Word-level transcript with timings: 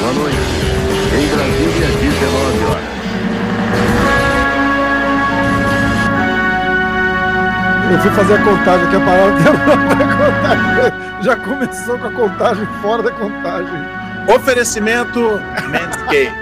Boa 0.00 0.12
noite. 0.14 0.36
Em 1.14 1.26
Brasília, 1.28 1.88
19 2.00 2.64
horas. 2.64 2.92
Eu 7.92 7.98
fui 7.98 8.10
fazer 8.12 8.34
a 8.34 8.38
contagem 8.42 8.86
aqui, 8.86 8.96
a 8.96 9.00
parada 9.00 9.32
contagem. 10.22 10.92
Já 11.22 11.36
começou 11.36 11.98
com 11.98 12.06
a 12.06 12.10
contagem 12.10 12.66
fora 12.80 13.02
da 13.02 13.10
contagem. 13.12 14.02
Oferecimento 14.34 15.40
Manscaped. 15.70 16.32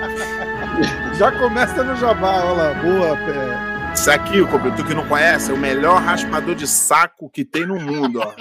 Já 1.18 1.32
começa 1.32 1.82
no 1.82 1.96
jabá, 1.96 2.44
olha 2.44 2.62
lá. 2.62 2.74
Boa, 2.74 3.16
pé. 3.16 3.69
Isso 4.00 4.10
aqui, 4.10 4.40
Cobra, 4.50 4.74
tu 4.74 4.82
que 4.82 4.94
não 4.94 5.06
conhece, 5.06 5.50
é 5.50 5.54
o 5.54 5.58
melhor 5.58 6.00
raspador 6.00 6.54
de 6.54 6.66
saco 6.66 7.28
que 7.28 7.44
tem 7.44 7.66
no 7.66 7.78
mundo, 7.78 8.20
ó. 8.20 8.34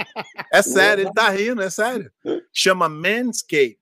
É 0.53 0.61
sério, 0.61 1.03
ele 1.03 1.11
tá 1.11 1.27
rindo, 1.29 1.61
é 1.61 1.69
sério. 1.69 2.09
Chama 2.53 2.87
Manscaped. 2.87 3.77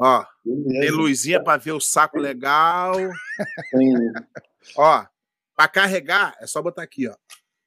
Ó, 0.00 0.24
tem 0.42 0.90
luzinha 0.90 1.44
pra 1.44 1.58
ver 1.58 1.72
o 1.72 1.80
saco 1.80 2.18
legal. 2.18 2.94
Ó, 4.74 5.04
pra 5.54 5.68
carregar, 5.68 6.34
é 6.40 6.46
só 6.46 6.62
botar 6.62 6.82
aqui, 6.82 7.06
ó. 7.06 7.14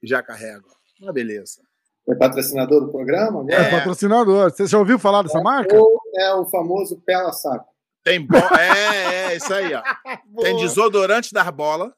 Já 0.02 0.24
carrega. 0.24 0.66
Uma 1.00 1.14
beleza. 1.14 1.62
É 2.10 2.16
patrocinador 2.16 2.82
do 2.82 2.92
programa? 2.92 3.46
É, 3.54 3.70
patrocinador. 3.70 4.50
Você 4.50 4.66
já 4.66 4.80
ouviu 4.80 4.98
falar 4.98 5.22
dessa 5.22 5.40
marca? 5.40 5.78
Ou 5.78 6.02
é 6.18 6.34
o 6.34 6.48
famoso 6.48 7.00
Pela 7.06 7.32
Saco. 7.32 7.70
Tem 8.04 8.26
bo... 8.26 8.36
É, 8.36 9.34
é, 9.34 9.36
isso 9.36 9.54
aí, 9.54 9.72
ó. 9.72 9.84
Tem 10.42 10.58
desodorante 10.58 11.32
das 11.32 11.48
bolas. 11.52 11.92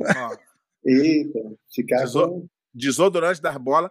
Ó. 0.00 0.36
Eita, 0.84 1.38
ficar 1.74 2.00
Deso- 2.00 2.26
bom. 2.26 2.46
Desodorante 2.72 3.40
das 3.42 3.56
bolas. 3.56 3.90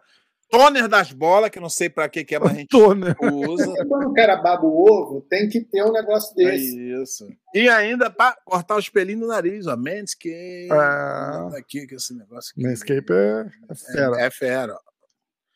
Toner 0.52 0.88
das 0.88 1.12
bolas, 1.12 1.52
que 1.52 1.59
eu 1.59 1.62
não 1.62 1.70
sei 1.70 1.91
pra 1.91 2.09
que 2.09 2.26
que 2.26 2.34
é, 2.34 2.40
mas 2.40 2.52
a 2.52 2.55
gente 2.55 2.70
Toner. 2.70 3.16
usa. 3.22 3.72
Quando 3.88 4.09
o 4.09 4.14
cara 4.16 4.36
baba 4.38 4.66
o 4.66 4.81
ovo, 4.92 5.22
tem 5.30 5.48
que 5.48 5.61
ter 5.61 5.83
um 5.83 5.92
negócio 5.92 6.33
É 6.42 6.45
desse. 6.52 6.75
isso. 7.03 7.28
E 7.53 7.70
ainda 7.70 8.09
pra 8.09 8.36
cortar 8.44 8.75
os 8.78 8.89
pelinhos 8.89 9.22
no 9.22 9.28
nariz, 9.28 9.67
ó. 9.67 9.78
Manscaped. 9.78 10.72
Ah. 10.72 11.50
Aqui, 11.56 11.86
que 11.86 11.94
esse 11.94 12.16
negócio 12.17 12.52
aqui. 12.52 12.64
Manscape 12.64 13.14
é, 13.14 13.45
é 13.70 13.76
fera. 13.76 14.22
É, 14.22 14.26
é 14.26 14.31
fera. 14.31 14.76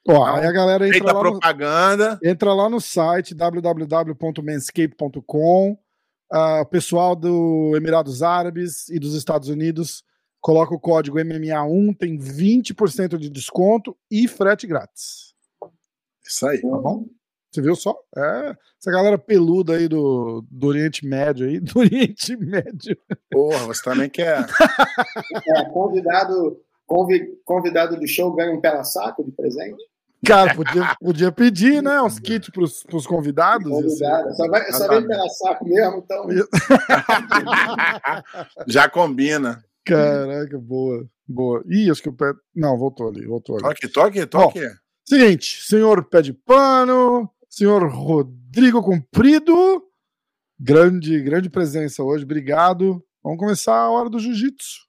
Ó, 0.07 0.25
aí 0.25 0.45
a 0.45 0.51
galera 0.51 0.85
entra 0.87 1.05
lá, 1.05 1.13
no, 1.13 1.21
propaganda. 1.31 2.19
entra 2.21 2.53
lá 2.53 2.69
no 2.69 2.79
site 2.81 3.33
www.manscape.com. 3.33 5.77
Ah, 6.31 6.61
O 6.61 6.65
pessoal 6.65 7.15
do 7.15 7.73
Emirados 7.75 8.21
Árabes 8.21 8.89
e 8.89 8.99
dos 8.99 9.15
Estados 9.15 9.49
Unidos 9.49 10.03
coloca 10.43 10.75
o 10.75 10.79
código 10.79 11.17
MMA1, 11.17 11.97
tem 11.97 12.17
20% 12.17 13.17
de 13.17 13.29
desconto 13.29 13.95
e 14.11 14.27
frete 14.27 14.67
grátis. 14.67 15.33
Isso 16.21 16.45
aí. 16.45 16.61
Tá 16.61 16.67
bom? 16.67 17.05
Você 17.49 17.61
viu 17.61 17.75
só? 17.77 17.97
É, 18.17 18.53
essa 18.77 18.91
galera 18.91 19.17
peluda 19.17 19.77
aí 19.77 19.87
do, 19.87 20.43
do 20.51 20.67
Oriente 20.67 21.07
Médio 21.07 21.47
aí, 21.47 21.59
do 21.61 21.79
Oriente 21.79 22.35
Médio. 22.35 22.97
Porra, 23.31 23.59
você 23.59 23.81
também 23.83 24.09
quer. 24.09 24.45
É, 25.47 25.63
convidado, 25.69 26.59
convi- 26.85 27.39
convidado 27.45 27.97
do 27.97 28.05
show 28.05 28.33
ganha 28.35 28.51
um 28.51 28.59
Pela 28.59 28.83
Saco 28.83 29.23
de 29.23 29.31
presente. 29.31 29.81
Cara, 30.25 30.53
podia, 30.55 30.95
podia 31.01 31.31
pedir, 31.31 31.81
né? 31.81 32.01
Uns 32.01 32.19
kits 32.19 32.49
pros, 32.49 32.83
pros 32.83 33.07
convidados. 33.07 33.71
assim. 33.71 33.81
Convidado. 33.83 34.35
Só, 34.35 34.47
vai, 34.49 34.71
só 34.73 34.87
vem 34.89 35.07
Pela 35.07 35.29
Saco 35.29 35.63
mesmo, 35.65 35.97
então. 35.99 36.27
Já 38.67 38.89
combina. 38.89 39.63
Caraca, 39.85 40.57
boa. 40.59 41.09
Boa. 41.27 41.63
Ih, 41.67 41.89
acho 41.89 42.01
que 42.01 42.09
o 42.09 42.13
pé. 42.13 42.33
Não, 42.55 42.77
voltou 42.77 43.09
ali, 43.09 43.25
voltou 43.25 43.55
ali. 43.55 43.63
Toque, 43.63 43.87
toque, 43.87 44.25
toque. 44.25 44.59
Seguinte, 45.05 45.63
senhor 45.63 46.05
pé 46.09 46.21
de 46.21 46.33
pano, 46.33 47.29
senhor 47.49 47.89
Rodrigo 47.89 48.81
Comprido, 48.81 49.83
grande, 50.57 51.21
grande 51.21 51.49
presença 51.49 52.03
hoje, 52.03 52.23
obrigado. 52.23 53.03
Vamos 53.21 53.39
começar 53.39 53.75
a 53.75 53.89
hora 53.89 54.09
do 54.09 54.19
jiu-jitsu. 54.19 54.81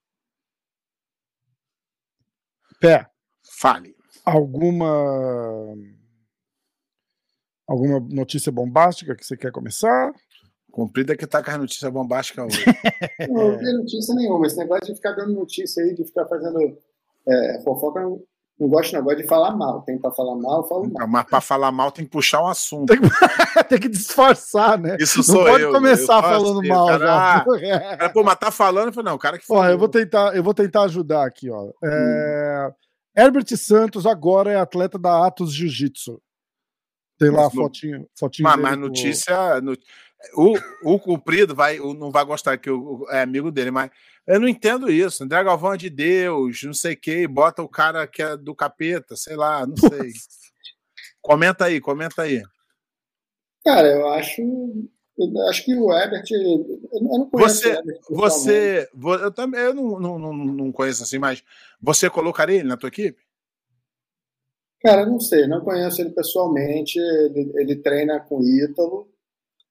Pé, 2.79 3.09
Fale. 3.59 3.95
alguma 4.25 5.75
alguma 7.67 7.99
notícia 7.99 8.51
bombástica 8.51 9.15
que 9.15 9.25
você 9.25 9.35
quer 9.35 9.51
começar? 9.51 10.13
Cumprido 10.75 11.13
é 11.13 11.15
que 11.15 11.25
tá 11.25 11.41
com 11.41 11.51
as 11.51 11.57
notícias 11.57 11.89
bombásticas 11.89 12.45
hoje. 12.45 12.65
Não, 13.31 13.51
não 13.51 13.57
tem 13.57 13.73
notícia 13.77 14.13
nenhuma. 14.13 14.45
Esse 14.45 14.57
negócio 14.57 14.87
de 14.87 14.95
ficar 14.95 15.13
dando 15.13 15.31
notícia 15.33 15.81
aí, 15.81 15.95
de 15.95 16.03
ficar 16.03 16.25
fazendo 16.25 16.59
é, 17.25 17.61
fofoca, 17.63 18.01
eu 18.01 18.09
não, 18.09 18.21
não 18.59 18.67
gosto, 18.67 18.91
não. 18.93 19.01
Gosto 19.01 19.21
de 19.21 19.27
falar 19.27 19.55
mal. 19.55 19.81
Tem 19.83 19.97
pra 19.97 20.11
falar 20.11 20.35
mal, 20.35 20.57
eu 20.61 20.67
falo 20.67 20.91
mal. 20.91 21.07
Mas 21.07 21.25
pra 21.27 21.39
falar 21.39 21.71
mal 21.71 21.93
tem 21.93 22.03
que 22.03 22.11
puxar 22.11 22.41
um 22.43 22.47
assunto. 22.47 22.93
Tem 23.69 23.79
que 23.79 23.87
disfarçar, 23.87 24.77
né? 24.77 24.97
Isso 24.99 25.19
Não 25.19 25.23
sou 25.23 25.45
pode 25.45 25.63
eu. 25.63 25.71
começar 25.71 26.17
eu 26.17 26.21
falando 26.23 26.59
assim, 26.59 26.67
mal 26.67 26.87
cara, 26.87 26.99
já. 27.07 27.35
ah, 27.37 27.97
cara, 27.97 28.09
pô, 28.09 28.21
mas 28.23 28.35
tá 28.35 28.51
falando? 28.51 28.87
Eu 28.87 28.93
falei, 28.93 29.09
não, 29.09 29.15
o 29.15 29.19
cara 29.19 29.37
que 29.39 29.45
Ó, 29.49 29.55
falou. 29.55 29.69
eu 29.71 29.77
vou 29.79 29.87
tentar, 29.87 30.35
eu 30.35 30.43
vou 30.43 30.53
tentar 30.53 30.81
ajudar 30.83 31.25
aqui, 31.25 31.49
ó. 31.49 31.71
É, 31.83 32.69
Herbert 33.15 33.45
Santos 33.55 34.05
agora 34.05 34.51
é 34.51 34.57
atleta 34.57 34.99
da 34.99 35.25
Atos 35.25 35.53
Jiu-Jitsu. 35.53 36.21
Tem 37.17 37.29
lá 37.29 37.47
a 37.47 37.49
fotinho, 37.49 38.05
fotinho 38.19 38.43
Mas, 38.43 38.55
dele 38.57 38.67
mas 38.67 38.75
com- 38.75 38.81
notícia. 38.81 39.61
no- 39.61 39.77
O, 40.35 40.55
o 40.95 40.99
cumprido 40.99 41.53
vai, 41.53 41.77
não 41.77 42.09
vai 42.11 42.25
gostar 42.25 42.57
que 42.57 42.69
o, 42.69 43.05
é 43.09 43.21
amigo 43.21 43.51
dele, 43.51 43.69
mas 43.71 43.91
eu 44.25 44.39
não 44.39 44.47
entendo 44.47 44.89
isso. 44.91 45.23
André 45.23 45.43
Galvão 45.43 45.73
é 45.73 45.77
de 45.77 45.89
Deus, 45.89 46.63
não 46.63 46.73
sei 46.73 46.93
o 46.93 46.99
que, 46.99 47.27
bota 47.27 47.61
o 47.61 47.69
cara 47.69 48.07
que 48.07 48.23
é 48.23 48.35
do 48.35 48.55
capeta, 48.55 49.15
sei 49.15 49.35
lá, 49.35 49.65
não 49.67 49.75
sei. 49.77 50.11
Comenta 51.21 51.65
aí, 51.65 51.79
comenta 51.79 52.21
aí. 52.23 52.41
Cara, 53.63 53.87
eu 53.87 54.07
acho. 54.09 54.41
Eu 55.17 55.47
acho 55.47 55.63
que 55.63 55.75
o 55.75 55.91
Herbert. 55.93 56.23
Eu 56.31 57.01
não 57.01 57.29
conheço 57.29 57.61
Você- 57.61 57.79
o. 58.09 58.15
Você, 58.15 58.89
vo- 58.93 59.15
eu 59.15 59.31
também, 59.31 59.59
eu 59.61 59.73
não, 59.73 59.99
não, 59.99 60.19
não, 60.19 60.33
não 60.33 60.71
conheço 60.71 61.03
assim, 61.03 61.17
mas 61.17 61.43
você 61.81 62.09
colocaria 62.09 62.59
ele 62.59 62.67
na 62.67 62.77
tua 62.77 62.89
equipe? 62.89 63.19
Cara, 64.81 65.01
eu 65.01 65.07
não 65.07 65.19
sei, 65.19 65.47
não 65.47 65.61
conheço 65.61 66.01
ele 66.01 66.11
pessoalmente. 66.11 66.99
Ele, 66.99 67.51
ele 67.55 67.75
treina 67.77 68.19
com 68.19 68.39
o 68.39 68.43
Ítalo. 68.43 69.09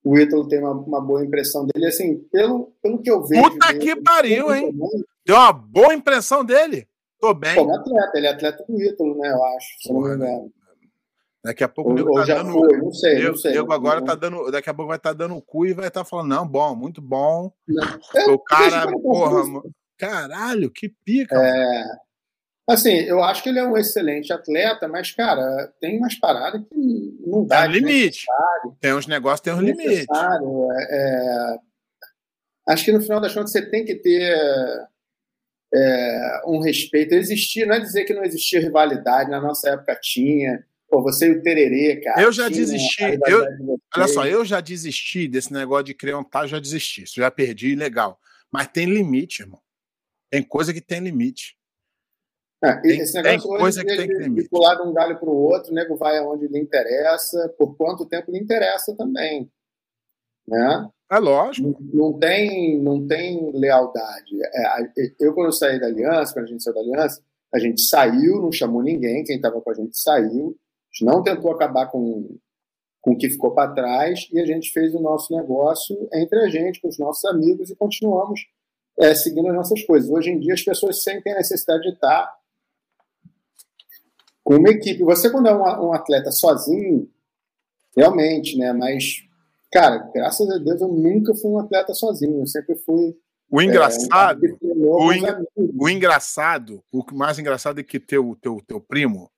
O 0.05 0.19
Ítalo 0.19 0.47
tem 0.47 0.61
uma, 0.61 0.73
uma 0.73 1.01
boa 1.01 1.25
impressão 1.25 1.67
dele. 1.67 1.87
Assim, 1.87 2.19
pelo, 2.31 2.73
pelo 2.83 3.01
que 3.01 3.11
eu 3.11 3.25
vejo. 3.25 3.43
Puta 3.43 3.69
dele, 3.69 3.79
que 3.79 3.97
pariu, 4.03 4.55
hein? 4.55 4.71
muito 4.73 5.07
Deu 5.25 5.37
uma 5.37 5.53
boa 5.53 5.95
impressão 5.95 6.45
dele. 6.45 6.87
Tô 7.19 7.33
bem. 7.33 7.55
Como 7.57 7.75
atleta, 7.75 8.11
ele 8.19 8.27
é 8.27 8.31
atleta 8.31 8.65
do 8.69 8.83
Ítalo, 8.83 9.17
né? 9.17 9.31
Eu 9.31 9.43
acho. 9.45 9.67
Se 9.81 9.89
eu 9.89 9.95
não 9.95 10.03
me 10.03 10.09
né? 10.09 10.15
engano. 10.15 10.53
Daqui 11.43 11.65
a 11.65 11.69
pouco 11.69 11.91
o 11.91 11.93
Ou, 11.93 11.97
nego 11.99 12.09
ou 12.11 12.15
tá 12.17 12.25
já 12.25 12.43
dando. 12.43 12.53
foi, 12.53 12.77
não 12.79 12.93
sei. 12.93 13.15
Nego, 13.17 13.29
não 13.29 13.37
sei. 13.37 13.53
nego 13.53 13.73
agora 13.73 14.01
Não- 14.01 14.07
tá 14.07 14.15
dando. 14.15 14.51
Daqui 14.51 14.69
a 14.71 14.75
pouco 14.75 14.89
vai 14.89 14.97
estar 14.99 15.13
dando 15.15 15.37
o 15.37 15.43
cu 15.43 15.67
e 15.67 15.73
vai 15.75 15.89
estar 15.89 16.05
falando, 16.05 16.29
não, 16.29 16.47
bom, 16.47 16.75
muito 16.75 17.01
bom. 17.01 17.51
É, 18.15 18.31
o 18.31 18.39
cara, 18.39 18.91
porra, 18.99 19.45
mano, 19.45 19.71
caralho, 19.97 20.71
que 20.71 20.89
pica. 21.05 21.35
mano. 21.35 21.99
Assim, 22.67 22.95
eu 23.01 23.23
acho 23.23 23.43
que 23.43 23.51
ele 23.51 23.59
é 23.59 23.67
um 23.67 23.77
excelente 23.77 24.33
atleta, 24.33 24.89
mas, 24.89 25.13
cara, 25.13 25.71
tem 25.81 25.99
umas 25.99 26.15
paradas 26.15 26.63
que 26.67 27.19
não 27.27 27.45
dá. 27.45 27.63
Tem 27.63 27.69
um 27.69 27.73
limite. 27.73 28.25
Tem 28.81 28.95
uns 28.95 29.07
negócios, 29.07 29.41
tem 29.41 29.53
uns 29.53 29.61
limites. 29.61 30.07
É, 30.09 30.97
é, 30.97 31.59
acho 32.69 32.85
que 32.85 32.93
no 32.93 33.03
final 33.03 33.21
das 33.21 33.35
contas 33.35 33.53
você 33.53 33.69
tem 33.69 33.85
que 33.85 33.95
ter 33.97 34.35
é, 35.75 36.43
um 36.47 36.59
respeito. 36.59 37.13
Existir, 37.15 37.67
não 37.67 37.75
é 37.75 37.81
dizer 37.81 38.05
que 38.05 38.15
não 38.15 38.25
existia 38.25 38.61
rivalidade, 38.61 39.31
na 39.31 39.43
nossa 39.43 39.71
época 39.71 39.99
tinha. 40.01 40.65
Pô, 40.89 41.03
você 41.03 41.27
e 41.29 41.33
o 41.33 41.43
Tererê, 41.43 42.01
cara. 42.01 42.23
Eu 42.23 42.33
já 42.33 42.47
tinha 42.47 42.61
desisti. 42.61 43.03
Eu- 43.27 43.57
de. 43.57 43.77
Olha 43.97 44.09
só, 44.09 44.27
eu 44.27 44.43
já 44.45 44.61
desisti 44.61 45.29
desse 45.29 45.53
negócio 45.53 45.85
de 45.85 45.95
creontar, 45.95 46.45
eu 46.45 46.49
já 46.49 46.59
desisti. 46.59 47.03
Isso 47.03 47.17
já 47.17 47.31
perdi, 47.31 47.75
legal. 47.75 48.19
Mas 48.51 48.69
tem 48.69 48.87
limite, 48.87 49.43
irmão. 49.43 49.61
Tem 50.31 50.43
coisa 50.43 50.73
que 50.73 50.81
tem 50.81 51.01
limite. 51.01 51.57
É, 52.65 52.77
Tem- 52.81 53.01
esse 53.01 53.13
tem 53.13 53.23
negócio 53.23 53.51
hoje 53.51 53.61
coisa 53.61 53.81
que 53.85 53.97
tem 53.97 54.09
que 54.09 54.19
de- 54.19 54.31
de 54.43 54.49
pular 54.49 54.75
de 54.77 54.83
um 54.89 54.93
galho 54.93 55.19
para 55.19 55.29
o 55.29 55.37
outro, 55.37 55.71
o 55.71 55.75
nego 55.75 55.97
vai 55.97 56.17
aonde 56.19 56.47
lhe 56.49 56.59
interessa, 56.59 57.55
por 57.59 57.77
quanto 57.77 58.07
tempo 58.07 58.31
lhe 58.31 58.39
interessa 58.39 58.95
também. 58.97 59.51
Né? 60.47 60.89
É 61.11 61.19
lógico. 61.19 61.77
Não, 61.93 62.11
não 62.11 62.19
tem, 62.19 62.79
não 62.81 63.07
tem 63.07 63.51
lealdade. 63.53 64.43
É, 64.43 64.91
eu, 65.21 65.33
quando 65.35 65.47
eu 65.47 65.53
saí 65.53 65.79
da 65.81 65.87
aliança, 65.87 66.33
quando 66.33 66.47
a 66.47 66.49
gente 66.49 66.63
saiu 66.63 66.75
da 66.75 66.81
aliança, 66.81 67.23
a 67.53 67.59
gente 67.59 67.83
saiu, 67.83 68.41
não 68.41 68.51
chamou 68.53 68.83
ninguém, 68.83 69.25
quem 69.25 69.37
estava 69.37 69.61
com 69.61 69.71
a 69.71 69.75
gente 69.75 69.97
saiu, 69.99 70.57
a 70.57 70.93
gente 70.93 71.05
não 71.05 71.23
tentou 71.23 71.53
acabar 71.53 71.87
com, 71.87 72.37
com 73.01 73.13
o 73.13 73.17
que 73.17 73.31
ficou 73.31 73.53
para 73.55 73.73
trás 73.73 74.29
e 74.33 74.41
a 74.41 74.47
gente 74.47 74.71
fez 74.73 74.95
o 74.95 75.01
nosso 75.01 75.35
negócio 75.35 75.97
entre 76.13 76.41
a 76.41 76.49
gente, 76.49 76.81
com 76.81 76.89
os 76.89 76.99
nossos 76.99 77.25
amigos 77.27 77.71
e 77.71 77.77
continuamos 77.77 78.41
é, 78.99 79.15
seguindo 79.15 79.49
as 79.49 79.55
nossas 79.55 79.83
coisas. 79.85 80.09
Hoje 80.11 80.31
em 80.31 80.39
dia 80.39 80.55
as 80.55 80.63
pessoas 80.63 81.03
sentem 81.03 81.33
a 81.33 81.37
necessidade 81.37 81.83
de 81.83 81.91
estar 81.91 82.33
com 84.45 84.57
uma 84.57 84.69
equipe. 84.69 85.03
Você, 85.03 85.31
quando 85.31 85.49
é 85.49 85.55
um, 85.55 85.89
um 85.89 85.93
atleta 85.93 86.31
sozinho, 86.31 87.11
realmente, 87.97 88.57
né? 88.59 88.73
Mas, 88.73 89.25
cara, 89.73 90.11
graças 90.15 90.49
a 90.51 90.59
Deus 90.59 90.81
eu 90.81 90.89
nunca 90.89 91.35
fui 91.35 91.51
um 91.51 91.59
atleta 91.59 91.95
sozinho. 91.95 92.41
Eu 92.41 92.47
sempre 92.47 92.77
fui. 92.77 93.17
O 93.51 93.63
engraçado, 93.63 94.45
é, 94.45 94.49
um 94.49 94.53
que 94.53 94.59
treinou 94.59 94.99
o 94.99 95.11
amigos. 95.11 95.47
o 95.57 95.89
engraçado, 95.89 96.85
o 96.93 97.05
mais 97.15 97.39
engraçado 97.39 97.81
é 97.81 97.83
que 97.83 97.99
teu, 97.99 98.37
teu, 98.41 98.61
teu 98.67 98.81
primo 98.81 99.31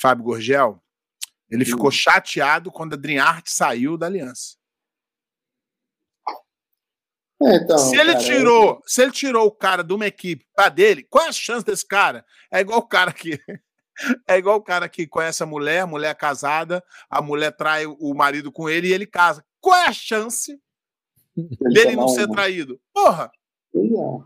Fábio 0.00 0.24
Gorgel, 0.24 0.82
ele 1.50 1.64
Sim. 1.64 1.72
ficou 1.72 1.90
chateado 1.90 2.70
quando 2.70 2.94
a 2.94 2.96
Dream 2.96 3.22
Art 3.22 3.46
saiu 3.48 3.98
da 3.98 4.06
aliança. 4.06 4.56
É, 7.42 7.56
então, 7.56 7.78
se 7.78 7.96
ele 7.96 8.12
cara, 8.12 8.24
tirou, 8.24 8.82
se 8.86 9.02
ele 9.02 9.12
tirou 9.12 9.46
o 9.46 9.50
cara 9.50 9.82
de 9.82 9.92
uma 9.92 10.06
equipe 10.06 10.46
para 10.54 10.68
dele, 10.68 11.02
qual 11.02 11.24
é 11.24 11.28
a 11.28 11.32
chance 11.32 11.64
desse 11.64 11.86
cara? 11.86 12.24
É 12.50 12.60
igual 12.60 12.78
o 12.78 12.86
cara 12.86 13.12
que 13.12 13.38
é 14.28 14.36
igual 14.38 14.56
o 14.56 14.62
cara 14.62 14.88
que 14.88 15.06
conhece 15.06 15.42
a 15.42 15.46
mulher, 15.46 15.80
a 15.80 15.86
mulher 15.86 16.10
é 16.10 16.14
casada, 16.14 16.82
a 17.08 17.20
mulher 17.20 17.52
trai 17.52 17.86
o 17.86 18.14
marido 18.14 18.50
com 18.50 18.68
ele 18.68 18.88
e 18.88 18.92
ele 18.92 19.06
casa. 19.06 19.44
Qual 19.60 19.76
é 19.76 19.86
a 19.86 19.92
chance 19.92 20.58
ele 21.36 21.74
dele 21.74 21.96
não 21.96 22.08
ser 22.08 22.28
traído? 22.28 22.80
Porra, 22.92 23.30
é. 23.74 23.78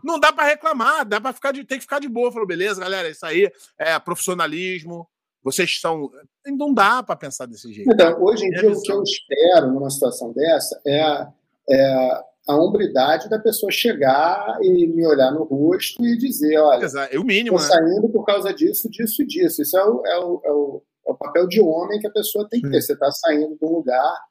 não 0.03 0.19
dá 0.19 0.31
para 0.33 0.45
reclamar, 0.47 1.05
dá 1.05 1.19
para 1.21 1.33
ficar 1.33 1.51
de, 1.51 1.63
tem 1.63 1.77
que 1.77 1.83
ficar 1.83 1.99
de 1.99 2.07
boa. 2.07 2.31
Falou, 2.31 2.47
beleza, 2.47 2.81
galera, 2.81 3.09
isso 3.09 3.25
aí 3.25 3.51
é 3.77 3.97
profissionalismo. 3.99 5.07
Vocês 5.43 5.79
são, 5.79 6.09
não 6.57 6.73
dá 6.73 7.03
para 7.03 7.15
pensar 7.15 7.45
desse 7.45 7.71
jeito. 7.71 7.91
Então, 7.93 8.19
hoje 8.23 8.45
em 8.45 8.55
É 8.55 8.59
dia, 8.61 8.69
o 8.69 8.73
visão. 8.73 8.83
que 8.83 8.91
eu 8.91 9.03
espero 9.03 9.71
numa 9.71 9.91
situação 9.91 10.33
dessa 10.33 10.81
é, 10.87 11.27
é 11.69 12.23
a 12.47 12.55
hombridade 12.55 13.27
da 13.27 13.39
pessoa 13.39 13.71
chegar 13.71 14.59
e 14.61 14.87
me 14.87 15.05
olhar 15.05 15.31
no 15.31 15.43
rosto 15.43 16.05
e 16.05 16.17
dizer: 16.17 16.57
olha, 16.59 16.85
É 17.11 17.19
o 17.19 17.23
mínimo, 17.23 17.57
estou 17.57 17.79
né? 17.79 17.87
saindo 17.87 18.09
por 18.09 18.23
causa 18.23 18.53
disso, 18.53 18.89
disso 18.89 19.23
e 19.23 19.25
disso. 19.25 19.61
Isso 19.61 19.77
é 19.77 19.83
o, 19.83 20.05
é 20.05 20.19
o, 20.19 20.41
é 20.43 20.51
o, 20.51 20.83
é 21.07 21.11
o 21.11 21.15
papel 21.15 21.47
de 21.47 21.59
homem 21.59 21.99
que 21.99 22.07
a 22.07 22.11
pessoa 22.11 22.47
tem 22.47 22.61
que 22.61 22.69
ter. 22.69 22.81
Você 22.81 22.93
está 22.93 23.11
saindo 23.11 23.57
de 23.57 23.65
um 23.65 23.69
lugar, 23.69 24.21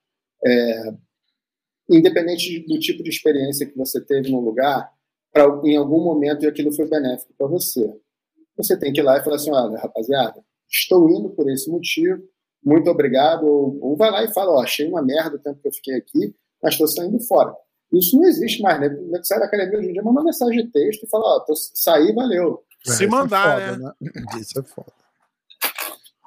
é, 0.45 0.93
independente 1.91 2.65
do 2.67 2.79
tipo 2.79 3.03
de 3.03 3.11
experiência 3.11 3.67
que 3.67 3.77
você 3.77 4.01
teve 4.01 4.31
no 4.31 4.41
lugar, 4.41 4.93
pra, 5.33 5.45
em 5.65 5.77
algum 5.77 6.03
momento 6.03 6.47
aquilo 6.47 6.73
foi 6.73 6.89
benéfico 6.89 7.35
para 7.37 7.49
você. 7.49 7.93
Você 8.57 8.79
tem 8.79 8.93
que 8.93 9.01
ir 9.01 9.05
lá 9.05 9.19
e 9.19 9.25
falar 9.25 9.37
assim: 9.37 9.51
olha, 9.51 9.77
rapaziada, 9.77 10.41
estou 10.71 11.11
indo 11.11 11.31
por 11.31 11.51
esse 11.51 11.69
motivo, 11.69 12.23
muito 12.65 12.89
obrigado. 12.89 13.45
Ou, 13.45 13.77
ou 13.81 13.97
vai 13.97 14.13
lá 14.13 14.23
e 14.23 14.33
fala: 14.33 14.53
ó, 14.53 14.63
achei 14.63 14.87
uma 14.87 15.03
merda 15.03 15.35
o 15.35 15.41
tempo 15.41 15.61
que 15.61 15.67
eu 15.67 15.73
fiquei 15.73 15.97
aqui, 15.97 16.33
mas 16.63 16.75
estou 16.75 16.87
saindo 16.87 17.19
fora. 17.19 17.53
Isso 17.99 18.17
não 18.17 18.25
existe 18.25 18.63
mais, 18.63 18.81
né? 18.81 18.89
Sai 19.23 19.39
da 19.39 19.47
academia 19.47 19.79
hoje 19.79 19.89
em 19.89 19.93
dia, 19.93 20.03
manda 20.03 20.21
uma 20.21 20.25
mensagem 20.25 20.65
de 20.65 20.71
texto 20.71 21.05
e 21.05 21.09
fala: 21.09 21.25
ó, 21.25 21.41
tô, 21.41 21.55
saí, 21.57 22.13
valeu. 22.13 22.63
Se 22.85 23.05
isso 23.05 23.11
mandar, 23.11 23.61
é 23.61 23.67
né? 23.67 23.73
foda, 23.73 23.95
né? 24.01 24.41
Isso 24.41 24.59
é 24.59 24.63
foda. 24.63 24.93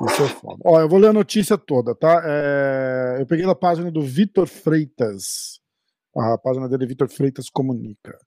Isso 0.10 0.24
é 0.24 0.28
foda. 0.28 0.62
Ó, 0.64 0.80
eu 0.80 0.90
vou 0.90 1.00
ler 1.00 1.10
a 1.10 1.14
notícia 1.14 1.58
toda, 1.58 1.94
tá? 1.96 2.22
É, 2.26 3.18
Eu 3.20 3.26
peguei 3.26 3.46
da 3.46 3.56
página 3.56 3.92
do 3.92 4.02
Vitor 4.02 4.48
Freitas. 4.48 5.60
A 6.16 6.38
página 6.38 6.68
dele 6.68 6.86
é 6.86 6.88
Vitor 6.88 7.10
Freitas 7.10 7.50
Comunica. 7.50 8.18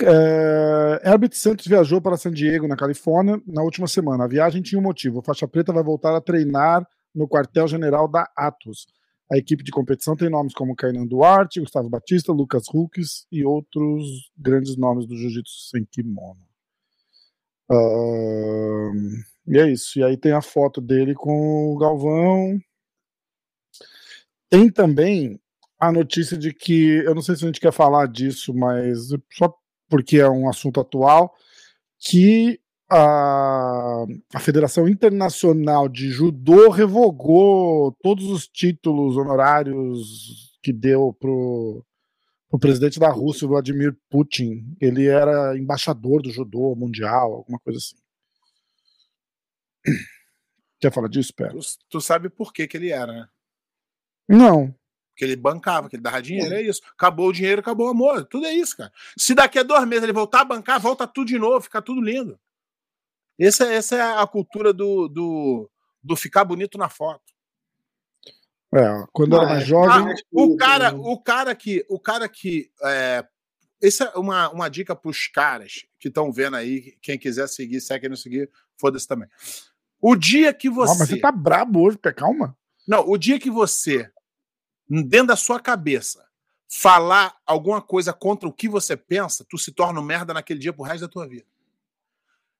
É, 0.00 1.00
Herbert 1.04 1.32
Santos 1.34 1.66
viajou 1.66 2.00
para 2.00 2.16
San 2.16 2.32
Diego, 2.32 2.66
na 2.66 2.76
Califórnia, 2.76 3.40
na 3.46 3.62
última 3.62 3.86
semana. 3.86 4.24
A 4.24 4.28
viagem 4.28 4.62
tinha 4.62 4.78
um 4.78 4.82
motivo. 4.82 5.18
O 5.18 5.22
Faixa 5.22 5.46
Preta 5.46 5.72
vai 5.72 5.82
voltar 5.82 6.16
a 6.16 6.20
treinar 6.20 6.86
no 7.14 7.28
quartel-general 7.28 8.08
da 8.08 8.28
Atos. 8.36 8.86
A 9.32 9.38
equipe 9.38 9.64
de 9.64 9.70
competição 9.70 10.16
tem 10.16 10.28
nomes 10.28 10.52
como 10.52 10.76
Kainan 10.76 11.06
Duarte, 11.06 11.60
Gustavo 11.60 11.88
Batista, 11.88 12.32
Lucas 12.32 12.64
Hulks 12.68 13.26
e 13.32 13.44
outros 13.44 14.30
grandes 14.36 14.76
nomes 14.76 15.06
do 15.06 15.16
jiu-jitsu 15.16 15.70
sem 15.70 15.84
kimono. 15.84 16.46
Ahn, 17.70 19.22
e 19.46 19.58
é 19.58 19.70
isso. 19.70 19.98
E 19.98 20.04
aí 20.04 20.16
tem 20.16 20.32
a 20.32 20.42
foto 20.42 20.80
dele 20.80 21.14
com 21.14 21.72
o 21.72 21.78
Galvão. 21.78 22.60
Tem 24.50 24.70
também 24.70 25.40
a 25.78 25.90
notícia 25.90 26.36
de 26.36 26.52
que, 26.52 27.02
eu 27.04 27.14
não 27.14 27.22
sei 27.22 27.34
se 27.36 27.44
a 27.44 27.46
gente 27.46 27.60
quer 27.60 27.72
falar 27.72 28.06
disso, 28.06 28.54
mas 28.54 29.08
só 29.32 29.54
porque 29.88 30.18
é 30.18 30.28
um 30.28 30.48
assunto 30.48 30.80
atual, 30.80 31.34
que 31.98 32.60
a, 32.96 34.04
a 34.32 34.40
Federação 34.40 34.88
Internacional 34.88 35.88
de 35.88 36.10
Judô 36.10 36.70
revogou 36.70 37.90
todos 38.00 38.26
os 38.26 38.46
títulos 38.46 39.16
honorários 39.16 40.56
que 40.62 40.72
deu 40.72 41.12
pro 41.12 41.84
o 42.50 42.58
presidente 42.58 43.00
da 43.00 43.10
Rússia, 43.10 43.48
Vladimir 43.48 43.96
Putin. 44.08 44.76
Ele 44.80 45.08
era 45.08 45.58
embaixador 45.58 46.22
do 46.22 46.30
judô 46.30 46.76
mundial, 46.76 47.32
alguma 47.32 47.58
coisa 47.58 47.80
assim. 47.80 47.96
Quer 50.78 50.92
falar 50.92 51.08
disso, 51.08 51.34
Pé? 51.34 51.48
Tu, 51.48 51.58
tu 51.90 52.00
sabe 52.00 52.30
por 52.30 52.52
que, 52.52 52.68
que 52.68 52.76
ele 52.76 52.92
era, 52.92 53.12
né? 53.12 53.28
Não. 54.28 54.72
Porque 55.10 55.24
ele 55.24 55.34
bancava, 55.34 55.88
que 55.88 55.96
ele 55.96 56.02
dava 56.02 56.22
dinheiro, 56.22 56.54
é 56.54 56.62
isso. 56.62 56.80
Acabou 56.96 57.30
o 57.30 57.32
dinheiro, 57.32 57.60
acabou 57.60 57.88
o 57.88 57.90
amor. 57.90 58.24
Tudo 58.26 58.46
é 58.46 58.52
isso, 58.52 58.76
cara. 58.76 58.92
Se 59.18 59.34
daqui 59.34 59.58
a 59.58 59.64
dois 59.64 59.84
meses 59.88 60.04
ele 60.04 60.12
voltar 60.12 60.42
a 60.42 60.44
bancar, 60.44 60.78
volta 60.78 61.08
tudo 61.08 61.26
de 61.26 61.38
novo, 61.38 61.62
fica 61.62 61.82
tudo 61.82 62.00
lindo. 62.00 62.38
Essa, 63.38 63.64
essa 63.72 63.96
é 63.96 64.00
a 64.00 64.26
cultura 64.26 64.72
do, 64.72 65.08
do, 65.08 65.70
do 66.02 66.16
ficar 66.16 66.44
bonito 66.44 66.78
na 66.78 66.88
foto. 66.88 67.22
É, 68.74 69.04
quando 69.12 69.36
era 69.36 69.44
Ah, 69.44 69.48
mais 69.50 69.62
é. 69.62 69.66
jovem. 69.66 70.12
Ah, 70.12 70.14
o 70.32 70.56
cara, 70.56 70.94
o 70.96 71.20
cara 71.22 71.54
que, 71.54 71.84
o 71.88 71.98
cara 72.00 72.28
que, 72.28 72.70
é, 72.82 73.24
essa 73.82 74.04
é 74.04 74.18
uma, 74.18 74.50
uma 74.50 74.68
dica 74.68 74.96
para 74.96 75.10
os 75.10 75.26
caras 75.28 75.84
que 75.98 76.08
estão 76.08 76.32
vendo 76.32 76.56
aí, 76.56 76.96
quem 77.00 77.18
quiser 77.18 77.48
seguir, 77.48 77.80
se 77.80 77.92
é 77.92 77.98
quem 77.98 78.08
não 78.08 78.16
seguir, 78.16 78.50
foda-se 78.76 79.06
também. 79.06 79.28
O 80.00 80.16
dia 80.16 80.52
que 80.52 80.68
Ah, 80.68 80.72
você, 80.72 80.98
mas 80.98 81.08
você 81.08 81.20
tá 81.20 81.30
brabo 81.32 81.80
hoje, 81.82 81.96
Pé, 81.98 82.12
calma. 82.12 82.56
não, 82.86 83.08
o 83.08 83.16
dia 83.16 83.38
que 83.38 83.50
você 83.50 84.10
dentro 84.88 85.28
da 85.28 85.36
sua 85.36 85.58
cabeça 85.60 86.24
falar 86.68 87.36
alguma 87.46 87.80
coisa 87.80 88.12
contra 88.12 88.48
o 88.48 88.52
que 88.52 88.68
você 88.68 88.96
pensa, 88.96 89.46
tu 89.48 89.56
se 89.56 89.72
torna 89.72 90.00
um 90.00 90.04
merda 90.04 90.34
naquele 90.34 90.58
dia 90.60 90.72
pro 90.72 90.82
resto 90.82 91.02
da 91.02 91.08
tua 91.08 91.26
vida. 91.28 91.46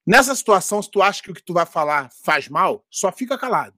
Nessa 0.07 0.35
situação, 0.35 0.83
se 0.83 0.91
tu 0.91 1.03
acha 1.03 1.23
que 1.23 1.31
o 1.31 1.35
que 1.35 1.43
tu 1.43 1.55
vai 1.55 1.65
falar 1.65 2.11
faz 2.23 2.49
mal, 2.49 2.85
só 2.91 3.11
fica 3.11 3.39
calado. 3.39 3.77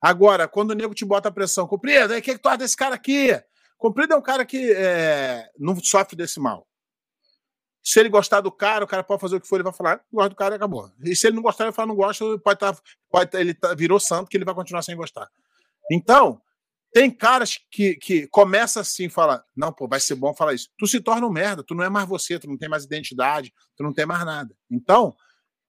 Agora, 0.00 0.48
quando 0.48 0.70
o 0.70 0.74
nego 0.74 0.94
te 0.94 1.04
bota 1.04 1.28
a 1.28 1.32
pressão, 1.32 1.66
comprido, 1.66 2.12
aí 2.12 2.20
o 2.20 2.22
que, 2.22 2.32
que 2.32 2.38
tu 2.38 2.48
acha 2.48 2.58
desse 2.58 2.76
cara 2.76 2.94
aqui? 2.94 3.28
Comprido 3.76 4.14
é 4.14 4.16
um 4.16 4.22
cara 4.22 4.46
que 4.46 4.72
é, 4.72 5.50
não 5.58 5.74
sofre 5.82 6.16
desse 6.16 6.38
mal. 6.38 6.66
Se 7.82 7.98
ele 7.98 8.08
gostar 8.08 8.40
do 8.40 8.52
cara, 8.52 8.84
o 8.84 8.88
cara 8.88 9.02
pode 9.02 9.20
fazer 9.20 9.36
o 9.36 9.40
que 9.40 9.48
for, 9.48 9.56
ele 9.56 9.64
vai 9.64 9.72
falar, 9.72 10.02
gosta 10.12 10.28
do 10.30 10.36
cara 10.36 10.54
e 10.54 10.56
acabou. 10.56 10.90
E 11.02 11.16
se 11.16 11.26
ele 11.26 11.36
não 11.36 11.42
gostar, 11.42 11.64
ele 11.64 11.72
fala, 11.72 11.88
não 11.88 11.96
gosta, 11.96 12.24
pode 12.38 12.58
tá, 12.58 12.76
pode 13.10 13.30
tá- 13.30 13.40
ele 13.40 13.54
tá- 13.54 13.74
virou 13.74 13.98
santo 13.98 14.28
que 14.28 14.36
ele 14.36 14.44
vai 14.44 14.54
continuar 14.54 14.82
sem 14.82 14.96
gostar. 14.96 15.28
Então, 15.90 16.40
tem 16.92 17.10
caras 17.10 17.56
que, 17.70 17.94
que 17.96 18.26
começa 18.28 18.80
assim, 18.80 19.08
fala, 19.08 19.44
não, 19.56 19.72
pô, 19.72 19.86
vai 19.86 20.00
ser 20.00 20.14
bom 20.16 20.34
falar 20.34 20.54
isso. 20.54 20.68
Tu 20.78 20.86
se 20.86 21.00
torna 21.00 21.26
um 21.26 21.30
merda, 21.32 21.62
tu 21.62 21.74
não 21.74 21.84
é 21.84 21.88
mais 21.88 22.08
você, 22.08 22.38
tu 22.38 22.48
não 22.48 22.58
tem 22.58 22.68
mais 22.68 22.84
identidade, 22.84 23.52
tu 23.76 23.82
não 23.84 23.92
tem 23.92 24.04
mais 24.06 24.24
nada. 24.24 24.54
Então, 24.70 25.14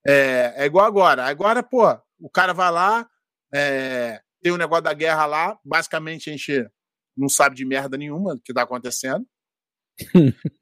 é, 0.06 0.54
é 0.58 0.66
igual 0.66 0.86
agora. 0.86 1.26
Agora, 1.26 1.62
pô, 1.62 1.84
o 2.20 2.30
cara 2.30 2.54
vai 2.54 2.72
lá, 2.72 3.08
é, 3.54 4.20
tem 4.42 4.52
o 4.52 4.58
negócio 4.58 4.84
da 4.84 4.94
guerra 4.94 5.26
lá, 5.26 5.60
basicamente 5.64 6.30
a 6.30 6.34
gente 6.34 6.68
não 7.16 7.30
sabe 7.30 7.56
de 7.56 7.66
merda 7.66 7.98
nenhuma 7.98 8.36
do 8.36 8.42
que 8.42 8.54
tá 8.54 8.64
acontecendo. 8.64 9.26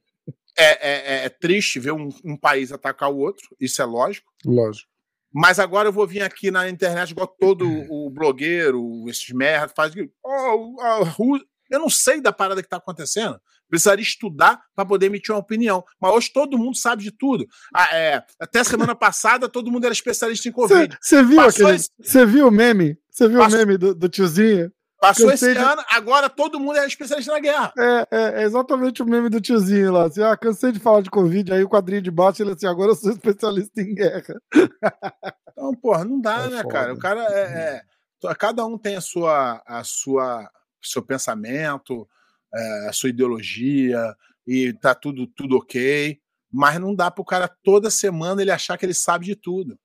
é, 0.58 0.90
é- 0.90 1.26
é 1.26 1.30
triste 1.30 1.80
ver 1.80 1.94
um, 1.94 2.10
um 2.26 2.38
país 2.38 2.72
atacar 2.72 3.10
o 3.10 3.18
outro, 3.18 3.48
isso 3.60 3.82
é 3.82 3.86
lógico. 3.86 4.30
Lógico. 4.46 4.89
Mas 5.34 5.60
agora 5.60 5.88
eu 5.90 5.94
vou 5.94 6.08
vir 6.08 6.22
aqui 6.22 6.50
na 6.52 6.70
internet, 6.70 7.12
igual 7.12 7.28
todo 7.28 7.66
o 7.90 8.10
blogueiro, 8.10 9.06
esses 9.08 9.30
merda, 9.30 9.72
faz. 9.76 9.94
Oh, 10.24 11.04
Rú- 11.04 11.40
eu 11.70 11.80
não 11.80 11.90
sei 11.90 12.20
da 12.20 12.32
parada 12.34 12.62
que 12.62 12.66
está 12.68 12.78
acontecendo. 12.78 13.40
Precisaria 13.70 14.02
estudar 14.02 14.60
para 14.76 14.84
poder 14.86 15.06
emitir 15.06 15.32
uma 15.32 15.40
opinião. 15.40 15.84
Mas 16.02 16.12
hoje 16.14 16.32
todo 16.34 16.58
mundo 16.58 16.76
sabe 16.76 17.04
de 17.04 17.12
tudo. 17.12 17.46
Ah, 17.76 17.96
é, 17.96 18.24
até 18.40 18.64
semana 18.64 18.96
passada 18.98 19.48
todo 19.48 19.72
mundo 19.72 19.86
era 19.86 19.94
especialista 19.94 20.50
em 20.50 20.52
Covid. 20.52 20.98
Você 21.00 21.22
viu 21.24 21.40
aquele. 21.42 21.76
esse- 21.76 21.90
Você 22.02 22.26
viu 22.26 22.48
o 22.48 22.52
meme? 22.52 22.98
Você 23.12 23.28
viu 23.28 23.38
Passou- 23.38 23.56
o 23.56 23.60
meme 23.62 23.78
do, 23.78 23.94
do 23.94 24.10
tiozinho? 24.10 24.72
Passou 25.00 25.30
cansei 25.30 25.52
esse 25.52 25.60
de- 25.60 25.66
ano, 25.66 25.82
agora 25.92 26.30
todo 26.30 26.60
mundo 26.60 26.78
é 26.78 26.86
especialista 26.86 27.32
na 27.32 27.40
guerra. 27.40 27.74
É, 27.78 28.08
é, 28.12 28.42
é 28.42 28.44
exatamente 28.44 29.02
o 29.02 29.06
meme 29.06 29.30
do 29.30 29.40
tiozinho 29.40 29.94
lá. 29.94 30.06
Assim, 30.06 30.22
ah, 30.22 30.36
cansei 30.36 30.72
de 30.74 30.80
falar 30.80 31.02
de 31.02 31.10
Covid, 31.10 31.54
aí 31.54 31.64
o 31.64 31.70
quadrinho 31.70 32.02
de 32.02 32.12
baixo, 32.12 32.44
ele 32.44 32.52
assim, 32.52 32.68
agora 32.68 32.92
eu 32.92 32.96
sou 32.96 33.12
especialista 33.12 33.82
em 33.82 33.94
guerra. 33.96 34.36
Então, 35.52 35.76
porra, 35.76 36.06
não 36.06 36.22
dá, 36.22 36.46
É 36.46 36.50
né, 36.50 36.62
foda. 36.64 36.74
cara? 36.74 36.94
O 36.94 36.98
cara 36.98 37.22
é, 37.32 37.84
é- 38.30 38.36
Cada 38.38 38.66
um 38.66 38.78
tem 38.78 38.96
a 38.96 39.02
sua, 39.02 39.62
a 39.66 39.84
sua, 39.84 40.50
seu 40.82 41.02
pensamento, 41.02 42.08
é, 42.54 42.88
a 42.90 42.94
sua 42.94 43.10
ideologia, 43.10 44.16
e 44.48 44.72
tá 44.74 44.96
tudo, 44.96 45.28
tudo 45.28 45.58
ok. 45.58 46.18
Mas 46.52 46.80
não 46.80 46.96
dá 46.96 47.12
pro 47.12 47.26
cara 47.26 47.48
toda 47.62 47.90
semana 47.92 48.42
ele 48.42 48.52
achar 48.52 48.78
que 48.78 48.86
ele 48.86 48.94
sabe 48.94 49.26
de 49.26 49.36
tudo. 49.36 49.78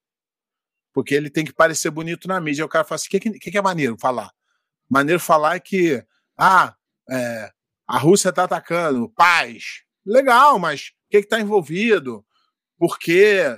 Porque 0.93 1.13
ele 1.15 1.29
tem 1.29 1.45
que 1.45 1.53
parecer 1.53 1.91
bonito 1.91 2.29
na 2.29 2.41
mídia. 2.41 2.65
O 2.65 2.69
cara 2.69 2.85
fala 2.85 2.97
assim: 2.97 3.09
o 3.09 3.11
que, 3.11 3.21
que, 3.39 3.51
que 3.51 3.59
é 3.59 3.63
maneiro 3.63 3.97
falar? 3.99 4.31
Maneiro 4.89 5.21
falar 5.21 5.57
é 5.57 5.61
que 5.61 6.05
ah, 6.39 6.75
é, 7.11 7.51
a 7.87 7.99
Rússia 7.99 8.33
tá 8.33 8.45
atacando, 8.45 9.09
paz. 9.11 9.83
Legal, 10.05 10.59
mas 10.59 10.89
o 11.07 11.11
que, 11.11 11.23
que 11.23 11.29
tá 11.29 11.41
envolvido? 11.41 12.25
Porque 12.79 13.57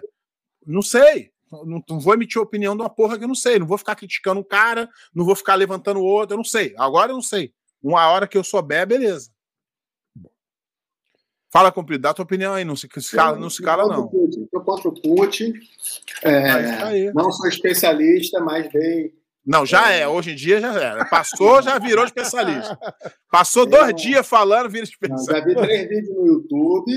não 0.66 0.82
sei. 0.82 1.30
Não, 1.50 1.82
não 1.88 2.00
vou 2.00 2.14
emitir 2.14 2.40
opinião 2.40 2.76
de 2.76 2.82
uma 2.82 2.90
porra 2.90 3.16
que 3.16 3.24
eu 3.24 3.28
não 3.28 3.34
sei. 3.34 3.58
Não 3.58 3.66
vou 3.66 3.78
ficar 3.78 3.94
criticando 3.94 4.40
um 4.40 4.44
cara, 4.44 4.88
não 5.14 5.24
vou 5.24 5.36
ficar 5.36 5.54
levantando 5.54 6.00
outro, 6.00 6.34
eu 6.34 6.38
não 6.38 6.44
sei. 6.44 6.74
Agora 6.76 7.12
eu 7.12 7.16
não 7.16 7.22
sei. 7.22 7.52
Uma 7.82 8.08
hora 8.08 8.26
que 8.26 8.36
eu 8.36 8.44
souber, 8.44 8.86
beleza. 8.86 9.30
Fala, 11.52 11.72
comprido, 11.72 12.02
dá 12.02 12.12
tua 12.12 12.24
opinião 12.24 12.52
aí. 12.52 12.64
Não 12.64 12.76
se 12.76 12.88
cala, 12.88 13.38
não, 13.38 13.48
se 13.48 13.62
cala, 13.62 13.86
não. 13.86 14.10
Estou 14.28 14.60
contra 14.62 14.88
o 14.88 15.00
Putin. 15.00 15.54
É, 16.22 17.12
não 17.12 17.30
sou 17.30 17.48
especialista, 17.48 18.40
mas 18.40 18.70
dei 18.72 19.14
não, 19.46 19.64
já 19.64 19.92
é. 19.92 20.08
Hoje 20.08 20.32
em 20.32 20.34
dia 20.34 20.60
já 20.60 20.72
era. 20.74 21.04
Passou, 21.04 21.62
já 21.62 21.78
virou 21.78 22.04
especialista. 22.04 22.76
Passou 23.30 23.64
dois 23.64 23.94
dias 23.94 24.26
falando, 24.26 24.68
vira 24.68 24.82
especialista. 24.82 25.32
já 25.32 25.44
vi 25.44 25.54
três 25.54 25.88
vídeos 25.88 26.16
no 26.16 26.26
YouTube. 26.26 26.92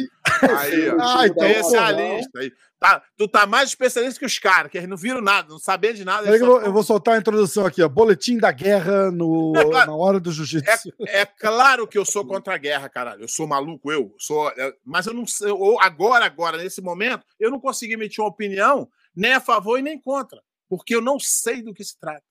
Aí, 0.57 0.89
ó. 0.89 0.97
Ah, 0.99 1.27
então, 1.27 1.47
especialista. 1.47 2.39
Aí. 2.39 2.51
Tá, 2.79 3.03
tu 3.17 3.27
tá 3.27 3.45
mais 3.45 3.69
especialista 3.69 4.19
que 4.19 4.25
os 4.25 4.39
caras, 4.39 4.71
que 4.71 4.77
eles 4.77 4.89
não 4.89 4.95
viram 4.95 5.21
nada, 5.21 5.49
não 5.49 5.59
sabem 5.59 5.93
de 5.93 6.05
nada. 6.05 6.27
Eu 6.27 6.45
vou, 6.45 6.61
eu, 6.61 6.71
vou, 6.71 6.81
soltar 6.81 7.15
a 7.15 7.17
introdução 7.19 7.65
aqui, 7.65 7.83
ó. 7.83 7.89
Boletim 7.89 8.37
da 8.37 8.51
guerra 8.51 9.11
no, 9.11 9.53
é 9.55 9.65
claro, 9.65 9.91
na 9.91 9.95
hora 9.95 10.19
do 10.19 10.31
jiu-jitsu. 10.31 10.93
É, 11.05 11.21
é, 11.21 11.25
claro 11.25 11.85
que 11.87 11.97
eu 11.97 12.05
sou 12.05 12.25
contra 12.25 12.55
a 12.55 12.57
guerra, 12.57 12.89
caralho. 12.89 13.21
Eu 13.21 13.27
sou 13.27 13.45
maluco, 13.45 13.91
eu. 13.91 14.15
Sou, 14.17 14.49
é, 14.57 14.73
mas 14.83 15.05
eu 15.05 15.13
não 15.13 15.27
sei. 15.27 15.51
Agora, 15.81 16.25
agora, 16.25 16.57
nesse 16.57 16.81
momento, 16.81 17.25
eu 17.39 17.51
não 17.51 17.59
consegui 17.59 17.93
emitir 17.93 18.23
uma 18.23 18.29
opinião 18.29 18.87
nem 19.13 19.33
a 19.33 19.41
favor 19.41 19.77
e 19.77 19.81
nem 19.81 19.99
contra. 19.99 20.41
Porque 20.69 20.95
eu 20.95 21.01
não 21.01 21.19
sei 21.19 21.61
do 21.61 21.73
que 21.73 21.83
se 21.83 21.99
trata. 21.99 22.23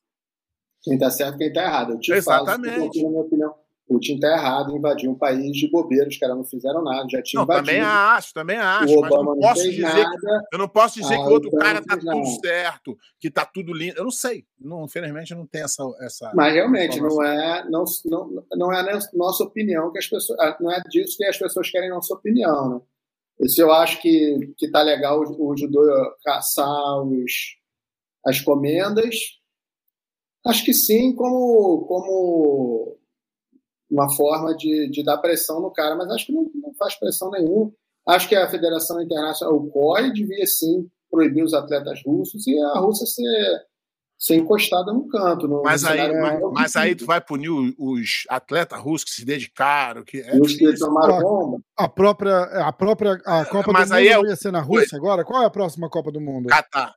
Quem 0.89 0.95
está 0.95 1.11
certo, 1.11 1.39
quem 1.39 1.49
está 1.49 1.63
errado. 1.63 1.93
Eu 1.93 2.01
te 2.01 2.13
Exatamente. 2.13 3.01
Falo, 3.01 3.03
na 3.03 3.09
minha 3.11 3.21
opinião. 3.21 3.55
Putin 3.89 4.17
está 4.17 4.35
errado, 4.35 4.77
invadiu 4.77 5.11
um 5.11 5.15
país 5.15 5.57
de 5.57 5.71
bobeiros, 5.71 6.13
os 6.13 6.21
caras 6.21 6.37
não 6.37 6.45
fizeram 6.45 6.85
nada, 6.85 7.09
já 7.11 7.23
tinha 7.23 7.43
invadido. 7.43 7.67
Também 7.67 7.81
acho, 7.81 8.35
também 8.35 8.57
acho. 8.59 8.95
O 8.95 8.99
Obama 8.99 9.35
não 9.35 9.41
posso 9.41 9.63
dizer, 9.63 9.83
nada, 9.83 10.11
que, 10.11 10.55
eu 10.55 10.59
não 10.59 10.69
posso 10.69 11.01
dizer 11.01 11.17
que 11.17 11.23
o 11.23 11.31
outro 11.31 11.51
cara 11.53 11.83
tá 11.83 11.97
tudo 11.97 12.27
certo, 12.45 12.99
que 13.19 13.31
tá 13.31 13.47
tudo 13.47 13.73
lindo. 13.73 13.97
Eu 13.97 14.05
não 14.05 14.11
sei. 14.11 14.45
Não, 14.61 14.85
infelizmente 14.85 15.35
não 15.35 15.47
tem 15.47 15.63
essa. 15.63 15.83
essa 16.03 16.31
mas 16.35 16.53
realmente 16.53 17.01
não 17.01 17.25
é, 17.25 17.65
não, 17.71 17.85
não, 18.05 18.45
não 18.55 18.73
é 18.73 18.81
a 18.81 18.99
nossa 19.15 19.43
opinião 19.43 19.91
que 19.91 19.99
as 19.99 20.07
pessoas. 20.07 20.39
Ah, 20.39 20.55
não 20.61 20.71
é 20.71 20.83
disso 20.91 21.17
que 21.17 21.25
as 21.25 21.39
pessoas 21.39 21.71
querem 21.71 21.89
nossa 21.89 22.13
opinião, 22.13 22.69
né? 22.69 22.81
Isso 23.41 23.63
eu 23.63 23.73
acho 23.73 24.03
que, 24.03 24.53
que 24.59 24.71
tá 24.71 24.83
legal 24.83 25.23
o, 25.23 25.51
o 25.51 25.57
judô 25.57 25.81
caçar 26.25 27.03
os, 27.03 27.57
as 28.27 28.41
comendas 28.41 29.38
Acho 30.49 30.65
que 30.65 30.73
sim, 30.73 31.15
como, 31.15 31.85
como 31.87 32.97
uma 33.91 34.11
forma 34.17 34.57
de, 34.57 34.89
de 34.91 35.05
dar 35.05 35.19
pressão 35.19 35.61
no 35.61 35.71
cara, 35.71 35.95
mas 35.95 36.09
acho 36.09 36.25
que 36.25 36.33
não, 36.33 36.51
não 36.55 36.73
faz 36.73 36.99
pressão 36.99 37.31
nenhuma. 37.31 37.71
Acho 38.07 38.27
que 38.27 38.35
a 38.35 38.49
Federação 38.49 38.99
Internacional, 39.03 39.57
o 39.57 39.69
COI, 39.69 40.11
devia 40.11 40.47
sim 40.47 40.89
proibir 41.11 41.45
os 41.45 41.53
atletas 41.53 42.01
russos 42.03 42.47
e 42.47 42.59
a 42.59 42.79
Rússia 42.79 43.05
ser, 43.05 43.67
ser 44.19 44.37
encostada 44.37 44.91
no 44.91 45.07
canto. 45.07 45.47
No, 45.47 45.63
mas, 45.63 45.83
no 45.83 45.91
aí, 45.91 46.13
mas, 46.19 46.41
mas, 46.55 46.77
aí 46.77 46.95
tu 46.95 47.05
vai 47.05 47.21
punir 47.21 47.51
os 47.51 48.25
atletas 48.31 48.81
russos 48.81 49.05
que 49.05 49.17
se 49.17 49.27
dedicaram, 49.27 50.03
que 50.03 50.23
é 50.23 50.35
os 50.41 50.55
que 50.55 50.75
tomaram 50.79 51.21
bomba. 51.21 51.59
A 51.77 51.91
própria, 51.91 52.39
a 52.67 52.73
própria 52.73 53.21
a 53.27 53.45
Copa 53.45 53.71
mas 53.71 53.91
do 53.91 53.97
Mundo 53.97 54.27
é... 54.27 54.31
ia 54.31 54.37
ser 54.37 54.51
na 54.51 54.63
Rússia 54.63 54.97
agora? 54.97 55.27
Qual 55.27 55.43
é 55.43 55.45
a 55.45 55.51
próxima 55.51 55.91
Copa 55.91 56.11
do 56.11 56.23
Mundo? 56.23 56.49
Catar. 56.49 56.95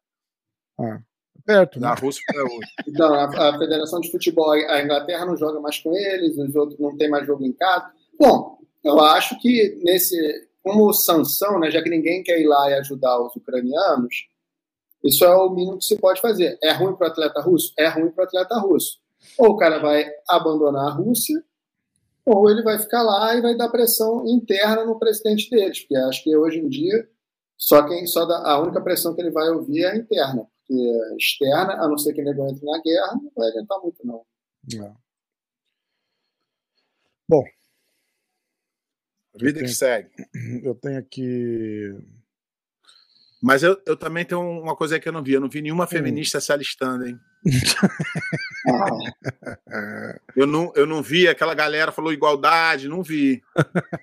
Ah 0.80 1.02
perto. 1.42 1.80
Né? 1.80 1.88
Na 1.88 1.94
Rússia 1.94 2.22
é 2.34 2.42
hoje. 2.42 2.72
Então, 2.88 3.14
a, 3.14 3.26
a, 3.26 3.58
Federação 3.58 4.00
de 4.00 4.12
Futebol, 4.12 4.52
a 4.52 4.82
Inglaterra 4.82 5.26
não 5.26 5.36
joga 5.36 5.60
mais 5.60 5.80
com 5.80 5.96
eles, 5.96 6.38
os 6.38 6.56
outros 6.56 6.80
não 6.80 6.96
tem 6.98 7.10
mais 7.10 7.26
jogo 7.26 7.46
em 7.46 7.54
casa. 7.54 7.92
Bom, 8.20 8.58
eu 8.84 9.00
acho 9.00 9.40
que 9.40 9.80
nesse, 9.84 10.16
como 10.64 10.94
sanção, 10.94 11.60
né, 11.60 11.72
já 11.72 11.82
que 11.82 11.90
ninguém 11.90 12.24
quer 12.24 12.40
ir 12.40 12.48
lá 12.48 12.70
e 12.70 12.76
ajudar 12.76 13.20
os 13.22 13.36
ucranianos, 13.36 14.28
isso 15.04 15.26
é 15.26 15.36
o 15.36 15.50
mínimo 15.50 15.78
que 15.78 15.86
se 15.86 15.98
pode 15.98 16.22
fazer. 16.22 16.58
É 16.62 16.72
ruim 16.72 16.96
para 16.96 17.08
o 17.08 17.12
atleta 17.12 17.42
russo? 17.42 17.74
É 17.78 17.88
ruim 17.88 18.12
para 18.12 18.24
o 18.24 18.28
atleta 18.28 18.60
russo. 18.60 19.00
Ou 19.38 19.50
o 19.50 19.58
cara 19.58 19.80
vai 19.80 20.06
abandonar 20.28 20.88
a 20.88 20.94
Rússia, 20.94 21.44
ou 22.26 22.50
ele 22.50 22.64
vai 22.64 22.80
ficar 22.80 23.02
lá 23.04 23.36
e 23.36 23.42
vai 23.42 23.56
dar 23.56 23.70
pressão 23.70 24.26
interna 24.28 24.86
no 24.86 24.98
presidente 24.98 25.50
deles, 25.50 25.80
porque 25.80 25.96
acho 25.96 26.24
que 26.24 26.36
hoje 26.36 26.60
em 26.60 26.70
dia 26.70 27.08
só 27.62 27.88
quem 27.88 28.08
só 28.08 28.26
dá, 28.26 28.42
a 28.44 28.60
única 28.60 28.82
pressão 28.82 29.14
que 29.14 29.22
ele 29.22 29.30
vai 29.30 29.48
ouvir 29.50 29.84
é 29.84 29.92
a 29.92 29.96
interna 29.96 30.48
externa, 31.18 31.74
a 31.74 31.88
não 31.88 31.98
ser 31.98 32.14
que 32.14 32.22
ele 32.22 32.30
entre 32.30 32.66
na 32.66 32.82
guerra, 32.82 33.16
não 33.16 33.32
vai 33.36 33.50
adiantar 33.50 33.80
muito, 33.82 34.06
não. 34.06 34.26
não. 34.76 34.98
Bom. 37.28 37.44
Vida 39.36 39.54
tenho, 39.54 39.66
que 39.66 39.74
segue. 39.74 40.10
Eu 40.64 40.76
tenho 40.76 41.00
aqui. 41.00 41.96
Mas 43.42 43.64
eu, 43.64 43.82
eu 43.88 43.98
também 43.98 44.24
tenho 44.24 44.42
uma 44.42 44.76
coisa 44.76 45.00
que 45.00 45.10
eu 45.10 45.12
não 45.12 45.24
vi. 45.24 45.34
Eu 45.34 45.42
não 45.42 45.50
vi 45.50 45.64
nenhuma 45.64 45.86
hum. 45.86 45.88
feminista 45.88 46.38
hum. 46.38 46.42
se 46.42 46.52
alistando, 46.52 47.08
hein? 47.08 47.20
Eu, 50.36 50.46
não, 50.46 50.72
eu 50.76 50.86
não 50.86 51.02
vi, 51.02 51.28
aquela 51.28 51.56
galera 51.56 51.92
falou 51.92 52.14
igualdade, 52.14 52.88
não 52.88 53.02
vi. 53.02 53.42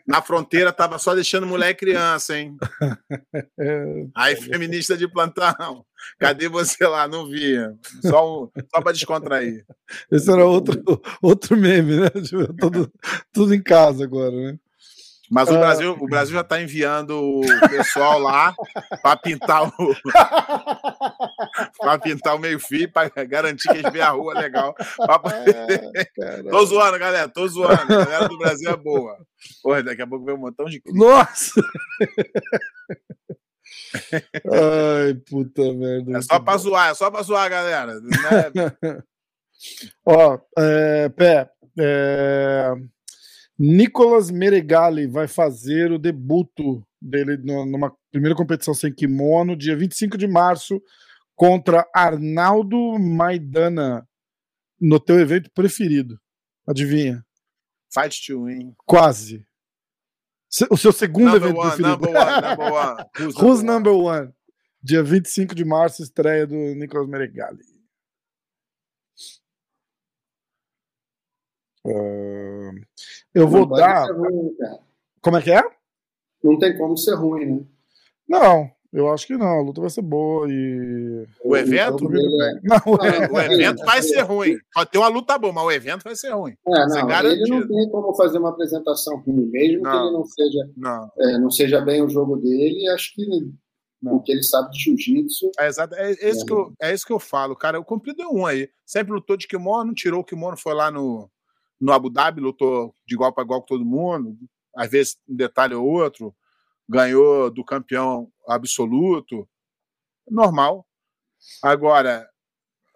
Na 0.07 0.21
fronteira 0.21 0.73
tava 0.73 0.99
só 0.99 1.15
deixando 1.15 1.47
mulher 1.47 1.71
e 1.71 1.75
criança, 1.75 2.37
hein? 2.37 2.57
Aí, 4.15 4.35
feminista 4.37 4.97
de 4.97 5.07
plantão, 5.07 5.85
cadê 6.19 6.49
você 6.49 6.85
lá? 6.87 7.07
Não 7.07 7.29
vi. 7.29 7.57
Só, 8.03 8.51
só 8.75 8.83
para 8.83 8.93
descontrair. 8.93 9.65
Esse 10.11 10.31
era 10.31 10.45
outro, 10.45 10.83
outro 11.23 11.57
meme, 11.57 11.97
né? 12.01 12.11
Tipo, 12.23 12.53
tudo, 12.55 12.93
tudo 13.33 13.55
em 13.55 13.63
casa 13.63 14.05
agora, 14.05 14.35
né? 14.35 14.59
Mas 15.31 15.49
o, 15.49 15.55
uh... 15.55 15.59
Brasil, 15.59 15.97
o 16.01 16.07
Brasil 16.07 16.35
já 16.35 16.41
está 16.41 16.61
enviando 16.61 17.21
o 17.21 17.43
pessoal 17.69 18.19
lá 18.19 18.55
para 19.03 19.17
pintar 19.17 19.69
o. 19.69 19.73
para 21.79 21.99
pintar 21.99 22.37
o 22.37 22.39
meio-fio, 22.39 22.91
para 22.91 23.09
garantir 23.25 23.69
que 23.69 23.79
eles 23.79 23.93
veem 23.93 24.05
a 24.05 24.11
rua 24.11 24.35
legal. 24.35 24.75
É, 26.19 26.43
tô 26.43 26.65
zoando, 26.65 26.99
galera, 26.99 27.29
tô 27.29 27.47
zoando. 27.47 27.95
A 27.95 28.05
galera 28.05 28.29
do 28.29 28.39
Brasil 28.39 28.71
é 28.71 28.77
boa. 28.77 29.19
Porra, 29.63 29.83
daqui 29.83 30.03
a 30.03 30.07
pouco 30.07 30.25
vem 30.25 30.35
um 30.35 30.39
montão 30.39 30.67
de. 30.67 30.83
Nossa! 30.87 31.61
Ai, 33.95 35.15
puta 35.29 35.63
merda. 35.75 36.19
É 36.19 36.23
só 36.23 36.41
pra 36.41 36.57
zoar, 36.57 36.91
é 36.91 36.95
só 36.95 37.11
pra 37.11 37.23
zoar, 37.23 37.51
galera. 37.51 38.01
Né? 38.01 38.11
Ó, 40.05 40.39
é, 40.57 41.09
Pé, 41.11 41.51
é, 41.79 42.73
Nicolas 43.59 44.31
Meregali 44.31 45.07
vai 45.09 45.27
fazer 45.27 45.91
o 45.91 45.99
debuto 45.99 46.87
dele 47.01 47.37
numa 47.39 47.93
primeira 48.11 48.37
competição 48.37 48.73
sem 48.73 48.95
kimono, 48.95 49.57
dia 49.57 49.77
25 49.77 50.17
de 50.17 50.29
março, 50.29 50.81
contra 51.35 51.89
Arnaldo 51.95 52.99
Maidana, 52.99 54.07
no 54.81 55.01
teu 55.01 55.19
evento 55.19 55.51
preferido. 55.53 56.21
Adivinha? 56.69 57.25
Fight 57.93 58.25
to 58.27 58.45
win. 58.45 58.75
Quase. 58.87 59.45
O 60.71 60.77
seu 60.77 60.93
segundo 60.93 61.33
number 61.33 61.43
evento 61.43 61.59
one, 61.59 61.69
preferido. 61.71 62.07
Number 62.07 62.11
one, 62.11 62.41
number 62.43 62.73
one. 62.73 63.05
Who's, 63.19 63.37
Who's 63.37 63.63
number, 63.63 63.93
one? 63.93 64.21
one? 64.21 64.33
Dia 64.83 65.03
25 65.03 65.55
de 65.55 65.65
março, 65.65 66.03
estreia 66.03 66.47
do 66.47 66.55
Nicolas 66.55 67.09
Meregali. 67.09 67.63
Uh, 71.85 72.73
eu 73.35 73.49
vou 73.49 73.67
dar. 73.67 74.11
Ruim, 74.13 74.57
como 75.21 75.37
é 75.37 75.43
que 75.43 75.51
é? 75.51 75.63
Não 76.43 76.59
tem 76.59 76.77
como 76.77 76.97
ser 76.97 77.15
ruim, 77.15 77.45
né? 77.47 77.65
Não, 78.29 78.71
eu 78.93 79.11
acho 79.13 79.27
que 79.27 79.37
não. 79.37 79.47
A 79.47 79.63
luta 79.63 79.81
vai 79.81 79.91
ser 79.91 80.03
boa 80.03 80.47
e. 80.51 81.27
O 81.45 81.57
evento? 81.57 82.05
É- 82.07 82.61
não, 82.63 82.77
o, 82.87 83.05
é... 83.05 83.29
o 83.31 83.53
evento 83.53 83.85
vai 83.85 84.03
ser 84.03 84.21
ruim. 84.23 84.57
Pode 84.73 84.91
ter 84.91 84.99
uma 84.99 85.09
luta 85.09 85.39
boa, 85.39 85.53
mas 85.53 85.65
o 85.65 85.71
evento 85.71 86.03
vai 86.05 86.17
ser 86.17 86.31
ruim. 86.31 86.55
É, 86.67 86.87
não, 86.87 87.11
ele 87.31 87.49
não 87.49 87.67
tem 87.67 87.91
como 87.91 88.15
fazer 88.15 88.39
uma 88.39 88.51
apresentação 88.51 89.19
ruim, 89.19 89.47
mesmo 89.47 89.83
não, 89.83 89.91
que 89.91 89.97
ele 89.97 90.13
não 90.13 90.25
seja, 90.25 90.71
não. 90.77 91.11
É, 91.19 91.39
não 91.39 91.51
seja 91.51 91.81
bem 91.81 92.03
o 92.03 92.09
jogo 92.09 92.37
dele. 92.37 92.89
Acho 92.91 93.15
que 93.15 93.27
não. 94.01 94.17
o 94.17 94.23
que 94.23 94.33
ele 94.33 94.43
sabe 94.43 94.71
de 94.71 94.85
jiu-jitsu. 94.85 95.51
É, 95.59 95.67
exato. 95.67 95.95
É, 95.95 96.13
é, 96.13 96.31
isso 96.31 96.47
que 96.47 96.53
eu, 96.53 96.73
é 96.81 96.95
isso 96.95 97.07
que 97.07 97.13
eu 97.13 97.19
falo, 97.19 97.57
cara. 97.57 97.81
O 97.81 97.85
cumprido 97.85 98.23
é 98.23 98.29
um 98.29 98.47
aí. 98.47 98.69
Sempre 98.87 99.13
lutou 99.13 99.37
de 99.37 99.47
kimono, 99.47 99.93
tirou 99.93 100.21
o 100.21 100.25
kimono, 100.25 100.57
foi 100.57 100.75
lá 100.75 100.91
no 100.91 101.29
no 101.81 101.93
Abu 101.93 102.11
Dhabi, 102.11 102.41
lutou 102.41 102.95
de 103.07 103.15
igual 103.15 103.33
para 103.33 103.45
igual 103.45 103.61
com 103.61 103.67
todo 103.67 103.85
mundo, 103.85 104.37
às 104.77 104.91
vezes 104.91 105.17
um 105.29 105.37
detalhe 105.37 105.75
ou 105.75 105.87
outro, 105.87 106.35
ganhou 106.89 107.51
do 107.51 107.65
campeão 107.65 108.31
absoluto, 108.47 109.49
normal. 110.29 110.87
Agora, 111.63 112.29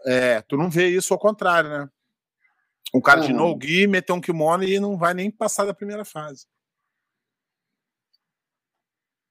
é, 0.07 0.41
tu 0.43 0.57
não 0.57 0.71
vê 0.71 0.89
isso 0.89 1.13
ao 1.13 1.19
contrário, 1.19 1.71
né? 1.71 1.89
Um 2.95 3.01
cara 3.01 3.21
de 3.23 3.33
no-gi 3.33 3.87
meteu 3.87 4.15
um 4.15 4.21
kimono 4.21 4.65
e 4.65 4.79
não 4.79 4.99
vai 4.99 5.15
nem 5.15 5.31
passar 5.31 5.65
da 5.65 5.73
primeira 5.73 6.05
fase. 6.05 6.47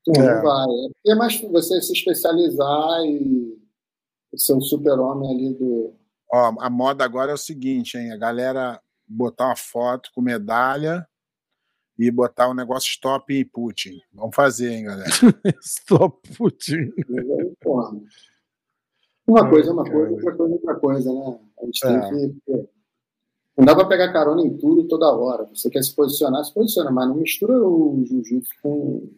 Não, 0.07 0.23
é. 0.23 0.41
vai. 0.41 0.67
É 1.07 1.15
mais 1.15 1.39
você 1.41 1.79
se 1.79 1.93
especializar 1.93 3.05
e 3.05 3.61
ser 4.35 4.55
um 4.55 4.61
super-homem 4.61 5.29
ali 5.29 5.53
do. 5.53 5.95
Ó, 6.33 6.55
a 6.59 6.69
moda 6.69 7.03
agora 7.03 7.31
é 7.31 7.35
o 7.35 7.37
seguinte, 7.37 7.97
hein? 7.97 8.11
A 8.11 8.17
galera 8.17 8.81
botar 9.11 9.47
uma 9.47 9.55
foto 9.55 10.09
com 10.13 10.21
medalha 10.21 11.07
e 11.97 12.09
botar 12.09 12.49
um 12.49 12.53
negócio 12.53 12.89
stop 12.89 13.43
Putin. 13.45 13.99
Vamos 14.13 14.35
fazer, 14.35 14.71
hein, 14.71 14.85
galera? 14.85 15.09
stop 15.61 16.35
Putin. 16.35 16.91
Uma 19.27 19.49
coisa 19.49 19.69
é 19.69 19.73
uma 19.73 19.83
coisa, 19.83 20.11
outra 20.11 20.35
coisa 20.35 20.53
é 20.53 20.55
outra 20.55 20.75
coisa, 20.75 21.13
né? 21.13 21.39
A 21.61 21.65
gente 21.65 21.79
tem 21.79 21.95
é. 21.95 22.09
que. 22.09 22.69
Não 23.57 23.65
dá 23.65 23.75
para 23.75 23.87
pegar 23.87 24.13
carona 24.13 24.41
em 24.41 24.57
tudo 24.57 24.87
toda 24.87 25.11
hora. 25.11 25.45
Você 25.53 25.69
quer 25.69 25.83
se 25.83 25.93
posicionar, 25.93 26.43
se 26.43 26.53
posiciona, 26.53 26.89
mas 26.89 27.07
não 27.07 27.15
mistura 27.15 27.53
o 27.53 28.03
jiu-jitsu 28.05 28.49
com, 28.63 29.09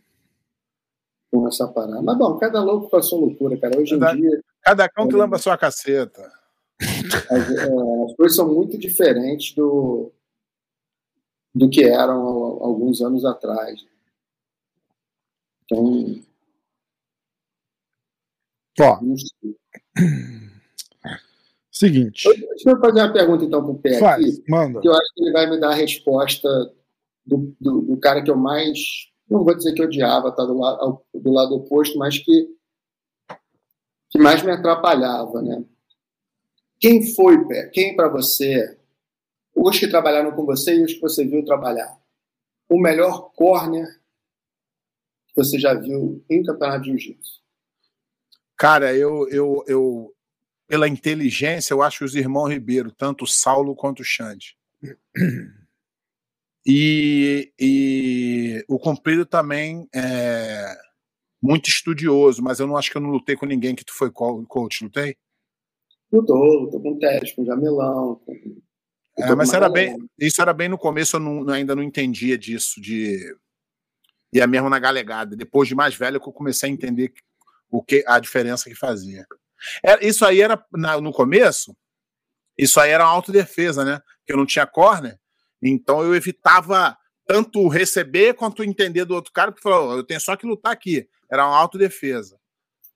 com 1.31 1.47
essa 1.47 1.67
parada. 1.67 2.01
Mas 2.01 2.17
bom, 2.17 2.37
cada 2.37 2.61
louco 2.61 2.89
com 2.89 2.97
a 2.97 3.01
sua 3.01 3.19
loucura, 3.19 3.57
cara. 3.57 3.79
Hoje 3.79 3.97
Cada- 3.97 4.17
em 4.17 4.21
dia 4.21 4.43
Cada 4.61 4.89
cão 4.89 5.07
que 5.07 5.15
lamba 5.15 5.35
a 5.35 5.39
sua 5.39 5.57
caceta. 5.57 6.31
As, 6.79 7.49
é, 7.51 8.03
as 8.05 8.15
coisas 8.15 8.35
são 8.35 8.53
muito 8.53 8.77
diferentes 8.77 9.53
do, 9.55 10.11
do 11.53 11.69
que 11.69 11.83
eram 11.83 12.21
alguns 12.63 13.01
anos 13.01 13.25
atrás. 13.25 13.85
Então, 15.65 16.21
Ó, 18.79 18.99
seguinte. 21.71 22.27
Deixa 22.27 22.69
eu 22.69 22.79
fazer 22.79 23.01
uma 23.01 23.13
pergunta 23.13 23.45
então 23.45 23.63
pro 23.63 23.75
Pé 23.75 23.99
Faz, 23.99 24.39
aqui, 24.39 24.43
manda. 24.49 24.81
que 24.81 24.87
eu 24.87 24.93
acho 24.93 25.13
que 25.13 25.23
ele 25.23 25.31
vai 25.31 25.49
me 25.49 25.59
dar 25.59 25.69
a 25.71 25.75
resposta 25.75 26.47
do, 27.25 27.55
do, 27.59 27.81
do 27.81 27.97
cara 27.97 28.23
que 28.23 28.31
eu 28.31 28.35
mais, 28.35 28.79
não 29.29 29.43
vou 29.43 29.55
dizer 29.55 29.73
que 29.73 29.83
odiava, 29.83 30.31
tá 30.31 30.43
do, 30.43 30.57
lado 30.57 31.01
do 31.13 31.31
lado 31.31 31.55
oposto, 31.55 31.97
mas 31.97 32.17
que, 32.17 32.47
que 34.09 34.17
mais 34.17 34.41
me 34.43 34.51
atrapalhava, 34.51 35.41
né? 35.41 35.63
Quem 36.83 37.15
foi? 37.15 37.37
Quem 37.69 37.95
para 37.95 38.09
você, 38.09 38.77
os 39.55 39.79
que 39.79 39.87
trabalharam 39.87 40.33
com 40.35 40.45
você 40.45 40.75
e 40.75 40.83
os 40.83 40.93
que 40.93 40.99
você 40.99 41.25
viu 41.25 41.45
trabalhar, 41.45 41.97
o 42.67 42.77
melhor 42.77 43.31
corner 43.31 43.87
que 45.27 45.33
você 45.33 45.57
já 45.57 45.73
viu 45.73 46.21
em 46.29 46.43
campeonato 46.43 46.81
de 46.83 46.89
jiu-jitsu? 46.89 47.41
Cara, 48.57 48.93
eu, 48.93 49.29
eu, 49.29 49.63
eu, 49.65 50.13
pela 50.67 50.89
inteligência, 50.89 51.73
eu 51.73 51.81
acho 51.81 52.03
os 52.03 52.15
irmãos 52.15 52.49
Ribeiro, 52.49 52.91
tanto 52.91 53.23
o 53.23 53.27
Saulo 53.27 53.77
quanto 53.77 54.01
o 54.01 54.05
Xande. 54.05 54.57
E, 56.65 57.51
e 57.59 58.63
o 58.69 58.79
Comprido 58.79 59.25
também 59.25 59.85
é 59.93 60.73
muito 61.41 61.67
estudioso, 61.69 62.41
mas 62.41 62.61
eu 62.61 62.65
não 62.65 62.77
acho 62.77 62.89
que 62.89 62.95
eu 62.95 63.01
não 63.01 63.09
lutei 63.09 63.35
com 63.35 63.45
ninguém 63.45 63.75
que 63.75 63.83
tu 63.83 63.93
foi 63.93 64.09
co- 64.09 64.45
coach, 64.45 64.81
lutei? 64.81 65.17
Lutou, 66.13 66.61
lutou 66.61 66.79
com 66.79 66.91
o 66.91 66.99
Teste, 66.99 67.35
com 67.35 67.43
Jamelão, 67.43 68.21
com, 68.23 68.33
É, 69.17 69.33
mas 69.35 69.51
era 69.53 69.67
bem, 69.69 69.97
isso 70.19 70.41
era 70.41 70.53
bem 70.53 70.69
no 70.69 70.77
começo, 70.77 71.15
eu 71.15 71.19
não- 71.19 71.49
ainda 71.49 71.75
não 71.75 71.81
entendia 71.83 72.37
disso, 72.37 72.79
de 72.79 73.35
ia 74.31 74.45
mesmo 74.47 74.69
na 74.69 74.79
galegada. 74.79 75.35
Depois 75.35 75.67
de 75.67 75.75
mais 75.75 75.95
velho 75.95 76.19
que 76.19 76.27
eu 76.27 76.33
comecei 76.33 76.69
a 76.69 76.73
entender 76.73 77.11
o 77.69 77.83
que 77.83 78.03
a 78.07 78.19
diferença 78.19 78.69
que 78.69 78.75
fazia. 78.75 79.25
Era- 79.83 80.03
isso 80.05 80.23
aí 80.25 80.41
era 80.41 80.63
na- 80.71 80.99
no 81.01 81.11
começo, 81.11 81.75
isso 82.57 82.79
aí 82.79 82.91
era 82.91 83.03
uma 83.05 83.11
autodefesa, 83.11 83.83
né? 83.83 83.99
Que 84.25 84.33
eu 84.33 84.37
não 84.37 84.45
tinha 84.45 84.65
corner, 84.67 85.17
então 85.61 86.03
eu 86.03 86.13
evitava 86.15 86.95
tanto 87.25 87.67
receber 87.67 88.33
quanto 88.35 88.63
entender 88.63 89.05
do 89.05 89.15
outro 89.15 89.31
cara, 89.31 89.51
porque 89.51 89.63
falou, 89.63 89.95
eu 89.95 90.03
tenho 90.03 90.19
só 90.19 90.35
que 90.35 90.45
lutar 90.45 90.73
aqui. 90.73 91.07
Era 91.31 91.47
uma 91.47 91.57
autodefesa. 91.57 92.37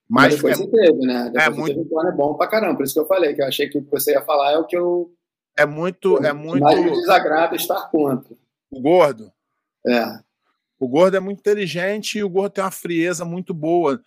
Mas 0.09 0.33
Mas 0.33 0.35
depois 0.35 0.53
é, 0.53 0.63
você 0.63 0.71
teve, 0.71 1.05
né? 1.05 1.23
Depois 1.25 1.45
é 1.45 1.49
muito- 1.49 1.67
teve 1.75 1.79
um 1.81 1.89
corner 1.89 2.15
bom 2.15 2.33
pra 2.35 2.47
caramba. 2.47 2.77
Por 2.77 2.83
isso 2.85 2.93
que 2.93 2.99
eu 2.99 3.07
falei, 3.07 3.33
que 3.33 3.41
eu 3.41 3.47
achei 3.47 3.67
que 3.69 3.77
o 3.77 3.83
que 3.83 3.91
você 3.91 4.11
ia 4.11 4.21
falar 4.21 4.51
é 4.53 4.57
o 4.57 4.65
que 4.65 4.77
eu 4.77 5.13
é 5.57 5.65
muito, 5.65 6.23
é 6.23 6.31
muito 6.31 6.61
mais 6.63 6.79
me 6.83 6.91
desagrada 6.91 7.55
estar 7.55 7.89
contra. 7.89 8.35
o 8.69 8.79
gordo. 8.79 9.31
É. 9.85 10.19
O 10.79 10.87
gordo 10.87 11.17
é 11.17 11.19
muito 11.19 11.39
inteligente 11.39 12.19
e 12.19 12.23
o 12.23 12.29
gordo 12.29 12.53
tem 12.53 12.63
uma 12.63 12.69
frieza 12.71 13.25
muito 13.25 13.53
boa. 13.53 13.99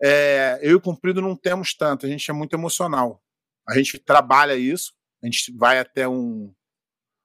É, 0.00 0.58
eu 0.62 0.72
e 0.72 0.74
o 0.74 0.80
Comprido 0.80 1.20
não 1.20 1.34
temos 1.34 1.74
tanto, 1.74 2.06
a 2.06 2.08
gente 2.08 2.30
é 2.30 2.34
muito 2.34 2.54
emocional. 2.54 3.20
A 3.68 3.74
gente 3.76 3.98
trabalha 3.98 4.54
isso, 4.54 4.92
a 5.22 5.26
gente 5.26 5.52
vai 5.56 5.78
até 5.80 6.06
um, 6.06 6.52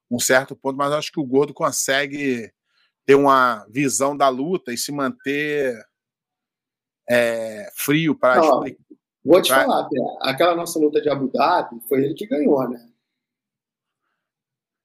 um 0.10 0.20
certo 0.20 0.56
ponto, 0.56 0.76
mas 0.78 0.92
acho 0.94 1.12
que 1.12 1.20
o 1.20 1.26
gordo 1.26 1.54
consegue 1.54 2.52
ter 3.06 3.16
uma 3.16 3.66
visão 3.70 4.18
da 4.18 4.28
luta 4.30 4.74
e 4.74 4.78
se 4.78 4.92
manter 4.92 5.76
é, 7.10 7.70
frio 7.76 8.16
para 8.18 8.40
explicar. 8.42 8.84
Vou 9.24 9.42
te 9.42 9.50
Vai. 9.50 9.66
falar, 9.66 9.88
aquela 10.22 10.56
nossa 10.56 10.80
luta 10.80 11.00
de 11.00 11.08
Abu 11.10 11.28
Dhabi, 11.28 11.80
foi 11.88 12.04
ele 12.04 12.14
que 12.16 12.26
ganhou, 12.26 12.68
né? 12.68 12.88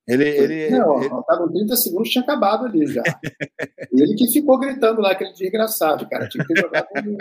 Ele, 0.07 0.29
ele, 0.29 0.71
não, 0.71 1.01
ele- 1.01 1.09
faltavam 1.09 1.51
30 1.51 1.75
segundos, 1.77 2.11
tinha 2.11 2.23
acabado 2.23 2.67
ali 2.67 2.87
já. 2.87 3.03
ele 3.93 4.15
que 4.15 4.31
ficou 4.31 4.59
gritando 4.59 5.01
lá, 5.01 5.13
aquele 5.13 5.33
desgraçado, 5.33 6.09
cara. 6.09 6.29
Tinha 6.29 6.47
que 6.47 6.55
ter 6.55 6.61
jogado 6.61 6.87
um 6.95 7.17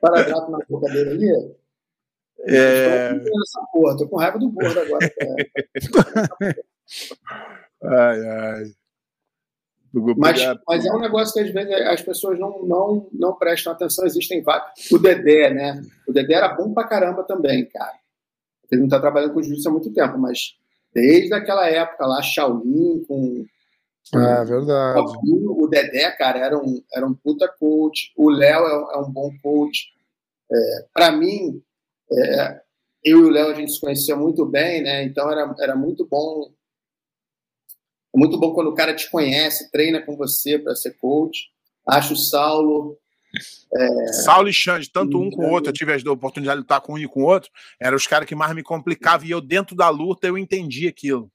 paradrapo 0.00 0.50
na 0.52 0.58
boca 0.68 0.86
dele 0.92 1.10
ali. 1.10 1.56
É. 2.46 3.14
Tô 3.14 3.20
com 3.20 3.42
Essa 3.42 3.66
porra, 3.72 3.96
tô 3.96 4.08
com 4.08 4.16
raiva 4.16 4.38
do 4.38 4.50
gordo 4.50 4.78
agora. 4.78 5.12
Ai, 7.82 8.26
ai. 8.26 8.64
Mas, 10.16 10.40
mas 10.66 10.84
é 10.84 10.92
um 10.92 11.00
negócio 11.00 11.34
que 11.34 11.40
às 11.40 11.52
vezes 11.52 11.72
as 11.86 12.02
pessoas 12.02 12.38
não, 12.38 12.62
não, 12.64 13.08
não 13.12 13.34
prestam 13.34 13.72
atenção. 13.72 14.04
Existem 14.04 14.42
vários. 14.42 14.90
O 14.90 14.98
Dedé, 14.98 15.50
né? 15.50 15.82
O 16.06 16.12
Dedé 16.12 16.34
era 16.34 16.48
bom 16.48 16.72
pra 16.74 16.86
caramba 16.86 17.22
também, 17.24 17.66
cara. 17.66 17.94
Ele 18.70 18.82
não 18.82 18.88
tá 18.88 19.00
trabalhando 19.00 19.32
com 19.32 19.42
jiu-jitsu 19.42 19.68
há 19.68 19.72
muito 19.72 19.92
tempo, 19.92 20.18
mas 20.18 20.56
desde 20.92 21.32
aquela 21.34 21.68
época 21.68 22.06
lá, 22.06 22.22
Shaolin, 22.22 23.04
com. 23.06 23.44
É 24.14 24.44
verdade. 24.44 25.00
O 25.26 25.66
Dedé, 25.66 26.10
cara, 26.12 26.38
era 26.38 26.58
um, 26.58 26.82
era 26.92 27.06
um 27.06 27.14
puta 27.14 27.48
coach. 27.48 28.12
O 28.16 28.30
Léo 28.30 28.66
é, 28.66 28.94
é 28.94 28.98
um 28.98 29.10
bom 29.10 29.30
coach. 29.42 29.86
É, 30.50 30.86
para 30.94 31.12
mim, 31.12 31.62
é, 32.12 32.60
eu 33.04 33.18
e 33.18 33.24
o 33.24 33.30
Léo 33.30 33.50
a 33.50 33.54
gente 33.54 33.72
se 33.72 33.80
conhecia 33.80 34.16
muito 34.16 34.44
bem, 34.46 34.82
né? 34.82 35.02
Então 35.02 35.30
era, 35.30 35.54
era 35.60 35.76
muito 35.76 36.06
bom. 36.06 36.50
É 38.18 38.20
muito 38.20 38.36
bom 38.38 38.52
quando 38.52 38.66
o 38.68 38.74
cara 38.74 38.94
te 38.96 39.08
conhece, 39.10 39.70
treina 39.70 40.02
com 40.02 40.16
você 40.16 40.58
para 40.58 40.74
ser 40.74 40.96
coach. 40.98 41.50
Acho 41.86 42.14
o 42.14 42.16
Saulo. 42.16 42.98
Saulo 44.24 44.48
e 44.48 44.52
Xande, 44.52 44.90
tanto 44.90 45.20
um 45.20 45.30
com 45.30 45.46
o 45.46 45.50
outro, 45.52 45.70
eu 45.70 45.72
tive 45.72 45.92
a 45.92 46.12
oportunidade 46.12 46.56
de 46.56 46.62
lutar 46.62 46.80
com 46.80 46.94
um 46.94 46.98
e 46.98 47.06
com 47.06 47.20
o 47.22 47.26
outro, 47.26 47.48
eram 47.80 47.96
os 47.96 48.06
caras 48.06 48.26
que 48.26 48.34
mais 48.34 48.54
me 48.54 48.62
complicavam, 48.62 49.26
e 49.26 49.30
eu, 49.30 49.40
dentro 49.40 49.76
da 49.76 49.88
luta, 49.88 50.26
eu 50.26 50.36
entendi 50.36 50.88
aquilo. 50.88 51.30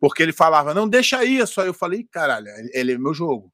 Porque 0.00 0.22
ele 0.22 0.32
falava, 0.32 0.74
não, 0.74 0.86
deixa 0.88 1.24
isso. 1.24 1.60
Aí 1.60 1.68
eu 1.68 1.74
falei, 1.74 2.04
caralho, 2.10 2.48
ele- 2.48 2.70
ele 2.74 2.92
é 2.92 2.98
meu 2.98 3.14
jogo. 3.14 3.52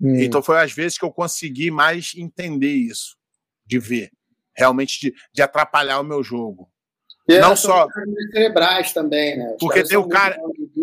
Hum. 0.00 0.14
Então 0.16 0.42
foi 0.42 0.58
às 0.60 0.72
vezes 0.72 0.96
que 0.96 1.04
eu 1.04 1.10
consegui 1.10 1.70
mais 1.70 2.12
entender 2.16 2.72
isso, 2.74 3.16
de 3.66 3.78
ver, 3.78 4.10
realmente 4.54 5.00
de, 5.00 5.14
de 5.32 5.42
atrapalhar 5.42 5.98
o 6.00 6.04
meu 6.04 6.22
jogo. 6.22 6.70
E 7.30 7.38
Não 7.38 7.54
só- 7.54 7.86
cerebrais 8.32 8.92
também, 8.92 9.36
né? 9.38 9.52
Os 9.52 9.58
Porque 9.58 9.84
tem 9.84 9.96
o 9.98 10.08
cara- 10.08 10.36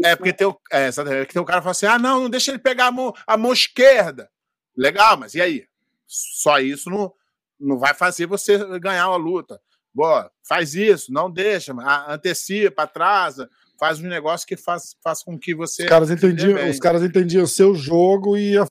É, 0.04 0.16
porque 0.16 0.32
tem 0.34 0.48
o, 0.48 0.58
é, 0.72 0.88
exatamente, 0.88 1.34
tem 1.34 1.42
o 1.42 1.46
cara 1.46 1.60
que 1.60 1.64
fala 1.64 1.72
assim: 1.72 1.86
ah, 1.86 2.00
não, 2.00 2.22
não 2.24 2.30
deixa 2.30 2.52
ele 2.52 2.60
pegar 2.60 2.88
a 2.88 2.92
mão, 2.92 3.14
a 3.26 3.36
mão 3.38 3.52
esquerda. 3.52 4.30
Legal, 4.76 5.18
mas 5.18 5.34
e 5.34 5.42
aí? 5.42 5.66
Só 6.06 6.60
isso 6.60 6.90
não, 6.90 7.12
não 7.60 7.78
vai 7.78 7.94
fazer 7.94 8.26
você 8.28 8.58
ganhar 8.80 9.10
uma 9.10 9.18
luta. 9.18 9.60
Boa, 9.94 10.32
faz 10.48 10.76
isso, 10.76 11.12
não 11.12 11.30
deixa, 11.30 11.74
antecipa, 12.08 12.84
atrasa, 12.84 13.50
faz 13.80 14.00
um 14.00 14.08
negócio 14.08 14.46
que 14.48 14.56
faz, 14.56 14.96
faz 15.04 15.24
com 15.24 15.38
que 15.40 15.56
você. 15.56 15.84
Os 15.84 15.90
caras 15.90 16.12
entendiam, 16.12 16.70
os 16.70 16.80
caras 16.80 17.02
entendiam 17.04 17.44
o 17.44 17.48
seu 17.48 17.74
jogo 17.74 18.38
e 18.38 18.52
ia 18.54 18.66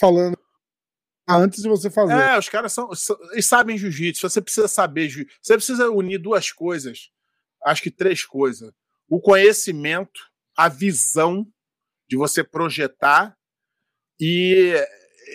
falando 0.00 0.33
antes 1.28 1.62
de 1.62 1.68
você 1.68 1.90
fazer. 1.90 2.12
É, 2.34 2.38
os 2.38 2.48
caras 2.48 2.72
são, 2.72 2.92
são- 2.94 3.16
eles 3.32 3.46
sabem 3.46 3.78
jiu-jitsu. 3.78 4.28
Você 4.28 4.40
precisa 4.40 4.68
saber 4.68 5.08
jiu 5.08 5.26
Você 5.42 5.54
precisa 5.54 5.90
unir 5.90 6.18
duas 6.18 6.50
coisas. 6.52 7.10
Acho 7.64 7.82
que 7.82 7.90
três 7.90 8.24
coisas. 8.24 8.70
O 9.08 9.20
conhecimento, 9.20 10.20
a 10.56 10.68
visão 10.68 11.46
de 12.08 12.16
você 12.16 12.44
projetar 12.44 13.34
e 14.20 14.74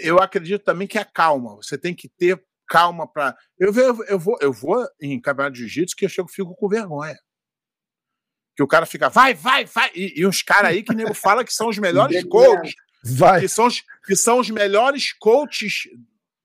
eu 0.03 0.19
acredito 0.19 0.63
também 0.63 0.87
que 0.87 0.97
a 0.97 1.05
calma. 1.05 1.55
Você 1.55 1.77
tem 1.77 1.95
que 1.95 2.07
ter 2.07 2.41
calma 2.67 3.07
para. 3.11 3.35
Eu, 3.57 3.73
ve- 3.73 4.05
eu, 4.07 4.19
vou, 4.19 4.37
eu 4.41 4.53
vou 4.53 4.87
em 5.01 5.19
campeonato 5.19 5.55
de 5.55 5.61
jiu-jitsu 5.61 5.95
que 5.95 6.05
eu 6.05 6.09
chego 6.09 6.27
fico 6.29 6.55
com 6.55 6.69
vergonha. 6.69 7.17
Que 8.55 8.61
o 8.63 8.67
cara 8.67 8.85
fica, 8.85 9.09
vai, 9.09 9.33
vai, 9.33 9.65
vai. 9.65 9.89
E, 9.95 10.21
e 10.21 10.27
uns 10.27 10.41
caras 10.43 10.71
aí 10.71 10.83
que 10.83 10.93
nego 10.93 11.13
fala 11.13 11.43
que 11.43 11.53
são 11.53 11.69
os 11.69 11.77
melhores 11.79 12.15
coaches 12.29 12.75
Vai. 13.03 13.41
que 13.41 13.47
são, 13.47 13.67
os, 13.67 13.83
que 14.05 14.15
são 14.15 14.39
os 14.39 14.49
melhores 14.49 15.13
coaches 15.13 15.83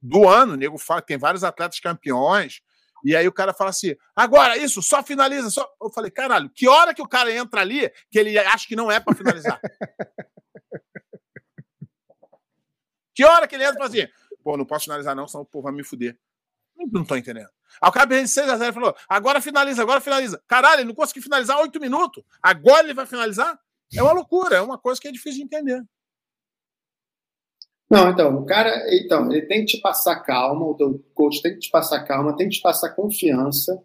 do 0.00 0.28
ano. 0.28 0.54
O 0.54 0.56
nego 0.56 0.78
fala 0.78 1.00
que 1.00 1.08
tem 1.08 1.18
vários 1.18 1.44
atletas 1.44 1.80
campeões. 1.80 2.62
E 3.04 3.14
aí 3.14 3.28
o 3.28 3.32
cara 3.32 3.52
fala 3.52 3.70
assim: 3.70 3.94
agora 4.16 4.56
isso, 4.56 4.82
só 4.82 5.02
finaliza. 5.02 5.50
Só... 5.50 5.68
Eu 5.80 5.90
falei, 5.90 6.10
caralho, 6.10 6.50
que 6.50 6.66
hora 6.68 6.94
que 6.94 7.02
o 7.02 7.08
cara 7.08 7.32
entra 7.32 7.60
ali 7.60 7.90
que 8.10 8.18
ele 8.18 8.36
acha 8.38 8.66
que 8.66 8.74
não 8.74 8.90
é 8.90 8.98
para 8.98 9.14
finalizar? 9.14 9.60
que 13.14 13.24
hora 13.24 13.46
que 13.46 13.54
ele 13.54 13.64
entra 13.64 13.74
e 13.74 13.78
fala 13.78 13.90
assim: 13.90 14.08
pô, 14.42 14.56
não 14.56 14.64
posso 14.64 14.84
finalizar, 14.84 15.14
não, 15.14 15.28
senão 15.28 15.42
o 15.42 15.46
povo 15.46 15.64
vai 15.64 15.72
me 15.72 15.84
fuder. 15.84 16.18
Não, 16.76 17.04
tô 17.04 17.16
entendendo. 17.16 17.48
Aí 17.80 17.88
o 17.88 17.92
cara 17.92 18.06
perdeu 18.06 18.24
de 18.24 18.30
6x0 18.30 18.70
e 18.70 18.72
falou: 18.72 18.96
agora 19.08 19.40
finaliza, 19.40 19.82
agora 19.82 20.00
finaliza. 20.00 20.42
Caralho, 20.46 20.80
ele 20.80 20.88
não 20.88 20.94
conseguiu 20.94 21.22
finalizar 21.22 21.58
8 21.58 21.80
minutos. 21.80 22.22
Agora 22.42 22.84
ele 22.84 22.94
vai 22.94 23.06
finalizar? 23.06 23.58
É 23.94 24.02
uma 24.02 24.12
loucura, 24.12 24.56
é 24.56 24.60
uma 24.60 24.78
coisa 24.78 25.00
que 25.00 25.08
é 25.08 25.12
difícil 25.12 25.38
de 25.38 25.44
entender. 25.44 25.82
Não, 27.90 28.10
então, 28.10 28.34
o 28.36 28.46
cara, 28.46 28.84
então, 28.94 29.30
ele 29.30 29.42
tem 29.42 29.60
que 29.60 29.76
te 29.76 29.80
passar 29.80 30.16
calma, 30.20 30.66
o 30.66 30.74
teu 30.74 31.04
coach 31.14 31.42
tem 31.42 31.52
que 31.52 31.60
te 31.60 31.70
passar 31.70 32.02
calma, 32.04 32.36
tem 32.36 32.48
que 32.48 32.56
te 32.56 32.62
passar 32.62 32.94
confiança 32.94 33.78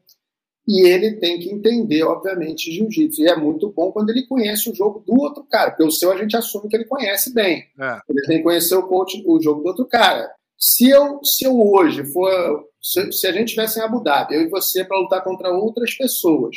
E 0.67 0.87
ele 0.87 1.13
tem 1.17 1.39
que 1.39 1.49
entender, 1.49 2.03
obviamente, 2.03 2.71
jiu-jitsu. 2.71 3.21
E 3.21 3.27
é 3.27 3.35
muito 3.35 3.71
bom 3.71 3.91
quando 3.91 4.11
ele 4.11 4.27
conhece 4.27 4.69
o 4.69 4.75
jogo 4.75 4.99
do 4.99 5.19
outro 5.19 5.43
cara, 5.43 5.71
porque 5.71 5.83
o 5.83 5.91
seu 5.91 6.11
a 6.11 6.17
gente 6.17 6.37
assume 6.37 6.69
que 6.69 6.75
ele 6.75 6.85
conhece 6.85 7.33
bem. 7.33 7.65
É. 7.79 7.99
Ele 8.09 8.21
tem 8.27 8.37
que 8.37 8.43
conhecer 8.43 8.75
o, 8.75 8.87
coach, 8.87 9.21
o 9.25 9.41
jogo 9.41 9.61
do 9.61 9.67
outro 9.67 9.85
cara. 9.85 10.31
Se 10.57 10.89
eu, 10.89 11.23
se 11.23 11.45
eu 11.45 11.59
hoje 11.59 12.03
for. 12.05 12.67
Se, 12.81 13.11
se 13.11 13.27
a 13.27 13.31
gente 13.33 13.49
tivesse 13.49 13.79
em 13.79 13.83
Abu 13.83 14.01
Dhabi, 14.01 14.35
eu 14.35 14.41
e 14.43 14.49
você, 14.49 14.85
para 14.85 14.99
lutar 14.99 15.23
contra 15.23 15.51
outras 15.51 15.93
pessoas, 15.95 16.55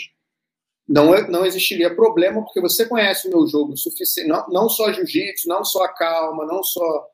não, 0.88 1.11
não 1.28 1.46
existiria 1.46 1.94
problema, 1.94 2.44
porque 2.44 2.61
você 2.61 2.87
conhece 2.87 3.26
o 3.26 3.31
meu 3.31 3.46
jogo 3.46 3.76
suficiente, 3.76 4.28
não, 4.28 4.46
não 4.48 4.68
só 4.68 4.92
jiu-jitsu, 4.92 5.48
não 5.48 5.64
só 5.64 5.85
a 5.85 5.88
calma, 5.88 6.44
não 6.46 6.62
só 6.62 7.09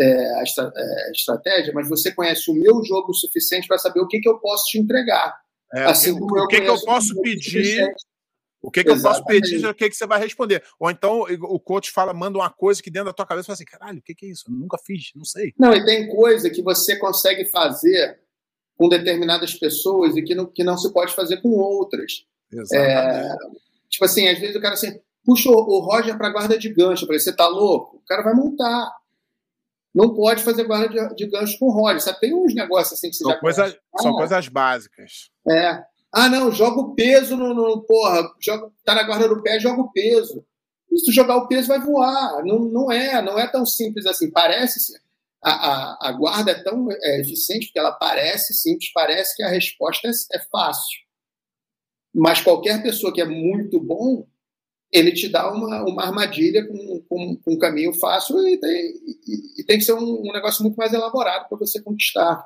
é, 0.00 0.34
a, 0.34 0.42
é, 0.42 1.08
a, 1.08 1.10
estratégia, 1.10 1.72
mas 1.74 1.88
você 1.88 2.12
conhece 2.12 2.50
o 2.50 2.54
meu 2.54 2.82
jogo 2.84 3.12
suficiente 3.12 3.68
para 3.68 3.78
saber 3.78 4.00
o 4.00 4.08
que, 4.08 4.20
que 4.20 4.28
eu 4.28 4.38
posso 4.38 4.64
te 4.64 4.78
entregar. 4.78 5.38
É, 5.72 5.84
assim 5.84 6.18
como 6.18 6.42
o 6.42 6.46
que, 6.48 6.60
que 6.60 6.68
eu 6.68 6.80
posso 6.84 7.20
pedir? 7.20 7.86
O 8.62 8.70
que, 8.70 8.84
que 8.84 8.90
eu 8.90 9.00
posso 9.00 9.24
pedir 9.24 9.64
o 9.66 9.74
que, 9.74 9.88
que 9.88 9.96
você 9.96 10.06
vai 10.06 10.20
responder. 10.20 10.62
Ou 10.78 10.90
então 10.90 11.22
o 11.22 11.58
coach 11.58 11.90
fala, 11.90 12.12
manda 12.12 12.38
uma 12.38 12.50
coisa 12.50 12.82
que 12.82 12.90
dentro 12.90 13.06
da 13.06 13.12
tua 13.12 13.26
cabeça 13.26 13.46
fala 13.46 13.54
assim: 13.54 13.64
caralho, 13.64 13.98
o 13.98 14.02
que, 14.02 14.14
que 14.14 14.26
é 14.26 14.28
isso? 14.30 14.44
Eu 14.48 14.54
nunca 14.54 14.76
fiz, 14.78 15.10
não 15.14 15.24
sei. 15.24 15.54
Não, 15.58 15.72
e 15.72 15.84
tem 15.84 16.08
coisa 16.08 16.50
que 16.50 16.62
você 16.62 16.96
consegue 16.96 17.46
fazer 17.46 18.18
com 18.76 18.88
determinadas 18.88 19.54
pessoas 19.54 20.16
e 20.16 20.22
que 20.22 20.34
não, 20.34 20.46
que 20.46 20.64
não 20.64 20.76
se 20.76 20.92
pode 20.92 21.14
fazer 21.14 21.40
com 21.40 21.50
outras. 21.50 22.24
É, 22.72 23.28
tipo 23.88 24.04
assim, 24.04 24.28
às 24.28 24.38
vezes 24.38 24.56
o 24.56 24.60
cara 24.60 24.74
assim, 24.74 24.98
puxa 25.24 25.50
o 25.50 25.80
Roger 25.80 26.16
para 26.16 26.30
guarda 26.30 26.58
de 26.58 26.68
gancho, 26.68 27.06
para 27.06 27.18
você 27.18 27.34
tá 27.34 27.46
louco? 27.46 27.98
O 27.98 28.06
cara 28.06 28.22
vai 28.22 28.34
montar. 28.34 28.90
Não 29.94 30.14
pode 30.14 30.42
fazer 30.42 30.64
guarda 30.64 30.88
de, 30.88 31.14
de 31.16 31.26
gancho 31.26 31.58
com 31.58 31.70
Roger. 31.70 32.00
Sabe? 32.00 32.20
Tem 32.20 32.34
uns 32.34 32.54
negócios 32.54 32.98
assim 32.98 33.10
que 33.10 33.16
você 33.16 33.24
são 33.24 33.32
já 33.32 33.38
coisa, 33.38 33.78
São 34.00 34.12
coisas 34.12 34.48
básicas. 34.48 35.30
É. 35.48 35.82
Ah, 36.12 36.28
não, 36.28 36.50
joga 36.50 36.80
o 36.80 36.94
peso 36.94 37.36
no. 37.36 37.54
no 37.54 37.82
porra, 37.82 38.28
joga, 38.40 38.70
tá 38.84 38.94
na 38.94 39.02
guarda 39.04 39.28
do 39.28 39.42
pé, 39.42 39.58
joga 39.60 39.80
o 39.80 39.92
peso. 39.92 40.44
Se 40.96 41.04
tu 41.04 41.12
jogar 41.12 41.36
o 41.36 41.46
peso, 41.46 41.68
vai 41.68 41.80
voar. 41.80 42.44
Não, 42.44 42.60
não 42.60 42.90
é, 42.90 43.22
não 43.22 43.38
é 43.38 43.46
tão 43.46 43.64
simples 43.64 44.06
assim. 44.06 44.30
Parece. 44.30 44.98
A, 45.42 45.52
a, 45.52 46.08
a 46.08 46.12
guarda 46.12 46.50
é 46.50 46.62
tão 46.62 46.88
é, 46.90 47.20
eficiente 47.20 47.66
porque 47.66 47.78
ela 47.78 47.92
parece 47.92 48.52
simples, 48.52 48.92
parece 48.92 49.34
que 49.34 49.42
a 49.42 49.48
resposta 49.48 50.06
é, 50.06 50.10
é 50.36 50.40
fácil. 50.52 50.98
Mas 52.14 52.42
qualquer 52.42 52.82
pessoa 52.82 53.12
que 53.12 53.20
é 53.20 53.24
muito 53.24 53.80
bom, 53.80 54.26
ele 54.92 55.12
te 55.12 55.28
dá 55.28 55.52
uma, 55.52 55.84
uma 55.84 56.04
armadilha 56.04 56.66
com, 56.66 57.00
com, 57.08 57.36
com 57.36 57.54
um 57.54 57.58
caminho 57.58 57.92
fácil 57.92 58.36
e 58.48 58.58
tem, 58.58 58.94
e, 59.06 59.60
e 59.60 59.64
tem 59.64 59.78
que 59.78 59.84
ser 59.84 59.92
um, 59.92 60.20
um, 60.28 60.32
negócio 60.32 60.62
muito 60.62 60.76
mais 60.76 60.92
elaborado 60.92 61.48
para 61.48 61.58
você 61.58 61.80
conquistar. 61.80 62.44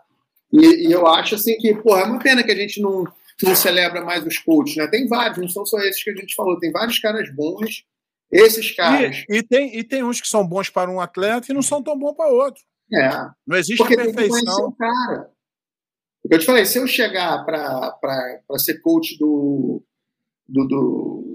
E, 0.53 0.89
e, 0.89 0.93
eu 0.93 1.07
acho 1.07 1.37
assim 1.37 1.57
que, 1.57 1.75
porra, 1.75 2.03
é 2.03 2.05
uma 2.05 2.19
pena 2.19 2.43
que 2.43 2.53
a 2.53 2.57
gente 2.57 2.81
não, 2.81 3.05
não 3.43 3.57
celebra 3.57 4.05
mais 4.05 4.25
os 4.25 4.39
coaches, 4.39 4.77
né? 4.77 4.87
Tem 4.87 5.09
vários, 5.09 5.39
não 5.39 5.49
são 5.49 5.65
só 5.65 5.79
esses 5.81 6.03
que 6.03 6.11
a 6.11 6.15
gente 6.17 6.35
falou, 6.35 6.59
tem 6.59 6.71
vários 6.71 6.99
caras 6.99 7.35
bons. 7.35 7.85
Esses 8.31 8.73
caras. 8.73 9.25
E, 9.29 9.37
e 9.37 9.43
tem, 9.43 9.79
e 9.79 9.85
tem 9.85 10.03
uns 10.03 10.21
que 10.21 10.29
são 10.29 10.47
bons 10.47 10.69
para 10.69 10.91
um 10.91 11.01
atleta 11.01 11.47
e 11.51 11.55
não 11.55 11.63
são 11.63 11.83
tão 11.83 11.99
bons 11.99 12.15
para 12.15 12.31
outro. 12.31 12.63
É. 12.93 13.09
Não 13.47 13.57
existe 13.57 13.79
Porque 13.79 13.97
perfeição. 13.97 14.57
Tem 14.57 14.71
que 14.71 14.77
cara. 14.77 15.31
Eu 16.31 16.39
te 16.39 16.47
falei, 16.47 16.67
se 16.67 16.79
eu 16.79 16.87
chegar 16.87 17.45
para 17.45 18.39
ser 18.59 18.81
coach 18.81 19.19
do, 19.19 19.83
do, 20.49 20.65
do 20.67 21.34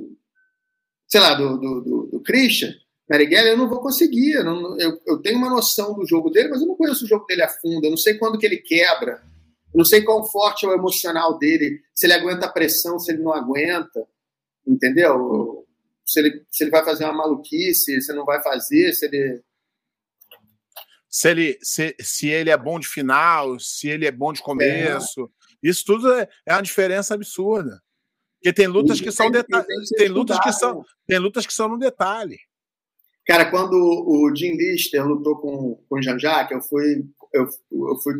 sei 1.09 1.19
lá, 1.19 1.33
do, 1.33 1.57
do, 1.57 1.81
do, 1.81 2.09
do 2.11 2.19
Christian 2.21 2.73
Marighella, 3.09 3.49
eu 3.49 3.57
não 3.57 3.67
vou 3.67 3.81
conseguir. 3.81 4.33
Eu, 4.33 4.43
não, 4.43 4.79
eu, 4.79 5.01
eu, 5.07 5.17
tenho 5.17 5.39
uma 5.39 5.49
noção 5.49 5.95
do 5.95 6.05
jogo 6.05 6.29
dele, 6.29 6.49
mas 6.49 6.61
eu 6.61 6.67
não 6.67 6.75
conheço 6.75 7.05
o 7.05 7.07
jogo 7.07 7.25
dele 7.25 7.41
a 7.41 7.49
fundo. 7.49 7.83
Eu 7.83 7.89
não 7.89 7.97
sei 7.97 8.13
quando 8.13 8.37
que 8.37 8.45
ele 8.45 8.57
quebra. 8.57 9.23
Eu 9.73 9.79
não 9.79 9.85
sei 9.85 10.03
quão 10.03 10.23
forte 10.23 10.65
é 10.65 10.69
o 10.69 10.73
emocional 10.73 11.37
dele, 11.37 11.81
se 11.93 12.05
ele 12.05 12.13
aguenta 12.13 12.45
a 12.45 12.51
pressão, 12.51 12.99
se 12.99 13.11
ele 13.11 13.23
não 13.23 13.33
aguenta. 13.33 14.07
Entendeu? 14.65 15.65
Se 16.05 16.19
ele, 16.19 16.45
se 16.51 16.63
ele 16.63 16.71
vai 16.71 16.85
fazer 16.85 17.05
uma 17.05 17.13
maluquice, 17.13 17.99
se 17.99 18.13
não 18.13 18.25
vai 18.25 18.41
fazer, 18.43 18.93
se 18.93 19.05
ele 19.05 19.41
se 21.09 21.27
ele, 21.27 21.57
se, 21.63 21.95
se 21.99 22.27
ele 22.27 22.51
é 22.51 22.57
bom 22.57 22.79
de 22.79 22.87
final, 22.87 23.59
se 23.59 23.89
ele 23.89 24.05
é 24.05 24.11
bom 24.11 24.31
de 24.31 24.43
começo. 24.43 25.23
É. 25.63 25.69
Isso 25.69 25.83
tudo 25.83 26.13
é, 26.13 26.29
é 26.45 26.53
uma 26.53 26.61
diferença 26.61 27.15
absurda. 27.15 27.81
Porque 28.39 28.53
tem 28.53 28.67
lutas 28.67 29.01
que 29.01 29.11
são 29.11 29.29
detalhes. 29.29 29.89
Tem, 29.97 30.07
lutas 30.07 30.39
que 30.39 30.51
são, 30.53 30.85
tem 31.05 31.19
lutas 31.19 31.45
que 31.45 31.53
são 31.53 31.67
no 31.67 31.77
detalhe. 31.77 32.37
Cara, 33.27 33.51
quando 33.51 33.73
o 33.75 34.33
Jim 34.35 34.55
Lister 34.55 35.05
lutou 35.05 35.37
com, 35.37 35.75
com 35.87 35.99
o 35.99 36.01
Jean-Jacques, 36.01 36.55
eu 36.55 36.61
fui, 36.61 37.05
eu, 37.33 37.43
eu 37.43 37.95
fui, 38.01 38.13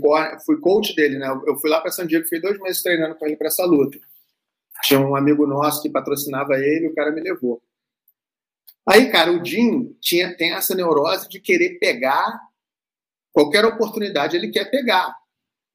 fui 0.46 0.60
coach 0.60 0.94
dele, 0.94 1.18
né? 1.18 1.28
Eu 1.48 1.58
fui 1.58 1.70
lá 1.70 1.80
para 1.80 1.92
São 1.92 2.06
Diego, 2.06 2.26
fiquei 2.26 2.42
dois 2.42 2.60
meses 2.60 2.84
treinando 2.84 3.16
com 3.16 3.26
ele 3.26 3.38
para 3.38 3.48
essa 3.48 3.66
luta. 3.66 3.98
Tinha 4.84 5.00
um 5.00 5.16
amigo 5.16 5.48
nosso 5.48 5.82
que 5.82 5.90
patrocinava 5.90 6.60
ele, 6.60 6.88
o 6.88 6.94
cara 6.94 7.12
me 7.12 7.22
levou. 7.22 7.62
Aí, 8.86 9.10
cara, 9.10 9.32
o 9.32 9.44
Jim 9.44 9.96
tinha, 10.02 10.36
tem 10.36 10.54
essa 10.54 10.76
neurose 10.76 11.30
de 11.30 11.40
querer 11.40 11.80
pegar 11.80 12.40
qualquer 13.32 13.64
oportunidade 13.66 14.36
ele 14.36 14.50
quer 14.50 14.70
pegar. 14.70 15.16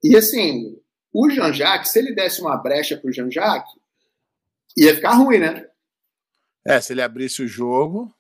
E 0.03 0.17
assim, 0.17 0.79
o 1.13 1.31
Jean-Jacques, 1.31 1.91
se 1.91 1.99
ele 1.99 2.15
desse 2.15 2.41
uma 2.41 2.57
brecha 2.57 2.97
para 2.97 3.09
o 3.09 3.13
Jean-Jacques, 3.13 3.73
ia 4.77 4.95
ficar 4.95 5.15
ruim, 5.15 5.39
né? 5.39 5.69
É, 6.67 6.81
se 6.81 6.93
ele 6.93 7.03
abrisse 7.03 7.43
o 7.43 7.49
jogo. 7.49 8.13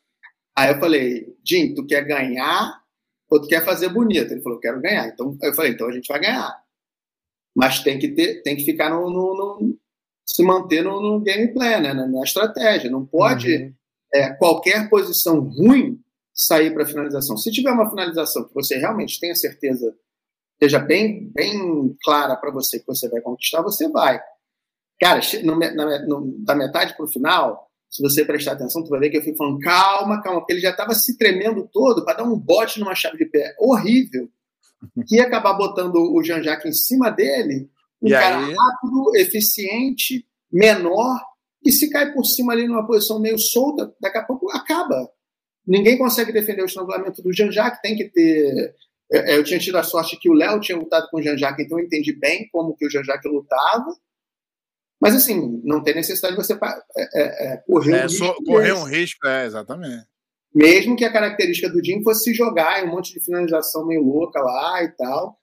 Aí 0.57 0.73
eu 0.73 0.79
falei, 0.79 1.37
Jim, 1.45 1.75
tu 1.75 1.85
quer 1.87 2.03
ganhar 2.05 2.83
ou 3.31 3.41
tu 3.41 3.49
quer 3.49 3.65
fazer 3.65 3.89
bonito? 3.89 4.33
Ele 4.33 4.43
falou, 4.43 4.61
quero 4.61 4.81
ganhar. 4.81 5.09
Então 5.09 5.37
eu 5.43 5.55
falei, 5.55 5.73
então 5.73 5.89
a 5.89 5.93
gente 5.93 6.07
vai 6.07 6.21
ganhar. 6.21 6.63
Mas 7.55 7.81
tem 7.81 7.99
que 7.99 8.09
ter, 8.09 8.43
tem 8.43 8.57
que 8.57 8.65
ficar 8.65 8.91
no, 8.91 9.11
no, 9.11 9.35
no 9.35 9.79
se 10.25 10.43
manter 10.43 10.83
no, 10.83 11.01
no 11.01 11.21
gameplay, 11.21 11.81
né? 11.81 11.93
Na, 11.93 12.07
na, 12.07 12.23
estratégia. 12.23 12.91
Não 12.91 13.05
pode 13.05 13.55
uhum. 13.57 13.75
é, 14.13 14.33
qualquer 14.35 14.89
posição 14.89 15.41
ruim 15.41 16.01
sair 16.33 16.73
para 16.73 16.87
finalização. 16.87 17.37
Se 17.37 17.51
tiver 17.51 17.71
uma 17.71 17.89
finalização 17.89 18.45
que 18.45 18.55
você 18.55 18.77
realmente 18.77 19.21
tenha 19.21 19.35
certeza, 19.35 19.97
esteja 20.55 20.79
bem, 20.79 21.31
bem 21.33 21.97
clara 22.03 22.37
para 22.37 22.51
você 22.51 22.81
que 22.81 22.87
você 22.87 23.09
vai 23.09 23.21
conquistar, 23.21 23.63
você 23.63 23.89
vai. 23.89 24.21
Cara, 25.01 25.21
no, 25.43 25.59
na, 25.59 26.07
no, 26.07 26.35
da 26.45 26.55
metade 26.55 26.95
para 26.97 27.05
o 27.05 27.11
final, 27.11 27.69
se 27.91 28.03
você 28.03 28.25
prestar 28.25 28.53
atenção, 28.53 28.83
tu 28.83 28.91
vai 28.91 29.01
ver 29.01 29.11
que 29.11 29.19
eu 29.19 29.23
fico 29.23 29.37
falando 29.37 29.59
calma, 29.59 30.23
calma, 30.23 30.41
porque 30.41 30.55
ele 30.55 30.61
já 30.61 30.71
estava 30.71 30.95
se 30.95 31.17
tremendo 31.17 31.69
todo 31.73 32.05
para 32.05 32.19
dar 32.19 32.25
um 32.25 32.39
bote 32.39 32.81
numa 32.81 32.95
chave 32.95 33.19
de 33.19 33.27
pé 33.27 33.55
horrível, 33.59 34.29
que 35.07 35.17
ia 35.17 35.25
acabar 35.25 35.55
botando 35.55 35.97
o 35.97 36.23
Jean-Jacques 36.23 36.67
em 36.67 36.73
cima 36.73 37.11
dele, 37.11 37.69
um 38.03 38.09
e 38.09 38.11
cara 38.11 38.39
aí? 38.39 38.55
rápido, 38.55 39.17
eficiente, 39.17 40.27
menor, 40.51 41.21
e 41.65 41.73
se 41.73 41.89
cai 41.89 42.13
por 42.13 42.25
cima 42.25 42.53
ali 42.53 42.67
numa 42.67 42.87
posição 42.87 43.19
meio 43.19 43.39
solta, 43.39 43.93
daqui 44.01 44.19
a 44.19 44.25
pouco 44.25 44.51
acaba. 44.51 45.09
Ninguém 45.67 45.97
consegue 45.97 46.33
defender 46.33 46.63
o 46.63 46.67
estrangulamento 46.67 47.23
do 47.23 47.33
Jean-Jacques, 47.33 47.81
tem 47.81 47.97
que 47.97 48.05
ter. 48.11 48.75
É, 49.11 49.33
é, 49.33 49.39
eu 49.39 49.45
tinha 49.45 49.59
tido 49.59 49.79
a 49.79 49.83
sorte 49.83 50.19
que 50.19 50.29
o 50.29 50.35
Léo 50.35 50.61
tinha 50.61 50.77
lutado 50.77 51.09
com 51.11 51.19
o 51.19 51.23
Jean-Jacques, 51.23 51.65
então 51.65 51.79
eu 51.79 51.85
entendi 51.87 52.13
bem 52.13 52.49
como 52.53 52.77
que 52.77 52.87
o 52.87 52.91
Jean-Jacques 52.91 53.31
lutava. 53.31 53.97
Mas, 55.01 55.15
assim, 55.15 55.61
não 55.65 55.83
tem 55.83 55.95
necessidade 55.95 56.37
de 56.37 56.43
você 56.43 56.55
é, 56.55 56.59
é, 56.97 57.55
é, 57.55 57.57
correr 57.59 58.05
um 58.05 58.07
risco. 58.07 58.45
Correr 58.45 58.73
um 58.73 58.85
risco, 58.85 59.27
é, 59.27 59.47
exatamente. 59.47 60.07
Mesmo 60.55 60.97
que 60.97 61.05
a 61.05 61.13
característica 61.13 61.69
do 61.69 61.85
Jim 61.85 62.03
fosse 62.03 62.25
se 62.25 62.35
jogar 62.35 62.81
em 62.81 62.89
um 62.89 62.93
monte 62.93 63.13
de 63.13 63.25
finalização 63.25 63.87
meio 63.87 64.03
louca 64.03 64.41
lá 64.41 64.83
e 64.83 64.89
tal. 64.97 65.39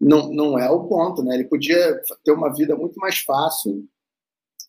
Não, 0.00 0.32
não 0.32 0.58
é 0.58 0.68
o 0.68 0.88
ponto, 0.88 1.22
né? 1.22 1.36
Ele 1.36 1.44
podia 1.44 2.00
ter 2.24 2.32
uma 2.32 2.52
vida 2.52 2.74
muito 2.76 2.98
mais 2.98 3.18
fácil 3.18 3.84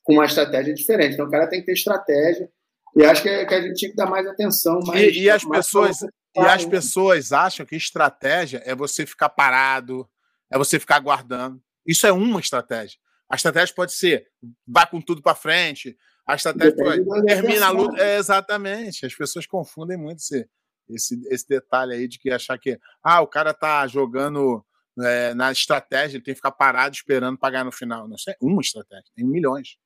com 0.04 0.14
uma 0.14 0.26
estratégia 0.26 0.74
diferente. 0.74 1.14
Então, 1.14 1.26
o 1.26 1.32
cara 1.32 1.48
tem 1.48 1.60
que 1.60 1.66
ter 1.66 1.74
estratégia. 1.74 2.48
E 2.96 3.04
acho 3.04 3.24
que, 3.24 3.30
é, 3.30 3.44
que 3.44 3.54
a 3.56 3.62
gente 3.62 3.76
tinha 3.76 3.90
que 3.90 3.98
dar 3.98 4.06
mais 4.06 4.28
atenção. 4.28 4.80
Mais, 4.86 5.02
e, 5.02 5.22
e 5.22 5.30
as 5.30 5.44
pessoas 5.44 5.98
e 6.36 6.40
as 6.40 6.66
pessoas 6.66 7.32
acham 7.32 7.66
que 7.66 7.76
estratégia 7.76 8.62
é 8.66 8.76
você 8.76 9.06
ficar 9.06 9.30
parado, 9.30 10.10
é 10.52 10.58
você 10.58 10.80
ficar 10.80 10.96
aguardando. 10.96 11.62
Isso 11.86 12.08
é 12.08 12.12
uma 12.12 12.40
estratégia. 12.40 12.98
A 13.30 13.36
estratégia 13.36 13.74
pode 13.76 13.94
ser 13.94 14.28
vá 14.68 14.86
com 14.86 15.02
tudo 15.02 15.22
para 15.22 15.36
frente. 15.36 15.98
A 16.26 16.36
estratégia 16.36 16.76
pode 16.76 17.26
termina 17.26 17.68
a 17.68 17.72
luta. 17.72 18.02
É, 18.02 18.18
exatamente. 18.18 19.06
As 19.06 19.16
pessoas 19.16 19.46
confundem 19.46 19.98
muito 19.98 20.20
esse, 20.20 20.50
esse, 20.90 21.28
esse 21.30 21.48
detalhe 21.48 21.94
aí 21.94 22.08
de 22.08 22.20
que 22.20 22.30
achar 22.30 22.58
que 22.58 22.80
ah, 23.04 23.22
o 23.22 23.28
cara 23.28 23.54
tá 23.54 23.86
jogando 23.88 24.66
é, 25.00 25.34
na 25.34 25.52
estratégia, 25.52 26.18
ele 26.18 26.24
tem 26.24 26.34
que 26.34 26.40
ficar 26.40 26.52
parado 26.52 26.96
esperando 26.96 27.38
pagar 27.38 27.66
no 27.66 27.72
final. 27.72 28.08
Não, 28.08 28.16
isso 28.16 28.30
é 28.30 28.36
uma 28.42 28.62
estratégia, 28.62 29.12
tem 29.16 29.26
milhões. 29.26 29.78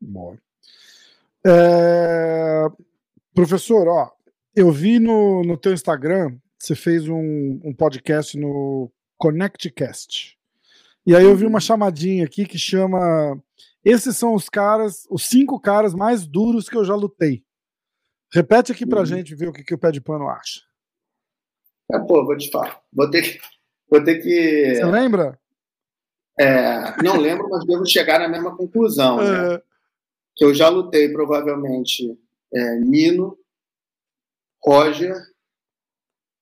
Bom. 0.00 0.36
É... 1.46 2.64
Professor, 3.34 3.86
ó, 3.88 4.12
eu 4.54 4.72
vi 4.72 4.98
no, 4.98 5.42
no 5.42 5.56
teu 5.56 5.72
Instagram, 5.72 6.36
você 6.58 6.74
fez 6.74 7.08
um, 7.08 7.60
um 7.62 7.72
podcast 7.72 8.36
no 8.36 8.90
ConnectCast. 9.16 10.37
E 11.08 11.16
aí 11.16 11.24
eu 11.24 11.34
vi 11.34 11.46
uma 11.46 11.58
chamadinha 11.58 12.26
aqui 12.26 12.44
que 12.44 12.58
chama 12.58 13.42
Esses 13.82 14.14
são 14.14 14.34
os 14.34 14.46
caras, 14.46 15.06
os 15.08 15.26
cinco 15.26 15.58
caras 15.58 15.94
mais 15.94 16.26
duros 16.26 16.68
que 16.68 16.76
eu 16.76 16.84
já 16.84 16.94
lutei. 16.94 17.42
Repete 18.30 18.72
aqui 18.72 18.84
pra 18.84 19.00
uhum. 19.00 19.06
gente 19.06 19.34
ver 19.34 19.48
o 19.48 19.52
que, 19.54 19.64
que 19.64 19.72
o 19.72 19.78
pé 19.78 19.90
de 19.90 20.02
pano 20.02 20.28
acha. 20.28 20.60
É, 21.90 21.98
pô, 21.98 22.26
vou 22.26 22.36
te 22.36 22.50
falar. 22.50 22.82
Vou 22.92 23.10
ter 23.10 23.22
que. 23.22 23.40
Vou 23.88 24.04
ter 24.04 24.18
que... 24.18 24.74
Você 24.74 24.84
lembra? 24.84 25.40
É, 26.38 27.02
não 27.02 27.16
lembro, 27.16 27.48
mas 27.48 27.64
devo 27.64 27.86
chegar 27.86 28.20
na 28.20 28.28
mesma 28.28 28.54
conclusão. 28.54 29.16
Né? 29.16 29.54
É. 29.54 29.62
Que 30.36 30.44
eu 30.44 30.52
já 30.52 30.68
lutei 30.68 31.10
provavelmente 31.10 32.20
é, 32.52 32.80
Nino, 32.80 33.34
Roger, 34.62 35.16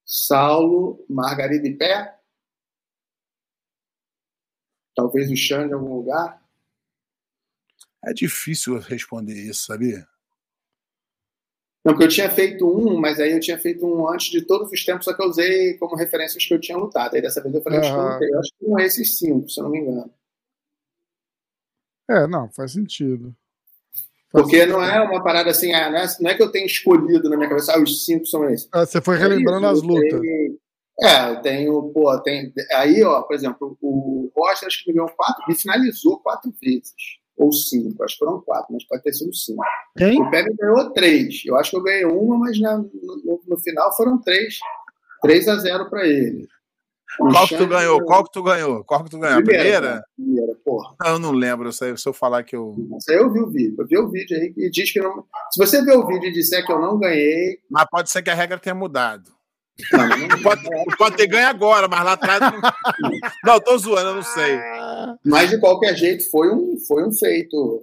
Saulo, 0.05 1.07
Margarida 1.09 1.69
e 1.69 1.77
Pé. 1.77 2.16
Talvez 4.97 5.31
o 5.31 5.37
Xande 5.37 5.71
em 5.71 5.75
algum 5.75 5.95
lugar. 5.95 6.43
É 8.03 8.15
difícil 8.15 8.79
responder 8.79 9.35
isso, 9.35 9.67
sabia? 9.67 10.09
Não, 11.85 11.93
porque 11.93 12.05
eu 12.05 12.09
tinha 12.09 12.29
feito 12.29 12.67
um, 12.67 12.99
mas 12.99 13.21
aí 13.21 13.31
eu 13.31 13.39
tinha 13.39 13.59
feito 13.59 13.87
um 13.87 14.09
antes 14.11 14.31
de 14.31 14.43
todos 14.43 14.73
os 14.73 14.85
tempos, 14.85 15.05
só 15.05 15.15
que 15.15 15.23
eu 15.23 15.29
usei 15.29 15.75
como 15.79 15.95
referências 15.95 16.45
que 16.45 16.53
eu 16.53 16.61
tinha 16.61 16.77
lutado. 16.77 17.15
Aí 17.15 17.23
dessa 17.23 17.41
vez 17.41 17.55
eu 17.55 17.63
falei, 17.63 17.79
eu 17.79 18.41
acho 18.41 18.51
que 18.59 18.67
não 18.67 18.79
é 18.79 18.87
esses 18.87 19.19
cinco, 19.19 19.49
se 19.49 19.61
eu 19.61 19.65
não 19.65 19.71
me 19.71 19.79
engano. 19.79 20.11
É, 22.11 22.27
não, 22.27 22.51
faz 22.51 22.73
sentido. 22.73 23.37
Faz 24.33 24.43
porque 24.43 24.59
sentido. 24.59 24.73
não 24.73 24.83
é 24.83 25.01
uma 25.01 25.23
parada 25.23 25.51
assim, 25.51 25.73
ah, 25.75 25.91
não, 25.91 25.99
é, 25.99 26.07
não, 26.21 26.31
é, 26.31 26.35
que 26.35 26.43
eu 26.43 26.51
tenho 26.51 26.67
escolhido 26.67 27.29
na 27.29 27.37
minha 27.37 27.49
cabeça, 27.49 27.73
ah, 27.73 27.81
os 27.81 28.05
cinco 28.05 28.27
são 28.27 28.49
esses. 28.51 28.69
Ah, 28.73 28.85
você 28.85 29.01
foi 29.01 29.17
relembrando 29.17 29.67
as 29.67 29.81
lutas. 29.81 30.21
É, 31.01 31.31
eu 31.31 31.43
tenho, 31.43 31.83
pô, 31.93 32.19
tem. 32.23 32.53
Aí, 32.75 33.03
ó, 33.05 33.23
por 33.23 33.35
exemplo, 33.35 33.77
o 33.81 34.31
Rocha 34.35 34.67
acho 34.67 34.83
que 34.83 34.91
me 34.91 34.97
ganhou 34.97 35.11
quatro, 35.15 35.45
me 35.47 35.55
finalizou 35.55 36.21
quatro 36.21 36.53
vezes 36.63 36.95
ou 37.37 37.53
cinco, 37.53 38.03
acho 38.03 38.15
que 38.15 38.25
foram 38.25 38.41
quatro, 38.41 38.73
mas 38.73 38.87
pode 38.87 39.03
ter 39.03 39.13
sido 39.13 39.35
cinco. 39.35 39.63
Quem? 39.97 40.23
O 40.23 40.31
Pepe 40.31 40.55
ganhou 40.59 40.91
três. 40.93 41.43
Eu 41.45 41.57
acho 41.57 41.71
que 41.71 41.77
eu 41.77 41.83
ganhei 41.83 42.07
uma, 42.07 42.39
mas 42.39 42.59
na, 42.59 42.79
no, 42.79 43.43
no, 43.47 43.59
final 43.61 43.95
foram 43.95 44.19
três. 44.21 44.59
3 45.23 45.49
a 45.49 45.57
0 45.57 45.91
para 45.91 46.07
ele. 46.07 46.47
O 47.19 47.31
Qual 47.31 47.49
que 47.49 47.57
tu 47.57 47.67
ganhou? 47.67 48.05
Qual 48.05 48.25
que 48.25 48.33
tu 48.33 48.43
ganhou? 48.43 48.85
Qual 48.85 49.05
que 49.05 49.11
tu 49.11 49.19
ganhou? 49.19 49.43
Primeira? 49.43 49.65
Primeira, 49.71 50.05
primeira 50.17 50.53
porra. 50.65 50.95
Eu 51.07 51.19
não 51.19 51.31
lembro, 51.31 51.73
se 51.73 51.95
eu 52.07 52.13
falar 52.13 52.43
que 52.43 52.55
eu. 52.55 52.77
Isso 52.99 53.11
aí 53.11 53.17
eu 53.17 53.33
vi 53.33 53.41
o 53.41 53.49
vídeo. 53.49 53.77
Eu 53.79 53.87
vi 53.87 53.99
o 53.99 54.11
vídeo 54.11 54.37
aí 54.37 54.53
e 54.57 54.71
diz 54.71 54.93
que 54.93 55.01
não. 55.01 55.25
Se 55.51 55.59
você 55.59 55.83
ver 55.83 55.97
o 55.97 56.07
vídeo 56.07 56.29
e 56.29 56.33
disser 56.33 56.65
que 56.67 56.73
eu 56.73 56.81
não 56.81 56.99
ganhei. 56.99 57.59
Mas 57.71 57.87
pode 57.91 58.11
ser 58.11 58.23
que 58.23 58.31
a 58.31 58.35
regra 58.35 58.59
tenha 58.59 58.75
mudado. 58.75 59.36
Não, 59.93 60.29
não 60.29 60.43
pode, 60.43 60.63
pode, 60.97 61.17
ter 61.17 61.27
ganho 61.27 61.49
agora, 61.49 61.87
mas 61.87 62.05
lá 62.05 62.13
atrás. 62.13 62.41
Não, 62.41 62.61
não 63.45 63.61
tô 63.61 63.77
zoando, 63.77 64.09
eu 64.09 64.15
não 64.17 64.23
sei. 64.23 64.59
Mas 65.25 65.51
de 65.51 65.59
qualquer 65.59 65.95
jeito, 65.95 66.31
foi 66.31 66.51
um, 66.51 66.79
foi 66.87 67.07
um 67.07 67.13
feito. 67.13 67.83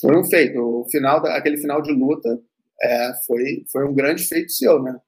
Foi 0.00 0.16
um 0.16 0.24
feito. 0.24 0.58
O 0.58 0.88
final 0.90 1.22
da, 1.22 1.36
aquele 1.36 1.58
final 1.58 1.80
de 1.80 1.92
luta 1.92 2.40
é, 2.82 3.12
foi, 3.26 3.64
foi 3.70 3.86
um 3.86 3.94
grande 3.94 4.24
feito 4.24 4.50
seu, 4.50 4.82
né? 4.82 4.98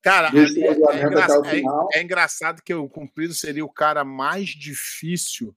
Cara, 0.00 0.28
é, 0.28 0.38
é, 0.38 1.02
engraçado, 1.04 1.46
é, 1.46 1.98
é, 1.98 2.02
engraçado 2.02 2.62
que 2.62 2.72
o 2.72 2.88
cumprido 2.88 3.34
seria 3.34 3.64
o 3.64 3.72
cara 3.72 4.04
mais 4.04 4.48
difícil 4.50 5.54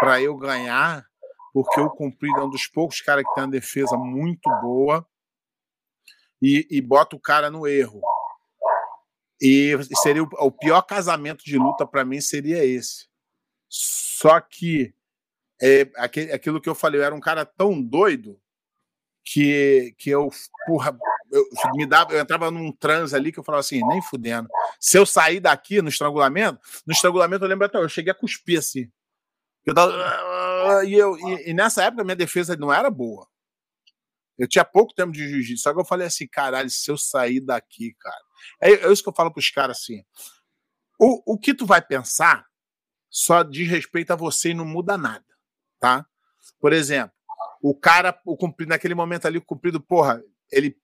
para 0.00 0.20
eu 0.20 0.36
ganhar, 0.36 1.06
porque 1.52 1.80
o 1.80 1.90
cumprido 1.90 2.40
é 2.40 2.44
um 2.44 2.50
dos 2.50 2.66
poucos 2.66 3.00
caras 3.00 3.24
que 3.24 3.34
tem 3.34 3.44
uma 3.44 3.50
defesa 3.50 3.96
muito 3.96 4.50
boa 4.62 5.06
e, 6.40 6.66
e 6.70 6.80
bota 6.80 7.14
o 7.14 7.20
cara 7.20 7.50
no 7.50 7.66
erro. 7.68 8.00
E 9.42 9.76
seria 10.02 10.22
o, 10.22 10.28
o 10.38 10.52
pior 10.52 10.82
casamento 10.82 11.44
de 11.44 11.58
luta 11.58 11.84
para 11.84 12.04
mim 12.04 12.20
seria 12.20 12.64
esse. 12.64 13.08
Só 13.68 14.40
que 14.40 14.94
é, 15.60 15.90
aquilo 15.96 16.60
que 16.60 16.68
eu 16.68 16.76
falei, 16.76 17.00
eu 17.00 17.04
era 17.04 17.14
um 17.14 17.20
cara 17.20 17.44
tão 17.44 17.82
doido 17.82 18.40
que, 19.24 19.94
que 19.98 20.10
eu, 20.10 20.28
porra, 20.64 20.96
eu, 21.32 21.44
me 21.74 21.86
dava, 21.86 22.12
eu 22.12 22.20
entrava 22.20 22.50
num 22.52 22.70
transe 22.70 23.16
ali 23.16 23.32
que 23.32 23.40
eu 23.40 23.44
falava 23.44 23.60
assim, 23.60 23.80
nem 23.88 24.00
fudendo. 24.00 24.48
Se 24.78 24.96
eu 24.96 25.04
sair 25.04 25.40
daqui 25.40 25.82
no 25.82 25.88
estrangulamento, 25.88 26.60
no 26.86 26.92
estrangulamento 26.92 27.44
eu 27.44 27.48
lembro 27.48 27.66
até, 27.66 27.78
eu 27.78 27.88
cheguei 27.88 28.12
a 28.12 28.14
cuspir 28.14 28.60
assim. 28.60 28.88
Eu 29.64 29.74
tava, 29.74 29.92
e, 30.84 30.94
eu, 30.94 31.16
e, 31.16 31.50
e 31.50 31.54
nessa 31.54 31.82
época 31.82 32.04
minha 32.04 32.16
defesa 32.16 32.56
não 32.56 32.72
era 32.72 32.90
boa. 32.90 33.26
Eu 34.38 34.48
tinha 34.48 34.64
pouco 34.64 34.94
tempo 34.94 35.12
de 35.12 35.28
jiu-jitsu, 35.28 35.62
só 35.62 35.72
que 35.72 35.80
eu 35.80 35.84
falei 35.84 36.06
assim, 36.06 36.26
caralho, 36.26 36.70
se 36.70 36.90
eu 36.90 36.96
sair 36.96 37.40
daqui, 37.40 37.94
cara. 37.98 38.22
É, 38.60 38.70
é 38.70 38.92
isso 38.92 39.02
que 39.02 39.08
eu 39.08 39.14
falo 39.14 39.32
pros 39.32 39.50
caras 39.50 39.78
assim. 39.78 40.02
O, 40.98 41.34
o 41.34 41.38
que 41.38 41.54
tu 41.54 41.66
vai 41.66 41.82
pensar 41.82 42.46
só 43.10 43.42
diz 43.42 43.68
respeito 43.68 44.12
a 44.12 44.16
você 44.16 44.50
e 44.50 44.54
não 44.54 44.64
muda 44.64 44.96
nada, 44.96 45.24
tá? 45.78 46.06
Por 46.58 46.72
exemplo, 46.72 47.14
o 47.62 47.74
cara, 47.74 48.18
o 48.24 48.36
cumprido, 48.36 48.70
naquele 48.70 48.94
momento 48.94 49.26
ali, 49.26 49.38
o 49.38 49.44
cumprido, 49.44 49.80
porra, 49.80 50.22
ele 50.50 50.76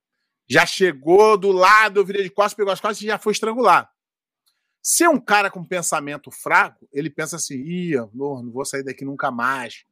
já 0.49 0.65
chegou 0.65 1.37
do 1.37 1.51
lado, 1.53 2.01
eu 2.01 2.05
virei 2.05 2.23
de 2.23 2.31
costas, 2.31 2.55
pegou 2.55 2.73
as 2.73 2.81
costas 2.81 3.03
e 3.03 3.07
já 3.07 3.19
foi 3.19 3.33
estrangular. 3.33 3.91
Se 4.83 5.05
é 5.05 5.09
um 5.09 5.21
cara 5.21 5.51
com 5.51 5.65
pensamento 5.65 6.31
fraco, 6.31 6.89
ele 6.93 7.11
pensa 7.11 7.37
assim: 7.37 7.57
ih, 7.57 7.97
não 8.15 8.51
vou 8.51 8.65
sair 8.65 8.83
daqui 8.83 9.05
nunca 9.05 9.31
mais. 9.31 9.85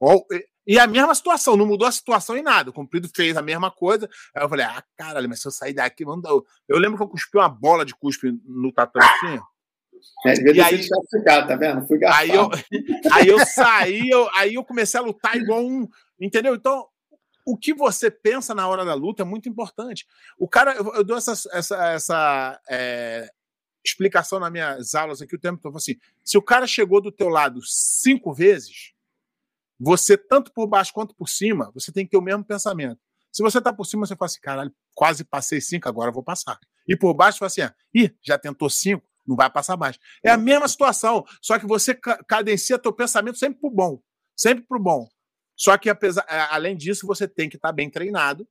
Ou, 0.00 0.26
e 0.68 0.78
a 0.78 0.86
mesma 0.86 1.14
situação, 1.14 1.56
não 1.56 1.64
mudou 1.64 1.88
a 1.88 1.92
situação 1.92 2.36
em 2.36 2.42
nada. 2.42 2.68
O 2.68 2.74
Cumprido 2.74 3.08
fez 3.16 3.38
a 3.38 3.42
mesma 3.42 3.70
coisa. 3.70 4.06
Aí 4.34 4.44
eu 4.44 4.48
falei, 4.50 4.66
ah, 4.66 4.84
caralho, 4.98 5.26
mas 5.26 5.40
se 5.40 5.48
eu 5.48 5.50
sair 5.50 5.72
daqui, 5.72 6.04
vamos 6.04 6.22
dar... 6.22 6.30
Eu 6.68 6.78
lembro 6.78 6.98
que 6.98 7.02
eu 7.02 7.08
cuspi 7.08 7.38
uma 7.38 7.48
bola 7.48 7.86
de 7.86 7.94
cuspe 7.94 8.38
no 8.44 8.70
tatame 8.70 9.06
assim. 9.06 9.40
É, 10.26 10.52
e 10.52 10.60
aí, 10.60 10.82
ficar, 11.10 11.46
tá 11.46 11.56
vendo? 11.56 11.86
Fui 11.86 11.98
aí 12.04 12.30
eu, 12.30 12.50
aí 13.12 13.28
eu 13.28 13.38
saí, 13.46 14.08
eu, 14.10 14.28
aí 14.34 14.54
eu 14.54 14.64
comecei 14.64 15.00
a 15.00 15.02
lutar 15.02 15.36
igual 15.36 15.64
um. 15.64 15.88
Entendeu? 16.20 16.54
Então, 16.54 16.86
o 17.46 17.56
que 17.56 17.72
você 17.72 18.10
pensa 18.10 18.54
na 18.54 18.68
hora 18.68 18.84
da 18.84 18.92
luta 18.92 19.22
é 19.22 19.24
muito 19.24 19.48
importante. 19.48 20.06
O 20.38 20.46
cara, 20.46 20.74
eu, 20.74 20.94
eu 20.96 21.02
dou 21.02 21.16
essa, 21.16 21.32
essa, 21.50 21.88
essa 21.92 22.60
é, 22.68 23.30
explicação 23.82 24.38
nas 24.38 24.52
minhas 24.52 24.94
aulas 24.94 25.22
aqui 25.22 25.34
o 25.34 25.40
tempo 25.40 25.62
todo. 25.62 25.78
Assim, 25.78 25.96
se 26.22 26.36
o 26.36 26.42
cara 26.42 26.66
chegou 26.66 27.00
do 27.00 27.10
teu 27.10 27.30
lado 27.30 27.60
cinco 27.64 28.34
vezes, 28.34 28.92
você, 29.78 30.16
tanto 30.16 30.52
por 30.52 30.66
baixo 30.66 30.92
quanto 30.92 31.14
por 31.14 31.28
cima, 31.28 31.70
você 31.72 31.92
tem 31.92 32.04
que 32.04 32.10
ter 32.10 32.16
o 32.16 32.22
mesmo 32.22 32.44
pensamento. 32.44 33.00
Se 33.32 33.42
você 33.42 33.60
tá 33.60 33.72
por 33.72 33.84
cima, 33.84 34.06
você 34.06 34.16
fala 34.16 34.26
assim, 34.26 34.40
caralho, 34.40 34.74
quase 34.94 35.24
passei 35.24 35.60
cinco, 35.60 35.88
agora 35.88 36.10
vou 36.10 36.22
passar. 36.22 36.58
E 36.86 36.96
por 36.96 37.14
baixo, 37.14 37.38
você 37.38 37.62
fala 37.62 37.70
assim, 37.70 37.74
ih, 37.94 38.10
já 38.22 38.38
tentou 38.38 38.68
cinco, 38.68 39.06
não 39.26 39.36
vai 39.36 39.50
passar 39.50 39.76
mais. 39.76 39.98
É 40.24 40.30
a 40.30 40.36
mesma 40.36 40.66
situação, 40.66 41.24
só 41.40 41.58
que 41.58 41.66
você 41.66 41.94
cadencia 42.26 42.78
teu 42.78 42.92
pensamento 42.92 43.38
sempre 43.38 43.60
pro 43.60 43.70
bom. 43.70 44.00
Sempre 44.36 44.64
pro 44.66 44.80
bom. 44.80 45.06
Só 45.56 45.76
que, 45.76 45.90
apesar, 45.90 46.24
além 46.50 46.76
disso, 46.76 47.06
você 47.06 47.26
tem 47.26 47.48
que 47.48 47.56
estar 47.56 47.68
tá 47.68 47.72
bem 47.72 47.90
treinado. 47.90 48.48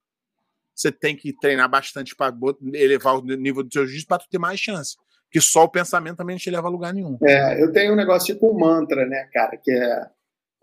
Você 0.75 0.91
tem 0.91 1.15
que 1.15 1.33
treinar 1.33 1.67
bastante 1.69 2.15
para 2.15 2.35
elevar 2.73 3.15
o 3.15 3.21
nível 3.21 3.63
do 3.63 3.71
seu 3.71 3.87
juízo 3.87 4.05
para 4.05 4.23
ter 4.29 4.37
mais 4.37 4.59
chance. 4.59 4.95
Que 5.31 5.41
só 5.41 5.63
o 5.63 5.69
pensamento 5.69 6.17
também 6.17 6.35
não 6.35 6.39
te 6.39 6.51
leva 6.51 6.67
a 6.67 6.71
lugar 6.71 6.93
nenhum. 6.93 7.17
É, 7.23 7.61
eu 7.61 7.71
tenho 7.71 7.93
um 7.93 7.95
negócio 7.95 8.33
tipo 8.33 8.53
um 8.53 8.59
mantra, 8.59 9.05
né, 9.05 9.27
cara, 9.33 9.57
que 9.57 9.71
é 9.71 10.09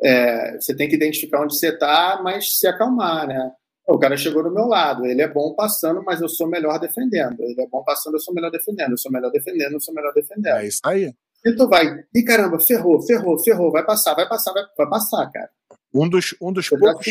é, 0.05 0.61
você 0.61 0.77
tem 0.77 0.89
que 0.89 0.95
identificar 0.95 1.43
onde 1.43 1.57
você 1.57 1.69
está, 1.69 2.21
mas 2.23 2.59
se 2.59 2.67
acalmar, 2.67 3.27
né? 3.27 3.53
O 3.87 3.99
cara 3.99 4.17
chegou 4.17 4.43
do 4.43 4.53
meu 4.53 4.67
lado, 4.67 5.05
ele 5.07 5.21
é 5.21 5.29
bom 5.29 5.55
passando, 5.55 6.03
mas 6.03 6.21
eu 6.21 6.29
sou 6.29 6.49
melhor 6.49 6.79
defendendo. 6.79 7.41
Ele 7.41 7.61
é 7.61 7.67
bom 7.69 7.83
passando, 7.83 8.15
eu 8.15 8.21
sou 8.21 8.33
melhor 8.33 8.51
defendendo. 8.51 8.93
Eu 8.93 8.99
sou 8.99 9.13
melhor 9.13 9.31
defendendo, 9.31 9.73
eu 9.73 9.81
sou 9.81 9.95
melhor 9.95 10.13
defendendo. 10.15 10.57
É 10.57 10.67
isso 10.67 10.81
aí. 10.85 11.13
E 11.45 11.55
tu 11.55 11.69
vai, 11.69 12.03
e 12.15 12.23
caramba, 12.23 12.59
ferrou, 12.59 13.03
ferrou, 13.03 13.39
ferrou, 13.39 13.71
vai 13.71 13.85
passar, 13.85 14.15
vai 14.15 14.27
passar, 14.27 14.53
vai, 14.53 14.63
vai 14.77 14.89
passar, 14.89 15.31
cara. 15.31 15.51
Um 15.93 16.09
dos, 16.09 16.35
um 16.41 16.53
dos 16.53 16.69
poucos. 16.69 17.07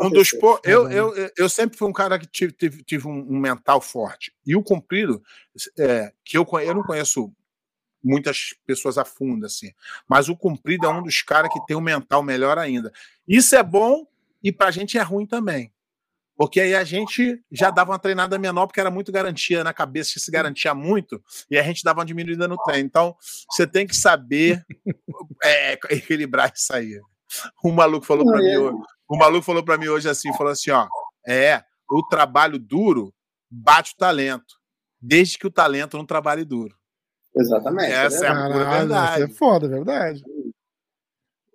Um 0.00 0.10
dos 0.10 0.30
po... 0.30 0.58
eu, 0.64 0.90
eu, 0.90 1.12
eu 1.36 1.48
sempre 1.48 1.76
fui 1.76 1.88
um 1.88 1.92
cara 1.92 2.18
que 2.18 2.26
tive, 2.26 2.52
tive, 2.52 2.82
tive 2.82 3.06
um, 3.06 3.18
um 3.18 3.38
mental 3.38 3.80
forte. 3.80 4.32
E 4.44 4.56
o 4.56 4.62
cumprido, 4.62 5.22
é, 5.78 6.10
que 6.24 6.36
eu, 6.36 6.46
eu 6.64 6.74
não 6.74 6.82
conheço 6.82 7.30
muitas 8.02 8.54
pessoas 8.66 8.98
afundam, 8.98 9.46
assim. 9.46 9.72
Mas 10.08 10.28
o 10.28 10.36
cumprido 10.36 10.86
é 10.86 10.88
um 10.88 11.02
dos 11.02 11.22
caras 11.22 11.52
que 11.52 11.64
tem 11.66 11.76
um 11.76 11.80
mental 11.80 12.22
melhor 12.22 12.58
ainda. 12.58 12.92
Isso 13.26 13.54
é 13.54 13.62
bom 13.62 14.06
e 14.42 14.50
pra 14.50 14.70
gente 14.70 14.98
é 14.98 15.02
ruim 15.02 15.26
também. 15.26 15.72
Porque 16.40 16.58
aí 16.58 16.74
a 16.74 16.84
gente 16.84 17.38
já 17.52 17.70
dava 17.70 17.92
uma 17.92 17.98
treinada 17.98 18.38
menor, 18.38 18.66
porque 18.66 18.80
era 18.80 18.90
muito 18.90 19.12
garantia 19.12 19.62
na 19.62 19.74
cabeça, 19.74 20.18
se 20.18 20.30
garantia 20.30 20.74
muito, 20.74 21.22
e 21.50 21.58
a 21.58 21.62
gente 21.62 21.84
dava 21.84 21.98
uma 21.98 22.06
diminuída 22.06 22.48
no 22.48 22.56
treino. 22.56 22.86
Então, 22.86 23.14
você 23.50 23.66
tem 23.66 23.86
que 23.86 23.94
saber 23.94 24.64
é, 25.44 25.78
equilibrar 25.90 26.50
isso 26.54 26.74
aí. 26.74 26.98
O 27.62 27.70
maluco 27.70 28.06
falou 28.06 28.24
para 28.24 28.38
mim 28.38 28.56
hoje, 28.56 28.78
o 29.06 29.16
maluco 29.18 29.44
falou 29.44 29.62
para 29.62 29.76
mim 29.76 29.88
hoje 29.88 30.08
assim, 30.08 30.32
falou 30.32 30.52
assim, 30.52 30.70
ó, 30.70 30.88
é, 31.28 31.62
o 31.90 32.02
trabalho 32.08 32.58
duro 32.58 33.12
bate 33.50 33.92
o 33.92 33.96
talento, 33.98 34.54
desde 34.98 35.36
que 35.38 35.46
o 35.46 35.50
talento 35.50 35.98
não 35.98 36.06
trabalhe 36.06 36.42
duro. 36.42 36.74
Exatamente. 37.36 37.92
Essa 37.92 38.26
é, 38.26 38.28
é 38.28 38.30
a 38.30 38.46
pura 38.46 38.70
verdade. 38.78 39.22
Essa 39.22 39.32
é 39.32 39.34
foda, 39.34 39.68
verdade. 39.68 40.22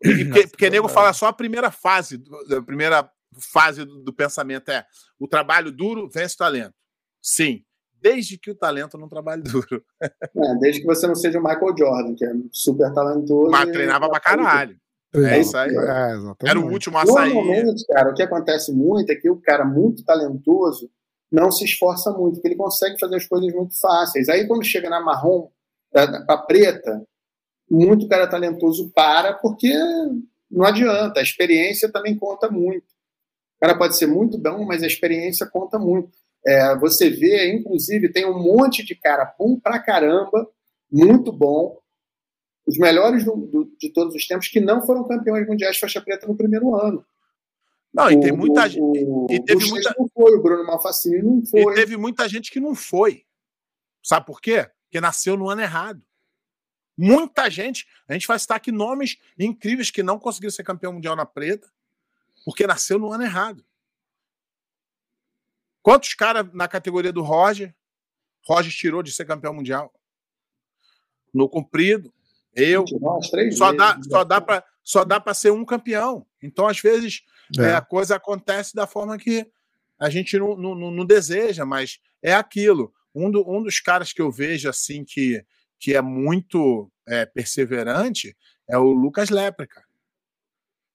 porque, 0.02 0.48
porque 0.48 0.70
nego 0.70 0.88
fala 0.88 1.14
só 1.14 1.28
a 1.28 1.34
primeira 1.34 1.72
fase, 1.72 2.24
a 2.56 2.62
primeira 2.62 3.10
fase 3.52 3.84
do, 3.84 4.04
do, 4.04 4.14
pensamento 4.14 4.70
é 4.70 4.86
o 5.20 5.28
trabalho 5.28 5.72
duro 5.72 6.10
vence 6.10 6.36
o 6.36 6.38
talento. 6.38 6.74
Sim, 7.22 7.64
desde 8.02 8.38
que 8.38 8.52
o 8.52 8.56
talento 8.56 8.98
não 8.98 9.10
trabalhe 9.10 9.42
duro. 9.44 9.84
É, 10.02 10.56
desde 10.60 10.82
que 10.82 10.88
você 10.88 11.08
não 11.08 11.16
seja 11.16 11.40
o 11.40 11.44
Michael 11.44 11.76
Jordan, 11.78 12.16
que 12.16 12.26
é 12.26 12.32
super 12.52 12.94
talentoso. 12.94 13.52
Mas 13.52 13.72
treinava 13.72 14.10
pra 14.10 14.20
caralho. 14.20 14.78
É, 15.14 15.40
isso 15.40 15.56
aí. 15.58 15.74
É, 15.74 16.50
Era 16.50 16.60
o 16.60 16.70
último 16.70 16.98
a 16.98 17.06
sair. 17.06 17.34
Normalmente, 17.34 17.86
cara, 17.88 18.12
o 18.12 18.14
que 18.14 18.22
acontece 18.22 18.72
muito 18.74 19.12
é 19.12 19.16
que 19.16 19.30
o 19.30 19.40
cara 19.40 19.64
muito 19.64 20.04
talentoso 20.04 20.90
não 21.32 21.52
se 21.52 21.66
esforça 21.66 22.12
muito, 22.12 22.36
porque 22.36 22.50
ele 22.50 22.56
consegue 22.56 23.00
fazer 23.00 23.16
as 23.16 23.28
coisas 23.28 23.54
muito 23.54 23.80
fáceis. 23.80 24.30
Aí 24.30 24.48
quando 24.48 24.64
chega 24.64 24.90
na 24.90 25.00
marrom, 25.00 25.50
para 25.96 26.38
preta, 26.40 27.02
muito 27.70 28.08
cara 28.08 28.28
talentoso 28.28 28.92
para, 28.94 29.34
porque 29.34 29.72
não 30.52 30.66
adianta, 30.66 31.20
a 31.20 31.24
experiência 31.24 31.92
também 31.92 32.18
conta 32.18 32.50
muito. 32.50 32.86
O 33.58 33.62
cara 33.62 33.78
pode 33.78 33.98
ser 33.98 34.06
muito 34.06 34.38
bom, 34.38 34.66
mas 34.66 34.84
a 34.84 34.88
experiência 34.88 35.48
conta 35.48 35.80
muito. 35.80 36.12
É, 36.46 36.78
você 36.78 37.10
vê, 37.10 37.54
inclusive, 37.54 38.12
tem 38.12 38.26
um 38.26 38.38
monte 38.38 38.84
de 38.84 38.94
cara 38.94 39.34
bom 39.40 39.60
pra 39.60 39.80
caramba, 39.80 40.48
muito 40.92 41.32
bom, 41.32 41.80
os 42.68 42.78
melhores 42.78 43.24
do, 43.24 43.36
do, 43.36 43.72
de 43.80 43.90
todos 43.90 44.14
os 44.14 44.28
tempos, 44.28 44.48
que 44.48 44.60
não 44.60 44.86
foram 44.86 45.08
campeões 45.08 45.48
mundiais 45.48 45.76
de 45.76 45.82
faixa 45.82 46.02
preta 46.02 46.28
no 46.28 46.36
primeiro 46.36 46.76
ano. 46.76 47.06
Não, 47.94 48.12
e 48.12 48.20
tem 48.20 48.34
muita 48.34 48.68
gente. 48.68 49.08
E 49.30 49.42
teve 49.42 49.70
muita... 49.70 49.96
não 49.98 50.08
foi, 50.14 50.36
o 50.36 50.42
Bruno 50.42 50.66
Malfacini 50.66 51.22
não 51.22 51.46
foi. 51.46 51.62
E 51.62 51.76
teve 51.76 51.96
muita 51.96 52.28
gente 52.28 52.52
que 52.52 52.60
não 52.60 52.76
foi. 52.76 53.24
Sabe 54.04 54.26
por 54.26 54.42
quê? 54.42 54.70
Porque 54.96 55.02
nasceu 55.02 55.36
no 55.36 55.50
ano 55.50 55.62
errado. 55.62 56.02
Muita 56.98 57.50
gente. 57.50 57.86
A 58.08 58.14
gente 58.14 58.26
vai 58.26 58.40
citar 58.40 58.56
aqui 58.56 58.72
nomes 58.72 59.18
incríveis 59.38 59.92
que 59.92 60.02
não 60.02 60.18
conseguiram 60.18 60.54
ser 60.54 60.64
campeão 60.64 60.94
mundial 60.94 61.18
na 61.18 61.26
preta, 61.26 61.70
porque 62.46 62.66
nasceu 62.66 62.98
no 62.98 63.12
ano 63.12 63.24
errado. 63.24 63.66
Quantos 65.82 66.14
caras 66.14 66.48
na 66.54 66.66
categoria 66.70 67.12
do 67.12 67.22
Roger? 67.22 67.76
Roger 68.48 68.72
tirou 68.72 69.04
de 69.04 69.12
ser 69.12 69.26
campeão 69.26 69.54
mundial. 69.54 69.94
No 71.34 71.50
comprido, 71.50 72.14
eu. 72.54 72.86
Só 73.52 73.74
dá, 73.74 74.00
só 74.02 74.24
dá 74.24 74.40
para 74.40 74.64
só 74.82 75.04
dá 75.04 75.20
para 75.20 75.34
ser 75.34 75.52
um 75.52 75.66
campeão. 75.66 76.26
Então, 76.42 76.66
às 76.66 76.80
vezes, 76.80 77.26
é. 77.60 77.64
É, 77.64 77.76
a 77.76 77.82
coisa 77.82 78.16
acontece 78.16 78.74
da 78.74 78.88
forma 78.88 79.18
que 79.18 79.46
a 80.00 80.10
gente 80.10 80.40
não, 80.40 80.56
não, 80.56 80.74
não 80.74 81.06
deseja, 81.06 81.66
mas 81.66 82.00
é 82.22 82.34
aquilo. 82.34 82.95
Um, 83.16 83.32
do, 83.32 83.50
um, 83.50 83.64
dos 83.64 83.80
caras 83.80 84.12
que 84.12 84.22
eu 84.22 84.30
vejo 84.30 84.70
assim 84.70 85.06
que, 85.06 85.44
que 85.80 85.96
é 85.96 86.02
muito 86.02 86.92
é, 87.08 87.26
perseverante 87.26 88.36
é 88.70 88.78
o 88.78 88.92
Lucas 88.92 89.30
Lepreca. 89.30 89.84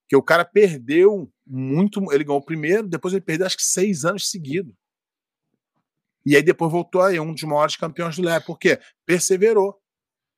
Que 0.09 0.17
o 0.17 0.23
cara 0.23 0.45
perdeu 0.45 1.33
muito. 1.47 2.13
Ele 2.13 2.25
ganhou 2.25 2.41
o 2.41 2.45
primeiro, 2.45 2.87
depois 2.87 3.15
ele 3.15 3.25
perdeu 3.25 3.47
acho 3.47 3.57
que 3.57 3.63
seis 3.63 4.05
anos 4.05 4.31
seguidos. 4.31 4.75
E 6.27 6.37
aí 6.37 6.43
depois 6.43 6.71
voltou 6.71 7.01
aí, 7.01 7.19
um 7.19 7.33
dos 7.33 7.43
maiores 7.45 7.77
campeões 7.77 8.17
do 8.17 8.23
Lepre. 8.23 8.47
Por 8.47 8.59
quê? 8.59 8.79
Perseverou. 9.07 9.81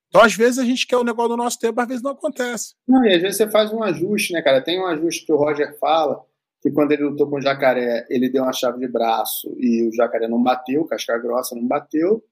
Então, 0.09 0.23
às 0.23 0.35
vezes, 0.35 0.59
a 0.59 0.65
gente 0.65 0.87
quer 0.87 0.99
o 0.99 1.05
negócio 1.05 1.31
do 1.31 1.39
nosso 1.39 1.59
tempo, 1.59 1.81
às 1.81 1.89
vezes 1.89 2.03
não 2.03 2.11
acontece. 2.11 2.75
Não, 2.87 3.03
e 3.03 3.15
às 3.15 3.23
vezes 3.23 3.39
você 3.39 3.51
faz 3.51 3.73
um 3.73 3.83
ajuste, 3.83 4.35
né, 4.35 4.43
cara? 4.43 4.63
Tem 4.63 4.79
um 4.79 4.87
ajuste 4.87 5.25
que 5.25 5.33
o 5.33 5.37
Roger 5.37 5.77
fala, 5.79 6.23
que 6.63 6.71
quando 6.71 6.93
ele 6.93 7.03
lutou 7.03 7.29
com 7.29 7.37
o 7.37 7.43
jacaré, 7.43 8.07
ele 8.09 8.31
deu 8.31 8.45
uma 8.45 8.53
chave 8.53 8.79
de 8.79 8.87
braço 8.87 9.53
e 9.59 9.83
o 9.83 9.93
jacaré 9.93 10.29
não 10.29 10.41
bateu, 10.41 10.85
casca 10.85 11.19
grossa 11.19 11.57
não 11.57 11.67
bateu, 11.67 12.25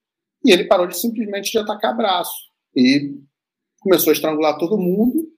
e 0.44 0.52
ele 0.52 0.64
parou 0.64 0.86
de 0.86 0.96
simplesmente 0.96 1.50
de 1.50 1.58
atacar 1.58 1.96
braço. 1.96 2.48
E 2.74 3.18
começou 3.80 4.10
a 4.10 4.14
estrangular 4.14 4.56
todo 4.56 4.78
mundo 4.78 5.28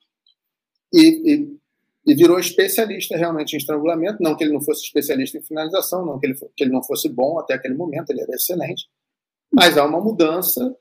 e, 0.92 1.32
e, 1.32 1.58
e, 2.06 2.14
virou 2.14 2.38
especialista 2.38 3.16
realmente 3.16 3.54
em 3.54 3.56
estrangulamento. 3.56 4.18
Não 4.20 4.36
que 4.36 4.44
ele 4.44 4.52
não 4.52 4.60
fosse 4.60 4.82
especialista 4.82 5.38
em 5.38 5.42
finalização, 5.42 6.04
não 6.04 6.20
que 6.20 6.26
ele, 6.26 6.34
que 6.54 6.62
ele 6.62 6.72
não 6.72 6.84
fosse 6.84 7.08
bom 7.08 7.38
até 7.38 7.54
aquele 7.54 7.74
momento, 7.74 8.10
ele 8.10 8.20
era 8.20 8.34
excelente. 8.34 8.86
Mas 9.50 9.78
há 9.78 9.86
uma 9.86 10.00
mudança 10.00 10.76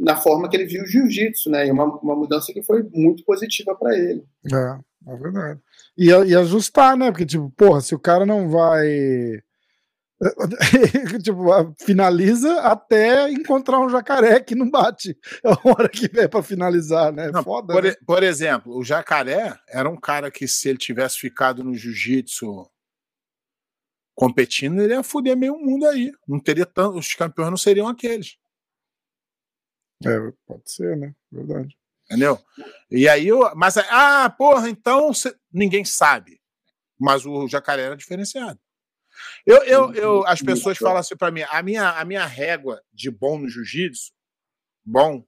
na 0.00 0.16
forma 0.16 0.48
que 0.48 0.56
ele 0.56 0.66
viu 0.66 0.82
o 0.82 0.86
jiu-jitsu, 0.86 1.50
né? 1.50 1.66
E 1.66 1.70
uma, 1.70 1.84
uma 2.00 2.16
mudança 2.16 2.52
que 2.52 2.62
foi 2.62 2.82
muito 2.92 3.24
positiva 3.24 3.76
para 3.76 3.96
ele. 3.96 4.24
É, 4.52 4.80
é 5.06 5.16
verdade. 5.16 5.60
E, 5.96 6.08
e 6.08 6.36
ajustar, 6.36 6.96
né? 6.96 7.10
Porque, 7.10 7.26
tipo, 7.26 7.50
porra, 7.50 7.80
se 7.80 7.94
o 7.94 7.98
cara 7.98 8.26
não 8.26 8.48
vai. 8.48 9.42
tipo, 11.22 11.46
finaliza 11.78 12.60
até 12.60 13.30
encontrar 13.30 13.80
um 13.80 13.88
jacaré 13.88 14.40
que 14.40 14.54
não 14.54 14.70
bate. 14.70 15.16
É 15.42 15.48
a 15.50 15.58
hora 15.64 15.88
que 15.88 16.08
vem 16.08 16.28
para 16.28 16.42
finalizar, 16.42 17.12
né? 17.12 17.30
Não, 17.30 17.42
Foda, 17.42 17.72
por, 17.72 17.82
né? 17.84 17.94
por 18.06 18.22
exemplo, 18.22 18.76
o 18.76 18.84
jacaré 18.84 19.58
era 19.68 19.88
um 19.88 19.98
cara 19.98 20.30
que, 20.30 20.46
se 20.46 20.68
ele 20.68 20.78
tivesse 20.78 21.18
ficado 21.18 21.64
no 21.64 21.74
jiu-jitsu 21.74 22.70
competindo, 24.14 24.82
ele 24.82 24.92
ia 24.92 25.02
foder 25.02 25.34
meio 25.34 25.56
mundo 25.56 25.86
aí. 25.86 26.12
Não 26.28 26.38
teria 26.38 26.66
tanto, 26.66 26.98
os 26.98 27.14
campeões 27.14 27.48
não 27.48 27.56
seriam 27.56 27.88
aqueles. 27.88 28.36
É, 30.04 30.32
pode 30.46 30.70
ser, 30.70 30.96
né? 30.96 31.14
Verdade. 31.32 31.79
Entendeu? 32.10 32.44
E 32.90 33.08
aí, 33.08 33.28
eu, 33.28 33.54
mas, 33.54 33.76
ah, 33.76 34.28
porra, 34.36 34.68
então 34.68 35.14
cê, 35.14 35.32
ninguém 35.52 35.84
sabe. 35.84 36.40
Mas 36.98 37.24
o 37.24 37.46
jacaré 37.46 37.82
era 37.82 37.96
diferenciado. 37.96 38.58
Eu, 39.46 39.62
eu, 39.62 39.94
eu, 39.94 40.26
as 40.26 40.42
pessoas 40.42 40.76
falam 40.76 40.96
assim 40.96 41.16
para 41.16 41.30
mim: 41.30 41.42
a 41.48 41.62
minha, 41.62 41.90
a 41.90 42.04
minha 42.04 42.26
régua 42.26 42.82
de 42.92 43.10
bom 43.10 43.38
no 43.38 43.48
jiu-jitsu, 43.48 44.12
bom, 44.84 45.24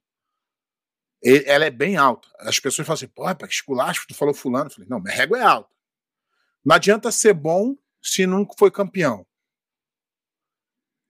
ela 1.25 1.65
é 1.65 1.71
bem 1.71 1.97
alta. 1.97 2.29
As 2.41 2.59
pessoas 2.59 2.85
falam 2.85 2.97
assim: 2.97 3.07
pô, 3.07 3.33
que 3.47 3.55
esculacho, 3.55 4.07
tu 4.09 4.15
falou 4.15 4.35
fulano. 4.35 4.67
Eu 4.67 4.71
falei: 4.71 4.89
não, 4.89 5.01
minha 5.01 5.15
régua 5.15 5.39
é 5.39 5.43
alta. 5.43 5.71
Não 6.65 6.75
adianta 6.75 7.13
ser 7.13 7.33
bom 7.33 7.77
se 8.03 8.27
nunca 8.27 8.55
foi 8.59 8.73
campeão. 8.73 9.25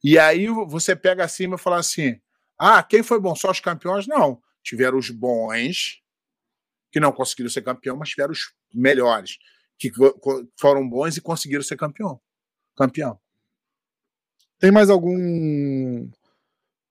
E 0.04 0.18
aí 0.18 0.48
você 0.48 0.94
pega 0.94 1.24
acima 1.24 1.54
e 1.54 1.58
fala 1.58 1.78
assim: 1.78 2.20
ah, 2.58 2.82
quem 2.82 3.02
foi 3.02 3.18
bom? 3.18 3.34
Só 3.34 3.50
os 3.50 3.60
campeões? 3.60 4.06
Não. 4.06 4.42
Tiveram 4.62 4.98
os 4.98 5.10
bons, 5.10 6.02
que 6.90 7.00
não 7.00 7.12
conseguiram 7.12 7.50
ser 7.50 7.62
campeão, 7.62 7.96
mas 7.96 8.10
tiveram 8.10 8.32
os 8.32 8.54
melhores, 8.72 9.38
que 9.78 9.90
foram 10.58 10.88
bons 10.88 11.16
e 11.16 11.20
conseguiram 11.20 11.62
ser 11.62 11.76
campeão. 11.76 12.20
Campeão. 12.76 13.18
Tem 14.58 14.70
mais 14.70 14.90
algum 14.90 16.08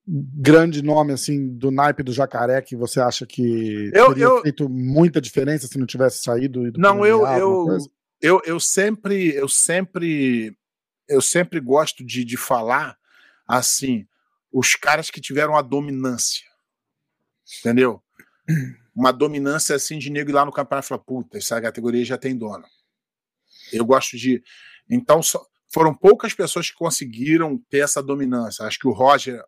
grande 0.06 0.82
nome 0.82 1.14
assim 1.14 1.48
do 1.48 1.72
naipe 1.72 2.04
do 2.04 2.12
jacaré 2.12 2.62
que 2.62 2.76
você 2.76 3.00
acha 3.00 3.26
que 3.26 3.92
eu, 3.94 4.08
teria 4.10 4.24
eu, 4.26 4.42
feito 4.42 4.68
muita 4.68 5.22
diferença 5.22 5.68
se 5.68 5.78
não 5.78 5.86
tivesse 5.86 6.22
saído? 6.24 6.72
não, 6.78 7.06
eu, 7.06 7.26
eu, 7.28 7.78
eu, 8.20 8.42
eu 8.46 8.60
sempre, 8.60 9.34
eu 9.34 9.48
sempre, 9.48 10.58
eu 11.08 11.22
sempre 11.22 11.60
gosto 11.60 12.04
de, 12.04 12.26
de 12.26 12.36
falar 12.36 12.98
assim 13.48 14.06
os 14.52 14.76
caras 14.76 15.10
que 15.10 15.22
tiveram 15.22 15.56
a 15.56 15.62
dominância. 15.62 16.51
Entendeu? 17.60 18.02
Uma 18.96 19.12
dominância 19.12 19.76
assim 19.76 19.98
de 19.98 20.10
nego 20.10 20.30
ir 20.30 20.34
lá 20.34 20.46
no 20.46 20.52
campeonato 20.52 20.88
falar, 20.88 21.02
puta, 21.02 21.38
essa 21.38 21.62
categoria 21.62 22.04
já 22.04 22.18
tem 22.18 22.38
dono. 22.38 22.66
Eu 23.72 23.86
gosto 23.86 24.18
de. 24.18 24.44
Então, 24.90 25.22
foram 25.74 25.94
poucas 25.94 26.34
pessoas 26.34 26.70
que 26.70 26.76
conseguiram 26.76 27.58
ter 27.70 27.80
essa 27.80 28.04
dominância. 28.04 28.66
Acho 28.66 28.80
que 28.80 28.88
o 28.88 28.92
Roger, 28.92 29.42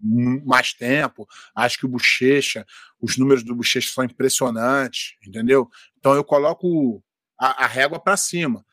mais 0.00 0.74
tempo. 0.74 1.26
Acho 1.54 1.78
que 1.78 1.86
o 1.86 1.88
Bochecha, 1.88 2.66
os 3.00 3.16
números 3.16 3.42
do 3.42 3.54
Bochecha 3.54 3.90
são 3.90 4.04
impressionantes, 4.04 5.16
entendeu? 5.26 5.68
Então 5.98 6.14
eu 6.14 6.22
coloco 6.22 7.02
a, 7.38 7.64
a 7.64 7.66
régua 7.66 7.98
para 7.98 8.16
cima. 8.16 8.64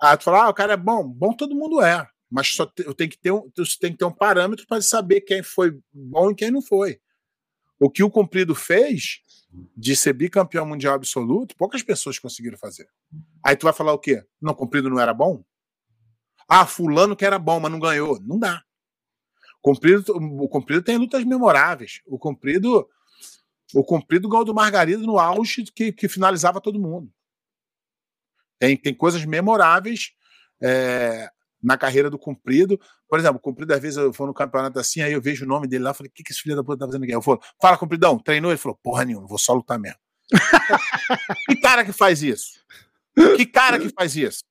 Ah, 0.00 0.16
tu 0.16 0.24
fala, 0.24 0.44
ah, 0.44 0.48
o 0.48 0.54
cara 0.54 0.74
é 0.74 0.76
bom. 0.76 1.06
Bom 1.06 1.34
todo 1.34 1.54
mundo 1.54 1.82
é 1.82 2.08
mas 2.32 2.48
só 2.48 2.64
te, 2.64 2.82
eu 2.86 2.94
tenho 2.94 3.10
que 3.10 3.18
ter 3.18 3.30
um, 3.30 3.50
tem 3.78 3.92
que 3.92 3.98
ter 3.98 4.06
um 4.06 4.10
parâmetro 4.10 4.66
para 4.66 4.80
saber 4.80 5.20
quem 5.20 5.42
foi 5.42 5.78
bom 5.92 6.30
e 6.30 6.34
quem 6.34 6.50
não 6.50 6.62
foi. 6.62 6.98
O 7.82 7.90
que 7.90 8.04
o 8.04 8.10
Cumprido 8.10 8.54
fez 8.54 9.20
de 9.76 9.96
ser 9.96 10.12
bicampeão 10.12 10.64
mundial 10.64 10.94
absoluto, 10.94 11.56
poucas 11.56 11.82
pessoas 11.82 12.16
conseguiram 12.16 12.56
fazer. 12.56 12.88
Aí 13.44 13.56
tu 13.56 13.64
vai 13.64 13.72
falar 13.72 13.92
o 13.92 13.98
quê? 13.98 14.24
Não, 14.40 14.54
Cumprido 14.54 14.88
não 14.88 15.00
era 15.00 15.12
bom? 15.12 15.44
Ah, 16.48 16.64
fulano 16.64 17.16
que 17.16 17.24
era 17.24 17.40
bom, 17.40 17.58
mas 17.58 17.72
não 17.72 17.80
ganhou. 17.80 18.20
Não 18.20 18.38
dá. 18.38 18.62
Cumprido, 19.60 20.12
o 20.16 20.48
Cumprido 20.48 20.82
tem 20.82 20.96
lutas 20.96 21.24
memoráveis. 21.24 22.00
O 22.06 22.20
Cumprido 22.20 22.88
o 23.74 23.82
Cumprido 23.82 24.28
ganhou 24.28 24.44
do 24.44 24.54
Margarido 24.54 25.04
no 25.04 25.18
auge 25.18 25.64
que, 25.64 25.92
que 25.92 26.08
finalizava 26.08 26.60
todo 26.60 26.78
mundo. 26.78 27.12
Tem, 28.60 28.76
tem 28.76 28.94
coisas 28.94 29.24
memoráveis. 29.24 30.12
É, 30.62 31.28
na 31.62 31.76
carreira 31.78 32.10
do 32.10 32.18
Cumprido. 32.18 32.80
Por 33.08 33.18
exemplo, 33.18 33.36
o 33.36 33.40
Cumprido, 33.40 33.72
às 33.72 33.80
vezes, 33.80 33.96
eu 33.96 34.10
vou 34.10 34.26
no 34.26 34.34
campeonato 34.34 34.78
assim, 34.78 35.00
aí 35.00 35.12
eu 35.12 35.20
vejo 35.20 35.44
o 35.44 35.48
nome 35.48 35.68
dele 35.68 35.84
lá, 35.84 35.94
falei, 35.94 36.10
o 36.10 36.12
que, 36.12 36.22
que 36.22 36.32
esse 36.32 36.40
filho 36.40 36.56
da 36.56 36.64
puta 36.64 36.78
tá 36.78 36.86
fazendo 36.86 37.04
aqui? 37.04 37.14
Eu 37.14 37.22
falo, 37.22 37.40
fala, 37.60 37.78
Cumpridão, 37.78 38.18
treinou? 38.18 38.50
Ele 38.50 38.58
falou, 38.58 38.78
porra 38.82 39.04
nenhuma, 39.04 39.26
vou 39.26 39.38
só 39.38 39.52
lutar 39.52 39.78
mesmo. 39.78 39.98
que 41.48 41.56
cara 41.56 41.84
que 41.84 41.92
faz 41.92 42.22
isso? 42.22 42.60
Que 43.36 43.46
cara 43.46 43.78
que 43.78 43.90
faz 43.90 44.16
isso? 44.16 44.42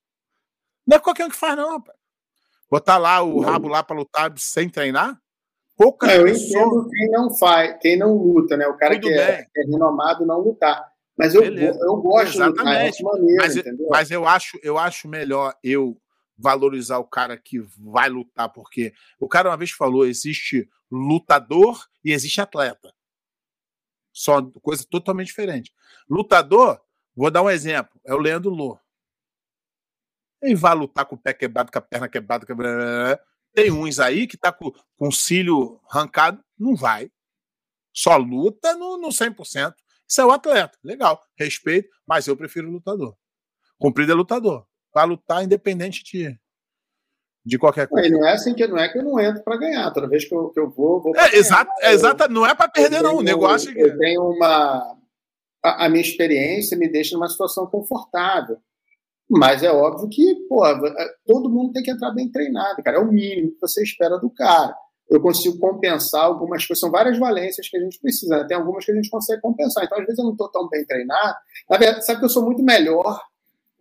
Não 0.87 0.97
é 0.97 0.99
qualquer 0.99 1.25
um 1.25 1.29
que 1.29 1.35
faz, 1.35 1.55
não, 1.55 1.71
rapaz. 1.71 1.97
Botar 2.69 2.97
lá 2.97 3.21
o 3.21 3.41
rabo 3.41 3.67
lá 3.67 3.83
pra 3.83 3.95
lutar 3.95 4.33
sem 4.37 4.69
treinar? 4.69 5.19
Poucas 5.75 6.09
é, 6.09 6.17
eu 6.19 6.27
entendo 6.27 6.87
quem 6.89 7.09
não 7.09 7.37
faz, 7.37 7.77
quem 7.81 7.97
não 7.97 8.13
luta, 8.15 8.55
né? 8.55 8.67
O 8.67 8.77
cara 8.77 8.99
que 8.99 9.09
é, 9.09 9.41
é, 9.41 9.63
renomado 9.63 10.25
não 10.25 10.39
lutar. 10.39 10.89
Mas 11.17 11.35
eu, 11.35 11.43
eu 11.43 11.97
gosto 11.97 12.35
Exatamente. 12.35 12.97
de 12.97 13.03
lutar 13.03 13.19
maneira, 13.19 13.43
mas, 13.43 13.89
mas 13.89 14.11
eu 14.11 14.27
acho, 14.27 14.59
eu 14.63 14.77
acho 14.77 15.07
melhor 15.07 15.53
eu 15.63 15.97
valorizar 16.41 16.97
o 16.97 17.07
cara 17.07 17.37
que 17.37 17.59
vai 17.77 18.09
lutar, 18.09 18.49
porque 18.51 18.93
o 19.19 19.27
cara 19.27 19.49
uma 19.49 19.57
vez 19.57 19.71
falou: 19.71 20.05
existe 20.05 20.69
lutador 20.89 21.87
e 22.03 22.11
existe 22.11 22.41
atleta. 22.41 22.93
Só 24.11 24.41
coisa 24.61 24.85
totalmente 24.89 25.27
diferente. 25.27 25.73
Lutador, 26.09 26.81
vou 27.15 27.31
dar 27.31 27.41
um 27.41 27.49
exemplo, 27.49 27.99
é 28.05 28.13
o 28.13 28.17
Leandro 28.17 28.49
Lô. 28.49 28.79
Ele 30.41 30.55
vai 30.55 30.73
lutar 30.73 31.05
com 31.05 31.15
o 31.15 31.19
pé 31.19 31.33
quebrado, 31.33 31.71
com 31.71 31.77
a 31.77 31.81
perna 31.81 32.09
quebrada. 32.09 32.45
Tem 33.53 33.71
uns 33.71 33.99
aí 33.99 34.27
que 34.27 34.37
tá 34.37 34.51
com, 34.51 34.71
com 34.97 35.07
o 35.07 35.11
cílio 35.11 35.79
arrancado, 35.89 36.43
não 36.57 36.75
vai. 36.75 37.11
Só 37.93 38.17
luta 38.17 38.73
no, 38.75 38.97
no 38.97 39.09
100%. 39.09 39.75
Isso 40.07 40.21
é 40.21 40.25
o 40.25 40.31
atleta. 40.31 40.77
Legal. 40.83 41.21
Respeito, 41.37 41.89
mas 42.07 42.27
eu 42.27 42.35
prefiro 42.35 42.71
lutador. 42.71 43.15
Comprido 43.77 44.11
é 44.11 44.15
lutador. 44.15 44.67
Vai 44.93 45.05
lutar 45.05 45.43
independente 45.43 46.03
de, 46.03 46.37
de 47.45 47.57
qualquer 47.57 47.87
coisa. 47.87 48.09
Não 48.09 48.27
é 48.27 48.33
assim 48.33 48.53
que 48.53 48.67
não 48.67 48.77
é 48.77 48.89
que 48.89 48.99
eu 48.99 49.03
não 49.03 49.19
entro 49.19 49.43
para 49.43 49.57
ganhar. 49.57 49.91
Toda 49.91 50.07
vez 50.07 50.25
que 50.25 50.33
eu, 50.33 50.49
que 50.49 50.59
eu 50.59 50.69
vou, 50.69 51.01
vou 51.01 51.15
é, 51.15 51.35
exato, 51.35 51.71
é 51.81 51.93
exata, 51.93 52.27
não 52.27 52.45
é 52.45 52.53
para 52.53 52.69
perder, 52.69 53.01
não. 53.01 53.17
O 53.17 53.23
negócio 53.23 53.71
é 53.71 53.73
que. 53.73 53.81
Eu 53.81 53.97
tenho 53.97 54.21
uma. 54.21 54.97
A, 55.63 55.85
a, 55.85 55.89
minha 55.89 56.01
experiência 56.01 56.77
me 56.77 56.89
deixa 56.89 57.15
numa 57.15 57.29
situação 57.29 57.67
confortável. 57.67 58.57
Mas 59.29 59.63
é 59.63 59.71
óbvio 59.71 60.09
que, 60.09 60.35
pô, 60.49 60.61
todo 61.25 61.49
mundo 61.49 61.71
tem 61.71 61.81
que 61.81 61.91
entrar 61.91 62.11
bem 62.11 62.29
treinado, 62.29 62.83
cara. 62.83 62.97
É 62.97 62.99
o 62.99 63.09
mínimo 63.09 63.51
que 63.51 63.61
você 63.61 63.81
espera 63.81 64.17
do 64.17 64.29
cara. 64.29 64.75
Eu 65.09 65.21
consigo 65.21 65.57
compensar 65.57 66.23
algumas 66.23 66.65
coisas, 66.65 66.79
são 66.79 66.91
várias 66.91 67.17
valências 67.17 67.69
que 67.69 67.77
a 67.77 67.79
gente 67.79 67.99
precisa, 67.99 68.37
né? 68.37 68.45
tem 68.45 68.55
algumas 68.57 68.85
que 68.85 68.91
a 68.91 68.95
gente 68.95 69.09
consegue 69.09 69.41
compensar. 69.41 69.83
Então, 69.83 69.97
às 69.99 70.05
vezes, 70.05 70.19
eu 70.19 70.25
não 70.25 70.31
estou 70.31 70.49
tão 70.49 70.67
bem 70.67 70.85
treinado. 70.85 71.35
Na 71.69 71.77
verdade, 71.77 72.05
sabe 72.05 72.19
que 72.19 72.25
eu 72.25 72.29
sou 72.29 72.43
muito 72.43 72.61
melhor 72.61 73.21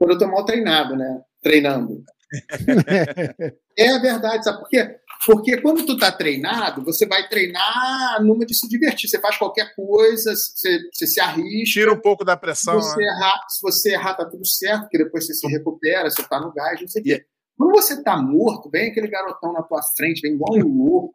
quando 0.01 0.13
eu 0.13 0.15
estou 0.15 0.31
mal 0.31 0.47
treinado, 0.47 0.97
né? 0.97 1.21
Treinando. 1.43 2.03
é 3.77 3.91
a 3.91 3.99
verdade, 3.99 4.45
sabe 4.45 4.61
por 4.61 4.69
quê? 4.71 4.97
Porque 5.27 5.61
quando 5.61 5.85
tu 5.85 5.99
tá 5.99 6.11
treinado, 6.11 6.83
você 6.83 7.05
vai 7.07 7.29
treinar 7.29 8.23
numa 8.23 8.47
de 8.47 8.55
se 8.55 8.67
divertir. 8.67 9.11
Você 9.11 9.21
faz 9.21 9.37
qualquer 9.37 9.75
coisa, 9.75 10.35
você, 10.35 10.79
você 10.91 11.07
se 11.07 11.21
arrisca. 11.21 11.81
Tira 11.81 11.93
um 11.93 12.01
pouco 12.01 12.25
da 12.25 12.35
pressão. 12.35 12.81
Se 12.81 12.89
você, 12.89 13.01
né? 13.01 13.05
errar, 13.05 13.47
se 13.47 13.61
você 13.61 13.93
errar, 13.93 14.15
tá 14.15 14.25
tudo 14.25 14.47
certo, 14.47 14.83
porque 14.83 14.97
depois 14.97 15.27
você 15.27 15.35
se 15.35 15.47
recupera, 15.49 16.09
você 16.09 16.23
tá 16.23 16.41
no 16.41 16.51
gás, 16.51 16.81
não 16.81 16.89
sei 16.89 17.03
o 17.03 17.05
quê. 17.05 17.27
Quando 17.59 17.73
você 17.73 18.03
tá 18.03 18.17
morto, 18.17 18.71
vem 18.71 18.91
aquele 18.91 19.09
garotão 19.09 19.53
na 19.53 19.63
tua 19.63 19.83
frente, 19.95 20.23
vem 20.23 20.33
igual 20.33 20.57
um 20.57 20.85
louco. 20.85 21.15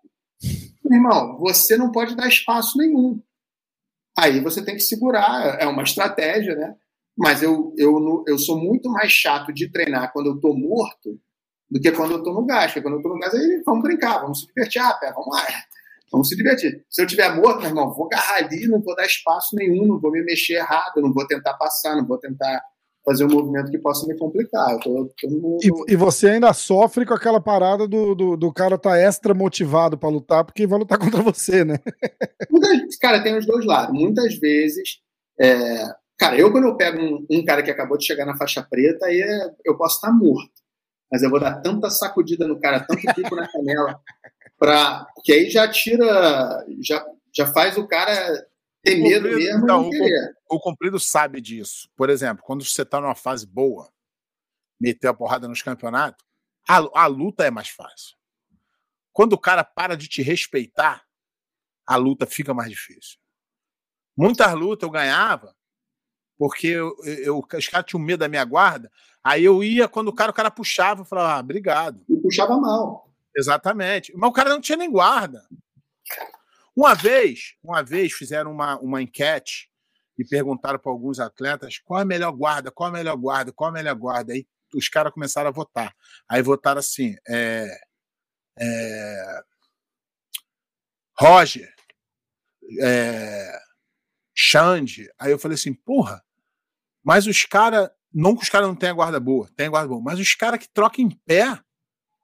Irmão, 0.92 1.40
você 1.40 1.76
não 1.76 1.92
pode 1.92 2.16
dar 2.16 2.28
espaço 2.28 2.78
nenhum. 2.78 3.20
Aí 4.16 4.40
você 4.42 4.64
tem 4.64 4.76
que 4.76 4.82
segurar, 4.82 5.60
é 5.60 5.66
uma 5.66 5.82
estratégia, 5.82 6.56
né? 6.56 6.76
Mas 7.18 7.42
eu, 7.42 7.74
eu, 7.78 8.24
eu 8.28 8.38
sou 8.38 8.60
muito 8.60 8.90
mais 8.90 9.12
chato 9.12 9.54
de 9.54 9.72
treinar 9.72 10.12
quando 10.12 10.28
eu 10.28 10.40
tô 10.40 10.54
morto 10.54 11.20
do 11.70 11.80
que 11.80 11.92
quando 11.92 12.12
eu 12.12 12.24
tô 12.24 12.34
no 12.34 12.46
gás. 12.46 12.72
Porque 12.72 12.82
quando 12.82 12.96
eu 12.96 13.02
tô 13.02 13.10
no 13.10 13.20
gás, 13.20 13.34
aí 13.34 13.62
vamos 13.66 13.84
brincar, 13.84 14.22
vamos 14.22 14.42
se 14.42 14.48
divertir. 14.48 14.82
Ah, 14.82 14.94
pé, 14.94 15.12
vamos 15.12 15.36
lá. 15.36 15.46
Vamos 16.12 16.30
se 16.30 16.36
divertir. 16.36 16.86
Se 16.90 17.02
eu 17.02 17.08
tiver 17.08 17.36
morto, 17.36 17.60
meu 17.62 17.70
irmão, 17.70 17.92
vou 17.92 18.06
agarrar 18.06 18.38
ali, 18.38 18.68
não 18.68 18.80
vou 18.80 18.96
dar 18.96 19.06
espaço 19.06 19.56
nenhum, 19.56 19.88
não 19.88 20.00
vou 20.00 20.12
me 20.12 20.24
mexer 20.24 20.54
errado, 20.54 21.02
não 21.02 21.12
vou 21.12 21.28
tentar 21.28 21.56
passar, 21.56 21.96
não 21.96 22.06
vou 22.06 22.18
tentar 22.18 22.62
fazer 23.06 23.26
um 23.26 23.30
movimento 23.30 23.70
que 23.70 23.78
possa 23.78 24.08
me 24.08 24.18
complicar. 24.18 24.80
Tô, 24.80 25.10
tô 25.20 25.30
no... 25.30 25.58
e, 25.62 25.94
e, 25.94 25.96
você 25.96 26.30
ainda 26.30 26.52
sofre 26.54 27.06
com 27.06 27.14
aquela 27.14 27.40
parada 27.40 27.88
do, 27.88 28.16
do, 28.16 28.38
do 28.38 28.54
cara 28.54 28.78
tá 28.78 28.98
extra 28.98 29.34
motivado 29.34 29.98
para 29.98 30.10
lutar, 30.10 30.44
porque 30.44 30.66
vai 30.66 30.80
lutar 30.80 30.98
contra 31.00 31.22
você, 31.22 31.66
né? 31.66 31.80
Muitas, 32.50 32.98
cara, 32.98 33.22
tem 33.22 33.38
os 33.38 33.46
dois 33.46 33.66
lados. 33.66 33.98
Muitas 33.98 34.36
vezes, 34.40 35.00
é... 35.40 35.84
cara, 36.18 36.38
eu 36.38 36.52
quando 36.52 36.68
eu 36.68 36.78
pego 36.78 37.00
um, 37.00 37.26
um, 37.30 37.46
cara 37.46 37.62
que 37.64 37.72
acabou 37.72 37.98
de 37.98 38.06
chegar 38.06 38.26
na 38.26 38.38
faixa 38.38 38.64
preta, 38.64 39.06
aí 39.06 39.20
é... 39.22 39.56
eu 39.66 39.78
posso 39.78 39.96
estar 39.96 40.12
morto 40.12 40.66
mas 41.12 41.24
eu 41.24 41.30
vou 41.30 41.40
dar 41.40 41.62
tanta 41.62 41.90
sacudida 41.90 42.48
no 42.48 42.60
cara, 42.60 42.86
tanto 42.86 43.02
pico 43.14 43.36
na 43.36 43.50
canela, 43.50 44.02
pra, 44.60 45.08
que 45.24 45.32
aí 45.32 45.50
já 45.50 45.66
tira, 45.70 46.66
já, 46.82 47.06
já 47.34 47.48
faz 47.54 47.78
o 47.78 47.88
cara 47.88 48.46
ter 48.84 48.96
medo 48.98 49.30
mesmo. 49.30 49.64
Então, 49.64 49.90
o, 49.90 50.56
o 50.56 50.60
comprido 50.60 51.00
sabe 51.00 51.40
disso. 51.40 51.90
Por 51.96 52.10
exemplo, 52.10 52.44
quando 52.44 52.66
você 52.66 52.82
está 52.82 53.00
numa 53.00 53.16
fase 53.16 53.48
boa, 53.48 53.90
meter 54.78 55.08
a 55.08 55.14
porrada 55.14 55.48
nos 55.48 55.62
campeonatos, 55.62 56.26
a, 56.68 56.78
a 57.04 57.06
luta 57.08 57.46
é 57.46 57.52
mais 57.52 57.70
fácil. 57.70 58.18
Quando 59.14 59.34
o 59.34 59.40
cara 59.40 59.64
para 59.64 59.96
de 59.96 60.10
te 60.10 60.22
respeitar, 60.22 61.06
a 61.88 61.96
luta 61.96 62.26
fica 62.26 62.54
mais 62.54 62.70
difícil. 62.70 63.18
Muitas 64.18 64.54
lutas 64.54 64.86
eu 64.86 64.92
ganhava 64.92 65.55
porque 66.38 66.68
eu, 66.68 66.96
eu, 67.04 67.40
os 67.40 67.68
caras 67.68 67.86
tinham 67.88 68.02
medo 68.02 68.20
da 68.20 68.28
minha 68.28 68.44
guarda, 68.44 68.92
Aí 69.26 69.44
eu 69.44 69.64
ia, 69.64 69.88
quando 69.88 70.10
o 70.10 70.14
cara, 70.14 70.30
o 70.30 70.34
cara 70.36 70.52
puxava, 70.52 71.02
eu 71.02 71.06
falava, 71.06 71.34
ah, 71.34 71.40
obrigado. 71.40 72.00
E 72.08 72.16
puxava 72.16 72.56
mal. 72.58 73.12
Exatamente. 73.36 74.16
Mas 74.16 74.30
o 74.30 74.34
cara 74.34 74.52
não 74.52 74.62
tinha 74.62 74.78
nem 74.78 74.92
guarda. 74.92 75.44
Uma 76.76 76.94
vez, 76.94 77.56
uma 77.64 77.82
vez 77.82 78.14
fizeram 78.14 78.52
uma, 78.52 78.78
uma 78.78 79.02
enquete 79.02 79.68
e 80.16 80.24
perguntaram 80.24 80.78
para 80.78 80.92
alguns 80.92 81.20
atletas 81.20 81.80
qual 81.80 82.02
é 82.02 82.04
a 82.04 82.06
melhor 82.06 82.32
guarda, 82.34 82.70
qual 82.70 82.90
é 82.90 82.92
a 82.92 82.94
melhor 82.94 83.18
guarda, 83.18 83.52
qual 83.52 83.70
é 83.70 83.72
a 83.72 83.74
melhor 83.74 83.96
guarda. 83.96 84.32
Aí 84.32 84.46
os 84.76 84.88
caras 84.90 85.12
começaram 85.12 85.50
a 85.50 85.54
votar. 85.54 85.96
Aí 86.30 86.44
votaram 86.44 86.80
assim: 86.80 87.16
é, 87.28 87.68
é, 88.60 89.42
Roger, 91.18 91.74
é, 92.80 93.60
Xande. 94.36 95.10
Aí 95.18 95.32
eu 95.32 95.40
falei 95.40 95.56
assim: 95.56 95.74
porra, 95.74 96.24
mas 97.04 97.26
os 97.26 97.46
caras 97.46 97.90
não 98.14 98.36
que 98.36 98.44
os 98.44 98.50
caras 98.50 98.68
não 98.68 98.76
tenham 98.76 98.96
guarda 98.96 99.20
boa, 99.20 99.50
tem 99.56 99.70
guarda 99.70 99.90
boa, 99.90 100.02
mas 100.02 100.20
os 100.20 100.34
caras 100.36 100.60
que 100.60 100.70
trocam 100.70 101.04
em 101.04 101.10
pé 101.10 101.60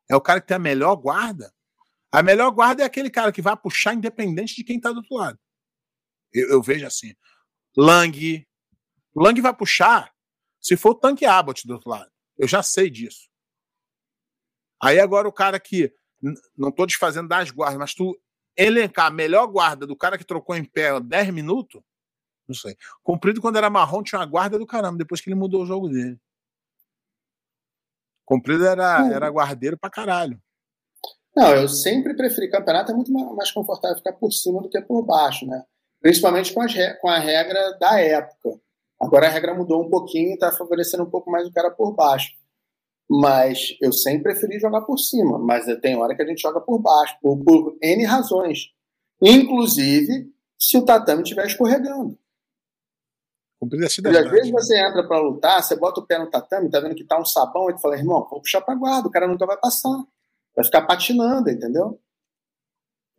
é 0.09 0.15
o 0.15 0.21
cara 0.21 0.39
que 0.39 0.47
tem 0.47 0.55
a 0.55 0.59
melhor 0.59 0.95
guarda. 0.95 1.53
A 2.11 2.23
melhor 2.23 2.49
guarda 2.51 2.83
é 2.83 2.85
aquele 2.85 3.09
cara 3.09 3.31
que 3.31 3.41
vai 3.41 3.55
puxar 3.55 3.93
independente 3.93 4.55
de 4.55 4.63
quem 4.63 4.77
está 4.77 4.91
do 4.91 4.97
outro 4.97 5.15
lado. 5.15 5.39
Eu, 6.33 6.49
eu, 6.49 6.61
vejo 6.61 6.85
assim. 6.85 7.13
Lang. 7.75 8.47
Lang 9.15 9.41
vai 9.41 9.53
puxar 9.53 10.13
se 10.59 10.77
for 10.77 10.91
o 10.91 10.95
tanque 10.95 11.25
Abbott 11.25 11.65
do 11.67 11.73
outro 11.73 11.89
lado. 11.89 12.11
Eu 12.37 12.47
já 12.47 12.61
sei 12.61 12.89
disso. 12.89 13.29
Aí 14.81 14.99
agora 14.99 15.27
o 15.27 15.33
cara 15.33 15.59
que. 15.59 15.93
Não 16.55 16.69
estou 16.69 16.85
desfazendo 16.85 17.27
das 17.27 17.49
guardas, 17.49 17.79
mas 17.79 17.93
tu 17.93 18.17
elencar 18.55 19.07
a 19.07 19.11
melhor 19.11 19.47
guarda 19.47 19.87
do 19.87 19.95
cara 19.95 20.17
que 20.17 20.23
trocou 20.23 20.55
em 20.55 20.63
pé 20.63 20.99
10 20.99 21.31
minutos, 21.31 21.81
não 22.47 22.55
sei. 22.55 22.75
Comprido, 23.03 23.41
quando 23.41 23.57
era 23.57 23.69
marrom, 23.69 24.03
tinha 24.03 24.19
uma 24.19 24.25
guarda 24.25 24.57
do 24.57 24.65
caramba, 24.65 24.97
depois 24.97 25.21
que 25.21 25.29
ele 25.29 25.39
mudou 25.39 25.63
o 25.63 25.65
jogo 25.65 25.89
dele. 25.89 26.19
Comprido 28.25 28.65
era, 28.65 29.09
era 29.11 29.29
guardeiro 29.29 29.77
pra 29.77 29.89
caralho. 29.89 30.41
Não, 31.35 31.55
eu 31.55 31.67
sempre 31.67 32.15
preferi. 32.15 32.49
Campeonato 32.49 32.91
é 32.91 32.95
muito 32.95 33.11
mais 33.11 33.51
confortável 33.51 33.97
ficar 33.97 34.13
por 34.13 34.31
cima 34.31 34.61
do 34.61 34.69
que 34.69 34.81
por 34.81 35.03
baixo, 35.03 35.45
né? 35.45 35.63
Principalmente 36.01 36.53
com, 36.53 36.61
as, 36.61 36.73
com 36.99 37.07
a 37.07 37.19
regra 37.19 37.77
da 37.79 37.99
época. 37.99 38.59
Agora 39.01 39.27
a 39.27 39.29
regra 39.29 39.53
mudou 39.53 39.81
um 39.81 39.89
pouquinho 39.89 40.29
e 40.29 40.33
está 40.33 40.51
favorecendo 40.51 41.03
um 41.03 41.09
pouco 41.09 41.31
mais 41.31 41.47
o 41.47 41.51
cara 41.51 41.71
por 41.71 41.93
baixo. 41.93 42.31
Mas 43.09 43.75
eu 43.81 43.91
sempre 43.91 44.23
preferi 44.23 44.59
jogar 44.59 44.81
por 44.81 44.97
cima. 44.97 45.39
Mas 45.39 45.65
tem 45.81 45.97
hora 45.97 46.15
que 46.15 46.21
a 46.21 46.25
gente 46.25 46.41
joga 46.41 46.61
por 46.61 46.79
baixo, 46.79 47.17
por, 47.21 47.37
por 47.43 47.77
N 47.81 48.05
razões. 48.05 48.69
Inclusive, 49.21 50.31
se 50.57 50.77
o 50.77 50.85
tatame 50.85 51.23
estiver 51.23 51.45
escorregando. 51.45 52.17
Cumpridacidade. 53.61 54.15
E 54.15 54.19
às 54.19 54.31
vezes 54.31 54.51
você 54.51 54.75
entra 54.75 55.07
para 55.07 55.19
lutar, 55.19 55.61
você 55.61 55.75
bota 55.75 56.01
o 56.01 56.05
pé 56.05 56.17
no 56.17 56.31
tatame, 56.31 56.67
tá 56.67 56.79
vendo 56.79 56.95
que 56.95 57.03
tá 57.03 57.19
um 57.19 57.25
sabão, 57.25 57.69
e 57.69 57.75
tu 57.75 57.79
fala, 57.79 57.95
irmão, 57.95 58.27
vou 58.27 58.41
puxar 58.41 58.59
pra 58.59 58.73
guarda, 58.73 59.07
o 59.07 59.11
cara 59.11 59.27
nunca 59.27 59.45
vai 59.45 59.57
passar. 59.57 60.03
Vai 60.55 60.65
ficar 60.65 60.81
patinando, 60.81 61.47
entendeu? 61.47 61.99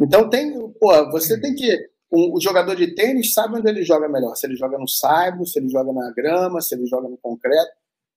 Então 0.01 0.28
tem, 0.28 0.53
pô, 0.72 1.11
você 1.12 1.40
tem 1.40 1.55
que. 1.55 1.90
Um, 2.12 2.34
o 2.34 2.40
jogador 2.40 2.74
de 2.74 2.93
tênis 2.93 3.32
sabe 3.32 3.57
onde 3.57 3.68
ele 3.68 3.84
joga 3.84 4.09
melhor. 4.09 4.34
Se 4.34 4.45
ele 4.45 4.57
joga 4.57 4.76
no 4.76 4.88
saibro, 4.88 5.47
se 5.47 5.61
ele 5.61 5.68
joga 5.68 5.93
na 5.93 6.12
grama, 6.12 6.61
se 6.61 6.74
ele 6.74 6.86
joga 6.86 7.09
no 7.09 7.16
concreto. 7.16 7.70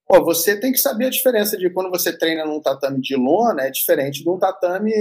Pô, 0.08 0.24
você 0.24 0.60
tem 0.60 0.72
que 0.72 0.80
saber 0.80 1.06
a 1.06 1.12
diferença 1.12 1.56
de 1.56 1.70
quando 1.70 1.92
você 1.92 2.16
treina 2.18 2.44
num 2.44 2.60
tatame 2.60 3.00
de 3.00 3.16
lona, 3.16 3.64
é 3.64 3.70
diferente 3.70 4.24
de 4.24 4.30
um 4.30 4.40
tatame 4.40 4.92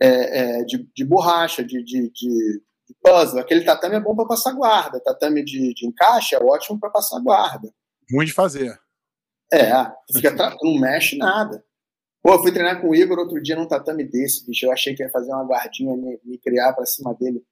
é, 0.00 0.60
é, 0.60 0.64
de, 0.64 0.88
de 0.94 1.04
borracha, 1.04 1.64
de, 1.64 1.82
de, 1.82 2.10
de 2.10 2.62
de 2.86 2.94
puzzle. 3.02 3.40
Aquele 3.40 3.64
tatame 3.64 3.96
é 3.96 4.00
bom 4.00 4.14
para 4.14 4.26
passar 4.26 4.52
guarda. 4.52 5.00
Tatame 5.00 5.44
de, 5.44 5.74
de 5.74 5.86
encaixe 5.86 6.34
é 6.34 6.38
ótimo 6.38 6.78
para 6.78 6.90
passar 6.90 7.20
guarda. 7.20 7.72
Muito 8.10 8.28
de 8.28 8.34
fazer. 8.34 8.78
É, 9.52 9.70
fica 10.12 10.34
tra... 10.34 10.54
não 10.62 10.78
mexe 10.78 11.16
nada. 11.16 11.64
Pô, 12.22 12.34
eu 12.34 12.38
fui 12.40 12.52
treinar 12.52 12.80
com 12.80 12.88
o 12.88 12.94
Igor 12.94 13.18
outro 13.18 13.40
dia 13.42 13.54
num 13.54 13.68
tatame 13.68 14.04
desse, 14.04 14.46
bicho. 14.46 14.66
Eu 14.66 14.72
achei 14.72 14.94
que 14.94 15.02
ia 15.02 15.10
fazer 15.10 15.30
uma 15.30 15.44
guardinha, 15.44 15.94
me, 15.96 16.18
me 16.24 16.38
criar 16.38 16.72
para 16.72 16.86
cima 16.86 17.14
dele. 17.14 17.42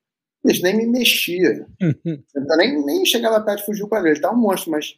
Bicho, 0.44 0.62
nem 0.62 0.76
me 0.76 0.86
mexia. 0.86 1.66
então, 1.80 2.56
nem, 2.56 2.84
nem 2.84 3.04
chegava 3.04 3.40
perto 3.44 3.58
de 3.58 3.66
fugir 3.66 3.86
com 3.86 3.96
ele. 3.96 4.10
Ele 4.10 4.20
tá 4.20 4.32
um 4.32 4.36
monstro, 4.36 4.70
mas. 4.70 4.94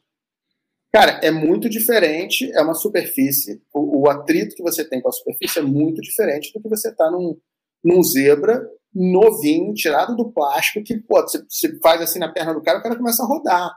Cara, 0.92 1.20
é 1.24 1.30
muito 1.30 1.68
diferente. 1.68 2.50
É 2.52 2.62
uma 2.62 2.74
superfície. 2.74 3.60
O, 3.74 4.02
o 4.02 4.10
atrito 4.10 4.54
que 4.54 4.62
você 4.62 4.88
tem 4.88 5.02
com 5.02 5.08
a 5.08 5.12
superfície 5.12 5.58
é 5.58 5.62
muito 5.62 6.00
diferente 6.00 6.52
do 6.52 6.62
que 6.62 6.68
você 6.68 6.94
tá 6.94 7.10
num, 7.10 7.36
num 7.82 8.02
zebra 8.02 8.64
novinho, 8.94 9.74
tirado 9.74 10.14
do 10.14 10.30
plástico, 10.30 10.84
que 10.84 10.98
pô, 10.98 11.20
você, 11.20 11.44
você 11.48 11.78
faz 11.80 12.00
assim 12.00 12.18
na 12.18 12.32
perna 12.32 12.54
do 12.54 12.62
cara, 12.62 12.78
o 12.78 12.82
cara 12.82 12.96
começa 12.96 13.22
a 13.22 13.26
rodar. 13.26 13.76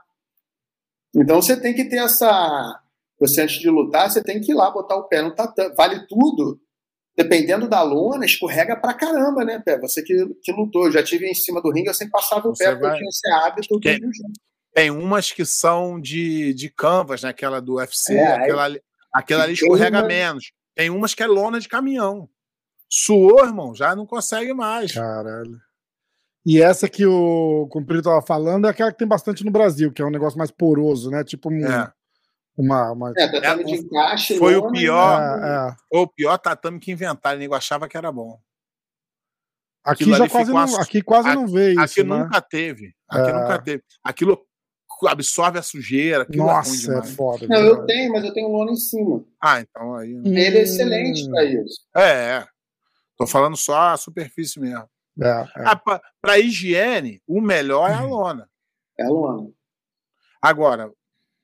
Então 1.14 1.42
você 1.42 1.60
tem 1.60 1.74
que 1.74 1.84
ter 1.84 1.96
essa. 1.96 2.80
Você, 3.18 3.42
antes 3.42 3.58
de 3.58 3.68
lutar, 3.68 4.10
você 4.10 4.22
tem 4.22 4.40
que 4.40 4.52
ir 4.52 4.54
lá 4.54 4.70
botar 4.70 4.96
o 4.96 5.08
pé 5.08 5.22
no 5.22 5.34
tatame. 5.34 5.74
Vale 5.74 6.06
tudo. 6.06 6.60
Dependendo 7.16 7.68
da 7.68 7.82
lona, 7.82 8.24
escorrega 8.24 8.76
pra 8.76 8.94
caramba, 8.94 9.44
né, 9.44 9.58
Pé? 9.58 9.76
Você 9.80 10.02
que, 10.04 10.14
que 10.40 10.52
lutou. 10.52 10.86
Eu 10.86 10.92
já 10.92 11.02
tive 11.02 11.26
em 11.26 11.34
cima 11.34 11.60
do 11.60 11.72
ringue, 11.72 11.88
eu 11.88 11.94
sempre 11.94 12.12
passava 12.12 12.48
o 12.48 12.54
você 12.54 12.62
pé, 12.62 12.76
vai... 12.76 12.78
porque 12.78 12.92
eu 12.92 12.98
tinha 12.98 13.08
esse 13.08 13.28
hábito. 13.32 13.80
Tem, 13.80 14.00
tem 14.72 14.90
umas 14.92 15.32
que 15.32 15.44
são 15.44 16.00
de, 16.00 16.54
de 16.54 16.70
canvas, 16.70 17.24
né? 17.24 17.30
Aquela 17.30 17.60
do 17.60 17.74
UFC, 17.74 18.14
é, 18.14 18.34
aquela, 18.34 18.70
aquela 19.12 19.42
ali 19.42 19.54
escorrega 19.54 19.98
uma... 19.98 20.06
menos. 20.06 20.52
Tem 20.76 20.90
umas 20.90 21.12
que 21.12 21.24
é 21.24 21.26
lona 21.26 21.58
de 21.58 21.66
caminhão. 21.66 22.28
Suou, 22.90 23.44
irmão, 23.44 23.74
já 23.74 23.94
não 23.94 24.06
consegue 24.06 24.52
mais. 24.54 24.92
Caralho. 24.92 25.58
E 26.46 26.62
essa 26.62 26.88
que 26.88 27.04
o 27.04 27.68
Cumprido 27.70 28.02
tava 28.04 28.22
falando 28.22 28.66
é 28.66 28.70
aquela 28.70 28.90
que 28.90 28.98
tem 28.98 29.06
bastante 29.08 29.44
no 29.44 29.50
Brasil, 29.50 29.92
que 29.92 30.00
é 30.00 30.04
um 30.04 30.10
negócio 30.10 30.38
mais 30.38 30.50
poroso, 30.50 31.10
né? 31.10 31.22
Tipo 31.22 31.50
um, 31.52 31.66
É. 31.66 31.92
uma. 32.56 32.92
uma... 32.92 33.12
É, 33.16 33.28
tatame 33.30 33.62
É, 33.62 33.66
de 33.66 33.74
encaixe. 33.76 34.38
foi 34.38 34.56
o 34.56 34.60
lona, 34.60 34.72
pior. 34.72 35.20
É, 35.42 35.68
é. 35.70 35.98
O 35.98 36.06
pior 36.06 36.38
tatame 36.38 36.80
que 36.80 36.90
inventaram, 36.92 37.36
o 37.36 37.40
nego 37.40 37.54
achava 37.54 37.86
que 37.88 37.96
era 37.96 38.10
bom. 38.10 38.38
Aqui 39.84 40.04
Aquilo 40.04 40.16
já 40.16 40.28
quase 40.28 40.50
não, 40.50 40.58
ass- 40.58 40.78
aqui 40.78 41.02
quase 41.02 41.28
a- 41.28 41.34
não 41.34 41.46
vê 41.46 41.72
isso. 41.72 41.80
Aqui 41.80 42.02
né? 42.02 42.18
nunca 42.18 42.40
teve. 42.40 42.94
Aqui 43.08 43.30
É. 43.30 43.32
nunca 43.32 43.58
teve. 43.62 43.82
Aquilo 44.04 44.38
absorve 45.06 45.58
a 45.58 45.62
sujeira. 45.62 46.26
É 46.30 46.36
Nossa, 46.36 46.74
é 46.74 46.78
demais. 46.94 47.14
foda. 47.14 47.46
Não, 47.46 47.56
eu 47.58 47.84
tenho, 47.86 48.12
mas 48.12 48.24
eu 48.24 48.32
tenho 48.32 48.48
lona 48.48 48.72
em 48.72 48.76
cima. 48.76 49.24
Ah, 49.42 49.60
então 49.60 49.94
aí. 49.96 50.10
Ele 50.24 50.40
é 50.58 50.62
excelente 50.62 51.28
para 51.30 51.44
isso. 51.44 51.80
É, 51.96 52.02
é. 52.38 52.46
Tô 53.18 53.26
falando 53.26 53.56
só 53.56 53.76
a 53.90 53.96
superfície 53.96 54.60
mesmo. 54.60 54.88
É, 55.20 55.28
é. 55.28 55.46
Ah, 55.66 55.76
pra 56.20 56.38
higiene, 56.38 57.20
o 57.26 57.40
melhor 57.40 57.90
é 57.90 57.94
a 57.94 58.02
lona. 58.02 58.48
É 58.98 59.04
a 59.04 59.08
lona. 59.08 59.50
Agora, 60.40 60.92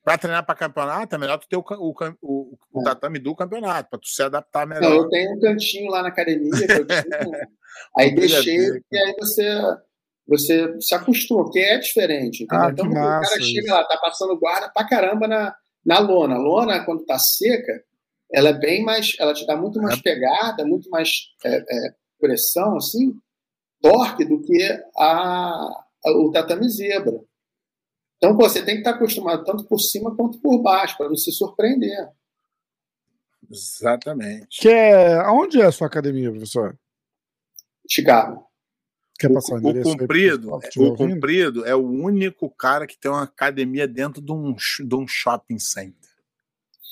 pra 0.03 0.17
treinar 0.17 0.45
pra 0.45 0.55
campeonato, 0.55 1.13
é 1.13 1.17
melhor 1.17 1.37
tu 1.37 1.47
ter 1.49 1.57
o, 1.57 1.63
o, 1.67 1.93
o, 2.21 2.57
o 2.71 2.81
É. 2.81 2.83
tatame 2.85 3.19
do 3.19 3.35
campeonato, 3.35 3.89
pra 3.89 3.99
tu 3.99 4.07
se 4.07 4.23
adaptar 4.23 4.65
Não, 4.65 4.75
melhor. 4.75 4.95
eu 4.95 5.09
tenho 5.09 5.35
um 5.35 5.39
cantinho 5.39 5.91
lá 5.91 6.01
na 6.01 6.07
academia 6.07 6.51
que 6.65 6.71
eu 6.71 6.85
tinha. 6.87 7.49
aí 7.97 8.15
deixei, 8.15 8.81
e 8.91 8.97
aí 8.97 9.15
você, 9.19 9.59
você 10.25 10.79
se 10.79 10.95
acostuma, 10.95 11.43
porque 11.43 11.59
é 11.59 11.77
diferente. 11.77 12.43
Entendeu? 12.45 12.65
Ah, 12.67 12.71
então, 12.71 12.89
o 12.89 12.93
cara 12.93 13.25
chega 13.41 13.65
isso. 13.65 13.73
lá, 13.73 13.83
tá 13.83 13.97
passando 13.97 14.39
guarda 14.39 14.69
pra 14.73 14.87
caramba 14.87 15.27
na, 15.27 15.53
na 15.85 15.99
lona. 15.99 16.35
A 16.35 16.39
lona, 16.39 16.85
quando 16.85 17.03
tá 17.05 17.19
seca, 17.19 17.83
ela 18.31 18.49
é 18.49 18.53
bem 18.53 18.83
mais. 18.83 19.15
Ela 19.19 19.33
te 19.33 19.45
dá 19.45 19.55
muito 19.55 19.81
mais 19.81 20.01
pegada, 20.01 20.65
muito 20.65 20.89
mais 20.89 21.09
é, 21.43 21.55
é, 21.57 21.95
pressão, 22.19 22.77
assim, 22.77 23.17
torque 23.81 24.25
do 24.25 24.41
que 24.41 24.61
a, 24.97 25.07
a- 26.05 26.11
o 26.17 26.31
tatame 26.31 26.67
zebra. 26.69 27.19
Então, 28.17 28.35
pô, 28.35 28.47
você 28.49 28.63
tem 28.63 28.75
que 28.75 28.81
estar 28.81 28.91
acostumado 28.91 29.43
tanto 29.43 29.65
por 29.65 29.79
cima 29.79 30.15
quanto 30.15 30.39
por 30.39 30.61
baixo, 30.61 30.97
para 30.97 31.09
não 31.09 31.15
se 31.17 31.31
surpreender. 31.31 32.09
Exatamente. 33.49 34.59
Que 34.61 34.69
é... 34.69 35.15
Aonde 35.19 35.61
é 35.61 35.65
a 35.65 35.71
sua 35.71 35.87
academia, 35.87 36.31
professor? 36.31 36.77
Chicago. 37.87 38.43
Quer 39.19 39.31
passar 39.31 39.55
o 39.55 39.63
O 39.63 39.67
aí 39.69 39.83
comprido, 39.83 40.59
que 40.59 40.67
estiver 40.67 40.87
o 40.87 40.95
comprido 40.95 41.65
é 41.65 41.75
o 41.75 41.85
único 41.87 42.49
cara 42.49 42.85
que 42.87 42.97
tem 42.97 43.09
uma 43.09 43.23
academia 43.23 43.87
dentro 43.87 44.21
de 44.21 44.31
um, 44.31 44.53
de 44.53 44.95
um 44.95 45.07
shopping 45.07 45.59
center. 45.59 46.04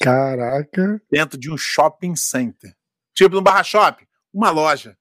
Caraca. 0.02 1.02
Dentro 1.12 1.38
de 1.39 1.52
um 1.52 1.58
shopping 1.58 2.16
center. 2.16 2.76
Tipo 3.14 3.36
no 3.36 3.41
Barra 3.41 3.64
Shopping, 3.64 4.06
uma 4.34 4.50
loja. 4.50 4.98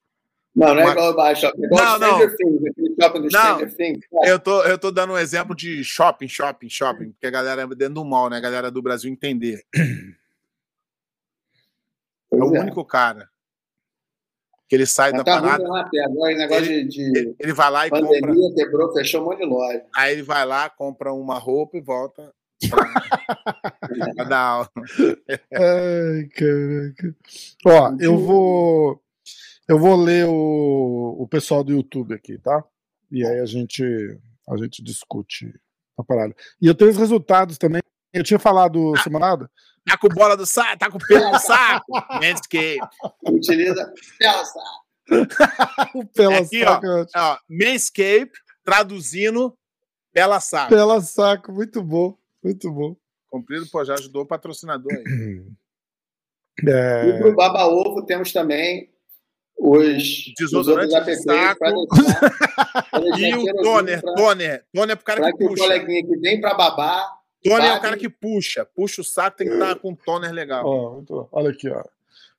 Não, 0.54 0.74
não 0.74 0.82
é 0.82 0.90
igual 0.90 1.12
o 1.12 1.16
baixo, 1.16 1.46
é 1.46 1.48
igual 1.56 1.98
Não, 1.98 2.08
Stranger 2.08 2.36
Things, 2.36 2.66
aquele 2.66 2.94
shopping 3.00 3.22
do 3.22 3.28
Não. 3.30 3.30
Stranger 3.30 3.76
Things. 3.76 4.06
Eu 4.24 4.38
tô, 4.38 4.62
eu 4.64 4.78
tô 4.78 4.90
dando 4.90 5.14
um 5.14 5.18
exemplo 5.18 5.56
de 5.56 5.82
shopping, 5.82 6.28
shopping, 6.28 6.68
shopping, 6.68 7.12
porque 7.12 7.26
a 7.26 7.30
galera 7.30 7.62
é 7.62 7.66
dentro 7.68 7.94
do 7.94 8.04
mall, 8.04 8.28
né? 8.28 8.36
A 8.36 8.40
galera 8.40 8.70
do 8.70 8.82
Brasil 8.82 9.10
entender. 9.10 9.64
É 12.30 12.36
o 12.36 12.54
é. 12.56 12.60
único 12.60 12.84
cara 12.84 13.28
que 14.68 14.76
ele 14.76 14.86
sai 14.86 15.12
Mas 15.12 15.22
da 15.22 15.24
tá 15.24 15.40
parada, 15.42 15.64
agora, 15.64 15.88
esse 16.32 16.38
negócio 16.38 16.64
de, 16.64 16.88
de 16.88 17.18
ele, 17.18 17.36
ele 17.38 17.52
vai 17.52 17.70
lá 17.70 17.86
e 17.86 17.90
compra. 17.90 18.06
pandemia, 18.08 18.54
quebrou, 18.54 18.92
fechou 18.94 19.20
um 19.20 19.24
monte 19.26 19.40
de 19.40 19.44
loja. 19.44 19.84
Aí 19.94 20.12
ele 20.12 20.22
vai 20.22 20.46
lá, 20.46 20.70
compra 20.70 21.12
uma 21.12 21.38
roupa 21.38 21.76
e 21.76 21.80
volta 21.82 22.32
aula. 24.30 24.70
Ai, 25.52 26.28
caraca. 26.34 27.16
Ó, 27.66 27.96
eu 28.00 28.18
vou. 28.18 29.02
Eu 29.68 29.78
vou 29.78 29.96
ler 29.96 30.26
o, 30.26 31.16
o 31.20 31.28
pessoal 31.28 31.62
do 31.62 31.72
YouTube 31.72 32.14
aqui, 32.14 32.36
tá? 32.38 32.62
E 33.10 33.24
aí 33.24 33.40
a 33.40 33.46
gente, 33.46 33.82
a 34.48 34.56
gente 34.56 34.82
discute 34.82 35.54
a 35.96 36.02
parada. 36.02 36.34
E 36.60 36.66
eu 36.66 36.74
tenho 36.74 36.90
os 36.90 36.96
resultados 36.96 37.56
também. 37.58 37.80
Eu 38.12 38.24
tinha 38.24 38.38
falado 38.38 38.92
semana 39.02 39.26
passada. 39.26 39.50
Tá 39.86 39.96
com 39.98 40.08
bola 40.08 40.36
do 40.36 40.46
saco, 40.46 40.78
tá 40.78 40.90
com 40.90 40.98
pelo 40.98 41.32
no 41.32 41.38
saco. 41.38 41.92
Manscaped. 42.20 42.78
Utiliza. 43.26 43.92
Nossa, 44.20 44.60
O 45.94 46.04
Pela 46.06 46.38
Aqui, 46.38 46.64
ó. 46.64 46.68
Saco. 46.68 46.86
é. 46.86 47.06
Ó, 47.16 47.38
Manscaped, 47.48 48.32
traduzindo, 48.64 49.56
Bela 50.12 50.40
Saco. 50.40 50.68
Pela 50.70 51.00
Saco, 51.00 51.52
muito 51.52 51.82
bom. 51.82 52.16
Muito 52.42 52.70
bom. 52.72 52.96
Comprido, 53.30 53.66
pô, 53.70 53.84
já 53.84 53.94
ajudou 53.94 54.22
o 54.22 54.26
patrocinador 54.26 54.92
aí. 54.92 55.42
E 56.62 56.68
É, 56.70 57.18
pro 57.18 57.34
Baba 57.34 57.64
Ovo 57.66 58.04
temos 58.04 58.30
também 58.30 58.90
os 59.58 60.34
Desodorante 60.38 60.94
os 60.94 61.04
de 61.06 61.16
saco. 61.16 61.64
deixar- 63.00 63.18
E 63.18 63.34
o 63.34 63.62
toner, 63.62 64.02
pra- 64.02 64.14
toner. 64.14 64.64
Toner 64.72 64.92
é 64.92 64.96
pro 64.96 65.04
cara 65.04 65.20
Pra 65.22 65.32
que 65.32 65.38
que 65.38 65.44
o 65.44 65.48
puxa. 65.48 65.62
coleguinha 65.62 66.06
que 66.06 66.16
vem 66.18 66.40
pra 66.42 66.52
babar, 66.54 67.10
Toner 67.42 67.70
é 67.70 67.76
o 67.78 67.80
cara 67.80 67.96
que 67.96 68.08
puxa. 68.08 68.66
Puxa 68.66 69.00
o 69.00 69.04
saco, 69.04 69.38
tem 69.38 69.48
que 69.48 69.54
estar 69.54 69.74
com 69.76 69.90
um 69.92 69.96
toner 69.96 70.30
legal. 70.30 70.64
ó, 70.66 70.92
muito 70.96 71.14
bom. 71.14 71.28
olha 71.32 71.50
aqui, 71.50 71.68
ó. 71.70 71.82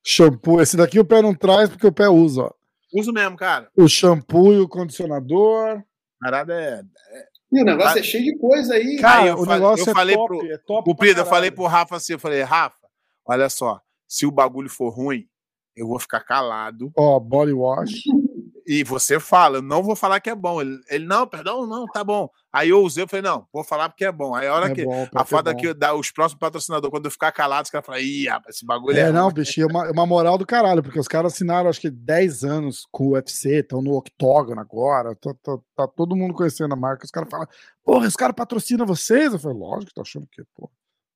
Shampoo. 0.04 0.62
Esse 0.62 0.78
daqui 0.78 1.00
o 1.00 1.06
pé 1.06 1.22
não 1.22 1.34
traz 1.34 1.70
porque 1.70 1.88
o 1.88 1.92
pé 1.92 2.08
usa, 2.08 2.44
ó. 2.44 2.52
Uso 2.94 3.12
mesmo, 3.12 3.36
cara. 3.36 3.68
O 3.76 3.88
shampoo 3.88 4.54
e 4.54 4.60
o 4.60 4.68
condicionador. 4.70 5.80
A 5.80 5.84
parada 6.22 6.54
é. 6.54 6.84
E 7.54 7.62
o 7.62 7.66
negócio 7.66 7.98
Ah. 7.98 8.00
é 8.00 8.04
cheio 8.04 8.24
de 8.24 8.38
coisa 8.38 8.74
aí. 8.76 8.98
Cara, 8.98 9.28
eu 9.28 9.36
o 9.36 9.46
falei- 9.46 9.54
negócio 9.54 9.86
eu 9.88 9.92
é 9.92 9.94
falei 9.94 10.16
top, 10.16 10.28
pro- 10.28 10.52
é 10.52 10.58
top 10.58 10.90
Cumprido, 10.90 11.22
eu 11.22 11.26
falei 11.26 11.52
pro 11.52 11.66
Rafa 11.66 11.96
assim, 11.98 12.14
eu 12.14 12.20
falei, 12.20 12.42
Rafa, 12.42 12.76
olha 13.26 13.50
só, 13.50 13.80
se 14.08 14.26
o 14.26 14.32
bagulho 14.32 14.70
for 14.70 14.90
ruim, 14.90 15.26
eu 15.76 15.88
vou 15.88 16.00
ficar 16.00 16.22
calado 16.22 16.92
Ó, 16.98 17.20
body 17.20 17.54
wash. 17.54 17.92
e 18.66 18.84
você 18.84 19.20
fala, 19.20 19.58
eu 19.58 19.62
não 19.62 19.82
vou 19.84 19.96
falar 19.96 20.20
que 20.20 20.30
é 20.30 20.36
bom. 20.36 20.62
Ele, 20.62 20.80
ele, 20.90 21.06
não, 21.06 21.28
perdão, 21.28 21.66
não, 21.68 21.86
tá 21.86 22.04
bom. 22.04 22.30
Aí 22.52 22.70
eu 22.70 22.82
usei, 22.82 23.04
eu 23.04 23.08
falei, 23.08 23.24
não, 23.24 23.48
vou 23.52 23.64
falar 23.64 23.90
porque 23.90 24.06
é 24.06 24.12
bom. 24.12 24.34
Aí 24.36 24.48
a 24.48 24.54
hora 24.56 24.68
É 24.72 24.76
que. 24.76 24.86
bom, 24.86 25.08
A 25.16 25.26
foda 25.26 25.52
é 25.52 25.54
é 25.54 25.56
que 25.58 25.74
dá 25.74 25.94
os 25.96 26.12
próximos 26.12 26.40
patrocinadores, 26.40 26.92
quando 26.92 27.06
eu 27.06 27.12
ficar 27.12 27.32
calado, 27.32 27.66
os 27.66 27.70
caras 27.72 27.86
falam, 27.86 28.02
ih, 28.02 28.28
rapaz, 28.28 28.56
esse 28.56 28.66
bagulho 28.66 28.98
é. 28.98 29.02
É, 29.02 29.12
não, 29.12 29.26
ruim." 29.26 29.34
bicho, 29.34 29.62
é 29.62 29.66
uma, 29.66 29.88
é 29.88 29.92
uma 29.92 30.06
moral 30.06 30.38
do 30.38 30.46
caralho, 30.46 30.84
porque 30.84 31.00
os 31.00 31.08
caras 31.08 31.34
assinaram 31.34 31.70
acho 31.70 31.82
que 31.82 31.90
10 31.90 32.44
anos 32.44 32.88
com 32.92 33.08
o 33.08 33.12
UFC, 33.14 33.60
estão 33.60 33.82
no 33.82 33.96
octógono 33.96 34.62
agora, 34.62 35.16
tá, 35.16 35.34
tá- 35.42 35.58
tá 35.76 35.88
todo 35.88 36.16
mundo 36.16 36.34
conhecendo 36.34 36.74
a 36.74 36.78
marca. 36.78 37.06
Os 37.06 37.12
caras 37.12 37.30
falam, 37.30 37.48
porra, 37.84 38.08
os 38.08 38.16
caras 38.16 38.36
patrocinam 38.36 38.86
vocês? 38.86 39.34
Eu 39.34 39.40
falei, 39.40 39.58
lógico, 39.58 39.94
tá 39.94 40.02
achando 40.02 40.28
que, 40.32 40.44
pô, 40.56 40.70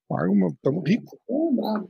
paga 0.09 0.29
uma- 0.29 1.87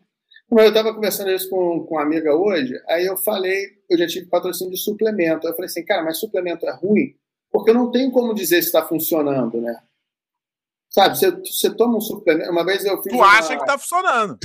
eu 0.52 0.70
estava 0.70 0.94
conversando 0.94 1.32
isso 1.32 1.50
com, 1.50 1.86
com 1.86 1.96
uma 1.96 2.04
amiga 2.04 2.34
hoje, 2.34 2.74
aí 2.88 3.06
eu 3.06 3.18
falei, 3.18 3.78
eu 3.90 3.98
já 3.98 4.08
tive 4.08 4.28
patrocínio 4.28 4.74
de 4.74 4.80
suplemento. 4.80 5.46
Aí 5.46 5.52
eu 5.52 5.56
falei 5.56 5.70
assim, 5.70 5.84
cara, 5.84 6.04
mas 6.04 6.20
suplemento 6.20 6.66
é 6.66 6.72
ruim? 6.72 7.16
Porque 7.52 7.72
eu 7.72 7.76
não 7.76 7.92
tenho 7.92 8.12
como 8.12 8.34
dizer 8.34 8.62
se 8.62 8.68
está 8.68 8.86
funcionando, 8.86 9.60
né? 9.60 9.78
Sabe, 10.90 11.18
você, 11.18 11.32
você 11.32 11.76
toma 11.76 11.98
um 11.98 12.02
suplemento. 12.02 12.50
Uma 12.50 12.66
vez 12.66 12.86
eu 12.86 13.02
fiz. 13.02 13.12
Tu 13.12 13.18
uma... 13.18 13.28
acha 13.28 13.58
que 13.58 13.66
tá 13.66 13.78
funcionando. 13.78 14.38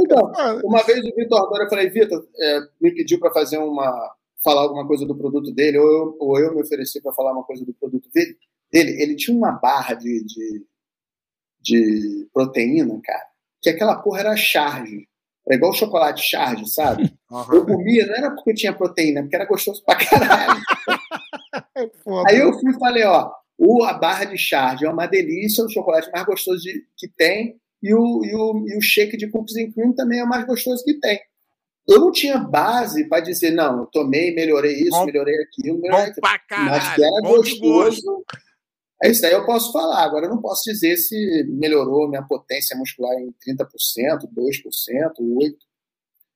Então, 0.00 0.32
uma 0.64 0.82
vez 0.82 1.00
o 1.00 1.14
Vitor 1.14 1.48
Dória, 1.48 1.64
eu 1.64 1.68
falei, 1.68 1.90
Vitor, 1.90 2.26
é, 2.38 2.60
me 2.80 2.94
pediu 2.94 3.20
para 3.20 3.32
fazer 3.32 3.58
uma. 3.58 4.14
falar 4.42 4.62
alguma 4.62 4.86
coisa 4.86 5.04
do 5.04 5.16
produto 5.16 5.52
dele, 5.52 5.78
ou 5.78 5.86
eu, 5.86 6.16
ou 6.18 6.38
eu 6.40 6.54
me 6.54 6.62
ofereci 6.62 7.02
para 7.02 7.12
falar 7.12 7.32
uma 7.32 7.44
coisa 7.44 7.64
do 7.64 7.74
produto 7.74 8.08
dele. 8.12 8.36
dele. 8.72 9.02
Ele 9.02 9.14
tinha 9.14 9.36
uma 9.36 9.52
barra 9.52 9.94
de, 9.94 10.24
de, 10.24 10.66
de 11.60 12.28
proteína, 12.32 12.98
cara, 13.04 13.26
que 13.62 13.70
aquela 13.70 13.96
porra 13.96 14.20
era 14.20 14.36
charge. 14.36 15.06
Era 15.46 15.56
igual 15.56 15.72
chocolate 15.72 16.22
charge, 16.22 16.66
sabe? 16.68 17.12
Eu 17.52 17.64
comia, 17.66 18.06
não 18.06 18.14
era 18.14 18.30
porque 18.32 18.54
tinha 18.54 18.72
proteína, 18.72 19.22
porque 19.22 19.36
era 19.36 19.46
gostoso 19.46 19.82
pra 19.84 19.96
caralho. 19.96 20.60
é. 21.76 21.90
Aí 22.28 22.38
eu 22.38 22.52
fui 22.52 22.72
e 22.72 22.78
falei, 22.78 23.04
ó, 23.04 23.30
o, 23.58 23.84
a 23.84 23.94
barra 23.94 24.24
de 24.24 24.36
charge 24.38 24.84
é 24.84 24.90
uma 24.90 25.06
delícia, 25.06 25.64
o 25.64 25.68
chocolate 25.70 26.10
mais 26.12 26.24
gostoso 26.26 26.60
de- 26.62 26.84
que 26.96 27.08
tem, 27.08 27.56
e 27.82 27.94
o, 27.94 28.24
e, 28.24 28.34
o, 28.34 28.64
e 28.68 28.76
o 28.76 28.80
shake 28.80 29.16
de 29.16 29.28
cookies 29.28 29.56
and 29.56 29.72
cream 29.72 29.92
também 29.94 30.18
é 30.20 30.24
o 30.24 30.28
mais 30.28 30.44
gostoso 30.46 30.84
que 30.84 30.94
tem. 31.00 31.20
Eu 31.88 32.00
não 32.00 32.10
tinha 32.10 32.38
base 32.38 33.08
para 33.08 33.20
dizer, 33.22 33.52
não, 33.52 33.80
eu 33.80 33.86
tomei, 33.86 34.34
melhorei 34.34 34.72
isso, 34.74 34.90
Bom- 34.90 35.06
melhorei 35.06 35.34
aquilo, 35.42 35.78
melhorei 35.80 36.06
aquilo. 36.06 36.20
pra 36.20 36.30
Mas 36.30 36.42
que 36.42 36.48
caralho. 36.48 37.04
era 37.04 37.20
de 37.22 37.28
gosto. 37.28 37.60
gostoso. 37.60 38.24
É 39.02 39.10
isso 39.10 39.24
aí 39.26 39.32
eu 39.32 39.44
posso 39.44 39.72
falar. 39.72 40.02
Agora 40.04 40.26
eu 40.26 40.30
não 40.30 40.40
posso 40.40 40.62
dizer 40.64 40.96
se 40.96 41.44
melhorou 41.48 42.08
minha 42.08 42.22
potência 42.26 42.76
muscular 42.76 43.12
em 43.18 43.28
30%, 43.46 43.66
2%, 44.34 45.20
8%. 45.20 45.54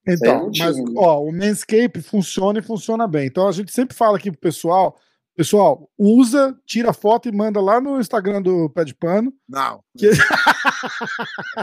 Então, 0.09 0.51
mas, 0.59 0.77
ó, 0.97 1.23
o 1.23 1.31
Manscape 1.33 2.01
funciona 2.03 2.59
e 2.59 2.63
funciona 2.63 3.07
bem. 3.07 3.27
Então 3.27 3.47
a 3.47 3.53
gente 3.53 3.71
sempre 3.73 3.95
fala 3.97 4.17
aqui 4.17 4.31
pro 4.31 4.41
pessoal, 4.41 4.99
pessoal, 5.37 5.91
usa, 5.99 6.57
tira 6.67 6.93
foto 6.93 7.29
e 7.29 7.33
manda 7.33 7.61
lá 7.61 7.81
no 7.81 8.01
Instagram 8.01 8.41
do 8.43 8.71
Pé 8.71 8.85
de 8.85 8.95
Pano. 8.95 9.33
Não. 9.49 9.83
Que- 9.97 10.09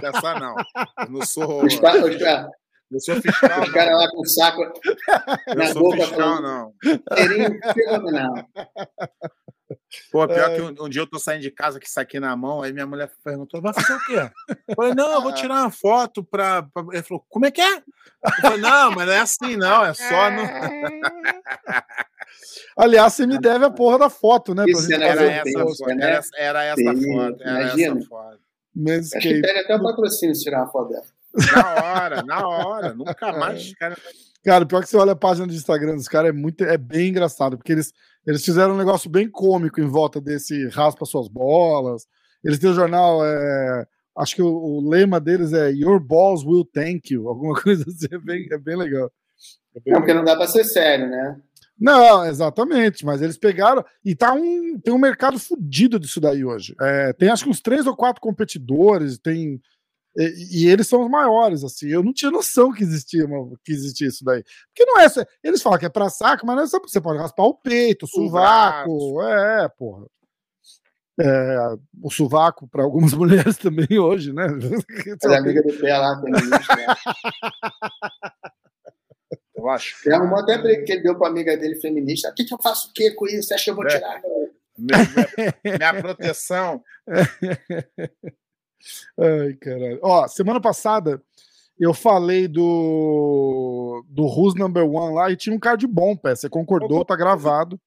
essa, 0.04 0.40
não. 0.40 0.56
Eu 1.04 1.10
não 1.12 1.26
sou. 1.26 1.66
Os 1.66 1.74
os 1.74 1.80
caras- 1.80 2.48
Eu 2.90 3.00
sou 3.02 3.16
fiscal, 3.22 3.64
os 3.64 3.72
caras 3.72 3.98
lá 3.98 4.10
com 4.12 4.22
o 4.22 4.26
saco 4.30 4.62
Eu 5.48 5.56
na 5.56 5.68
sou 5.74 5.82
boca 5.82 5.98
fiscal, 5.98 6.20
falando, 6.20 6.42
não. 6.44 6.74
cheirinho 7.18 7.60
fenomenal. 7.74 8.34
Pô, 10.12 10.26
pior 10.28 10.52
é... 10.52 10.56
que 10.56 10.62
um, 10.62 10.86
um, 10.86 10.90
dia 10.90 11.02
eu 11.02 11.08
tô 11.08 11.20
saindo 11.20 11.42
de 11.42 11.52
casa 11.52 11.80
que 11.80 11.88
isso 11.88 12.00
aqui 12.00 12.20
na 12.20 12.36
mão, 12.36 12.62
aí 12.62 12.72
minha 12.72 12.86
mulher 12.88 13.12
perguntou: 13.24 13.62
vai 13.62 13.74
fazer 13.74 13.94
o 13.94 14.06
quê? 14.06 14.32
Eu 14.68 14.76
falei, 14.76 14.94
não, 14.94 15.14
eu 15.14 15.22
vou 15.22 15.34
tirar 15.36 15.62
uma 15.62 15.72
foto 15.72 16.24
pra. 16.24 16.64
pra... 16.64 16.86
Ele 16.94 17.04
falou, 17.04 17.26
como 17.30 17.46
é 17.46 17.52
que 17.52 17.62
é? 17.62 17.78
Eu 17.78 17.84
falei, 18.42 18.62
não, 18.62 18.92
mas 18.92 19.08
não 19.08 19.14
é 19.14 19.20
assim, 19.20 19.58
não, 19.58 19.86
é 19.86 19.94
só 19.94 20.32
no. 20.32 20.42
Aliás, 22.78 23.14
você 23.14 23.26
me 23.26 23.40
deve 23.40 23.66
a 23.66 23.72
porra 23.72 23.98
da 24.00 24.10
foto, 24.10 24.54
né? 24.54 24.64
Isso, 24.68 24.92
era, 24.94 25.06
essa, 25.06 25.24
né? 25.96 26.04
era, 26.04 26.22
era 26.38 26.64
essa 26.64 26.96
Sim, 26.96 27.14
foto. 27.14 27.44
Era 27.44 27.62
imagina. 27.62 27.98
essa 27.98 28.08
foto. 28.08 28.40
Acho 29.16 29.20
que 29.20 29.42
pega 29.42 29.62
até 29.62 29.76
o 29.76 29.82
patrocínio 29.82 30.36
se 30.36 30.44
tirar 30.44 30.64
a 30.64 30.68
foto 30.68 30.90
dela. 30.90 31.06
Na 31.52 31.74
hora, 31.74 32.24
na 32.24 32.48
hora. 32.48 32.94
Nunca 32.94 33.34
mais. 33.34 33.74
Cara... 33.76 33.98
cara, 34.48 34.66
pior 34.66 34.82
que 34.82 34.88
você 34.88 34.96
olha 34.96 35.12
a 35.12 35.16
página 35.16 35.46
do 35.46 35.54
Instagram 35.54 35.98
dos 35.98 36.08
caras, 36.08 36.30
é, 36.30 36.32
muito, 36.32 36.64
é 36.64 36.78
bem 36.78 37.10
engraçado, 37.10 37.58
porque 37.58 37.74
eles, 37.74 37.92
eles 38.26 38.46
fizeram 38.46 38.76
um 38.76 38.78
negócio 38.78 39.10
bem 39.10 39.30
cômico 39.30 39.82
em 39.82 39.86
volta 39.86 40.22
desse 40.22 40.70
raspa 40.70 41.04
suas 41.04 41.28
bolas. 41.28 42.08
Eles 42.42 42.58
têm 42.58 42.70
o 42.70 42.74
jornal, 42.74 43.26
é, 43.26 43.86
acho 44.18 44.36
que 44.36 44.42
o, 44.42 44.48
o, 44.48 44.90
lema 44.90 45.20
deles 45.20 45.52
é 45.52 45.70
Your 45.72 46.00
Balls 46.00 46.46
Will 46.46 46.64
Thank 46.64 47.14
You, 47.14 47.28
alguma 47.28 47.62
coisa 47.62 47.84
assim, 47.90 48.08
é 48.10 48.18
bem, 48.18 48.48
é 48.50 48.58
bem 48.58 48.78
legal. 48.78 49.12
É 49.76 49.82
bem 49.82 49.94
não, 49.94 50.00
porque 50.00 50.14
não 50.14 50.24
dá 50.24 50.38
para 50.38 50.48
ser 50.48 50.64
sério, 50.64 51.10
né? 51.10 51.42
Não, 51.78 52.26
exatamente, 52.26 53.06
mas 53.06 53.22
eles 53.22 53.38
pegaram 53.38 53.84
e 54.04 54.16
tá 54.16 54.34
um, 54.34 54.80
tem 54.80 54.94
um 54.94 54.98
mercado 54.98 55.38
fodido 55.38 56.00
disso 56.00 56.22
daí 56.22 56.46
hoje. 56.46 56.74
É, 56.80 57.12
tem 57.12 57.28
acho 57.28 57.44
que 57.44 57.50
uns 57.50 57.60
três 57.60 57.86
ou 57.86 57.98
quatro 57.98 58.22
competidores, 58.22 59.20
tem 59.20 59.62
e, 60.18 60.64
e, 60.64 60.68
eles 60.68 60.88
são 60.88 61.04
os 61.04 61.10
maiores, 61.10 61.64
assim. 61.64 61.88
Eu 61.90 62.02
não 62.02 62.12
tinha 62.12 62.32
noção 62.32 62.74
que 62.74 62.82
existia, 62.84 63.26
que 63.64 63.72
existia 63.72 64.08
isso 64.08 64.26
daí. 64.26 64.44
Porque 64.68 64.84
não 64.84 65.00
é. 65.00 65.06
Eles 65.44 65.62
falam 65.62 65.78
que 65.78 65.86
é 65.86 65.90
pra 65.90 66.10
saco, 66.10 66.46
mas 66.46 66.56
não 66.56 66.64
é 66.64 66.68
só 66.68 66.80
você 66.80 67.00
pode 67.00 67.20
raspar 67.20 67.44
o 67.44 67.54
peito, 67.54 68.06
o 68.06 68.08
sovaco. 68.08 69.22
É, 69.22 69.70
porra. 69.70 70.08
É, 71.20 71.76
o 72.02 72.12
sovaco 72.12 72.68
para 72.68 72.84
algumas 72.84 73.14
mulheres 73.16 73.58
também 73.58 74.00
hoje, 74.00 74.34
né? 74.34 74.48
É 75.24 75.36
amiga 75.36 75.62
do 75.62 75.74
pé 75.74 75.98
lá 75.98 76.20
também. 76.20 76.42
Eu 79.56 79.70
acho. 79.70 79.96
Ele 80.06 80.16
arrumou 80.16 80.40
até 80.40 80.58
que 80.84 80.92
ele 80.92 81.02
deu 81.02 81.18
para 81.18 81.30
amiga 81.30 81.58
dele 81.58 81.76
feminista. 81.76 82.30
O 82.30 82.34
que, 82.36 82.46
que 82.46 82.54
eu 82.54 82.60
faço 82.62 82.90
o 82.90 82.94
quê 82.94 83.10
com 83.12 83.26
isso? 83.26 83.48
Você 83.48 83.56
acha 83.56 83.64
que 83.64 83.72
eu 83.72 83.76
vou 83.76 83.86
é. 83.86 83.90
tirar? 83.90 84.22
Minha, 84.78 85.78
minha 85.78 86.02
proteção. 86.02 86.84
Ai, 89.20 89.54
caralho. 89.54 90.00
Ó, 90.02 90.28
semana 90.28 90.62
passada 90.62 91.22
eu 91.80 91.94
falei 91.94 92.48
do 92.48 94.04
do 94.10 94.24
Who's 94.24 94.56
Number 94.56 94.84
One 94.84 95.14
lá 95.14 95.32
e 95.32 95.36
tinha 95.36 95.56
um 95.56 95.60
card 95.60 95.86
bom, 95.88 96.16
pé. 96.16 96.36
Você 96.36 96.50
concordou, 96.50 97.06
tá 97.06 97.16
gravado. 97.16 97.80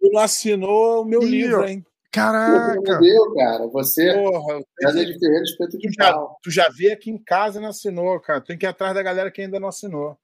Tu 0.00 0.10
não 0.12 0.20
assinou 0.20 1.02
o 1.02 1.04
meu 1.04 1.22
e 1.22 1.26
livro, 1.26 1.66
hein? 1.66 1.84
Caraca! 2.10 3.00
Meu, 3.00 3.34
cara, 3.34 3.66
você 3.66 4.14
Porra, 4.14 4.60
é 4.82 4.86
de 5.04 5.18
Ferreira 5.18 5.42
Espeto 5.42 5.76
de 5.76 5.88
tu 5.88 5.92
já, 5.92 6.12
tu 6.42 6.50
já 6.50 6.68
veio 6.68 6.92
aqui 6.92 7.10
em 7.10 7.18
casa 7.18 7.58
e 7.58 7.62
não 7.62 7.70
assinou, 7.70 8.20
cara. 8.20 8.40
Tem 8.40 8.56
que 8.56 8.64
ir 8.64 8.68
atrás 8.68 8.94
da 8.94 9.02
galera 9.02 9.32
que 9.32 9.42
ainda 9.42 9.58
não 9.58 9.68
assinou. 9.68 10.16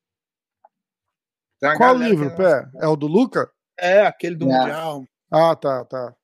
Qual 1.76 1.94
livro, 1.96 2.34
Pé? 2.36 2.68
É 2.80 2.86
o 2.86 2.94
do 2.94 3.08
Luca? 3.08 3.50
É, 3.78 4.06
aquele 4.06 4.36
do 4.36 4.48
é. 4.50 4.56
Mundial. 4.56 5.04
Ah, 5.30 5.56
tá, 5.56 5.84
tá. 5.84 6.14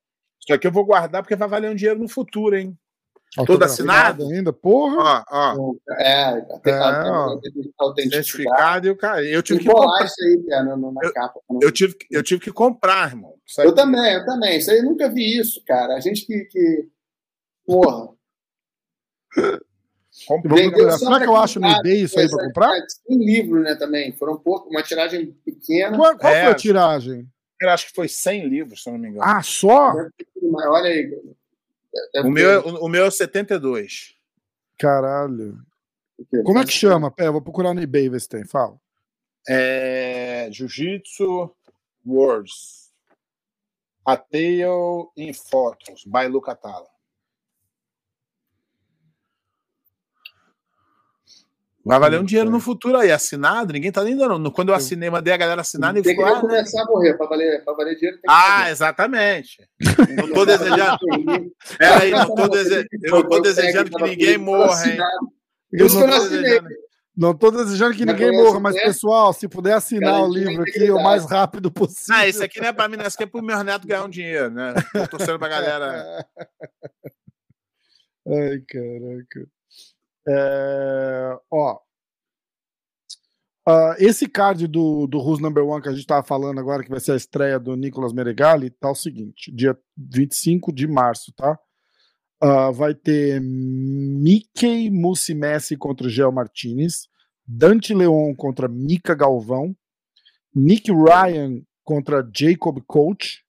Isso 0.40 0.54
aqui 0.54 0.66
eu 0.66 0.72
vou 0.72 0.84
guardar 0.84 1.22
porque 1.22 1.34
vai 1.34 1.48
valer 1.48 1.70
um 1.70 1.74
dinheiro 1.74 1.98
no 1.98 2.08
futuro, 2.08 2.56
hein? 2.56 2.78
Todo 3.44 3.62
assinado? 3.64 4.26
Ainda, 4.28 4.52
porra. 4.52 5.24
Ó, 5.30 5.56
ó. 5.58 5.74
É, 5.98 6.40
tem 7.94 8.06
é, 8.06 8.10
certificado 8.10 8.86
e 8.86 8.90
o 8.90 8.96
cara. 8.96 9.22
Eu 9.24 9.42
tive 9.42 9.60
que 9.60 9.66
comprar 9.66 10.06
isso 10.06 10.22
aí, 10.22 10.42
cara, 10.48 10.76
na, 10.76 11.00
eu, 11.02 11.12
capa. 11.12 11.40
Eu 11.60 11.72
tive, 11.72 11.96
eu 12.10 12.22
tive 12.22 12.40
que 12.40 12.52
comprar, 12.52 13.10
irmão. 13.10 13.34
Eu 13.58 13.74
também, 13.74 14.14
eu 14.14 14.24
também. 14.24 14.58
Isso 14.58 14.70
aí 14.70 14.78
eu 14.78 14.84
nunca 14.84 15.08
vi 15.08 15.38
isso, 15.38 15.62
cara. 15.66 15.96
A 15.96 16.00
gente 16.00 16.24
que. 16.24 16.44
que... 16.44 16.88
Porra. 17.66 18.08
Será 20.98 21.20
que 21.20 21.26
eu 21.26 21.36
acho 21.36 21.60
no 21.60 21.68
eBay 21.68 22.02
isso 22.02 22.18
aí 22.18 22.28
para 22.28 22.46
comprar? 22.46 22.72
Tem 23.06 23.18
livro, 23.18 23.60
né, 23.60 23.74
também. 23.74 24.12
Foram 24.12 24.34
um 24.34 24.38
pouco, 24.38 24.70
uma 24.70 24.82
tiragem 24.82 25.36
pequena. 25.44 25.94
Qual, 25.96 26.16
qual 26.16 26.32
é, 26.32 26.44
foi 26.44 26.52
a 26.52 26.54
tiragem? 26.54 27.28
Eu 27.60 27.70
acho 27.70 27.88
que 27.88 27.94
foi 27.94 28.08
100 28.08 28.48
livros, 28.48 28.82
se 28.82 28.88
eu 28.88 28.94
não 28.94 29.00
me 29.00 29.08
engano. 29.08 29.24
Ah, 29.24 29.42
só? 29.42 29.94
Olha 30.42 30.90
aí. 30.90 31.10
O 32.24 32.30
meu, 32.30 32.50
é, 32.50 32.58
o, 32.58 32.84
o 32.84 32.88
meu 32.88 33.04
é 33.04 33.10
72. 33.10 34.14
Caralho. 34.78 35.58
Como 36.44 36.58
é 36.58 36.64
que 36.64 36.72
chama? 36.72 37.10
Pé, 37.10 37.30
vou 37.30 37.42
procurar 37.42 37.74
no 37.74 37.82
eBay 37.82 38.08
ver 38.08 38.20
se 38.20 38.28
tem. 38.28 38.44
Fala. 38.44 38.78
É... 39.48 40.48
Jiu-Jitsu 40.50 41.54
Words. 42.06 42.86
A 44.04 44.16
Tale 44.16 45.08
in 45.16 45.32
Photos, 45.32 46.04
by 46.06 46.28
Luca 46.28 46.56
Vai 51.86 52.00
valer 52.00 52.18
um 52.18 52.24
dinheiro 52.24 52.50
no 52.50 52.58
futuro 52.58 52.98
aí, 52.98 53.12
assinado, 53.12 53.72
ninguém 53.72 53.92
tá 53.92 54.02
nem 54.02 54.16
dando. 54.16 54.50
Quando 54.50 54.70
eu 54.70 54.74
assinei, 54.74 55.08
mandei 55.08 55.32
a 55.32 55.36
galera 55.36 55.60
assinar, 55.60 55.92
nem 55.94 56.02
Tem 56.02 56.16
que 56.16 56.20
ah, 56.20 56.40
começar 56.40 56.82
a 56.82 56.84
morrer, 56.84 57.14
para 57.14 57.26
valer, 57.28 57.64
pra 57.64 57.74
valer 57.74 57.94
dinheiro. 57.94 58.18
ah, 58.26 58.68
exatamente. 58.68 59.62
não 60.16 60.32
tô 60.32 60.44
desejando. 60.44 60.98
Peraí, 61.78 62.10
não 62.10 62.34
tô, 62.34 62.48
dese... 62.48 62.88
eu 63.04 63.28
tô 63.28 63.38
desejando 63.38 63.88
que 63.88 64.02
ninguém 64.02 64.36
morra, 64.36 64.84
hein? 64.84 64.98
Eu 65.72 65.88
não 65.88 66.08
tô 66.08 66.28
desejando. 66.28 66.68
Não 67.16 67.30
estou 67.30 67.52
desejando 67.52 67.94
que 67.94 68.04
ninguém 68.04 68.32
morra, 68.32 68.58
mas, 68.58 68.74
pessoal, 68.74 69.32
se 69.32 69.46
puder 69.46 69.74
assinar 69.74 70.24
o 70.24 70.28
livro 70.28 70.62
aqui 70.62 70.90
o 70.90 71.00
mais 71.00 71.24
rápido 71.24 71.70
possível. 71.70 72.16
Ah, 72.16 72.26
isso 72.26 72.42
aqui 72.42 72.60
não 72.60 72.66
é 72.66 72.72
para 72.72 72.88
mim, 72.88 72.96
não. 72.96 73.06
Isso 73.06 73.14
aqui 73.14 73.22
é 73.22 73.26
para 73.26 73.40
o 73.40 73.44
meu 73.44 73.62
neto 73.62 73.86
ganhar 73.86 74.04
um 74.04 74.10
dinheiro, 74.10 74.50
né? 74.50 74.74
Tô 74.92 75.06
torcendo 75.18 75.38
para 75.38 75.46
a 75.46 75.60
galera. 75.60 76.26
Ai, 78.26 78.60
caraca. 78.68 79.55
É, 80.28 81.38
ó, 81.50 81.78
uh, 83.68 83.94
esse 83.98 84.28
card 84.28 84.66
do, 84.66 85.06
do 85.06 85.18
Who's 85.18 85.40
Number 85.40 85.64
One 85.64 85.82
que 85.82 85.88
a 85.88 85.92
gente 85.92 86.00
estava 86.00 86.26
falando 86.26 86.58
agora, 86.58 86.82
que 86.82 86.90
vai 86.90 87.00
ser 87.00 87.12
a 87.12 87.16
estreia 87.16 87.58
do 87.58 87.76
Nicolas 87.76 88.12
Meregali, 88.12 88.70
tá 88.70 88.90
o 88.90 88.94
seguinte: 88.94 89.52
dia 89.52 89.78
25 89.96 90.72
de 90.72 90.86
março, 90.86 91.32
tá? 91.36 91.58
Uh, 92.42 92.72
vai 92.72 92.94
ter 92.94 93.40
Mickey 93.40 94.90
Messi 94.90 95.76
contra 95.76 96.08
Gel 96.08 96.32
Martinez, 96.32 97.08
Dante 97.46 97.94
Leon 97.94 98.34
contra 98.34 98.68
Mika 98.68 99.14
Galvão, 99.14 99.74
Nick 100.54 100.90
Ryan 100.92 101.62
contra 101.82 102.28
Jacob 102.34 102.80
Coach, 102.86 103.42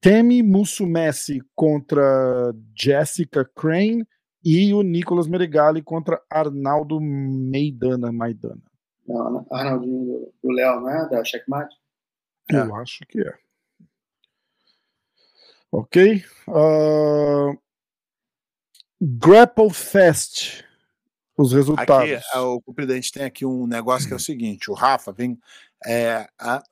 Temi 0.00 0.42
Messi 0.42 1.40
contra 1.54 2.54
Jessica 2.78 3.44
Crane 3.44 4.06
e 4.44 4.72
o 4.72 4.82
Nicolas 4.82 5.26
Meregali 5.26 5.82
contra 5.82 6.22
Arnaldo 6.30 7.00
Maidana. 7.00 8.10
Maidana. 8.10 8.62
Não, 9.06 9.46
Arnaldinho 9.50 10.32
do 10.42 10.50
Léo, 10.50 10.80
não 10.80 10.88
é? 10.88 11.08
Da 11.08 11.24
Checkmate? 11.24 11.74
Eu 12.48 12.76
é. 12.76 12.82
acho 12.82 13.04
que 13.06 13.20
é. 13.20 13.34
Ok. 15.72 16.24
Uh... 16.48 17.58
Grapple 19.00 19.70
Fest. 19.72 20.64
Os 21.36 21.52
resultados. 21.52 22.10
Aqui, 22.12 22.38
o 22.66 22.74
Presidente 22.74 23.12
tem 23.12 23.24
aqui 23.24 23.46
um 23.46 23.66
negócio 23.66 24.06
que 24.06 24.12
é 24.12 24.16
o 24.16 24.20
seguinte: 24.20 24.70
o 24.70 24.74
Rafa 24.74 25.10
vem. 25.10 25.38
É, 25.86 26.28
a, 26.38 26.62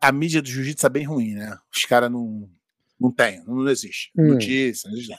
a 0.00 0.12
mídia 0.12 0.40
do 0.40 0.48
jiu-jitsu 0.48 0.86
é 0.86 0.90
bem 0.90 1.04
ruim, 1.04 1.34
né? 1.34 1.58
Os 1.74 1.84
caras 1.84 2.10
não, 2.10 2.48
não 2.98 3.10
tem, 3.10 3.42
não 3.44 3.68
existe. 3.68 4.12
Hum. 4.16 4.34
Notícia, 4.34 4.88
não 4.88 4.96
existe. 4.96 5.16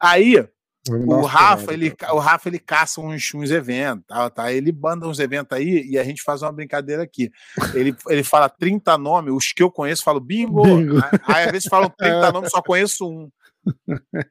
Aí, 0.00 0.48
o 0.90 1.22
Rafa, 1.22 1.72
ele, 1.72 1.94
o 2.12 2.18
Rafa, 2.18 2.48
ele 2.48 2.58
caça 2.58 3.00
uns, 3.00 3.32
uns 3.34 3.52
eventos, 3.52 4.04
tá, 4.06 4.28
tá? 4.28 4.52
Ele 4.52 4.72
banda 4.72 5.06
uns 5.06 5.20
eventos 5.20 5.56
aí 5.56 5.86
e 5.86 5.96
a 5.96 6.02
gente 6.02 6.22
faz 6.22 6.42
uma 6.42 6.50
brincadeira 6.50 7.04
aqui. 7.04 7.30
Ele, 7.72 7.94
ele 8.08 8.24
fala 8.24 8.48
30 8.48 8.98
nomes, 8.98 9.32
os 9.32 9.52
que 9.52 9.62
eu 9.62 9.70
conheço, 9.70 10.02
falo 10.02 10.18
bingo. 10.18 10.64
bingo. 10.64 10.96
Aí, 11.24 11.44
às 11.44 11.52
vezes 11.52 11.68
falam 11.68 11.88
30 11.96 12.32
nomes, 12.32 12.50
só 12.50 12.60
conheço 12.60 13.08
um. 13.08 13.30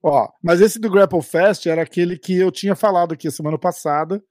Ó, 0.00 0.28
mas 0.40 0.60
esse 0.60 0.78
do 0.78 0.88
Grapple 0.88 1.20
Fest 1.20 1.66
era 1.66 1.82
aquele 1.82 2.16
que 2.16 2.38
eu 2.38 2.52
tinha 2.52 2.76
falado 2.76 3.12
aqui 3.12 3.28
semana 3.30 3.58
passada. 3.58 4.22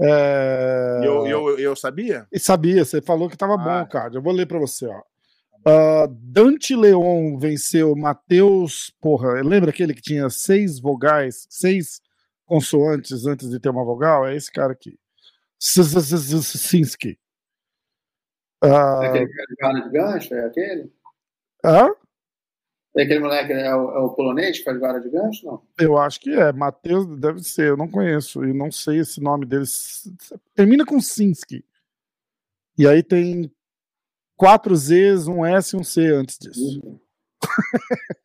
É... 0.00 1.00
Eu, 1.04 1.26
eu, 1.26 1.58
eu 1.58 1.76
sabia? 1.76 2.26
E 2.32 2.40
sabia, 2.40 2.84
você 2.84 3.00
falou 3.00 3.28
que 3.28 3.36
tava 3.36 3.54
ah. 3.54 3.58
bom, 3.58 3.86
cara. 3.88 4.14
Eu 4.14 4.22
vou 4.22 4.32
ler 4.32 4.46
para 4.46 4.58
você, 4.58 4.86
ó. 4.86 5.00
Uh, 5.68 6.08
Dante 6.08 6.74
Leon 6.74 7.36
venceu 7.36 7.94
Matheus. 7.94 8.90
Porra, 9.02 9.42
lembra 9.42 9.68
aquele 9.68 9.92
que 9.92 10.00
tinha 10.00 10.30
seis 10.30 10.80
vogais, 10.80 11.46
seis 11.50 12.00
consoantes 12.46 13.26
antes 13.26 13.50
de 13.50 13.60
ter 13.60 13.68
uma 13.68 13.84
vogal? 13.84 14.26
É 14.26 14.34
esse 14.34 14.50
cara 14.50 14.72
aqui. 14.72 14.98
Sinski. 15.58 17.18
É 18.64 19.06
aquele 19.06 19.56
cara 19.58 19.80
de 19.80 19.90
gancho? 19.90 20.34
É 20.34 20.46
aquele? 20.46 20.92
Hã? 21.62 21.90
É 22.96 23.02
aquele 23.02 23.20
moleque, 23.20 23.52
é 23.52 23.74
o, 23.74 23.90
é 23.90 23.98
o 23.98 24.10
polonês 24.14 24.58
que 24.58 24.64
faz 24.64 24.80
vara 24.80 24.98
de 25.00 25.10
gancho? 25.10 25.44
Não? 25.44 25.62
Eu 25.78 25.98
acho 25.98 26.18
que 26.18 26.30
é. 26.30 26.50
Matheus 26.50 27.06
deve 27.20 27.42
ser, 27.42 27.68
eu 27.68 27.76
não 27.76 27.88
conheço. 27.88 28.42
E 28.42 28.54
não 28.54 28.72
sei 28.72 29.00
esse 29.00 29.20
nome 29.20 29.44
dele. 29.44 29.66
Termina 30.54 30.86
com 30.86 30.98
Sinski. 30.98 31.62
E 32.78 32.88
aí 32.88 33.02
tem 33.02 33.52
quatro 34.38 34.74
Zs, 34.74 35.28
um 35.28 35.44
S 35.44 35.76
e 35.76 35.78
um 35.78 35.84
C 35.84 36.06
antes 36.06 36.38
disso. 36.38 36.80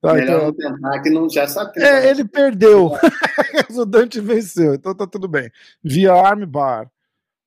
Tá, 0.00 0.12
Melhor 0.12 0.52
então- 0.52 0.68
não 0.68 0.80
tentar, 0.80 1.02
que 1.02 1.08
não 1.08 1.30
já 1.30 1.48
sabe 1.48 1.80
É, 1.82 2.10
ele 2.10 2.26
perdeu. 2.28 2.90
o 3.74 3.84
Dante 3.86 4.20
venceu, 4.20 4.74
então 4.74 4.94
tá 4.94 5.06
tudo 5.06 5.26
bem. 5.26 5.50
Via 5.82 6.12
armbar. 6.12 6.90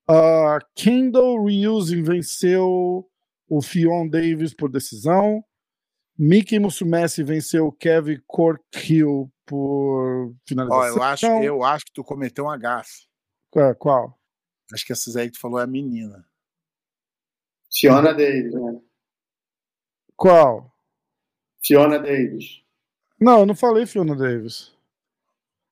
Uh, 0.10 0.58
Kendall 0.74 1.46
Reusing 1.46 2.02
venceu 2.02 3.08
o 3.48 3.62
Fion 3.62 4.08
Davis 4.08 4.56
por 4.56 4.72
decisão. 4.72 5.44
Mickey 6.18 6.58
Musumeci 6.58 7.22
venceu 7.22 7.68
o 7.68 7.72
Kevin 7.72 8.20
Corkhill 8.26 9.32
por 9.46 10.30
Ó, 10.30 10.34
finalização. 10.48 10.96
eu 10.96 11.04
acho, 11.04 11.26
eu 11.44 11.64
acho 11.64 11.86
que 11.86 11.94
tu 11.94 12.04
cometeu 12.04 12.48
um 12.48 12.58
gafe. 12.58 13.06
É, 13.56 13.76
qual? 13.76 14.18
Acho 14.74 14.84
que 14.84 14.94
essas 14.94 15.16
aí 15.16 15.28
que 15.28 15.34
tu 15.34 15.40
falou 15.42 15.60
é 15.60 15.64
a 15.64 15.68
menina. 15.68 16.26
Fiona 17.74 18.14
Davis, 18.14 18.54
né? 18.54 18.80
Qual? 20.16 20.72
Fiona 21.64 22.00
Davis. 22.00 22.62
Não, 23.20 23.40
eu 23.40 23.46
não 23.46 23.56
falei 23.56 23.86
Fiona 23.86 24.16
Davis. 24.16 24.76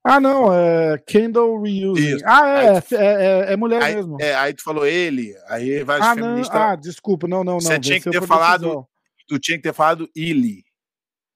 Ah, 0.03 0.19
não, 0.19 0.53
é 0.53 0.99
Kendall 0.99 1.59
Reusing. 1.61 2.17
Isso. 2.17 2.23
Ah, 2.27 2.61
é, 2.63 2.67
é, 2.95 3.05
é, 3.49 3.53
é 3.53 3.57
mulher 3.57 3.81
Aí, 3.81 3.95
mesmo. 3.95 4.17
é, 4.21 4.35
aí 4.35 4.53
tu 4.53 4.61
falou 4.63 4.85
ele, 4.85 5.35
aí 5.47 5.83
vários 5.83 6.05
ah, 6.07 6.15
não, 6.15 6.27
feministas. 6.27 6.55
ah, 6.55 6.75
desculpa, 6.75 7.27
não, 7.27 7.43
não, 7.43 7.53
não. 7.53 7.59
Você 7.61 7.79
tinha 7.79 7.99
que 7.99 8.11
ter 8.11 8.21
falado- 8.21 8.61
decisão. 8.61 8.87
Tu 9.27 9.39
tinha 9.39 9.57
que 9.57 9.63
ter 9.63 9.73
falado 9.73 10.07
Illy. 10.15 10.63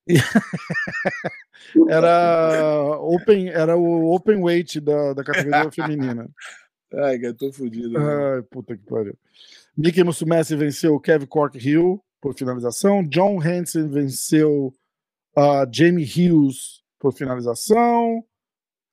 Era 1.90 2.98
open, 3.00 3.50
era 3.50 3.78
o 3.78 4.14
open 4.14 4.38
weight 4.42 4.80
da, 4.80 5.14
da 5.14 5.24
categoria 5.24 5.70
feminina. 5.72 6.30
Ai, 6.94 7.20
que 7.20 7.28
eu 7.28 7.34
tô 7.36 7.52
fudido. 7.52 7.98
Ai, 7.98 8.42
puta 8.44 8.76
que 8.76 8.84
pariu. 8.86 9.16
Mickey 9.80 10.04
Musumeci 10.04 10.58
venceu 10.58 10.94
o 10.94 11.00
Kevin 11.00 11.26
Cork 11.26 11.58
Hill 11.58 12.04
por 12.20 12.34
finalização. 12.36 13.02
John 13.02 13.40
Hansen 13.42 13.88
venceu 13.88 14.74
a 15.34 15.66
Jamie 15.72 16.04
Hughes 16.04 16.84
por 17.00 17.14
finalização. 17.14 18.22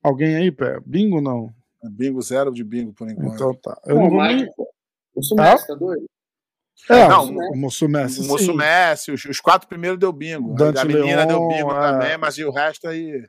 Alguém 0.00 0.36
aí, 0.36 0.52
pé? 0.52 0.78
Bingo 0.86 1.20
não? 1.20 1.52
Bingo 1.90 2.22
zero 2.22 2.52
de 2.52 2.62
bingo 2.62 2.92
por 2.92 3.10
enquanto. 3.10 3.34
Então 3.34 3.54
tá. 3.54 3.76
Eu 3.84 3.96
Não, 3.96 4.02
não 4.04 4.10
vou 4.10 4.22
nem. 4.22 4.48
O 5.12 5.34
tá 5.34 5.74
doido? 5.74 6.06
É, 6.88 7.08
Não, 7.08 7.30
o 7.30 7.56
Musumeci. 7.56 8.20
o 8.20 8.24
Moço. 8.28 8.54
Messi, 8.54 9.10
os, 9.10 9.24
os 9.24 9.40
quatro 9.40 9.66
primeiros 9.66 9.98
deu 9.98 10.12
bingo. 10.12 10.54
Dante 10.54 10.78
a 10.78 10.84
menina 10.84 11.24
Leon, 11.24 11.26
deu 11.26 11.48
bingo 11.48 11.72
é. 11.72 11.80
também, 11.80 12.16
mas 12.16 12.38
e 12.38 12.44
o 12.44 12.52
resto 12.52 12.86
aí. 12.86 13.26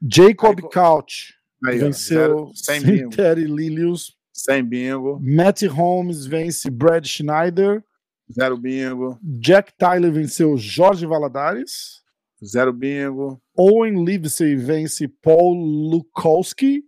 Jacob 0.00 0.60
Aí, 0.62 0.70
Couch 0.70 1.34
aí 1.66 1.78
venceu 1.78 2.52
sem. 2.54 3.08
Terry 3.08 3.46
Lilius. 3.46 4.16
Sem 4.42 4.64
bingo. 4.64 5.18
Matt 5.20 5.62
Holmes 5.66 6.24
vence 6.24 6.70
Brad 6.70 7.04
Schneider. 7.06 7.84
Zero 8.32 8.56
bingo. 8.56 9.18
Jack 9.22 9.74
Tyler 9.76 10.10
venceu 10.10 10.56
Jorge 10.56 11.04
Valadares. 11.06 12.00
Zero 12.42 12.72
bingo. 12.72 13.38
Owen 13.54 14.02
Livesey 14.02 14.56
vence 14.56 15.06
Paul 15.08 15.56
Lukowski. 15.90 16.82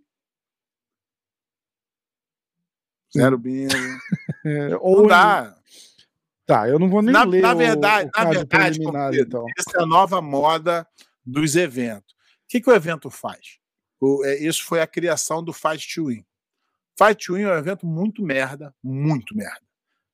Zero 3.15 3.37
bingo. 3.37 3.71
É, 4.45 4.69
Não 4.73 4.79
Owen... 4.81 5.07
dá. 5.09 5.55
Tá, 6.45 6.67
eu 6.67 6.77
não 6.77 6.89
vou 6.89 7.01
nem 7.01 7.13
Na, 7.13 7.23
ler 7.23 7.41
na 7.41 7.53
o- 7.53 7.57
verdade, 7.57 8.03
o 8.03 8.07
na 8.07 8.11
card 8.11 8.35
verdade, 8.37 8.83
Comprido, 8.83 9.23
então. 9.27 9.45
essa 9.57 9.77
é 9.77 9.81
a 9.83 9.85
nova 9.85 10.21
moda 10.21 10.85
dos 11.25 11.55
eventos. 11.55 12.11
O 12.13 12.17
que, 12.49 12.59
que 12.59 12.69
o 12.69 12.73
evento 12.75 13.09
faz? 13.09 13.59
O- 14.01 14.25
é, 14.25 14.37
isso 14.39 14.65
foi 14.65 14.81
a 14.81 14.87
criação 14.87 15.41
do 15.41 15.53
Fight 15.53 15.87
to 15.93 16.07
Win. 16.07 16.25
Fight 16.97 17.31
Win 17.31 17.41
é 17.41 17.53
um 17.53 17.57
evento 17.57 17.85
muito 17.85 18.21
merda, 18.23 18.73
muito 18.83 19.35
merda. 19.35 19.61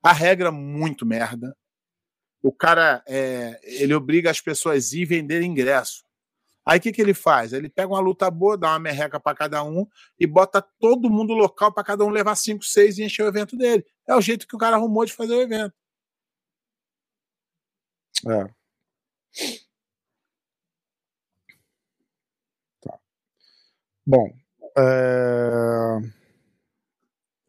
A 0.02 0.14
regra 0.14 0.52
muito 0.52 1.06
merda. 1.06 1.56
O 2.42 2.54
cara 2.54 3.04
é, 3.08 3.60
ele 3.64 3.94
obriga 3.94 4.32
as 4.32 4.40
pessoas 4.40 4.94
a 4.94 4.98
ir 4.98 5.06
vender 5.06 5.42
ingresso. 5.42 6.06
Aí 6.66 6.78
o 6.80 6.82
que, 6.82 6.92
que 6.92 7.02
ele 7.02 7.14
faz? 7.14 7.52
Ele 7.52 7.70
pega 7.70 7.90
uma 7.90 8.00
luta 8.00 8.30
boa, 8.30 8.58
dá 8.58 8.70
uma 8.70 8.80
merreca 8.80 9.20
para 9.20 9.36
cada 9.36 9.64
um 9.64 9.88
e 10.20 10.28
bota 10.28 10.62
todo 10.62 11.10
mundo 11.10 11.34
local 11.34 11.74
para 11.74 11.84
cada 11.84 12.06
um 12.06 12.10
levar 12.10 12.36
5, 12.36 12.64
6 12.64 13.00
e 13.00 13.04
encher 13.04 13.24
o 13.24 13.28
evento 13.28 13.58
dele. 13.58 13.86
É 14.08 14.16
o 14.16 14.22
jeito 14.22 14.48
que 14.48 14.56
o 14.56 14.60
cara 14.60 14.76
arrumou 14.76 15.06
de 15.06 15.14
fazer 15.14 15.34
o 15.34 15.42
evento. 15.42 15.74
É. 18.28 18.50
Tá. 22.82 23.00
Bom, 24.06 24.32
é, 24.78 26.19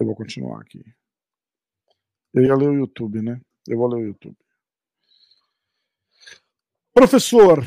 eu 0.00 0.06
vou 0.06 0.14
continuar 0.16 0.60
aqui. 0.60 0.82
Eu 2.34 2.42
ia 2.44 2.54
ler 2.54 2.68
o 2.68 2.74
YouTube, 2.74 3.20
né? 3.22 3.40
Eu 3.68 3.76
vou 3.78 3.88
ler 3.88 4.02
o 4.02 4.06
YouTube. 4.06 4.36
Professor 6.92 7.64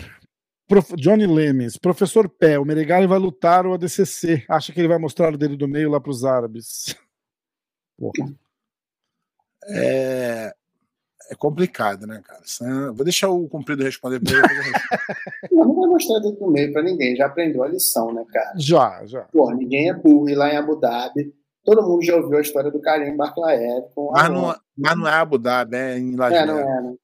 Prof- 0.67 0.95
Johnny 0.95 1.27
Lemes, 1.27 1.77
professor 1.77 2.27
Pé, 2.29 2.57
o 2.59 2.65
Meregali 2.65 3.05
vai 3.07 3.19
lutar 3.19 3.65
o 3.65 3.73
ADCC. 3.73 4.45
Acha 4.49 4.71
que 4.73 4.79
ele 4.79 4.87
vai 4.87 4.97
mostrar 4.97 5.33
o 5.33 5.37
dedo 5.37 5.57
do 5.57 5.67
meio 5.67 5.89
lá 5.89 5.99
para 5.99 6.11
os 6.11 6.23
árabes? 6.25 6.95
Porra. 7.97 8.33
É, 9.65 10.53
é 11.29 11.35
complicado, 11.35 12.05
né, 12.07 12.21
cara? 12.23 12.41
É- 12.41 12.91
Vou 12.91 13.03
deixar 13.03 13.29
o 13.29 13.47
cumprido 13.47 13.83
responder. 13.83 14.19
Não, 15.51 15.65
não 15.65 15.75
vai 15.75 15.89
mostrar 15.89 16.19
dedo 16.19 16.39
no 16.39 16.49
meio 16.51 16.73
pra 16.73 16.81
ninguém. 16.81 17.15
Já 17.15 17.27
aprendeu 17.27 17.63
a 17.63 17.67
lição, 17.67 18.13
né, 18.13 18.25
cara? 18.31 18.53
Já, 18.57 19.05
já. 19.05 19.21
Pô, 19.25 19.51
ninguém 19.53 19.89
é 19.89 19.93
burro. 19.93 20.27
E 20.29 20.35
lá 20.35 20.51
em 20.51 20.57
Abu 20.57 20.75
Dhabi, 20.77 21.33
todo 21.63 21.83
mundo 21.83 22.03
já 22.03 22.15
ouviu 22.15 22.37
a 22.37 22.41
história 22.41 22.71
do 22.71 22.81
Karim 22.81 23.15
Barclaev 23.15 23.85
mas, 24.11 24.29
não, 24.29 24.55
mas 24.77 24.97
não 24.97 25.07
é 25.07 25.13
Abu 25.13 25.37
Dhabi, 25.37 25.75
é 25.75 25.97
em 25.97 26.15
Las 26.15 26.33
É, 26.33 26.45
não 26.45 26.59
é, 26.59 26.81
né? 26.81 26.95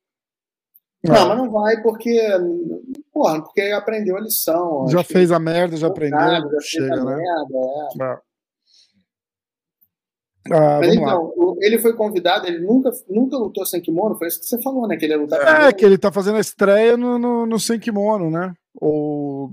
Não, 1.02 1.30
mas 1.30 1.38
não 1.38 1.50
vai 1.50 1.82
porque. 1.82 2.20
Porra, 3.14 3.42
porque 3.42 3.62
aprendeu 3.62 4.18
a 4.18 4.20
lição. 4.20 4.86
Já 4.90 5.02
fez 5.02 5.32
a 5.32 5.40
merda, 5.40 5.78
já 5.78 5.88
aprendeu. 5.88 6.20
Sabe, 6.20 6.44
já 6.44 6.50
fez 6.50 6.66
chega, 6.66 6.94
a 6.94 7.06
né? 7.06 7.16
merda, 7.16 7.58
é. 7.58 8.04
Ah. 8.04 8.22
Ah, 10.52 10.80
Mas 10.80 10.96
lá. 10.96 11.02
então, 11.02 11.56
ele 11.60 11.78
foi 11.80 11.94
convidado, 11.94 12.48
ele 12.48 12.60
nunca, 12.60 12.90
nunca 13.08 13.38
lutou 13.38 13.66
sem 13.66 13.82
kimono, 13.82 14.18
foi 14.18 14.28
isso 14.28 14.40
que 14.40 14.48
você 14.48 14.60
falou, 14.62 14.88
né? 14.88 14.98
Que 14.98 15.06
ele 15.06 15.14
ia 15.14 15.20
lutar 15.20 15.68
É, 15.68 15.72
que 15.72 15.86
ele 15.86 15.98
tá 15.98 16.12
fazendo 16.12 16.38
a 16.38 16.42
estreia 16.42 16.98
no, 16.98 17.20
no, 17.20 17.46
no 17.46 17.60
sem 17.60 17.80
kimono, 17.80 18.32
né? 18.32 18.54
Ou. 18.76 19.52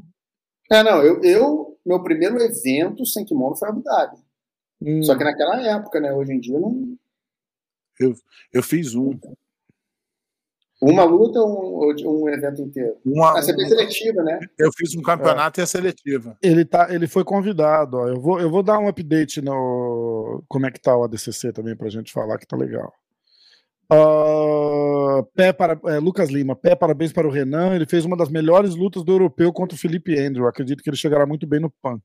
É, 0.71 0.83
não, 0.83 1.03
eu, 1.03 1.21
eu, 1.23 1.79
meu 1.85 2.03
primeiro 2.03 2.39
evento 2.41 3.05
sem 3.05 3.25
kimono 3.25 3.57
foi 3.57 3.69
Abu 3.69 3.83
Dhabi. 3.83 4.17
Hum, 4.81 5.03
Só 5.03 5.17
que 5.17 5.25
naquela 5.25 5.61
época, 5.67 6.01
né? 6.01 6.13
Hoje 6.13 6.33
em 6.33 6.41
dia, 6.41 6.59
não. 6.59 6.97
Eu 8.53 8.63
fiz 8.63 8.95
um. 8.95 9.19
Uma 10.81 11.05
luta 11.05 11.41
ou 11.41 11.91
um, 11.91 12.25
um 12.25 12.29
evento 12.29 12.61
inteiro? 12.61 12.97
Uma, 13.05 13.31
Ah, 13.31 13.43
você 13.43 13.55
fez 13.55 13.69
seletiva, 13.69 14.23
né? 14.23 14.39
eu 14.59 14.71
fiz 14.77 14.95
um 14.95 15.01
campeonato 15.01 15.59
e 15.59 15.63
a 15.63 15.67
seletiva. 15.67 16.37
ele, 16.43 16.67
tá, 16.67 16.89
ele 16.93 17.07
foi 17.09 17.25
convidado. 17.25 17.97
Ó. 17.97 18.09
Eu, 18.09 18.21
vou, 18.21 18.39
eu 18.41 18.51
vou 18.51 18.63
dar 18.63 18.79
um 18.79 18.87
update 18.87 19.41
no. 19.41 20.45
Como 20.47 20.67
é 20.67 20.71
que 20.71 20.81
tá 20.81 20.95
o 20.95 21.05
ADCC 21.05 21.53
também 21.53 21.75
pra 21.75 21.89
gente 21.89 22.13
falar 22.13 22.37
que 22.37 22.47
tá 22.47 22.57
legal. 22.57 22.93
Ah, 23.91 25.23
pé 25.35 25.53
para, 25.53 25.81
é, 25.87 25.99
Lucas 25.99 26.29
Lima, 26.29 26.55
pé 26.55 26.75
parabéns 26.77 27.13
para 27.13 27.27
o 27.27 27.31
Renan. 27.31 27.75
Ele 27.75 27.87
fez 27.87 28.05
uma 28.05 28.17
das 28.17 28.29
melhores 28.29 28.75
lutas 28.75 29.03
do 29.03 29.13
europeu 29.13 29.51
contra 29.55 29.75
o 29.75 29.81
Felipe 29.81 30.19
Andrew. 30.19 30.47
Acredito 30.47 30.83
que 30.83 30.91
ele 30.91 30.97
chegará 30.97 31.25
muito 31.25 31.47
bem 31.47 31.61
no 31.61 31.71
PAN. 31.83 31.99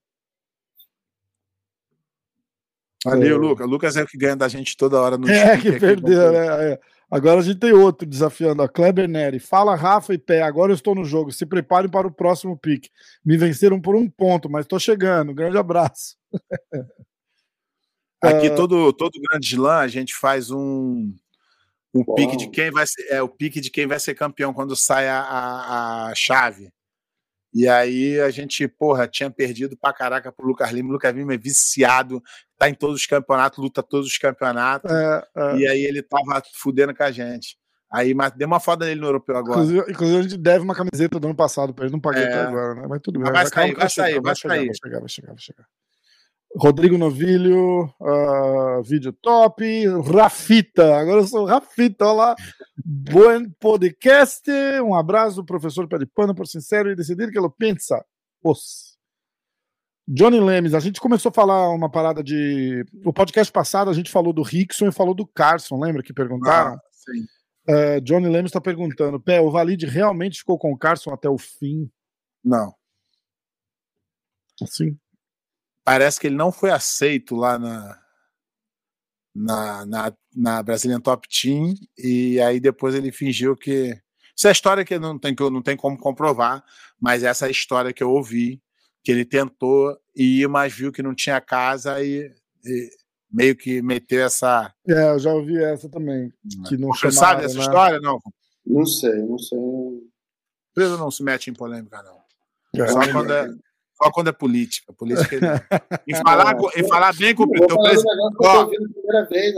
Valeu, 3.05 3.35
É. 3.35 3.39
Lucas. 3.39 3.67
Lucas 3.67 3.97
é 3.97 4.03
o 4.03 4.07
que 4.07 4.17
ganha 4.17 4.35
da 4.35 4.47
gente 4.47 4.77
toda 4.77 4.99
hora 5.01 5.17
no 5.17 5.27
É, 5.29 5.57
que 5.57 5.69
aqui, 5.69 5.79
perdeu, 5.79 6.31
né? 6.31 6.73
É. 6.73 6.79
Agora 7.09 7.39
a 7.39 7.43
gente 7.43 7.59
tem 7.59 7.73
outro 7.73 8.07
desafiando, 8.07 8.61
a 8.61 8.69
Kleber 8.69 9.07
Neri. 9.07 9.37
Fala, 9.39 9.75
Rafa 9.75 10.13
e 10.13 10.17
Pé, 10.17 10.41
agora 10.43 10.71
eu 10.71 10.75
estou 10.75 10.95
no 10.95 11.03
jogo. 11.03 11.31
Se 11.31 11.45
preparem 11.45 11.89
para 11.89 12.07
o 12.07 12.11
próximo 12.11 12.57
pique. 12.57 12.89
Me 13.25 13.35
venceram 13.37 13.81
por 13.81 13.95
um 13.95 14.09
ponto, 14.09 14.49
mas 14.49 14.63
estou 14.65 14.79
chegando. 14.79 15.33
Grande 15.33 15.57
abraço. 15.57 16.15
Aqui, 18.21 18.47
Ah. 18.47 18.55
todo, 18.55 18.93
todo 18.93 19.19
grande 19.29 19.47
slam, 19.47 19.79
a 19.79 19.87
gente 19.87 20.13
faz 20.15 20.51
um, 20.51 21.11
um 21.93 22.03
Uau. 22.07 22.15
pique 22.15 22.37
de 22.37 22.47
quem 22.49 22.69
vai 22.71 22.85
ser. 22.87 23.03
É 23.09 23.21
o 23.21 23.27
pique 23.27 23.59
de 23.59 23.69
quem 23.71 23.87
vai 23.87 23.99
ser 23.99 24.13
campeão 24.13 24.53
quando 24.53 24.75
sai 24.75 25.09
a, 25.09 25.19
a, 25.21 26.05
a 26.11 26.15
chave. 26.15 26.71
E 27.53 27.67
aí 27.67 28.19
a 28.21 28.29
gente, 28.29 28.67
porra, 28.67 29.07
tinha 29.07 29.29
perdido 29.29 29.75
pra 29.75 29.91
caraca 29.91 30.31
pro 30.31 30.47
Lucas 30.47 30.71
Lima. 30.71 30.89
O 30.89 30.93
Lucas 30.93 31.13
Lima 31.13 31.33
é 31.33 31.37
viciado, 31.37 32.21
tá 32.57 32.69
em 32.69 32.73
todos 32.73 32.95
os 33.01 33.05
campeonatos, 33.05 33.59
luta 33.59 33.83
todos 33.83 34.07
os 34.07 34.17
campeonatos. 34.17 34.89
É, 34.89 35.27
é. 35.35 35.57
E 35.57 35.67
aí 35.67 35.83
ele 35.83 36.01
tava 36.01 36.41
fudendo 36.53 36.95
com 36.95 37.03
a 37.03 37.11
gente. 37.11 37.57
Aí, 37.91 38.13
mas 38.13 38.31
deu 38.31 38.47
uma 38.47 38.59
foda 38.61 38.85
nele 38.85 39.01
no 39.01 39.07
europeu 39.07 39.35
agora. 39.35 39.59
Inclusive, 39.59 39.91
inclusive, 39.91 40.19
a 40.19 40.21
gente 40.21 40.37
deve 40.37 40.63
uma 40.63 40.73
camiseta 40.73 41.19
do 41.19 41.27
ano 41.27 41.35
passado 41.35 41.73
para 41.73 41.83
ele, 41.83 41.91
não 41.91 41.99
paguei 41.99 42.23
É. 42.23 42.27
até 42.27 42.41
agora, 42.43 42.75
né? 42.75 42.87
Mas 42.87 43.01
tudo 43.01 43.19
bem. 43.19 43.29
Mas 43.29 43.33
vai 43.33 43.45
sair, 43.65 43.75
vai 43.75 43.89
sair, 43.89 44.21
vai 44.21 44.35
sair. 44.35 44.65
vai 44.67 44.75
chegar, 44.75 44.99
vai 44.99 44.99
chegar, 44.99 44.99
vai 44.99 45.09
chegar, 45.09 45.27
vai 45.33 45.37
chegar. 45.37 45.65
Rodrigo 46.55 46.97
Novilho, 46.97 47.93
ah, 48.01 48.81
vídeo 48.83 49.13
top. 49.13 49.63
Rafita, 50.13 50.97
agora 50.97 51.21
eu 51.21 51.27
sou 51.27 51.43
o 51.43 51.45
Rafita, 51.45 52.05
olha 52.05 52.13
lá. 52.13 52.35
Buen 52.85 53.49
podcast. 53.51 54.49
Um 54.83 54.93
abraço, 54.93 55.45
professor 55.45 55.87
Pé 55.87 55.99
de 55.99 56.05
Pano, 56.05 56.35
por 56.35 56.45
sincero 56.45 56.91
e 56.91 56.95
decidir 56.95 57.31
que 57.31 57.39
ele 57.39 57.49
pensa. 57.57 58.03
Os. 58.43 58.91
Johnny 60.07 60.41
Lemes, 60.41 60.73
a 60.73 60.79
gente 60.79 60.99
começou 60.99 61.29
a 61.29 61.33
falar 61.33 61.69
uma 61.69 61.89
parada 61.89 62.21
de. 62.21 62.83
O 63.05 63.13
podcast 63.13 63.51
passado 63.51 63.89
a 63.89 63.93
gente 63.93 64.11
falou 64.11 64.33
do 64.33 64.41
Rickson 64.41 64.87
e 64.87 64.91
falou 64.91 65.13
do 65.13 65.25
Carson, 65.25 65.79
lembra 65.79 66.03
que 66.03 66.13
perguntaram? 66.13 66.73
Ah, 66.73 66.79
sim. 66.91 67.25
É, 67.67 68.01
Johnny 68.01 68.27
Lemos 68.27 68.49
está 68.49 68.59
perguntando: 68.59 69.21
Pé, 69.21 69.39
o 69.39 69.51
Valide 69.51 69.85
realmente 69.85 70.39
ficou 70.39 70.57
com 70.57 70.73
o 70.73 70.77
Carson 70.77 71.11
até 71.11 71.29
o 71.29 71.37
fim? 71.37 71.89
Não. 72.43 72.73
Assim? 74.61 74.97
Parece 75.83 76.19
que 76.19 76.27
ele 76.27 76.35
não 76.35 76.51
foi 76.51 76.69
aceito 76.69 77.35
lá 77.35 77.57
na, 77.57 77.99
na, 79.35 79.85
na, 79.85 80.13
na 80.35 80.63
Brazilian 80.63 80.99
Top 80.99 81.27
Team 81.27 81.73
e 81.97 82.39
aí 82.41 82.59
depois 82.59 82.95
ele 82.95 83.11
fingiu 83.11 83.55
que. 83.55 83.97
Isso 84.35 84.47
é 84.47 84.51
história 84.51 84.85
que 84.85 84.97
não 84.97 85.19
tem, 85.19 85.35
que 85.35 85.49
não 85.49 85.61
tem 85.61 85.75
como 85.75 85.97
comprovar, 85.97 86.63
mas 86.99 87.23
essa 87.23 87.45
é 87.45 87.49
a 87.49 87.51
história 87.51 87.93
que 87.93 88.01
eu 88.01 88.09
ouvi, 88.09 88.61
que 89.03 89.11
ele 89.11 89.25
tentou 89.25 89.95
ir, 90.15 90.47
mas 90.47 90.73
viu 90.73 90.91
que 90.91 91.03
não 91.03 91.13
tinha 91.13 91.39
casa 91.41 92.01
e, 92.03 92.31
e 92.65 92.89
meio 93.31 93.55
que 93.55 93.81
meteu 93.81 94.25
essa. 94.25 94.73
É, 94.87 95.11
eu 95.11 95.19
já 95.19 95.33
ouvi 95.33 95.61
essa 95.63 95.89
também. 95.89 96.31
Que 96.67 96.77
não 96.77 96.89
Você 96.89 97.11
sabe 97.11 97.41
dessa 97.41 97.55
né? 97.55 97.61
história? 97.61 97.99
Não. 97.99 98.19
Não 98.65 98.85
sei, 98.85 99.21
não 99.23 99.37
sei. 99.37 99.59
Preso 100.73 100.97
não 100.97 101.11
se 101.11 101.23
mete 101.23 101.49
em 101.49 101.53
polêmica, 101.53 102.01
não. 102.03 102.21
É. 102.83 102.87
Só 102.87 102.99
quando 103.11 103.33
é, 103.33 103.49
só 104.01 104.11
quando 104.11 104.29
é 104.29 104.31
política. 104.31 104.91
Política 104.93 105.35
ele... 105.35 105.45
em, 106.07 106.15
falar, 106.15 106.55
em 106.75 106.87
falar 106.87 107.15
bem 107.15 107.35
com 107.35 107.43
o 107.43 107.49
presidente. 107.49 108.05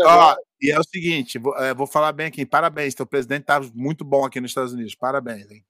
Ó, 0.04 0.36
e 0.62 0.72
é 0.72 0.80
o 0.80 0.84
seguinte, 0.84 1.38
vou, 1.38 1.56
é, 1.58 1.74
vou 1.74 1.88
falar 1.88 2.12
bem 2.12 2.28
aqui. 2.28 2.46
Parabéns, 2.46 2.94
teu 2.94 3.06
presidente 3.06 3.44
tá 3.44 3.62
muito 3.74 4.04
bom 4.04 4.26
aqui 4.26 4.42
nos 4.42 4.52
Estados 4.52 4.74
Unidos. 4.74 4.96
Parabéns, 4.96 5.50
hein? 5.50 5.64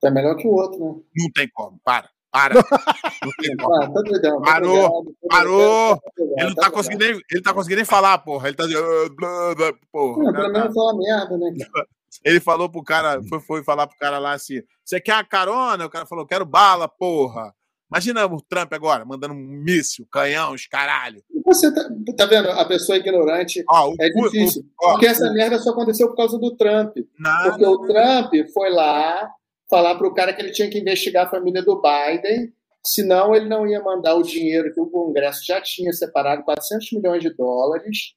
Tá 0.00 0.10
melhor 0.10 0.36
que 0.36 0.46
o 0.46 0.52
outro, 0.52 0.78
né? 0.78 1.02
Não 1.16 1.30
tem 1.32 1.48
como. 1.52 1.78
Para. 1.82 2.10
Para. 2.30 2.54
Não 2.54 3.32
tem 3.40 3.56
como. 3.60 3.74
Ah, 3.82 3.90
tá 3.90 4.02
doidão. 4.02 4.42
tá 4.42 4.52
Parou, 4.52 5.16
parou. 5.28 6.02
Ele 6.18 6.48
não 6.48 6.54
tá 6.54 6.62
tá 6.62 6.70
conseguindo 6.70 7.04
nem, 7.04 7.20
ele 7.30 7.42
tá 7.42 7.54
conseguindo 7.54 7.78
nem 7.78 7.86
falar, 7.86 8.18
porra. 8.18 8.48
Ele 8.48 8.56
tá 8.56 8.66
dizendo. 8.66 8.84
"Ah, 8.84 9.08
blá, 9.16 9.54
blá", 9.54 9.72
Porra. 9.90 10.22
Não, 10.22 10.30
o 10.30 10.34
cara 10.34 10.50
pelo 10.50 10.60
menos 10.60 10.74
fala 10.74 10.98
merda, 10.98 11.38
né? 11.38 11.54
Ele 12.24 12.38
falou 12.38 12.70
pro 12.70 12.84
cara, 12.84 13.20
foi, 13.24 13.40
foi 13.40 13.64
falar 13.64 13.86
pro 13.86 13.98
cara 13.98 14.18
lá 14.18 14.32
assim: 14.32 14.62
você 14.84 15.00
quer 15.00 15.14
a 15.14 15.24
carona? 15.24 15.86
O 15.86 15.90
cara 15.90 16.06
falou: 16.06 16.26
quero 16.26 16.44
bala, 16.44 16.86
porra. 16.86 17.52
Imagina 17.90 18.26
o 18.26 18.40
Trump 18.42 18.72
agora, 18.72 19.04
mandando 19.04 19.34
um 19.34 19.38
míssil, 19.38 20.06
canhão, 20.10 20.52
os 20.52 20.66
caralho. 20.66 21.22
Você 21.44 21.72
tá, 21.72 21.88
tá 22.16 22.26
vendo? 22.26 22.50
A 22.50 22.64
pessoa 22.64 22.98
ignorante 22.98 23.62
Ó, 23.70 23.90
o, 23.90 23.94
é 24.00 24.08
difícil. 24.08 24.62
o- 24.62 24.86
ó, 24.86 24.90
Porque 24.92 25.06
essa 25.06 25.30
merda 25.32 25.58
só 25.58 25.70
aconteceu 25.70 26.08
por 26.08 26.16
causa 26.16 26.38
do 26.38 26.56
Trump. 26.56 26.96
Porque 27.44 27.66
o 27.66 27.78
Trump 27.86 28.32
foi 28.52 28.70
lá 28.70 29.28
falar 29.70 29.94
pro 29.96 30.12
cara 30.14 30.32
que 30.32 30.40
ele 30.42 30.50
tinha 30.52 30.68
que 30.68 30.78
investigar 30.78 31.26
a 31.26 31.30
família 31.30 31.62
do 31.62 31.80
Biden, 31.80 32.52
senão 32.84 33.34
ele 33.34 33.48
não 33.48 33.66
ia 33.66 33.82
mandar 33.82 34.14
o 34.14 34.22
dinheiro 34.22 34.72
que 34.72 34.80
o 34.80 34.86
Congresso 34.90 35.44
já 35.44 35.60
tinha 35.60 35.92
separado, 35.92 36.42
400 36.44 36.92
milhões 36.92 37.22
de 37.22 37.30
dólares, 37.34 38.14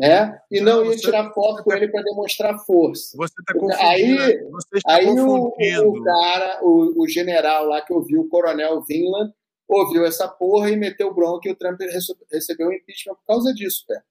né? 0.00 0.38
E 0.50 0.60
não, 0.60 0.84
Não, 0.84 0.90
ia 0.90 0.96
tirar 0.96 1.32
foto 1.32 1.62
com 1.62 1.72
ele 1.72 1.88
para 1.88 2.02
demonstrar 2.02 2.58
força. 2.64 3.16
Você 3.16 3.34
está 3.40 3.52
Aí- 3.88 4.16
confundindo. 4.16 4.50
você 4.50 4.76
está 4.78 4.92
Aí 4.94 5.06
o, 5.08 5.16
confundindo. 5.16 5.88
o 5.90 6.04
cara, 6.04 6.58
o, 6.62 7.02
o 7.02 7.08
general 7.08 7.64
lá 7.66 7.80
que 7.82 7.92
ouviu, 7.92 8.20
o 8.22 8.28
coronel 8.28 8.82
Vinland, 8.82 9.32
ouviu 9.68 10.04
essa 10.04 10.26
porra 10.28 10.70
e 10.70 10.76
meteu 10.76 11.14
bronca 11.14 11.48
e 11.48 11.52
o 11.52 11.56
Trump 11.56 11.80
rece- 11.80 12.14
recebeu 12.30 12.68
o 12.68 12.72
impeachment 12.72 13.14
por 13.14 13.24
causa 13.26 13.52
disso, 13.54 13.84
pé. 13.86 14.02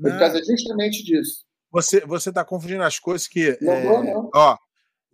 Por 0.00 0.10
Não, 0.10 0.18
causa 0.18 0.38
justamente 0.44 1.04
disso. 1.04 1.44
você 1.70 2.00
você 2.00 2.28
está 2.30 2.44
confundindo 2.44 2.82
as 2.82 2.98
coisas 2.98 3.26
que. 3.28 3.56
Não 3.60 3.72
é, 3.72 3.82
vou, 3.84 4.02
não. 4.04 4.30
Ó, 4.34 4.56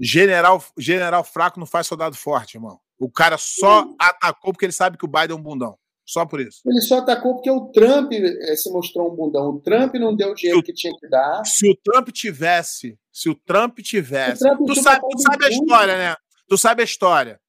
general, 0.00 0.62
general 0.78 1.24
fraco 1.24 1.58
não 1.58 1.66
faz 1.66 1.86
soldado 1.86 2.16
forte, 2.16 2.56
irmão. 2.56 2.78
O 2.98 3.10
cara 3.10 3.36
só 3.38 3.86
atacou 3.98 4.52
porque 4.52 4.64
ele 4.64 4.72
sabe 4.72 4.96
que 4.96 5.04
o 5.04 5.08
Biden 5.08 5.32
é 5.32 5.34
um 5.34 5.42
bundão. 5.42 5.76
Só 6.06 6.26
por 6.26 6.40
isso. 6.40 6.60
Ele 6.66 6.80
só 6.82 6.98
atacou 6.98 7.34
porque 7.36 7.50
o 7.50 7.70
Trump 7.72 8.12
eh, 8.12 8.56
se 8.56 8.70
mostrou 8.70 9.10
um 9.10 9.16
bundão. 9.16 9.48
O 9.50 9.60
Trump 9.60 9.94
não 9.94 10.14
deu 10.14 10.32
o 10.32 10.34
dinheiro 10.34 10.62
que 10.62 10.72
tinha 10.72 10.94
que 10.98 11.08
dar. 11.08 11.42
Se 11.46 11.68
o 11.70 11.74
Trump 11.76 12.08
tivesse, 12.10 12.98
se 13.10 13.30
o 13.30 13.34
Trump 13.34 13.78
tivesse. 13.80 14.44
O 14.44 14.48
Trump 14.56 14.66
tu 14.66 14.74
sabe, 14.82 15.00
tu 15.10 15.18
sabe 15.22 15.44
a 15.46 15.48
história, 15.48 15.96
né? 15.96 16.16
Tu 16.46 16.58
sabe 16.58 16.82
a 16.82 16.84
história. 16.84 17.40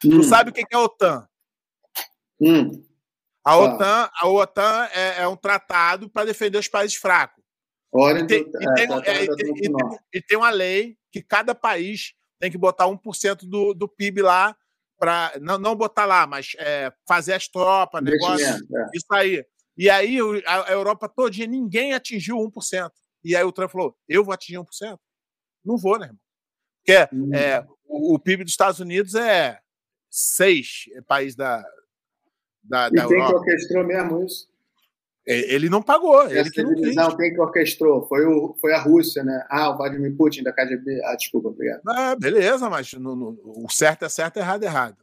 Tu 0.00 0.08
Hum, 0.08 0.22
sabe 0.22 0.50
o 0.50 0.52
que 0.52 0.60
é 0.62 0.64
a 0.76 0.80
OTAN. 0.80 1.28
hum. 2.40 2.82
A. 3.44 3.56
OTAN, 3.58 4.10
a 4.20 4.28
OTAN 4.28 4.88
é, 4.94 5.22
é 5.22 5.28
um 5.28 5.36
tratado 5.36 6.08
para 6.08 6.24
defender 6.26 6.58
os 6.58 6.68
países 6.68 6.96
fracos. 6.96 7.42
Olha, 7.92 8.20
E 8.20 8.26
tem, 8.26 8.38
e 8.40 8.68
é, 8.70 8.74
tem- 8.74 8.88
tá- 8.88 9.02
tá- 9.02 9.12
é, 9.12 9.24
e 9.24 9.26
tá 9.26 9.34
tem- 9.36 9.98
e 10.14 10.22
tem 10.22 10.38
uma 10.38 10.50
lei 10.50 10.96
que 11.10 11.20
cada 11.22 11.54
país 11.54 12.14
tem 12.40 12.50
que 12.50 12.56
botar 12.56 12.86
1% 12.86 13.44
do, 13.46 13.74
do 13.74 13.86
PIB 13.88 14.22
lá 14.22 14.56
para 15.02 15.32
não, 15.40 15.58
não 15.58 15.74
botar 15.74 16.04
lá, 16.04 16.28
mas 16.28 16.52
é, 16.58 16.92
fazer 17.08 17.32
as 17.32 17.48
tropas, 17.48 18.00
negócio, 18.00 18.46
é. 18.46 18.86
isso 18.94 19.06
aí. 19.10 19.44
E 19.76 19.90
aí 19.90 20.16
a, 20.46 20.68
a 20.68 20.72
Europa 20.72 21.08
todinha, 21.08 21.48
ninguém 21.48 21.92
atingiu 21.92 22.36
1%. 22.36 22.88
E 23.24 23.34
aí 23.34 23.42
o 23.42 23.50
Trump 23.50 23.72
falou: 23.72 23.96
eu 24.08 24.22
vou 24.22 24.32
atingir 24.32 24.58
1%? 24.58 24.96
Não 25.64 25.76
vou, 25.76 25.98
né, 25.98 26.06
irmão? 26.06 26.20
Porque 26.84 27.16
Hum. 27.16 27.34
é, 27.34 27.66
o, 27.84 28.14
o 28.14 28.18
PIB 28.20 28.44
dos 28.44 28.52
Estados 28.52 28.78
Unidos 28.78 29.16
é 29.16 29.58
seis 30.08 30.84
países 31.08 31.34
da, 31.34 31.64
da, 32.62 32.86
E 32.86 32.92
da 32.92 33.06
que 33.08 33.12
Europa. 33.14 33.38
orquestrou 33.38 33.84
mesmo 33.84 34.24
isso? 34.24 34.51
E- 35.26 35.54
Ele 35.54 35.68
não 35.68 35.80
pagou, 35.80 36.28
ele 36.28 36.50
que 36.50 36.62
não 36.62 36.74
quis. 36.74 36.96
quem 37.16 37.32
que 37.32 37.40
orquestrou? 37.40 38.06
Foi, 38.08 38.26
o, 38.26 38.56
foi 38.60 38.72
a 38.74 38.80
Rússia, 38.80 39.22
né? 39.22 39.46
Ah, 39.48 39.70
o 39.70 39.76
Vladimir 39.76 40.16
Putin 40.16 40.42
da 40.42 40.52
KGB. 40.52 41.00
Ah, 41.04 41.14
desculpa, 41.14 41.48
obrigado. 41.48 41.80
Ah, 41.88 42.16
beleza, 42.16 42.68
mas 42.68 42.92
no- 42.94 43.14
no- 43.14 43.38
o 43.44 43.66
certo 43.70 44.04
é 44.04 44.08
certo, 44.08 44.38
errado 44.38 44.64
é 44.64 44.66
errado. 44.66 44.96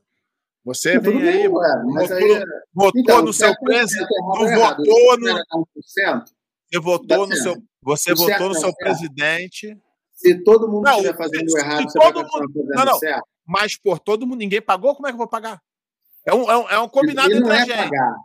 Você 0.66 0.96
Não, 0.96 1.02
vem 1.02 1.18
aí, 1.22 1.24
bem, 1.24 1.50
botou, 1.50 2.18
aí, 2.18 2.44
votou 2.74 3.02
então, 3.02 3.22
no 3.24 3.32
seu 3.34 3.48
é 3.50 3.56
presidente, 3.56 4.14
é 4.14 4.56
votou 4.58 5.18
no- 5.20 5.30
Era 5.30 5.44
1%? 5.56 6.26
você 6.70 6.80
votou 6.80 7.28
no 7.28 7.36
seu, 7.36 7.56
você 7.82 8.14
votou 8.14 8.50
no 8.50 8.56
é 8.58 8.60
seu 8.60 8.76
presidente, 8.76 9.78
Se 10.12 10.44
todo 10.44 10.68
mundo 10.68 10.84
Não, 10.84 10.96
estiver 10.98 11.16
fazendo 11.16 11.50
se 11.50 11.58
errado, 11.60 11.84
você 11.90 11.98
todo 11.98 12.14
continuar 12.28 12.48
fazendo 12.52 12.76
não, 12.76 12.86
não. 12.86 13.00
certo? 13.00 13.24
mas 13.48 13.78
por 13.78 14.00
todo 14.00 14.28
mundo 14.28 14.40
ninguém 14.40 14.62
pagou, 14.62 14.94
como 14.94 15.08
é 15.08 15.12
que 15.12 15.14
eu 15.14 15.18
vou 15.18 15.28
pagar? 15.30 15.62
É 16.26 16.34
um, 16.34 16.52
é 16.52 16.58
um, 16.58 16.70
é 16.72 16.80
um 16.80 16.90
combinado 16.90 17.32
entre 17.32 17.50
é 17.50 17.56
a 17.56 17.66
gente. 17.66 17.90
pagar. 17.90 18.16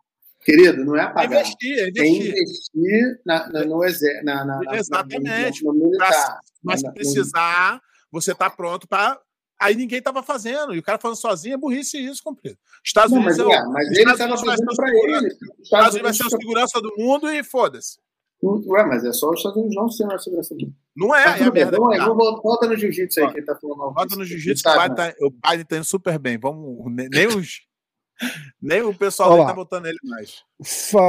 Querido, 0.45 0.85
não 0.85 0.97
é 0.97 1.05
É 1.05 1.09
pagar. 1.09 1.41
investir, 1.41 1.79
é 1.79 1.83
É 1.83 2.07
investir. 2.07 2.29
investir 2.31 3.21
na, 3.25 3.49
na, 3.51 3.65
no 3.65 3.83
exército. 3.85 4.25
Na, 4.25 4.45
na, 4.45 4.61
Exatamente. 4.77 5.65
No, 5.65 5.73
militar. 5.73 6.39
Mas 6.63 6.81
se 6.81 6.93
precisar, 6.93 7.81
você 8.11 8.33
está 8.33 8.51
pronto 8.51 8.87
para. 8.87 9.19
Aí 9.61 9.75
ninguém 9.75 9.99
estava 9.99 10.23
fazendo. 10.23 10.75
E 10.75 10.79
o 10.79 10.83
cara 10.83 10.99
falando 10.99 11.17
sozinho 11.17 11.55
é 11.55 11.57
burrice 11.57 11.97
isso, 11.99 12.21
comprido. 12.23 12.59
Estados 12.85 13.13
Não, 13.13 13.19
Unidos 13.21 13.39
mas, 13.39 13.47
é 13.47 13.49
ué, 13.49 13.65
mas 13.69 13.89
os 13.89 13.99
ele 13.99 14.11
Estados 14.11 14.21
estava 14.21 14.45
fazendo 14.51 14.77
para 14.77 14.87
segurança. 14.89 15.19
ele. 15.19 15.27
Os 15.27 15.35
Estados 15.35 15.63
Estados 15.65 15.95
Unidos 15.95 16.03
vai 16.03 16.15
ser 16.15 16.27
o 16.27 16.31
segurança 16.41 16.81
do 16.83 16.93
mundo 16.99 17.31
e 17.31 17.45
foda-se. 17.45 17.99
Ué, 18.43 18.85
mas 18.85 19.05
é 19.05 19.13
só 19.13 19.31
os 19.31 19.39
Estados 19.39 19.57
Unidos 19.57 19.75
não 19.77 19.89
ser 19.89 20.13
a 20.13 20.19
segurança 20.19 20.55
do 20.55 20.61
mundo. 20.67 20.75
Não 20.97 21.15
é, 21.15 21.25
Mas 21.25 21.41
é 21.41 21.45
a 21.45 21.51
merda. 21.51 21.79
tá. 21.79 22.07
vamos, 22.07 22.43
volta 22.43 22.67
no 22.69 22.77
jiu-jitsu 22.77 23.21
aí 23.21 23.31
que 23.33 23.39
ele 23.39 23.47
tá 23.47 23.57
falando. 23.57 23.95
Bota 23.95 24.17
no 24.17 24.25
jiu-jitsu 24.25 24.69
o 24.69 24.73
Biden 24.83 24.95
tá, 24.97 25.15
o 25.21 25.31
Biden 25.31 25.65
tá 25.65 25.77
indo 25.77 25.85
super 25.85 26.19
bem. 26.19 26.37
Vamos, 26.39 26.85
nem 27.11 27.27
os. 27.29 27.63
Nem 28.61 28.83
o 28.83 28.95
pessoal 28.97 29.31
Olha 29.31 29.37
dele 29.39 29.47
lá. 29.47 29.51
tá 29.51 29.55
botando 29.57 29.87
ele 29.87 29.99
mais. 30.05 30.43
Fa... 30.63 31.01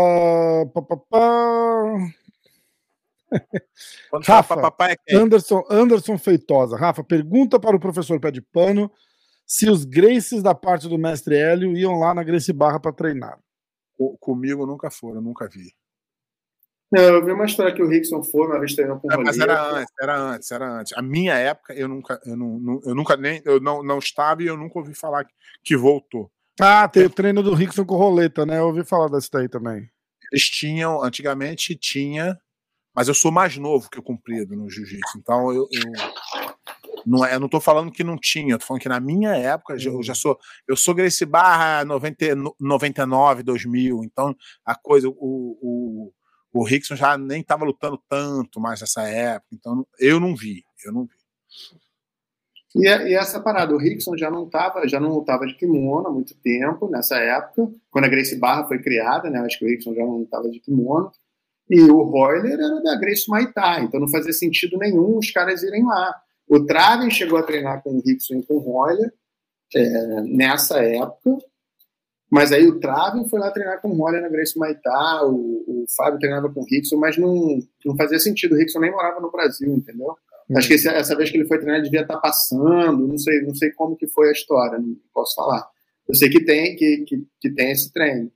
pá. 0.74 1.98
Quando 4.10 4.26
fala 4.26 4.42
Rafa, 4.42 4.74
é 4.92 4.96
quem? 5.06 5.18
Anderson, 5.18 5.64
Anderson 5.70 6.18
Feitosa. 6.18 6.78
Rafa, 6.78 7.04
pergunta 7.04 7.60
para 7.60 7.76
o 7.76 7.80
professor 7.80 8.20
Pé 8.20 8.32
de 8.32 8.42
Pano 8.42 8.92
se 9.46 9.70
os 9.70 9.86
Graces 9.86 10.42
da 10.42 10.56
parte 10.56 10.88
do 10.88 10.98
mestre 10.98 11.36
Hélio 11.36 11.76
iam 11.78 12.00
lá 12.00 12.14
na 12.14 12.24
Grace 12.24 12.52
Barra 12.54 12.80
para 12.80 12.94
treinar. 12.94 13.40
Co- 13.98 14.18
Comigo 14.20 14.66
nunca 14.66 14.90
foram, 14.90 15.22
nunca 15.22 15.48
vi. 15.48 15.74
Não, 16.92 17.02
eu 17.02 17.26
vi 17.26 17.32
uma 17.32 17.46
história 17.46 17.74
que 17.74 17.82
o 17.82 17.88
Rickson 17.88 18.24
foi, 18.24 18.46
uma 18.48 18.60
vez 18.60 18.74
treinou 18.76 19.00
com 19.00 19.08
o 19.08 19.12
É, 19.12 19.18
mas 19.18 19.38
era 19.40 19.70
antes, 19.70 19.94
era 20.00 20.18
antes, 20.18 20.52
era 20.52 20.68
antes. 20.80 20.94
A 20.98 21.02
minha 21.02 21.34
época, 21.34 21.74
eu 21.74 21.88
nunca, 21.88 22.20
eu 22.26 22.38
não, 22.38 22.60
não- 22.60 22.82
eu 22.86 22.96
nunca 22.96 23.18
nem, 23.18 23.42
eu 23.44 23.60
não, 23.60 23.84
não 23.84 23.98
estava 24.00 24.42
e 24.44 24.48
eu 24.48 24.56
nunca 24.56 24.80
ouvi 24.80 24.94
falar 24.94 25.26
que, 25.26 25.34
que 25.64 25.76
voltou. 25.76 26.32
Ah, 26.60 26.88
tem 26.88 27.06
o 27.06 27.10
treino 27.10 27.44
do 27.44 27.54
Rickson 27.54 27.86
com 27.86 27.96
roleta, 27.98 28.46
né? 28.46 28.60
Eu 28.60 28.68
ouvi 28.68 28.84
falar 28.86 29.10
desse 29.10 29.30
daí 29.32 29.50
também. 29.50 29.90
Eles 30.32 30.46
tinham, 30.46 31.04
antigamente 31.04 31.76
tinha, 31.76 32.38
mas 32.96 33.08
eu 33.08 33.14
sou 33.14 33.32
mais 33.32 33.58
novo 33.58 33.90
que 33.90 34.00
o 34.00 34.04
Cumprido 34.04 34.56
no 34.56 34.70
Jiu-Jitsu. 34.70 35.18
Então 35.20 35.52
eu, 35.54 35.68
eu 35.72 35.92
não, 37.06 37.24
é, 37.26 37.36
eu 37.36 37.40
não 37.40 37.50
tô 37.50 37.60
falando 37.60 37.92
que 37.92 38.04
não 38.04 38.18
tinha, 38.18 38.54
eu 38.54 38.60
tô 38.60 38.66
falando 38.66 38.82
que 38.82 38.90
na 38.90 39.00
minha 39.00 39.32
época 39.36 39.76
eu 39.80 40.02
já 40.04 40.16
sou, 40.16 40.38
eu 40.68 40.76
sou 40.76 40.94
Gracie 40.96 41.26
Barra 41.26 41.86
90, 41.86 42.36
no- 42.36 42.56
99, 42.60 43.44
2000. 43.44 44.04
Então 44.04 44.36
a 44.66 44.76
coisa, 44.76 45.08
o, 45.10 45.14
o, 45.20 46.14
o 46.54 46.64
Rickson 46.66 46.96
já 46.96 47.18
nem 47.18 47.42
estava 47.42 47.66
lutando 47.66 48.02
tanto 48.10 48.60
mais 48.60 48.82
nessa 48.82 49.04
época. 49.04 49.48
Então 49.54 49.86
eu 50.00 50.20
não 50.20 50.36
vi, 50.36 50.64
eu 50.86 50.92
não 50.94 51.04
vi. 51.06 51.16
E, 52.76 52.86
e 52.88 53.16
essa 53.16 53.40
parada, 53.40 53.74
o 53.74 53.78
Rickson 53.78 54.18
já 54.18 54.30
não 54.30 54.50
tava, 54.50 54.86
já 54.86 55.00
não 55.00 55.14
lutava 55.14 55.48
de 55.48 55.56
kimono 55.56 56.08
há 56.08 56.12
muito 56.12 56.36
tempo, 56.36 56.90
nessa 56.90 57.16
época, 57.18 57.72
quando 57.90 58.06
a 58.06 58.10
Grace 58.10 58.38
Barra 58.38 58.68
foi 58.68 58.80
criada, 58.80 59.30
né? 59.30 59.40
Acho 59.40 59.60
que 59.60 59.66
o 59.66 59.68
Rickson 59.70 59.94
já 59.94 60.04
não 60.04 60.18
lutava 60.18 60.50
de 60.50 60.60
kimono. 60.60 61.10
E 61.70 61.82
o 61.82 62.04
Royler 62.04 62.54
era 62.54 62.82
da 62.82 62.96
Grace 63.00 63.26
Thai, 63.54 63.86
então 63.86 64.00
não 64.00 64.10
fazia 64.10 64.34
sentido 64.34 64.78
nenhum 64.78 65.18
os 65.18 65.32
caras 65.32 65.64
irem 65.64 65.86
lá. 65.86 66.14
O 66.48 66.64
Traven 66.64 67.10
chegou 67.10 67.40
a 67.40 67.44
treinar 67.44 67.82
com 67.82 67.92
o 67.92 68.02
Rickson 68.06 68.36
e 68.36 68.44
com 68.44 68.56
o 68.56 68.60
Royler 68.60 69.12
é, 69.74 70.22
nessa 70.22 70.80
época, 70.80 71.38
Mas 72.30 72.52
aí 72.52 72.68
o 72.68 72.80
Traven 72.80 73.28
foi 73.30 73.40
lá 73.40 73.50
treinar 73.52 73.82
com 73.82 73.90
o 73.90 73.96
Molly 73.96 74.20
na 74.20 74.30
Grace 74.30 74.58
Maitá, 74.60 75.26
o, 75.26 75.64
o 75.68 75.86
Fábio 75.96 76.20
treinava 76.20 76.52
com 76.52 76.62
o 76.62 76.66
Rickson, 76.66 76.98
mas 76.98 77.18
não, 77.18 77.60
não 77.86 77.96
fazia 77.96 78.20
sentido. 78.20 78.54
O 78.54 78.58
Rickson 78.58 78.80
nem 78.80 78.92
morava 78.92 79.20
no 79.20 79.32
Brasil, 79.32 79.74
entendeu? 79.74 80.16
Uhum. 80.50 80.58
Acho 80.58 80.68
que 80.68 80.74
esse, 80.76 80.88
essa 80.88 81.16
vez 81.16 81.30
que 81.32 81.38
ele 81.38 81.48
foi 81.48 81.58
treinar, 81.58 81.78
ele 81.78 81.86
devia 81.86 82.02
estar 82.02 82.18
passando, 82.18 83.08
não 83.08 83.18
sei, 83.18 83.42
não 83.42 83.56
sei 83.56 83.72
como 83.72 83.96
que 83.96 84.08
foi 84.08 84.30
a 84.30 84.32
história, 84.32 84.78
não 84.78 84.96
posso 85.14 85.36
falar. 85.36 85.68
Eu 86.08 86.14
sei 86.14 86.30
que 86.30 86.44
tem, 86.44 86.76
que, 86.76 87.04
que, 87.08 87.28
que 87.42 87.50
tem 87.50 87.72
esse 87.72 87.92
treino. 87.92 88.32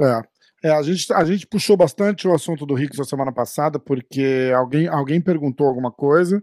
É. 0.00 0.22
É, 0.64 0.70
a, 0.70 0.80
gente, 0.80 1.12
a 1.12 1.24
gente 1.24 1.46
puxou 1.46 1.76
bastante 1.76 2.28
o 2.28 2.32
assunto 2.32 2.64
do 2.64 2.74
Rickson 2.74 3.02
semana 3.02 3.32
passada, 3.32 3.80
porque 3.80 4.52
alguém, 4.54 4.86
alguém 4.86 5.20
perguntou 5.20 5.66
alguma 5.66 5.90
coisa 5.90 6.42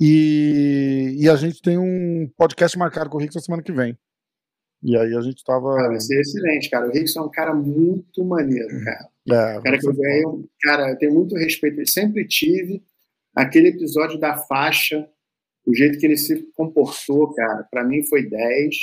e, 0.00 1.14
e 1.18 1.28
a 1.28 1.36
gente 1.36 1.60
tem 1.60 1.76
um 1.76 2.28
podcast 2.38 2.78
marcado 2.78 3.10
com 3.10 3.18
o 3.18 3.20
Rickson 3.20 3.40
semana 3.40 3.62
que 3.62 3.70
vem. 3.70 3.98
E 4.82 4.96
aí 4.96 5.14
a 5.14 5.20
gente 5.20 5.44
tava. 5.44 5.74
Cara, 5.76 5.88
vai 5.88 6.00
ser 6.00 6.20
excelente, 6.20 6.70
cara. 6.70 6.88
O 6.88 6.92
Rickson 6.92 7.20
é 7.20 7.22
um 7.22 7.30
cara 7.30 7.54
muito 7.54 8.24
maneiro, 8.24 8.68
cara. 8.84 9.08
É, 9.30 9.60
cara 9.60 9.78
que 9.78 9.86
eu 9.88 10.48
cara, 10.62 10.90
eu 10.90 10.98
tenho 10.98 11.14
muito 11.14 11.34
respeito. 11.36 11.80
Eu 11.80 11.86
sempre 11.86 12.26
tive 12.26 12.82
aquele 13.34 13.68
episódio 13.68 14.18
da 14.18 14.36
faixa, 14.36 15.08
o 15.66 15.74
jeito 15.74 15.98
que 15.98 16.06
ele 16.06 16.16
se 16.16 16.42
comportou, 16.54 17.34
cara, 17.34 17.64
para 17.64 17.84
mim 17.84 18.02
foi 18.04 18.28
10. 18.28 18.76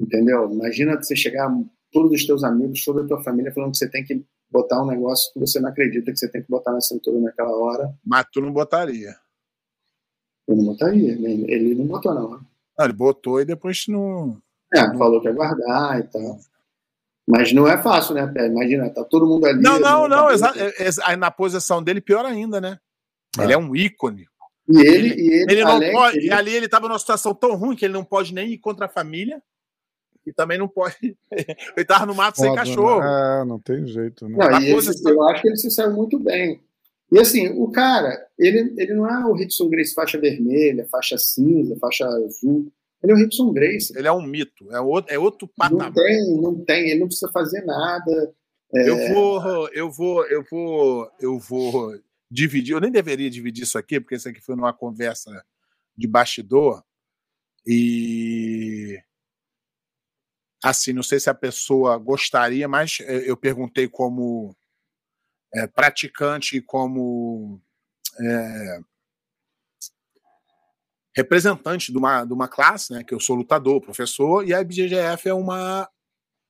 Entendeu? 0.00 0.50
Imagina 0.52 0.96
você 0.96 1.16
chegar 1.16 1.50
todos 1.92 2.12
os 2.12 2.26
teus 2.26 2.44
amigos, 2.44 2.84
toda 2.84 3.02
a 3.02 3.06
tua 3.06 3.22
família 3.22 3.52
falando 3.52 3.72
que 3.72 3.78
você 3.78 3.88
tem 3.88 4.04
que 4.04 4.24
botar 4.50 4.82
um 4.82 4.86
negócio 4.86 5.32
que 5.32 5.40
você 5.40 5.58
não 5.58 5.70
acredita 5.70 6.12
que 6.12 6.18
você 6.18 6.28
tem 6.28 6.42
que 6.42 6.50
botar 6.50 6.72
na 6.72 6.80
cintura 6.80 7.18
naquela 7.20 7.56
hora. 7.56 7.94
Mas 8.04 8.26
tu 8.32 8.40
não 8.40 8.52
botaria. 8.52 9.16
Eu 10.46 10.56
não 10.56 10.64
botaria. 10.64 11.12
Ele 11.12 11.74
não 11.74 11.86
botou, 11.86 12.14
não. 12.14 12.30
Não, 12.30 12.84
ele 12.84 12.92
botou 12.92 13.40
e 13.40 13.44
depois 13.44 13.86
não. 13.88 14.40
É, 14.72 14.80
falou 14.96 15.20
que 15.20 15.28
ia 15.28 15.34
guardar 15.34 16.00
e 16.00 16.02
tal. 16.04 16.38
Mas 17.26 17.52
não 17.52 17.66
é 17.66 17.82
fácil, 17.82 18.14
né, 18.14 18.26
Pé? 18.26 18.46
Imagina, 18.46 18.88
tá 18.90 19.02
todo 19.02 19.26
mundo 19.26 19.46
ali. 19.46 19.60
Não, 19.60 19.80
não, 19.80 20.06
não. 20.06 20.30
Exa 20.30 21.02
aí 21.04 21.16
na 21.16 21.30
posição 21.30 21.82
dele, 21.82 22.00
pior 22.00 22.24
ainda, 22.24 22.60
né? 22.60 22.78
É. 23.38 23.44
Ele 23.44 23.52
é 23.52 23.58
um 23.58 23.74
ícone. 23.74 24.26
E 24.68 24.78
ele, 24.78 24.88
ele, 24.88 25.22
e 25.22 25.32
ele, 25.32 25.52
ele 25.52 25.64
não 25.64 25.80
pode, 25.92 26.18
ele... 26.18 26.26
E 26.26 26.32
ali 26.32 26.52
ele 26.52 26.68
tava 26.68 26.88
numa 26.88 26.98
situação 26.98 27.32
tão 27.34 27.54
ruim 27.54 27.76
que 27.76 27.84
ele 27.84 27.94
não 27.94 28.04
pode 28.04 28.34
nem 28.34 28.50
ir 28.50 28.58
contra 28.58 28.86
a 28.86 28.88
família 28.88 29.40
e 30.26 30.32
também 30.32 30.58
não 30.58 30.66
pode. 30.66 30.96
ele 31.30 31.86
tava 31.86 32.04
no 32.04 32.14
mato 32.14 32.36
Foda, 32.36 32.48
sem 32.48 32.56
cachorro. 32.56 33.00
Né? 33.00 33.40
É, 33.40 33.44
não 33.44 33.60
tem 33.60 33.86
jeito. 33.86 34.28
Né? 34.28 34.36
Não, 34.36 34.58
esse, 34.58 35.08
eu 35.08 35.22
acho 35.28 35.42
que 35.42 35.48
ele 35.48 35.56
se 35.56 35.70
saiu 35.70 35.92
muito 35.92 36.18
bem. 36.18 36.60
E 37.12 37.20
assim, 37.20 37.48
o 37.50 37.70
cara, 37.70 38.26
ele, 38.36 38.74
ele 38.76 38.92
não 38.92 39.08
é 39.08 39.24
o 39.26 39.34
Rickson 39.34 39.68
Grace 39.68 39.94
faixa 39.94 40.18
vermelha, 40.18 40.88
faixa 40.90 41.16
cinza, 41.16 41.76
faixa 41.80 42.04
azul. 42.04 42.66
Ele 43.00 43.12
é 43.12 43.14
o 43.14 43.18
Rickson 43.18 43.52
Grace. 43.52 43.96
Ele 43.96 44.08
é 44.08 44.12
um 44.12 44.22
mito, 44.22 44.72
é 44.72 44.80
outro, 44.80 45.14
é 45.14 45.18
outro 45.18 45.48
patamar. 45.56 45.86
Não 45.86 45.92
tem, 45.92 46.40
não 46.40 46.64
tem, 46.64 46.90
ele 46.90 47.00
não 47.00 47.06
precisa 47.06 47.30
fazer 47.30 47.64
nada. 47.64 48.34
É... 48.74 48.88
Eu 48.88 49.14
vou, 49.14 49.68
eu 49.68 49.90
vou, 49.92 50.26
eu 50.26 50.44
vou, 50.50 51.10
eu 51.20 51.38
vou 51.38 51.94
dividir. 52.30 52.72
Eu 52.72 52.80
nem 52.80 52.90
deveria 52.90 53.30
dividir 53.30 53.64
isso 53.64 53.78
aqui, 53.78 54.00
porque 54.00 54.16
isso 54.16 54.28
aqui 54.28 54.40
foi 54.40 54.56
numa 54.56 54.72
conversa 54.72 55.44
de 55.96 56.06
bastidor. 56.06 56.82
E 57.66 59.00
assim, 60.62 60.92
não 60.92 61.02
sei 61.02 61.20
se 61.20 61.30
a 61.30 61.34
pessoa 61.34 61.96
gostaria, 61.96 62.66
mas 62.68 62.98
é, 63.00 63.30
eu 63.30 63.36
perguntei 63.36 63.88
como 63.88 64.56
é, 65.54 65.66
praticante 65.66 66.56
e 66.56 66.62
como 66.62 67.60
é, 68.20 68.80
representante 71.14 71.92
de 71.92 71.98
uma, 71.98 72.24
de 72.24 72.32
uma 72.32 72.48
classe, 72.48 72.92
né, 72.92 73.02
que 73.02 73.14
eu 73.14 73.20
sou 73.20 73.36
lutador, 73.36 73.80
professor, 73.80 74.46
e 74.46 74.52
a 74.52 74.60
IBGF 74.60 75.28
é 75.28 75.34
uma 75.34 75.88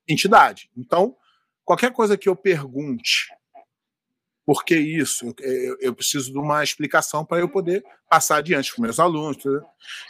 entidade. 0.08 0.70
Então, 0.76 1.16
qualquer 1.64 1.92
coisa 1.92 2.16
que 2.16 2.28
eu 2.28 2.34
pergunte 2.34 3.28
por 4.46 4.64
que 4.64 4.76
isso, 4.78 5.34
eu, 5.40 5.76
eu 5.80 5.92
preciso 5.92 6.30
de 6.30 6.38
uma 6.38 6.62
explicação 6.62 7.24
para 7.24 7.40
eu 7.40 7.48
poder 7.48 7.84
passar 8.08 8.36
adiante 8.36 8.72
para 8.72 8.82
meus 8.82 9.00
alunos. 9.00 9.42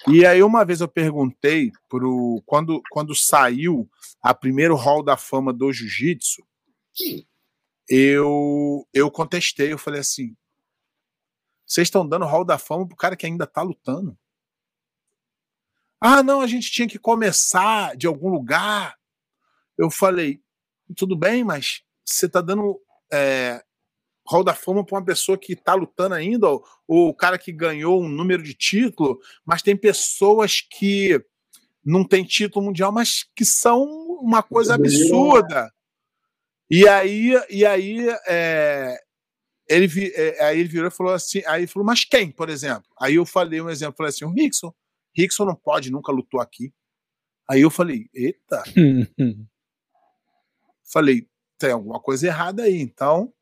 E 0.06 0.26
aí, 0.26 0.42
uma 0.42 0.62
vez 0.62 0.82
eu 0.82 0.88
perguntei, 0.88 1.72
pro, 1.88 2.42
quando, 2.44 2.82
quando 2.90 3.14
saiu 3.14 3.90
a 4.20 4.34
primeiro 4.34 4.76
hall 4.76 5.02
da 5.02 5.16
fama 5.16 5.54
do 5.54 5.72
jiu-jitsu, 5.72 6.46
eu, 7.88 8.86
eu 8.92 9.10
contestei, 9.10 9.72
eu 9.72 9.78
falei 9.78 10.00
assim: 10.00 10.36
vocês 11.66 11.86
estão 11.86 12.06
dando 12.06 12.26
hall 12.26 12.44
da 12.44 12.58
fama 12.58 12.86
pro 12.86 12.96
cara 12.96 13.16
que 13.16 13.24
ainda 13.24 13.44
está 13.44 13.62
lutando? 13.62 14.18
Ah, 15.98 16.22
não, 16.22 16.42
a 16.42 16.46
gente 16.46 16.70
tinha 16.70 16.86
que 16.86 16.98
começar 16.98 17.96
de 17.96 18.06
algum 18.06 18.28
lugar. 18.28 18.98
Eu 19.78 19.90
falei, 19.90 20.42
tudo 20.94 21.16
bem, 21.16 21.42
mas 21.42 21.82
você 22.04 22.26
está 22.26 22.42
dando 22.42 22.78
é, 23.10 23.64
hall 24.28 24.44
da 24.44 24.54
fama 24.54 24.84
para 24.84 24.98
uma 24.98 25.04
pessoa 25.04 25.38
que 25.38 25.52
está 25.52 25.74
lutando 25.74 26.14
ainda, 26.14 26.48
ou, 26.48 26.64
ou 26.86 27.08
o 27.08 27.14
cara 27.14 27.38
que 27.38 27.52
ganhou 27.52 28.02
um 28.02 28.08
número 28.08 28.42
de 28.42 28.54
título, 28.54 29.18
mas 29.44 29.62
tem 29.62 29.76
pessoas 29.76 30.60
que 30.60 31.20
não 31.84 32.06
têm 32.06 32.24
título 32.24 32.66
mundial, 32.66 32.90
mas 32.90 33.24
que 33.34 33.44
são 33.44 33.84
uma 34.20 34.42
coisa 34.42 34.74
absurda. 34.74 35.72
E 36.68 36.86
aí, 36.88 37.32
e 37.48 37.64
aí, 37.64 38.08
é, 38.26 38.98
ele, 39.68 40.12
é, 40.14 40.44
aí 40.44 40.58
ele 40.58 40.68
virou 40.68 40.88
e 40.88 40.94
falou 40.94 41.12
assim, 41.12 41.42
aí 41.46 41.66
falou, 41.66 41.86
mas 41.86 42.04
quem, 42.04 42.30
por 42.30 42.48
exemplo? 42.48 42.88
Aí 43.00 43.14
eu 43.14 43.24
falei 43.24 43.60
um 43.60 43.70
exemplo, 43.70 43.96
falei 43.96 44.10
assim, 44.10 44.24
o 44.24 44.32
Rickson. 44.32 44.74
Rickson 45.16 45.44
não 45.44 45.54
pode, 45.54 45.92
nunca 45.92 46.10
lutou 46.10 46.40
aqui. 46.40 46.72
Aí 47.48 47.60
eu 47.60 47.70
falei, 47.70 48.10
eita. 48.12 48.64
falei, 50.92 51.28
tem 51.56 51.70
alguma 51.70 52.00
coisa 52.00 52.26
errada 52.26 52.64
aí, 52.64 52.80
então 52.80 53.32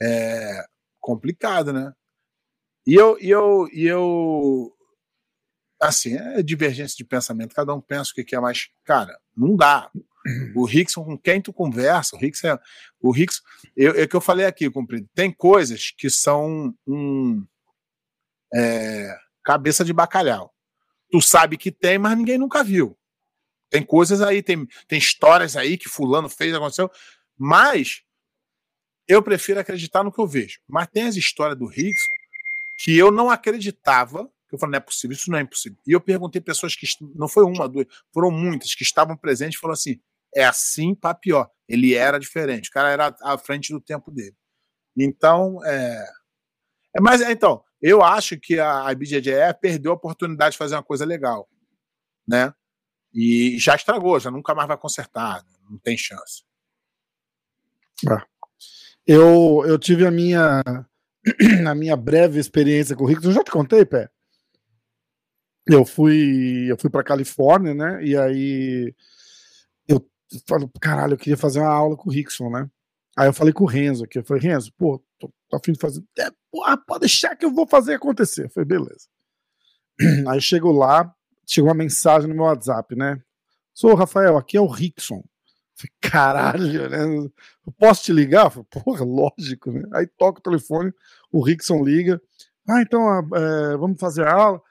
é 0.00 0.64
complicado, 1.00 1.72
né? 1.72 1.92
E 2.86 2.94
eu, 2.94 3.18
e 3.20 3.30
eu, 3.30 3.68
e 3.72 3.86
eu 3.86 4.72
assim, 5.80 6.16
é 6.16 6.42
divergência 6.42 6.96
de 6.96 7.04
pensamento, 7.04 7.54
cada 7.54 7.74
um 7.74 7.80
pensa 7.80 8.10
o 8.10 8.24
que 8.24 8.34
é 8.34 8.40
mais. 8.40 8.68
Cara, 8.84 9.18
não 9.36 9.56
dá. 9.56 9.90
O 10.54 10.66
Rickson, 10.66 11.04
com 11.04 11.16
quem 11.16 11.40
tu 11.40 11.52
conversa, 11.52 12.16
o 12.16 12.18
Rickson 12.18 12.48
é. 12.48 12.58
O 13.00 13.10
Rickson, 13.10 13.40
eu, 13.76 13.92
é 13.92 14.06
que 14.06 14.16
eu 14.16 14.20
falei 14.20 14.44
aqui, 14.44 14.68
cumprido. 14.68 15.08
Tem 15.14 15.32
coisas 15.32 15.92
que 15.96 16.10
são 16.10 16.74
um. 16.86 17.46
É, 18.54 19.16
cabeça 19.44 19.84
de 19.84 19.92
bacalhau. 19.92 20.52
Tu 21.10 21.22
sabe 21.22 21.56
que 21.56 21.70
tem, 21.70 21.98
mas 21.98 22.16
ninguém 22.18 22.36
nunca 22.36 22.62
viu. 22.62 22.98
Tem 23.70 23.82
coisas 23.82 24.20
aí, 24.20 24.42
tem, 24.42 24.66
tem 24.86 24.98
histórias 24.98 25.56
aí 25.56 25.78
que 25.78 25.88
fulano 25.88 26.28
fez, 26.28 26.54
aconteceu, 26.54 26.90
mas 27.36 28.02
eu 29.08 29.22
prefiro 29.22 29.58
acreditar 29.58 30.04
no 30.04 30.12
que 30.12 30.20
eu 30.20 30.26
vejo. 30.26 30.60
Mas 30.68 30.86
tem 30.88 31.04
as 31.04 31.16
histórias 31.16 31.58
do 31.58 31.66
Rickson 31.66 32.12
que 32.78 32.96
eu 32.96 33.10
não 33.10 33.28
acreditava, 33.30 34.30
que 34.48 34.54
eu 34.54 34.58
falei, 34.58 34.72
não 34.72 34.76
é 34.78 34.80
possível, 34.80 35.16
isso 35.16 35.30
não 35.30 35.38
é 35.38 35.42
impossível. 35.42 35.78
E 35.86 35.92
eu 35.92 36.00
perguntei 36.00 36.40
pessoas 36.40 36.76
que, 36.76 36.86
não 37.14 37.26
foi 37.26 37.42
uma, 37.42 37.68
duas, 37.68 37.86
foram 38.12 38.30
muitas, 38.30 38.74
que 38.74 38.84
estavam 38.84 39.16
presentes 39.16 39.56
e 39.56 39.60
falaram 39.60 39.74
assim, 39.74 40.00
é 40.34 40.44
assim 40.44 40.94
para 40.94 41.14
pior. 41.14 41.50
Ele 41.66 41.94
era 41.94 42.20
diferente, 42.20 42.68
o 42.68 42.72
cara 42.72 42.90
era 42.90 43.16
à 43.22 43.36
frente 43.36 43.72
do 43.72 43.80
tempo 43.80 44.10
dele. 44.10 44.36
Então, 44.96 45.64
é... 45.64 46.04
é 46.96 47.00
mas, 47.00 47.20
então, 47.20 47.64
eu 47.82 48.02
acho 48.02 48.38
que 48.38 48.60
a 48.60 48.92
IBJJE 48.92 49.32
perdeu 49.60 49.92
a 49.92 49.96
oportunidade 49.96 50.52
de 50.52 50.58
fazer 50.58 50.76
uma 50.76 50.82
coisa 50.82 51.04
legal, 51.04 51.48
né? 52.26 52.54
E 53.12 53.58
já 53.58 53.74
estragou, 53.74 54.20
já 54.20 54.30
nunca 54.30 54.54
mais 54.54 54.68
vai 54.68 54.76
consertar, 54.76 55.44
não 55.68 55.78
tem 55.78 55.96
chance. 55.96 56.44
Ah. 58.08 58.24
Eu, 59.08 59.64
eu 59.66 59.78
tive 59.78 60.06
a 60.06 60.10
minha 60.10 60.62
a 61.66 61.74
minha 61.74 61.96
breve 61.96 62.38
experiência 62.38 62.94
com 62.94 63.04
o. 63.04 63.10
Eu 63.10 63.32
já 63.32 63.42
te 63.42 63.50
contei, 63.50 63.86
Pé? 63.86 64.10
Eu 65.66 65.84
fui, 65.86 66.66
eu 66.70 66.76
fui 66.78 66.90
para 66.90 67.02
Califórnia, 67.02 67.72
né? 67.74 68.04
E 68.04 68.14
aí 68.14 68.94
eu 69.88 70.06
falo, 70.46 70.70
caralho, 70.78 71.14
eu 71.14 71.18
queria 71.18 71.38
fazer 71.38 71.60
uma 71.60 71.72
aula 71.72 71.96
com 71.96 72.10
o 72.10 72.12
Rickson, 72.12 72.50
né? 72.50 72.68
Aí 73.16 73.26
eu 73.28 73.32
falei 73.32 73.52
com 73.52 73.64
o 73.64 73.66
Renzo 73.66 74.04
aqui. 74.04 74.18
Eu 74.18 74.24
falei, 74.24 74.42
Renzo, 74.42 74.70
pô, 74.76 75.02
tô, 75.18 75.32
tô 75.48 75.56
afim 75.56 75.72
de 75.72 75.78
fazer. 75.78 76.02
É, 76.18 76.30
pode 76.86 77.00
deixar 77.00 77.34
que 77.34 77.46
eu 77.46 77.52
vou 77.52 77.66
fazer 77.66 77.94
acontecer. 77.94 78.44
Eu 78.44 78.50
falei, 78.50 78.66
beleza. 78.66 79.08
Aí 80.28 80.40
chego 80.40 80.70
lá, 80.70 81.10
chegou 81.46 81.70
uma 81.70 81.74
mensagem 81.74 82.28
no 82.28 82.34
meu 82.34 82.44
WhatsApp, 82.44 82.94
né? 82.94 83.18
Sou 83.72 83.94
Rafael, 83.94 84.36
aqui 84.36 84.58
é 84.58 84.60
o 84.60 84.66
Rickson. 84.66 85.22
Caralho, 86.00 86.88
né? 86.88 87.28
Eu 87.66 87.72
posso 87.78 88.04
te 88.04 88.12
ligar? 88.12 88.50
Falei, 88.50 88.66
Porra, 88.70 89.04
lógico, 89.04 89.70
né? 89.70 89.82
Aí 89.92 90.06
toca 90.06 90.40
o 90.40 90.42
telefone, 90.42 90.92
o 91.30 91.40
Rickson 91.42 91.82
liga. 91.82 92.20
Ah, 92.68 92.82
então 92.82 93.08
é, 93.34 93.76
vamos 93.76 93.98
fazer 93.98 94.26
a 94.26 94.32
aula. 94.32 94.62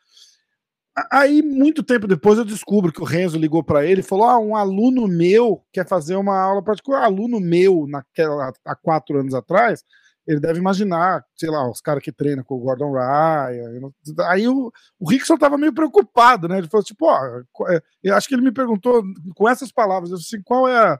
Aí, 1.11 1.43
muito 1.43 1.83
tempo 1.83 2.07
depois, 2.07 2.39
eu 2.39 2.45
descubro 2.45 2.91
que 2.91 3.01
o 3.01 3.05
Renzo 3.05 3.37
ligou 3.37 3.63
para 3.63 3.85
ele 3.85 4.01
e 4.01 4.03
falou: 4.03 4.25
Ah, 4.25 4.39
um 4.39 4.55
aluno 4.55 5.07
meu 5.07 5.63
quer 5.71 5.87
fazer 5.87 6.15
uma 6.15 6.39
aula 6.39 6.63
particular. 6.63 7.01
Um 7.01 7.05
aluno 7.05 7.39
meu, 7.39 7.85
naquela, 7.87 8.51
há 8.65 8.75
quatro 8.75 9.19
anos 9.19 9.35
atrás, 9.35 9.83
ele 10.27 10.39
deve 10.41 10.59
imaginar, 10.59 11.23
sei 11.35 11.49
lá, 11.49 11.69
os 11.69 11.79
caras 11.79 12.03
que 12.03 12.11
treinam 12.11 12.43
com 12.43 12.55
o 12.55 12.59
Gordon 12.59 12.91
Ryan. 12.91 13.91
Aí 14.29 14.47
o, 14.47 14.71
o 14.99 15.09
Rickson 15.09 15.37
tava 15.37 15.57
meio 15.57 15.73
preocupado, 15.73 16.49
né? 16.49 16.57
Ele 16.57 16.67
falou 16.67 16.83
tipo, 16.83 17.05
ó, 17.05 17.41
é, 17.69 17.81
eu 18.03 18.13
acho 18.13 18.27
que 18.27 18.35
ele 18.35 18.43
me 18.43 18.51
perguntou 18.51 19.01
com 19.33 19.47
essas 19.47 19.71
palavras, 19.71 20.11
assim, 20.11 20.41
qual 20.43 20.67
é 20.67 20.77
a, 20.77 20.99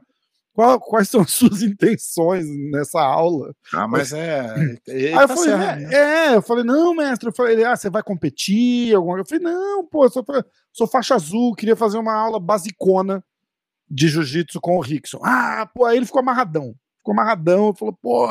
qual, 0.58 0.80
quais 0.80 1.08
são 1.08 1.20
as 1.20 1.30
suas 1.34 1.62
intenções 1.62 2.44
nessa 2.72 3.00
aula? 3.00 3.54
Ah, 3.72 3.86
mas 3.86 4.12
é. 4.12 4.40
Aí 4.88 5.12
eu 5.12 5.18
tá 5.18 5.28
falei, 5.28 5.50
certo, 5.50 5.80
né? 5.80 5.94
é, 5.94 6.34
eu 6.34 6.42
falei, 6.42 6.64
não, 6.64 6.94
mestre, 6.94 7.28
eu 7.28 7.32
falei, 7.32 7.62
ah, 7.64 7.76
você 7.76 7.88
vai 7.88 8.02
competir? 8.02 8.92
Alguma... 8.94 9.18
Eu 9.18 9.26
falei, 9.26 9.44
não, 9.44 9.86
pô, 9.86 10.06
eu 10.06 10.10
sou, 10.10 10.24
sou 10.72 10.86
faixa 10.88 11.14
azul, 11.14 11.54
queria 11.54 11.76
fazer 11.76 11.98
uma 11.98 12.12
aula 12.12 12.40
basicona 12.40 13.22
de 13.88 14.08
jiu-jitsu 14.08 14.60
com 14.60 14.76
o 14.76 14.80
Rickson. 14.80 15.20
Ah, 15.22 15.68
pô, 15.72 15.84
aí 15.84 15.96
ele 15.96 16.06
ficou 16.06 16.20
amarradão. 16.20 16.74
Ficou 16.96 17.12
amarradão, 17.12 17.74
falou, 17.74 17.96
pô, 18.02 18.28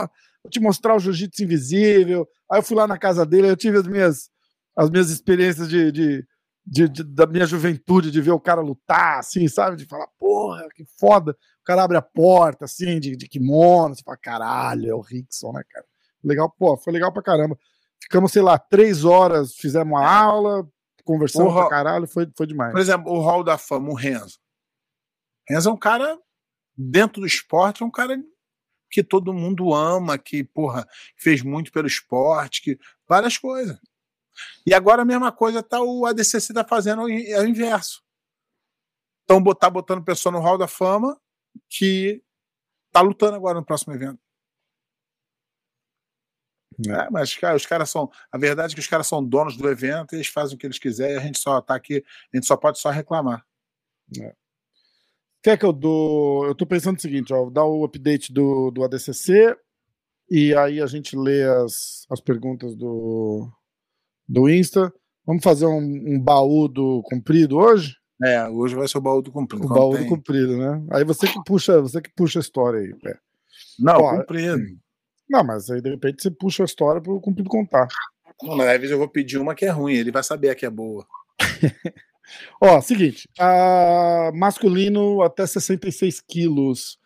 vou 0.48 0.50
te 0.50 0.60
mostrar 0.60 0.96
o 0.96 1.00
jiu-jitsu 1.00 1.44
invisível. 1.44 2.28
Aí 2.50 2.60
eu 2.60 2.64
fui 2.64 2.76
lá 2.76 2.88
na 2.88 2.98
casa 2.98 3.26
dele, 3.26 3.50
eu 3.50 3.58
tive 3.58 3.78
as 3.78 3.88
minhas, 3.88 4.30
as 4.76 4.90
minhas 4.90 5.10
experiências 5.10 5.70
de, 5.70 5.92
de, 5.92 6.28
de, 6.66 6.90
de 6.90 7.04
da 7.04 7.28
minha 7.28 7.46
juventude, 7.46 8.10
de 8.10 8.22
ver 8.22 8.32
o 8.32 8.40
cara 8.40 8.62
lutar, 8.62 9.20
assim, 9.20 9.48
sabe? 9.48 9.76
De 9.76 9.86
falar, 9.86 10.08
porra, 10.18 10.68
que 10.74 10.86
foda. 10.98 11.34
O 11.62 11.64
cara 11.66 11.84
abre 11.84 11.98
a 11.98 12.02
porta, 12.02 12.66
assim, 12.66 13.00
de, 13.00 13.16
de 13.16 13.28
kimono, 13.28 13.94
você 13.94 14.02
fala, 14.04 14.18
caralho, 14.18 14.90
é 14.90 14.96
o 14.96 15.02
Rickson, 15.02 15.52
né, 15.52 15.62
cara? 15.70 15.86
Legal, 16.24 16.50
pô, 16.58 16.78
foi 16.78 16.94
legal 16.94 17.12
pra 17.12 17.22
caramba. 17.22 17.58
Ficamos, 18.02 18.32
sei 18.32 18.42
lá, 18.42 18.58
três 18.58 19.04
horas, 19.04 19.54
fizemos 19.56 19.92
uma 19.92 20.08
aula, 20.08 20.68
conversamos 21.04 21.54
pra 21.54 21.70
caralho, 21.70 22.08
foi, 22.08 22.28
foi 22.38 22.48
demais. 22.48 22.72
Por 22.72 22.80
exemplo, 22.80 23.12
o 23.12 23.20
Hall 23.20 23.44
da 23.44 23.58
Fama, 23.58 23.90
o 23.90 23.96
Renzo. 23.96 24.40
Renzo 25.50 25.70
é 25.70 25.72
um 25.72 25.78
cara, 25.78 26.18
dentro 26.78 27.22
do 27.22 27.28
esporte, 27.28 27.84
é 27.84 27.86
um 27.86 27.92
cara 27.92 28.18
que 28.90 29.04
todo 29.04 29.34
mundo 29.34 29.74
ama, 29.74 30.18
que, 30.18 30.44
porra, 30.44 30.88
fez 31.16 31.42
muito 31.42 31.72
pelo 31.72 31.88
esporte, 31.88 32.62
que 32.62 32.80
várias 33.08 33.38
coisas. 33.38 33.78
E 34.66 34.74
agora 34.74 35.02
a 35.02 35.06
mesma 35.06 35.32
coisa 35.32 35.64
tá 35.64 35.82
o 35.82 36.06
ADCC 36.06 36.54
tá 36.54 36.64
fazendo 36.64 37.10
é 37.10 37.40
o 37.40 37.48
inverso. 37.48 38.04
Então 39.24 39.42
botar 39.42 39.70
botando 39.70 40.04
pessoa 40.04 40.32
no 40.32 40.40
Hall 40.40 40.58
da 40.58 40.68
Fama 40.68 41.20
que 41.70 42.24
tá 42.92 43.02
lutando 43.02 43.36
agora 43.36 43.60
no 43.60 43.66
próximo 43.66 43.94
evento. 43.94 44.20
É, 46.88 47.10
mas 47.10 47.36
cara, 47.36 47.56
os 47.56 47.66
caras 47.66 47.90
são. 47.90 48.12
A 48.32 48.38
verdade 48.38 48.74
é 48.74 48.76
que 48.76 48.80
os 48.80 48.88
caras 48.88 49.08
são 49.08 49.24
donos 49.24 49.58
do 49.58 49.68
evento, 49.68 50.14
eles 50.14 50.28
fazem 50.28 50.56
o 50.56 50.60
que 50.60 50.68
eles 50.68 50.78
quiserem, 50.78 51.18
a 51.18 51.22
gente 51.22 51.40
só 51.40 51.60
tá 51.60 51.76
aqui, 51.76 52.06
a 52.32 52.38
gente 52.38 52.46
só 52.46 52.56
pode 52.56 52.80
só 52.80 52.92
reclamar. 52.92 53.44
É. 54.20 54.36
Quer 55.48 55.58
que 55.58 55.66
eu 55.66 55.72
dou. 55.72 56.46
Eu 56.46 56.54
tô 56.54 56.66
pensando 56.66 56.98
o 56.98 57.02
seguinte, 57.02 57.34
ó, 57.34 57.50
dar 57.50 57.64
o 57.64 57.86
update 57.86 58.34
do, 58.34 58.70
do 58.70 58.84
ADCC 58.84 59.56
e 60.30 60.54
aí 60.54 60.82
a 60.82 60.86
gente 60.88 61.16
lê 61.16 61.42
as, 61.42 62.06
as 62.10 62.20
perguntas 62.20 62.76
do, 62.76 63.50
do 64.28 64.50
Insta. 64.50 64.94
Vamos 65.26 65.42
fazer 65.42 65.66
um, 65.66 65.80
um 65.80 66.20
baú 66.20 66.68
do 66.68 67.02
comprido 67.04 67.56
hoje? 67.60 67.96
É, 68.22 68.46
hoje 68.50 68.76
vai 68.76 68.90
ser 68.90 68.98
o 68.98 69.02
baú 69.02 69.22
do 69.22 69.32
comprido. 69.32 69.68
O 69.68 69.70
baú 69.70 69.94
tem... 69.94 70.04
do 70.04 70.10
comprido, 70.10 70.58
né? 70.58 70.86
Aí 70.92 71.06
você 71.06 71.26
que 71.26 71.42
puxa, 71.46 71.80
você 71.80 72.02
que 72.02 72.12
puxa 72.14 72.40
a 72.40 72.42
história 72.42 72.82
aí, 72.82 72.94
pé. 72.96 73.18
Não, 73.80 74.02
Ó, 74.02 74.18
comprido. 74.18 74.62
Não, 75.30 75.46
mas 75.46 75.70
aí 75.70 75.82
de 75.82 75.92
repente 75.92 76.24
você 76.24 76.30
puxa 76.30 76.64
a 76.64 76.66
história 76.66 77.00
para 77.02 77.14
o 77.14 77.22
comprido 77.22 77.50
contar. 77.50 77.88
Não, 78.44 78.58
mas 78.58 78.68
às 78.68 78.76
vezes 78.80 78.92
eu 78.92 78.98
vou 78.98 79.08
pedir 79.08 79.38
uma 79.38 79.56
que 79.56 79.64
é 79.64 79.70
ruim, 79.70 79.94
ele 79.94 80.12
vai 80.12 80.24
saber 80.26 80.50
a 80.50 80.56
que 80.56 80.66
é 80.66 80.70
boa. 80.70 81.08
Ó, 82.62 82.82
seguinte, 82.82 83.30
uh, 83.40 84.36
masculino 84.36 85.22
até 85.22 85.46
66 85.46 86.22
quilos. 86.22 86.98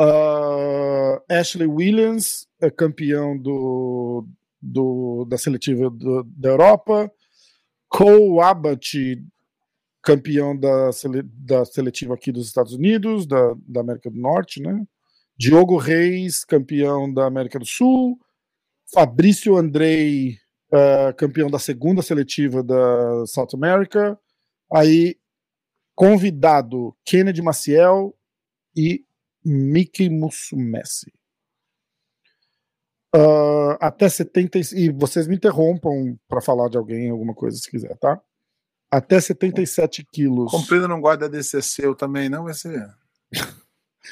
Uh, 0.00 1.20
Ashley 1.30 1.66
Williams 1.66 2.48
é 2.60 2.70
campeão 2.70 3.38
do, 3.38 4.26
do, 4.60 5.24
da 5.28 5.38
seletiva 5.38 5.90
do, 5.90 6.24
da 6.24 6.50
Europa. 6.50 7.10
Cole 7.88 8.40
Abbott, 8.40 9.24
campeão 10.02 10.56
da, 10.56 10.90
sele, 10.92 11.22
da 11.22 11.64
seletiva 11.64 12.14
aqui 12.14 12.32
dos 12.32 12.48
Estados 12.48 12.72
Unidos, 12.72 13.26
da, 13.26 13.54
da 13.66 13.80
América 13.80 14.10
do 14.10 14.18
Norte, 14.18 14.60
né? 14.60 14.84
Diogo 15.36 15.76
Reis, 15.76 16.44
campeão 16.44 17.12
da 17.12 17.26
América 17.26 17.58
do 17.58 17.66
Sul. 17.66 18.18
Fabrício 18.92 19.56
Andrei, 19.56 20.38
uh, 20.72 21.14
campeão 21.16 21.50
da 21.50 21.58
segunda 21.58 22.02
seletiva 22.02 22.62
da 22.62 23.26
South 23.26 23.48
America. 23.54 24.18
Aí, 24.74 25.16
convidado 25.94 26.96
Kennedy 27.04 27.40
Maciel 27.40 28.12
e 28.76 29.04
Mickey 29.44 30.10
Musumessi. 30.10 31.12
Uh, 33.14 33.78
até 33.80 34.08
70 34.08 34.58
e 34.74 34.90
vocês 34.90 35.28
me 35.28 35.36
interrompam 35.36 36.18
para 36.26 36.40
falar 36.40 36.68
de 36.68 36.76
alguém, 36.76 37.08
alguma 37.08 37.32
coisa 37.32 37.56
se 37.56 37.70
quiser, 37.70 37.96
tá? 37.98 38.20
Até 38.90 39.20
77 39.20 40.04
quilos. 40.12 40.50
Comprido 40.50 40.88
não 40.88 41.00
gosta 41.00 41.18
da 41.18 41.28
DCC, 41.28 41.86
eu 41.86 41.94
também 41.94 42.28
não, 42.28 42.42
vai 42.42 42.54
ser. 42.54 42.84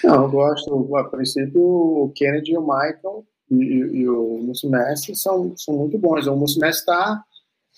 Não, 0.05 0.23
eu 0.23 0.31
gosto, 0.31 0.97
a 0.97 1.09
princípio, 1.11 1.61
o 1.61 2.13
Kennedy 2.15 2.53
e 2.53 2.57
o 2.57 2.63
Michael 2.63 3.27
e, 3.51 3.57
e, 3.57 3.79
e 3.99 4.09
o 4.09 4.39
Musumessi 4.39 5.17
são, 5.17 5.57
são 5.57 5.75
muito 5.75 5.99
bons. 5.99 6.29
O 6.29 6.37
Musumessi 6.37 6.79
está 6.79 7.25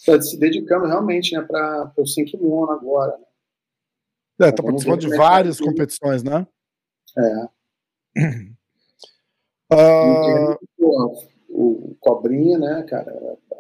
tá 0.05 0.21
se 0.21 0.39
dedicando 0.39 0.87
realmente 0.87 1.35
né, 1.35 1.43
para 1.43 1.93
o 1.97 2.39
Mono 2.43 2.73
agora. 2.73 3.17
Né? 4.39 4.49
É, 4.49 4.53
tá 4.53 4.63
participando 4.63 5.01
de 5.01 5.13
é 5.13 5.17
várias 5.17 5.61
competições, 5.61 6.23
né? 6.23 6.47
É. 7.19 7.49
Uh... 9.73 10.59
O 11.49 11.97
Cobrinha, 12.01 12.59
né, 12.59 12.85
cara, 12.89 13.13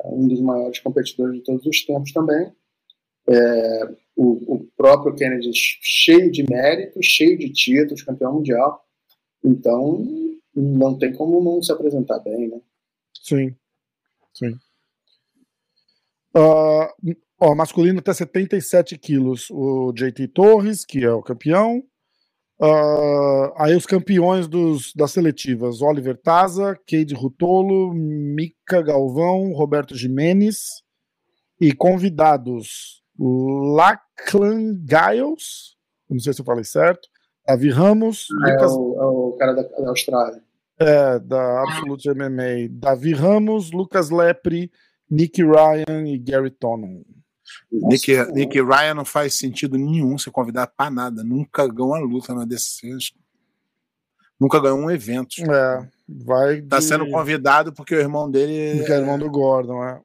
um 0.05 0.27
dos 0.27 0.41
maiores 0.41 0.81
competidores 0.81 1.37
de 1.37 1.45
todos 1.45 1.65
os 1.65 1.85
tempos 1.85 2.13
também. 2.13 2.53
É, 3.29 3.85
o, 4.17 4.55
o, 4.55 4.69
próprio 4.77 5.15
Kennedy 5.15 5.51
cheio 5.55 6.31
de 6.31 6.45
méritos, 6.49 7.07
cheio 7.07 7.39
de 7.39 7.51
títulos, 7.51 8.03
campeão 8.03 8.35
mundial. 8.35 8.85
Então, 9.45 10.05
não 10.55 10.99
tem 10.99 11.13
como 11.13 11.43
não 11.43 11.63
se 11.63 11.73
apresentar 11.73 12.19
bem, 12.19 12.49
né? 12.49 12.61
Sim, 13.23 13.55
sim. 14.33 14.59
Uh, 16.37 17.15
ó, 17.41 17.55
masculino 17.55 18.01
até 18.01 18.13
77 18.13 18.99
quilos, 18.99 19.49
o 19.51 19.93
JT 19.93 20.29
Torres, 20.29 20.85
que 20.85 21.05
é 21.05 21.13
o 21.13 21.23
campeão. 21.23 21.83
Uh, 22.61 23.53
aí 23.57 23.75
os 23.75 23.87
campeões 23.87 24.47
dos, 24.49 24.93
das 24.95 25.11
seletivas: 25.13 25.83
Oliver 25.83 26.17
Taza, 26.21 26.79
Cade 26.89 27.15
Rutolo, 27.15 27.93
Mica 27.93 28.81
Galvão, 28.83 29.53
Roberto 29.53 29.97
Jimenez. 29.97 30.83
E 31.61 31.73
convidados: 31.73 33.03
Lachlan 33.19 34.75
Giles, 34.89 35.77
não 36.09 36.19
sei 36.19 36.33
se 36.33 36.41
eu 36.41 36.45
falei 36.45 36.65
certo, 36.65 37.09
Davi 37.47 37.71
Ramos. 37.71 38.27
Ah, 38.43 38.51
Lucas... 38.51 38.73
é, 38.73 38.75
o, 38.75 38.95
é, 38.95 39.07
o, 39.07 39.37
cara 39.39 39.53
da, 39.53 39.63
da 39.63 39.89
Austrália. 39.91 40.43
É, 40.79 41.19
da 41.21 41.63
Absolute 41.63 42.09
MMA. 42.11 42.69
Davi 42.71 43.13
Ramos, 43.13 43.71
Lucas 43.71 44.11
Lepre, 44.11 44.71
Nick 45.11 45.43
Ryan 45.43 46.07
e 46.07 46.19
Gary 46.19 46.51
Tonon. 46.51 47.03
Nick, 47.71 48.11
Nick 48.33 48.61
Ryan 48.61 48.95
não 48.95 49.05
faz 49.05 49.35
sentido 49.35 49.77
nenhum 49.77 50.17
ser 50.17 50.31
convidado 50.31 50.73
para 50.77 50.91
nada. 50.91 51.23
Nunca 51.23 51.67
ganhou 51.67 51.91
uma 51.91 51.99
luta 51.99 52.35
na 52.35 52.45
DC. 52.45 52.97
Nunca 54.41 54.61
ganhou 54.61 54.79
um 54.79 54.91
evento. 54.91 55.35
É, 55.51 55.89
vai. 56.09 56.63
Tá 56.63 56.79
de... 56.79 56.85
sendo 56.85 57.11
convidado 57.11 57.73
porque 57.73 57.95
o 57.95 58.01
irmão 58.01 58.31
dele. 58.31 58.79
Porque 58.79 58.93
é 58.93 58.99
irmão 58.99 59.19
do 59.19 59.31
Gordon, 59.31 59.85
é. 59.85 60.01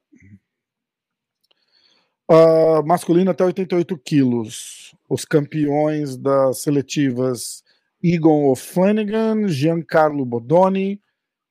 Uh, 2.30 2.86
masculino 2.86 3.30
até 3.30 3.44
88 3.44 3.98
quilos. 3.98 4.94
Os 5.08 5.24
campeões 5.24 6.16
das 6.16 6.62
seletivas 6.62 7.64
Egon 8.02 8.50
O'Flanagan, 8.50 9.48
Giancarlo 9.48 10.24
Bodoni, 10.24 11.00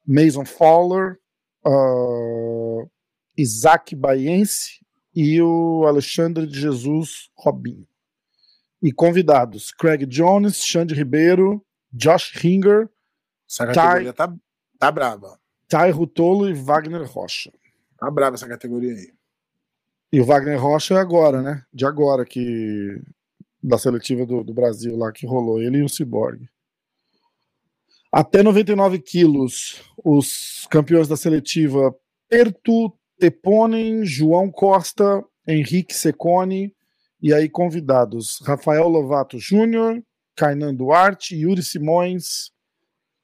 Mason 0.06 0.46
Fowler, 0.46 1.20
uh, 1.66 1.70
Isaac 3.40 3.96
Baiense 3.96 4.86
e 5.16 5.42
o 5.42 5.86
Alexandre 5.88 6.46
de 6.46 6.60
Jesus 6.60 7.30
Robinho. 7.36 7.88
E 8.82 8.92
convidados: 8.92 9.72
Craig 9.72 10.06
Jones, 10.06 10.64
Xande 10.64 10.94
Ribeiro, 10.94 11.66
Josh 11.92 12.34
Ringer, 12.36 12.90
essa 13.50 13.66
categoria 13.66 14.12
Ty, 14.12 14.18
tá, 14.18 14.34
tá 14.78 14.92
brava. 14.92 15.40
Ty 15.68 15.92
Rutolo 15.92 16.50
e 16.50 16.54
Wagner 16.54 17.06
Rocha. 17.10 17.52
Tá 17.98 18.12
brava 18.12 18.36
essa 18.36 18.48
categoria 18.48 18.94
aí. 18.94 19.14
E 20.12 20.20
o 20.20 20.26
Wagner 20.26 20.60
Rocha 20.60 20.96
é 20.96 20.98
agora, 20.98 21.42
né? 21.42 21.64
De 21.74 21.86
agora 21.86 22.26
que. 22.26 23.02
Da 23.62 23.78
seletiva 23.78 24.26
do, 24.26 24.44
do 24.44 24.54
Brasil 24.54 24.96
lá 24.96 25.12
que 25.12 25.28
rolou, 25.28 25.62
ele 25.62 25.80
e 25.80 25.84
o 25.84 25.90
Cyborg. 25.90 26.50
Até 28.12 28.42
99 28.42 29.00
quilos, 29.00 29.84
os 30.04 30.66
campeões 30.72 31.08
da 31.08 31.18
seletiva 31.18 31.94
Pertu 32.30 32.94
Teponen, 33.20 34.06
João 34.06 34.50
Costa, 34.50 35.24
Henrique 35.48 35.94
Secone, 35.94 36.76
e 37.22 37.34
aí 37.34 37.50
convidados: 37.50 38.40
Rafael 38.44 38.88
Lovato 38.88 39.38
Júnior, 39.38 40.02
Kainan 40.36 40.74
Duarte, 40.74 41.36
Yuri 41.36 41.62
Simões, 41.62 42.52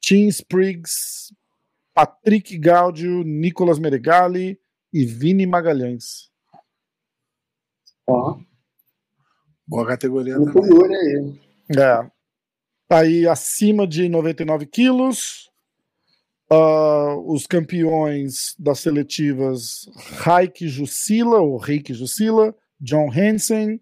Tim 0.02 0.28
Spriggs, 0.28 1.34
Patrick 1.94 2.58
Gaudio, 2.58 3.24
Nicolas 3.24 3.80
Meregali 3.80 4.60
e 4.92 5.06
Vini 5.06 5.46
Magalhães. 5.46 6.30
Ó, 8.08 8.38
Boa 9.68 9.88
categoria 9.88 10.38
no 10.38 10.52
também. 10.52 11.40
Aí. 11.70 11.80
É. 11.80 12.12
Aí 12.88 13.28
acima 13.28 13.88
de 13.88 14.08
99 14.08 14.68
quilos, 14.68 15.50
ah, 16.50 17.16
os 17.26 17.48
campeões 17.48 18.56
das 18.60 18.80
seletivas 18.80 19.86
Raik 20.20 20.68
Jussila, 20.68 21.40
ou 21.40 21.58
Reik 21.58 21.94
Jussila, 21.94 22.56
John 22.80 23.10
Hansen, 23.12 23.82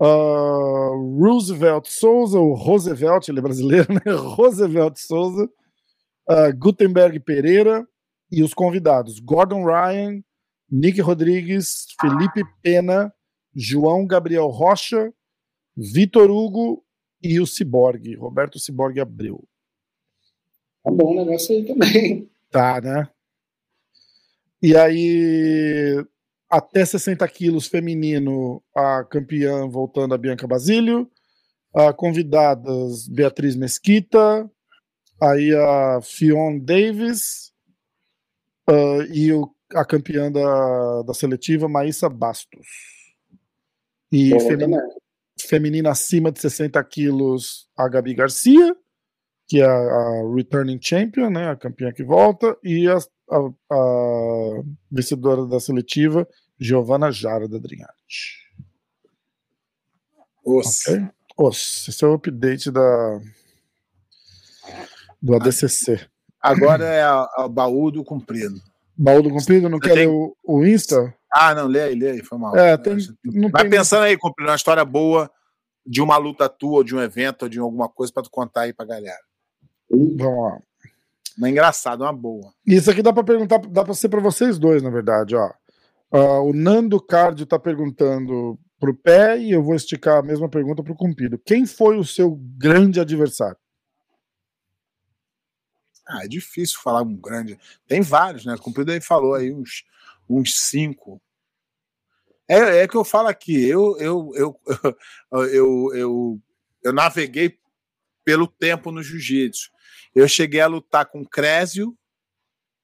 ah, 0.00 0.90
Roosevelt 1.18 1.86
Souza, 1.86 2.38
ou 2.38 2.54
Roosevelt, 2.54 3.28
ele 3.28 3.40
é 3.40 3.42
brasileiro, 3.42 3.88
né? 3.92 4.12
Roosevelt 4.12 4.96
Souza, 4.96 5.48
ah, 6.28 6.50
Gutenberg 6.52 7.18
Pereira 7.20 7.86
e 8.30 8.42
os 8.42 8.54
convidados 8.54 9.18
Gordon 9.18 9.64
Ryan, 9.64 10.22
Nick 10.70 11.00
Rodrigues, 11.00 11.86
Felipe 12.00 12.42
Pena, 12.62 13.12
João 13.54 14.06
Gabriel 14.06 14.48
Rocha, 14.48 15.12
Vitor 15.76 16.30
Hugo 16.30 16.84
e 17.22 17.40
o 17.40 17.46
Ciborgue, 17.46 18.14
Roberto 18.14 18.58
Ciborgue 18.58 19.00
Abreu. 19.00 19.48
Tá 20.88 20.94
bom 20.94 21.12
o 21.12 21.16
negócio 21.16 21.54
aí 21.54 21.64
também. 21.64 22.30
Tá, 22.50 22.80
né? 22.80 23.06
E 24.62 24.74
aí, 24.74 26.02
até 26.50 26.82
60 26.82 27.28
quilos 27.28 27.66
feminino, 27.66 28.62
a 28.74 29.04
campeã 29.04 29.68
voltando 29.68 30.14
a 30.14 30.18
Bianca 30.18 30.46
Basílio. 30.46 31.10
A 31.74 31.92
convidadas 31.92 33.06
Beatriz 33.06 33.54
Mesquita, 33.54 34.50
aí 35.20 35.54
a 35.54 36.00
Fion 36.02 36.58
Davis 36.58 37.52
ah, 38.66 39.06
e 39.12 39.30
o- 39.34 39.54
a 39.74 39.84
campeã 39.84 40.32
da, 40.32 41.02
da 41.02 41.12
seletiva 41.12 41.68
Maísa 41.68 42.08
Bastos. 42.08 42.66
E 44.10 44.30
Bom 44.30 44.40
femi- 44.40 44.62
também. 44.64 44.80
feminina 45.38 45.90
acima 45.90 46.32
de 46.32 46.40
60 46.40 46.82
quilos, 46.82 47.68
a 47.76 47.86
Gabi 47.86 48.14
Garcia, 48.14 48.74
que 49.48 49.60
é 49.62 49.64
a, 49.64 49.70
a 49.70 50.34
returning 50.34 50.78
champion, 50.80 51.30
né, 51.30 51.48
a 51.50 51.56
campeã 51.56 51.90
que 51.90 52.04
volta, 52.04 52.56
e 52.62 52.86
a, 52.88 52.96
a- 52.98 53.50
a 53.74 54.62
vencedora 54.92 55.46
da 55.46 55.58
seletiva, 55.58 56.28
Giovanna 56.60 57.10
Jara 57.10 57.48
da 57.48 57.58
Drinharte. 57.58 58.46
Ossa. 60.44 60.92
Ok? 60.92 61.08
Nossa, 61.38 61.90
esse 61.90 62.04
é 62.04 62.08
o 62.08 62.14
update 62.14 62.70
da 62.70 63.20
do 65.20 65.34
ADCC. 65.34 66.00
Agora 66.40 66.84
é 66.84 67.06
o 67.42 67.48
baú 67.48 67.90
do 67.90 68.04
comprido. 68.04 68.60
Baú 68.96 69.22
do 69.22 69.30
Comprido, 69.30 69.68
não 69.68 69.78
quer 69.78 69.90
ler 69.94 70.06
tenho- 70.06 70.34
o, 70.44 70.58
o 70.58 70.64
Insta? 70.66 71.14
Ah, 71.32 71.54
não, 71.54 71.66
lê 71.68 71.82
aí, 71.82 71.94
lê 71.94 72.10
aí, 72.12 72.24
foi 72.24 72.36
mal. 72.38 72.56
É, 72.56 72.76
tem- 72.76 72.96
Vai 73.50 73.62
tem- 73.62 73.70
pensando 73.70 74.02
aí, 74.02 74.16
comprido, 74.16 74.48
uma 74.48 74.56
história 74.56 74.84
boa 74.84 75.30
de 75.86 76.00
uma 76.02 76.16
luta 76.16 76.48
tua, 76.48 76.78
ou 76.78 76.84
de 76.84 76.94
um 76.96 77.00
evento, 77.00 77.42
ou 77.44 77.48
de 77.48 77.58
alguma 77.60 77.88
coisa 77.88 78.12
pra 78.12 78.22
tu 78.22 78.30
contar 78.30 78.62
aí 78.62 78.72
pra 78.72 78.84
galera. 78.86 79.20
Vamos 79.90 80.42
lá. 80.42 80.60
Uma 81.36 81.50
engraçada, 81.50 82.04
uma 82.04 82.12
boa. 82.12 82.52
Isso 82.66 82.90
aqui 82.90 83.02
dá 83.02 83.12
pra 83.12 83.22
perguntar, 83.22 83.58
dá 83.58 83.84
pra 83.84 83.94
ser 83.94 84.08
pra 84.08 84.20
vocês 84.20 84.58
dois, 84.58 84.82
na 84.82 84.90
verdade, 84.90 85.36
ó. 85.36 85.52
Ah, 86.10 86.40
o 86.40 86.52
Nando 86.52 87.00
Cardio 87.00 87.46
tá 87.46 87.58
perguntando 87.58 88.58
pro 88.80 88.94
pé 88.94 89.38
e 89.38 89.52
eu 89.52 89.62
vou 89.62 89.74
esticar 89.74 90.18
a 90.18 90.22
mesma 90.22 90.48
pergunta 90.48 90.82
pro 90.82 90.96
Comprido. 90.96 91.38
Quem 91.38 91.66
foi 91.66 91.96
o 91.96 92.04
seu 92.04 92.34
grande 92.56 93.00
adversário? 93.00 93.56
Ah, 96.06 96.24
é 96.24 96.28
difícil 96.28 96.80
falar 96.80 97.02
um 97.02 97.14
grande. 97.14 97.58
Tem 97.86 98.00
vários, 98.00 98.46
né? 98.46 98.56
Cumprido 98.56 98.90
aí 98.90 99.00
falou 99.00 99.34
aí 99.34 99.52
uns, 99.52 99.84
uns 100.28 100.58
cinco. 100.58 101.20
É, 102.48 102.78
é 102.78 102.88
que 102.88 102.96
eu 102.96 103.04
falo 103.04 103.28
aqui, 103.28 103.62
eu, 103.68 103.96
eu, 103.98 104.32
eu, 104.34 104.60
eu, 105.52 105.94
eu, 105.94 106.40
eu 106.82 106.92
naveguei 106.94 107.58
pelo 108.24 108.46
tempo 108.46 108.90
no 108.90 109.02
jiu-jitsu. 109.02 109.70
Eu 110.14 110.28
cheguei 110.28 110.60
a 110.60 110.66
lutar 110.66 111.06
com 111.06 111.24
Crésio 111.24 111.96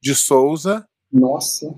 de 0.00 0.14
Souza 0.14 0.86
Nossa. 1.10 1.74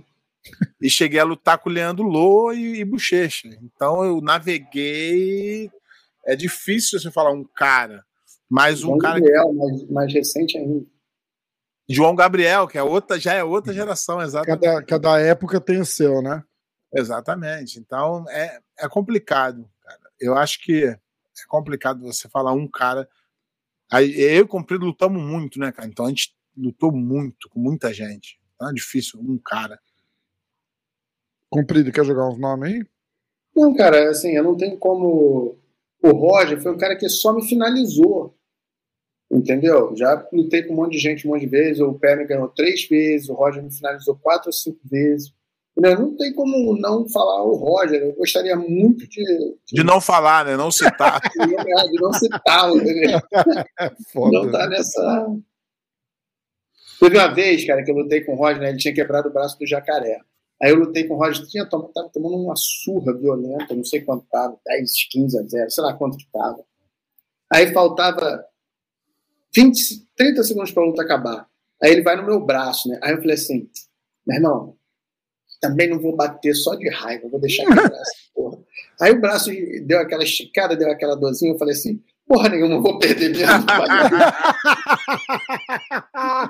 e 0.81 0.91
cheguei 0.91 1.21
a 1.21 1.25
lutar 1.25 1.59
com 1.59 1.71
Leandro 1.71 2.05
Lô 2.05 2.53
e, 2.53 2.81
e 2.81 2.85
Bochecha. 2.85 3.49
Então 3.63 4.05
eu 4.05 4.21
naveguei. 4.21 5.71
É 6.25 6.35
difícil 6.35 6.99
você 6.99 7.11
falar 7.11 7.31
um 7.31 7.45
cara, 7.45 8.05
mas 8.49 8.83
um 8.83 8.89
João 8.89 8.99
cara 8.99 9.21
Gabriel, 9.21 9.53
mais, 9.55 9.89
mais 9.89 10.13
recente 10.13 10.59
ainda. 10.59 10.85
João 11.89 12.17
Gabriel, 12.17 12.67
que 12.67 12.77
é 12.77 12.83
outra, 12.83 13.19
já 13.19 13.33
é 13.33 13.45
outra 13.45 13.73
geração, 13.73 14.21
exatamente. 14.21 14.61
Cada, 14.61 14.83
cada 14.83 15.21
época 15.21 15.61
tem 15.61 15.81
o 15.81 15.87
seu, 15.87 16.21
né? 16.21 16.43
Exatamente. 16.93 17.79
Então 17.79 18.25
é, 18.29 18.59
é 18.79 18.89
complicado, 18.89 19.69
cara. 19.81 20.01
Eu 20.19 20.35
acho 20.35 20.61
que 20.63 20.85
é 20.85 20.99
complicado 21.49 22.01
você 22.01 22.29
falar 22.29 22.53
um 22.53 22.67
cara. 22.67 23.09
Eu 23.93 24.39
e 24.39 24.41
o 24.41 24.49
Comprido 24.49 24.85
lutamos 24.85 25.23
muito, 25.23 25.59
né, 25.59 25.71
cara? 25.71 25.89
Então 25.89 26.07
a 26.07 26.09
gente 26.09 26.35
lutou 26.57 26.91
muito 26.91 27.49
com 27.49 27.61
muita 27.61 27.93
gente. 27.93 28.41
Então 28.55 28.71
é 28.71 28.73
difícil, 28.73 29.21
um 29.21 29.39
cara. 29.39 29.79
Comprido, 31.49 31.93
quer 31.93 32.05
jogar 32.05 32.29
uns 32.29 32.39
nomes 32.39 32.73
aí? 32.73 32.87
Não, 33.55 33.75
cara, 33.75 34.11
assim, 34.11 34.33
eu 34.33 34.45
não 34.45 34.57
tenho 34.57 34.77
como. 34.77 35.57
O 36.03 36.11
Roger 36.11 36.61
foi 36.61 36.73
um 36.73 36.79
cara 36.79 36.97
que 36.97 37.09
só 37.09 37.33
me 37.33 37.47
finalizou. 37.49 38.37
Entendeu? 39.31 39.95
Já 39.97 40.27
lutei 40.33 40.63
com 40.63 40.73
um 40.73 40.77
monte 40.77 40.93
de 40.93 40.99
gente 40.99 41.27
um 41.27 41.31
monte 41.31 41.41
de 41.41 41.49
vezes. 41.49 41.81
O 41.81 41.95
Pé 41.95 42.15
me 42.15 42.27
ganhou 42.27 42.49
três 42.49 42.87
vezes, 42.87 43.29
o 43.29 43.35
Roger 43.35 43.63
me 43.63 43.73
finalizou 43.73 44.17
quatro 44.17 44.49
ou 44.49 44.53
cinco 44.53 44.81
vezes. 44.85 45.33
Entendeu? 45.79 46.01
Não 46.01 46.17
tem 46.17 46.33
como 46.33 46.75
não 46.79 47.07
falar 47.09 47.43
o 47.43 47.55
Roger. 47.55 48.03
Eu 48.03 48.15
gostaria 48.15 48.57
muito 48.57 49.07
de, 49.09 49.57
De 49.73 49.85
não 49.85 50.01
falar, 50.01 50.45
né? 50.47 50.57
Não 50.57 50.71
citar. 50.71 51.21
de, 51.37 51.47
de 51.91 52.01
não 52.01 52.13
citá-lo, 52.15 52.77
entendeu? 52.81 53.19
Foda. 54.13 54.39
Não 54.39 54.51
tá 54.51 54.67
nessa. 54.69 55.27
Teve 56.99 57.19
uma 57.19 57.29
vez, 57.35 57.67
cara, 57.67 57.85
que 57.85 57.91
eu 57.91 57.95
lutei 57.97 58.23
com 58.25 58.33
o 58.33 58.37
Roger, 58.37 58.61
né? 58.61 58.71
Ele 58.71 58.79
tinha 58.79 58.95
quebrado 58.95 59.29
o 59.29 59.33
braço 59.33 59.59
do 59.59 59.67
jacaré. 59.67 60.19
Aí 60.63 60.71
eu 60.71 60.77
lutei 60.77 61.05
com 61.07 61.15
o 61.15 61.19
Roger, 61.19 61.47
tinha 61.47 61.67
tom- 61.69 61.91
tava 61.93 62.09
tomando 62.09 62.37
uma 62.37 62.55
surra 62.57 63.13
violenta, 63.13 63.75
não 63.75 63.85
sei 63.85 64.01
quanto 64.01 64.25
tava, 64.33 64.59
10, 64.65 64.91
15 65.11 65.39
a 65.39 65.43
0, 65.43 65.71
sei 65.71 65.85
lá 65.85 65.93
quanto 65.93 66.17
que 66.17 66.27
tava. 66.33 66.65
Aí 67.53 67.71
faltava 67.75 68.43
20, 69.55 70.07
30 70.17 70.43
segundos 70.43 70.73
pra 70.73 70.83
luta 70.85 71.03
acabar. 71.03 71.47
Aí 71.83 71.93
ele 71.93 72.03
vai 72.03 72.17
no 72.17 72.25
meu 72.25 72.41
braço, 72.41 72.89
né? 72.89 72.99
Aí 73.03 73.13
eu 73.13 73.19
falei 73.19 73.35
assim, 73.35 73.69
meu 74.27 74.37
irmão, 74.37 74.77
também 75.61 75.89
não 75.89 75.99
vou 75.99 76.15
bater 76.15 76.55
só 76.55 76.75
de 76.75 76.89
raiva, 76.89 77.29
vou 77.29 77.41
deixar 77.41 77.63
aqui 77.63 77.73
o 77.73 77.89
braço, 77.89 78.13
porra. 78.35 78.59
Aí 79.01 79.13
o 79.13 79.21
braço 79.21 79.51
deu 79.85 79.99
aquela 80.01 80.25
esticada, 80.25 80.77
deu 80.77 80.91
aquela 80.91 81.17
dorzinha, 81.17 81.53
eu 81.53 81.59
falei 81.59 81.75
assim, 81.75 82.03
porra 82.27 82.49
nenhuma, 82.49 82.81
vou 82.81 82.99
perder 82.99 83.31
mesmo. 83.31 83.61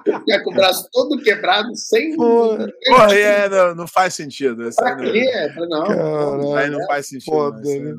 Ficar 0.03 0.41
com 0.45 0.51
o 0.51 0.55
braço 0.55 0.89
todo 0.93 1.23
quebrado, 1.23 1.77
sem. 1.77 2.17
Porra. 2.17 2.73
Porra, 2.87 3.15
é, 3.15 3.49
não, 3.49 3.75
não 3.75 3.87
faz 3.87 4.15
sentido. 4.15 4.69
Pra 4.75 4.97
não, 4.97 5.05
quê? 5.05 5.51
Falei, 5.55 5.69
não, 5.69 5.87
Caralho. 5.87 6.55
aí 6.55 6.71
não 6.71 6.87
faz 6.87 7.07
sentido. 7.09 7.33
Foda, 7.33 7.69
aí 7.69 7.81
né? 7.81 7.95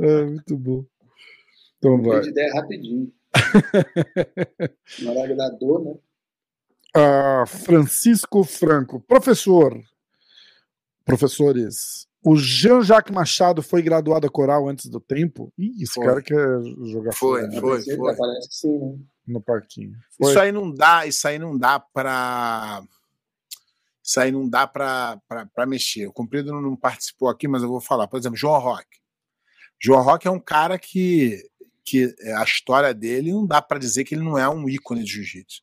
É, 0.00 0.24
muito 0.24 0.56
bom. 0.56 0.84
Então 1.78 2.02
vai. 2.02 2.20
de 2.20 2.30
ideia 2.30 2.52
rapidinho. 2.54 3.12
Na 5.00 5.12
hora 5.12 5.34
da 5.34 5.48
dor, 5.50 5.84
né? 5.84 5.94
Ah, 6.94 7.44
Francisco 7.46 8.44
Franco, 8.44 9.00
professor. 9.00 9.82
Professores. 11.04 12.06
O 12.24 12.36
Jean-Jacques 12.36 13.12
Machado 13.12 13.62
foi 13.62 13.82
graduado 13.82 14.26
a 14.26 14.30
coral 14.30 14.68
antes 14.68 14.86
do 14.86 15.00
tempo? 15.00 15.52
Ih, 15.58 15.82
esse 15.82 15.94
Foi. 15.94 16.06
cara 16.06 16.22
quer 16.22 16.62
jogar 16.86 17.12
Foi, 17.14 17.40
fora 17.40 17.60
foi, 17.60 17.82
Sempre 17.82 17.96
foi. 17.96 18.16
Parece 18.16 18.48
que 18.48 18.54
sim, 18.54 18.78
né? 18.78 18.98
no 19.26 19.40
parquinho. 19.40 19.96
Foi. 20.16 20.30
Isso 20.30 20.40
aí 20.40 20.52
não 20.52 20.72
dá, 20.72 21.06
isso 21.06 21.26
aí 21.26 21.38
não 21.38 21.58
dá 21.58 21.80
pra. 21.80 22.82
Isso 24.02 24.20
aí 24.20 24.32
não 24.32 24.48
dá 24.48 24.66
pra, 24.66 25.20
pra, 25.28 25.46
pra 25.46 25.66
mexer. 25.66 26.06
O 26.06 26.12
Cumprido 26.12 26.52
não 26.60 26.76
participou 26.76 27.28
aqui, 27.28 27.46
mas 27.46 27.62
eu 27.62 27.68
vou 27.68 27.80
falar. 27.80 28.08
Por 28.08 28.18
exemplo, 28.18 28.36
João 28.36 28.60
Rock. 28.60 28.86
João 29.80 30.02
Rock 30.02 30.26
é 30.26 30.30
um 30.30 30.40
cara 30.40 30.78
que, 30.78 31.40
que 31.84 32.14
a 32.36 32.42
história 32.42 32.92
dele 32.92 33.32
não 33.32 33.46
dá 33.46 33.60
pra 33.62 33.78
dizer 33.78 34.04
que 34.04 34.14
ele 34.14 34.24
não 34.24 34.36
é 34.36 34.48
um 34.48 34.68
ícone 34.68 35.04
de 35.04 35.12
jiu-jitsu. 35.12 35.62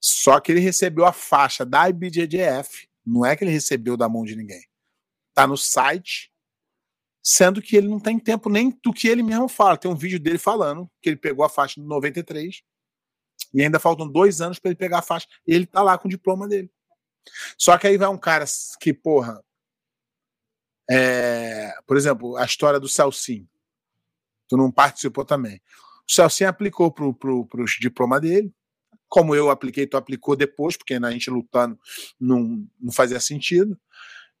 Só 0.00 0.40
que 0.40 0.52
ele 0.52 0.60
recebeu 0.60 1.04
a 1.04 1.12
faixa 1.12 1.64
da 1.64 1.88
IBJJF, 1.88 2.88
não 3.04 3.24
é 3.24 3.34
que 3.36 3.44
ele 3.44 3.50
recebeu 3.50 3.96
da 3.96 4.08
mão 4.08 4.24
de 4.24 4.36
ninguém. 4.36 4.64
Tá 5.34 5.46
no 5.46 5.56
site, 5.56 6.32
sendo 7.22 7.60
que 7.60 7.76
ele 7.76 7.88
não 7.88 8.00
tem 8.00 8.18
tempo 8.18 8.48
nem 8.48 8.70
do 8.82 8.92
que 8.92 9.08
ele 9.08 9.22
mesmo 9.22 9.48
fala. 9.48 9.76
Tem 9.76 9.90
um 9.90 9.96
vídeo 9.96 10.18
dele 10.18 10.38
falando 10.38 10.90
que 11.00 11.08
ele 11.08 11.16
pegou 11.16 11.44
a 11.44 11.48
faixa 11.48 11.80
do 11.80 11.86
93 11.86 12.62
e 13.52 13.62
ainda 13.62 13.78
faltam 13.78 14.08
dois 14.08 14.40
anos 14.40 14.58
para 14.58 14.70
ele 14.70 14.76
pegar 14.76 14.98
a 14.98 15.02
faixa. 15.02 15.26
E 15.46 15.54
ele 15.54 15.66
tá 15.66 15.82
lá 15.82 15.98
com 15.98 16.08
o 16.08 16.10
diploma 16.10 16.48
dele. 16.48 16.70
Só 17.58 17.76
que 17.76 17.86
aí 17.86 17.96
vai 17.96 18.08
um 18.08 18.18
cara 18.18 18.44
que, 18.80 18.92
porra. 18.92 19.42
é, 20.90 21.72
por 21.86 21.96
exemplo, 21.96 22.36
a 22.36 22.44
história 22.44 22.80
do 22.80 22.88
Celcinho. 22.88 23.48
Tu 24.48 24.56
não 24.56 24.70
participou 24.70 25.24
também. 25.24 25.60
O 26.08 26.12
Celcinho 26.12 26.50
aplicou 26.50 26.90
pro, 26.90 27.14
pro, 27.14 27.46
pro 27.46 27.64
diploma 27.64 28.20
dele. 28.20 28.52
Como 29.10 29.34
eu 29.34 29.50
apliquei, 29.50 29.86
tu 29.86 29.96
aplicou 29.96 30.36
depois, 30.36 30.76
porque 30.76 30.94
a 30.94 31.10
gente 31.10 31.28
lutando 31.28 31.78
não, 32.18 32.64
não 32.80 32.92
fazia 32.92 33.18
sentido. 33.18 33.78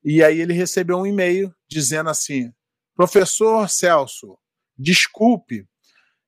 E 0.02 0.22
aí 0.22 0.40
ele 0.40 0.54
recebeu 0.54 0.96
um 0.96 1.06
e-mail 1.06 1.52
dizendo 1.68 2.08
assim: 2.08 2.52
professor 2.94 3.68
Celso, 3.68 4.38
desculpe, 4.78 5.66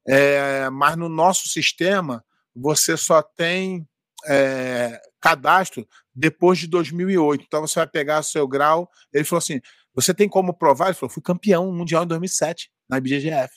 é, 0.06 0.68
mas 0.70 0.96
no 0.96 1.08
nosso 1.08 1.48
sistema 1.48 2.22
você 2.54 2.96
só 2.96 3.22
tem 3.22 3.88
é, 4.26 5.00
cadastro 5.20 5.88
depois 6.14 6.58
de 6.58 6.66
2008. 6.66 7.44
Então 7.46 7.60
você 7.62 7.76
vai 7.76 7.86
pegar 7.86 8.22
seu 8.24 8.46
grau. 8.46 8.90
Ele 9.12 9.24
falou 9.24 9.38
assim: 9.38 9.60
você 9.94 10.12
tem 10.12 10.28
como 10.28 10.52
provar? 10.52 10.86
Ele 10.86 10.94
falou: 10.94 11.10
fui 11.10 11.22
campeão 11.22 11.72
mundial 11.72 12.02
em 12.02 12.08
2007 12.08 12.70
na 12.88 12.98
IBGF. 12.98 13.54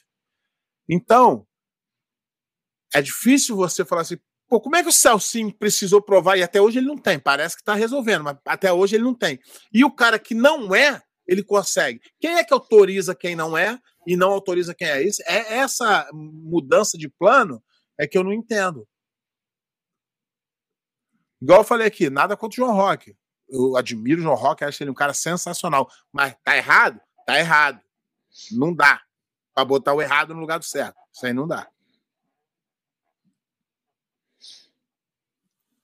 Então 0.88 1.46
é 2.94 3.02
difícil 3.02 3.56
você 3.56 3.84
falar 3.84 4.02
assim. 4.02 4.18
Pô, 4.48 4.62
como 4.62 4.76
é 4.76 4.84
que 4.84 4.90
o 4.90 4.94
Celcinho 4.94 5.54
precisou 5.54 6.02
provar 6.02 6.38
e 6.38 6.44
até 6.44 6.62
hoje 6.62 6.78
ele 6.78 6.88
não 6.88 6.98
tem? 6.98 7.20
Parece 7.20 7.56
que 7.56 7.62
está 7.62 7.74
resolvendo, 7.74 8.24
mas 8.24 8.38
até 8.46 8.72
hoje 8.72 8.96
ele 8.96 9.04
não 9.04 9.16
tem. 9.16 9.40
E 9.74 9.84
o 9.84 9.92
cara 9.92 10.20
que 10.20 10.36
não 10.36 10.74
é, 10.76 11.02
ele 11.28 11.44
consegue. 11.44 12.00
Quem 12.20 12.36
é 12.36 12.44
que 12.44 12.54
autoriza 12.54 13.16
quem 13.16 13.36
não 13.36 13.58
é 13.58 13.80
e 14.06 14.16
não 14.16 14.32
autoriza 14.32 14.76
quem 14.76 14.88
é? 14.88 15.02
Isso 15.02 15.22
é 15.26 15.58
essa 15.58 16.08
mudança 16.14 16.98
de 16.98 17.10
plano 17.10 17.62
é 17.98 18.08
que 18.08 18.18
eu 18.18 18.24
não 18.24 18.34
entendo. 18.34 18.88
Igual 21.42 21.62
eu 21.62 21.66
falei 21.66 21.88
aqui, 21.88 22.10
nada 22.10 22.38
contra 22.38 22.62
o 22.62 22.66
João 22.66 22.76
Rock. 22.76 23.16
Eu 23.50 23.76
admiro 23.76 24.20
o 24.20 24.24
João 24.24 24.36
Rock, 24.36 24.64
acho 24.64 24.84
ele 24.84 24.92
um 24.92 24.96
cara 24.96 25.14
sensacional. 25.14 25.90
Mas 26.12 26.36
tá 26.44 26.56
errado? 26.56 27.00
Tá 27.26 27.40
errado. 27.40 27.82
Não 28.52 28.74
dá 28.74 29.02
para 29.54 29.66
botar 29.66 29.94
o 29.94 30.02
errado 30.02 30.34
no 30.34 30.42
lugar 30.42 30.60
do 30.60 30.66
certo. 30.66 30.96
Isso 31.14 31.26
aí 31.26 31.34
não 31.34 31.48
dá. 31.48 31.68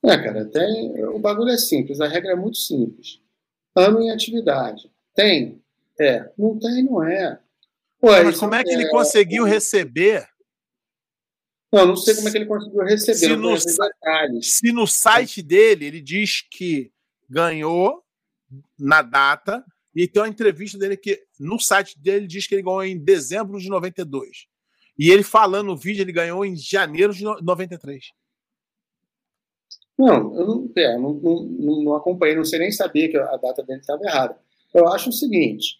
É, 0.03 0.17
cara, 0.17 0.45
tem. 0.45 1.03
O 1.05 1.19
bagulho 1.19 1.51
é 1.51 1.57
simples, 1.57 2.01
a 2.01 2.07
regra 2.07 2.31
é 2.31 2.35
muito 2.35 2.57
simples. 2.57 3.21
Ano 3.75 4.01
em 4.01 4.11
atividade. 4.11 4.91
Tem? 5.15 5.61
É. 5.99 6.31
Não 6.37 6.57
tem, 6.57 6.83
não 6.83 7.03
é. 7.03 7.39
Pô, 7.99 8.07
mas 8.07 8.39
como 8.39 8.55
é 8.55 8.63
que 8.63 8.71
ele 8.71 8.89
conseguiu 8.89 9.43
receber 9.43 10.27
não, 11.71 11.87
não 11.87 11.95
sei 11.95 12.15
como 12.15 12.27
é 12.27 12.31
que 12.31 12.37
ele 12.37 12.45
conseguiu 12.45 12.83
receber. 12.83 13.17
Se 13.17 13.35
no, 13.35 13.57
se 14.41 14.71
no 14.73 14.85
site 14.85 15.41
dele 15.41 15.85
ele 15.85 16.01
diz 16.01 16.41
que 16.41 16.91
ganhou 17.29 18.03
na 18.77 19.01
data, 19.01 19.63
e 19.95 20.05
tem 20.07 20.21
uma 20.21 20.27
entrevista 20.27 20.77
dele 20.77 20.97
que 20.97 21.23
no 21.39 21.57
site 21.59 21.97
dele 21.97 22.27
diz 22.27 22.45
que 22.45 22.55
ele 22.55 22.63
ganhou 22.63 22.83
em 22.83 22.97
dezembro 22.97 23.57
de 23.57 23.69
92. 23.69 24.47
E 24.99 25.09
ele 25.09 25.23
falando 25.23 25.67
no 25.67 25.77
vídeo, 25.77 26.01
ele 26.01 26.11
ganhou 26.11 26.45
em 26.45 26.55
janeiro 26.57 27.13
de 27.13 27.23
93. 27.23 28.11
Não, 30.01 30.35
eu 30.35 30.47
não, 30.47 30.71
é, 30.75 30.97
não, 30.97 31.13
não, 31.13 31.83
não 31.83 31.95
acompanhei, 31.95 32.35
não 32.35 32.43
sei 32.43 32.57
nem 32.57 32.71
saber 32.71 33.09
que 33.09 33.17
a 33.17 33.37
data 33.37 33.61
dele 33.61 33.81
estava 33.81 34.03
errada. 34.03 34.35
Eu 34.73 34.87
acho 34.87 35.09
o 35.09 35.13
seguinte: 35.13 35.79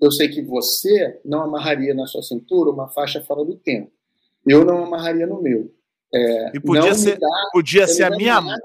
eu 0.00 0.10
sei 0.10 0.28
que 0.28 0.42
você 0.42 1.20
não 1.24 1.42
amarraria 1.42 1.94
na 1.94 2.06
sua 2.06 2.22
cintura 2.22 2.70
uma 2.70 2.88
faixa 2.88 3.22
fora 3.22 3.44
do 3.44 3.56
tempo. 3.56 3.92
Eu 4.44 4.64
não 4.64 4.84
amarraria 4.84 5.28
no 5.28 5.40
meu. 5.40 5.72
É, 6.12 6.56
e 6.56 6.60
podia 6.60 6.92
ser, 6.94 7.18
dá, 7.18 7.28
podia 7.52 7.86
ser 7.86 8.02
a 8.02 8.10
minha 8.10 8.40
mãe. 8.40 8.58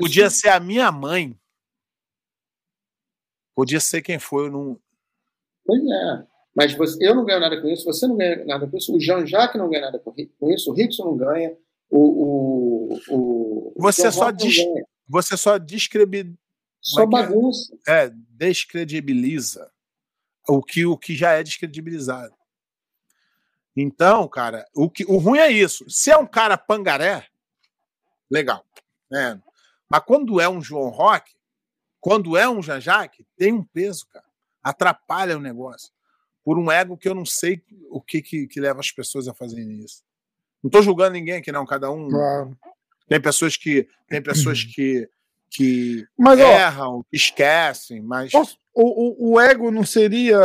Podia 0.00 0.28
ser 0.28 0.50
a 0.50 0.60
minha 0.60 0.92
mãe. 0.92 1.34
Podia 3.54 3.80
ser 3.80 4.02
quem 4.02 4.18
foi, 4.18 4.46
eu 4.46 4.50
não. 4.52 4.78
Pois 5.64 5.82
é. 5.82 6.26
Mas 6.54 6.74
você, 6.74 7.02
eu 7.08 7.14
não 7.14 7.24
ganho 7.24 7.40
nada 7.40 7.58
com 7.58 7.68
isso, 7.68 7.84
você 7.84 8.06
não 8.06 8.16
ganha 8.16 8.44
nada 8.44 8.66
com 8.66 8.76
isso, 8.76 8.94
o 8.94 9.00
Jean-Jacques 9.00 9.58
não 9.58 9.70
ganha 9.70 9.86
nada 9.86 9.98
com 9.98 10.14
isso, 10.50 10.70
o 10.70 10.74
Rickson 10.74 11.04
não 11.06 11.16
ganha, 11.16 11.56
o. 11.90 11.98
o, 11.98 12.71
o 13.08 13.72
você, 13.76 14.10
só 14.10 14.30
des, 14.30 14.56
você 15.08 15.36
só 15.36 15.58
descrebi, 15.58 16.34
Só 16.80 17.00
é 17.00 17.04
é? 17.04 17.06
bagunça. 17.06 17.76
É, 17.86 18.10
descredibiliza 18.30 19.70
o 20.48 20.62
que, 20.62 20.84
o 20.84 20.96
que 20.96 21.14
já 21.14 21.32
é 21.32 21.42
descredibilizado. 21.42 22.34
Então, 23.76 24.28
cara, 24.28 24.66
o, 24.74 24.90
que, 24.90 25.04
o 25.04 25.16
ruim 25.16 25.38
é 25.38 25.50
isso. 25.50 25.88
Se 25.88 26.10
é 26.10 26.16
um 26.16 26.26
cara 26.26 26.58
pangaré, 26.58 27.26
legal. 28.30 28.64
Né? 29.10 29.40
Mas 29.88 30.02
quando 30.04 30.40
é 30.40 30.48
um 30.48 30.60
João 30.60 30.88
Rock, 30.88 31.32
quando 32.00 32.36
é 32.36 32.48
um 32.48 32.62
Jajaque, 32.62 33.26
tem 33.36 33.52
um 33.52 33.64
peso, 33.64 34.06
cara. 34.08 34.26
Atrapalha 34.62 35.36
o 35.36 35.40
negócio. 35.40 35.92
Por 36.44 36.58
um 36.58 36.70
ego 36.70 36.96
que 36.96 37.08
eu 37.08 37.14
não 37.14 37.24
sei 37.24 37.62
o 37.90 38.00
que, 38.00 38.20
que, 38.20 38.46
que 38.46 38.60
leva 38.60 38.80
as 38.80 38.90
pessoas 38.90 39.28
a 39.28 39.34
fazerem 39.34 39.80
isso. 39.84 40.02
Não 40.62 40.68
estou 40.68 40.82
julgando 40.82 41.12
ninguém 41.12 41.34
aqui, 41.34 41.52
não. 41.52 41.64
Cada 41.64 41.90
um. 41.90 42.08
Claro. 42.08 42.58
Tem 43.12 43.20
pessoas 43.20 43.56
que. 43.56 43.86
Tem 44.08 44.22
pessoas 44.22 44.64
que. 44.64 45.06
que 45.50 46.04
mas, 46.18 46.40
erram, 46.40 47.00
ó, 47.00 47.02
esquecem, 47.12 48.00
mas. 48.00 48.32
O, 48.32 48.46
o, 48.74 49.32
o, 49.32 49.40
ego 49.40 49.70
não 49.70 49.84
seria, 49.84 50.40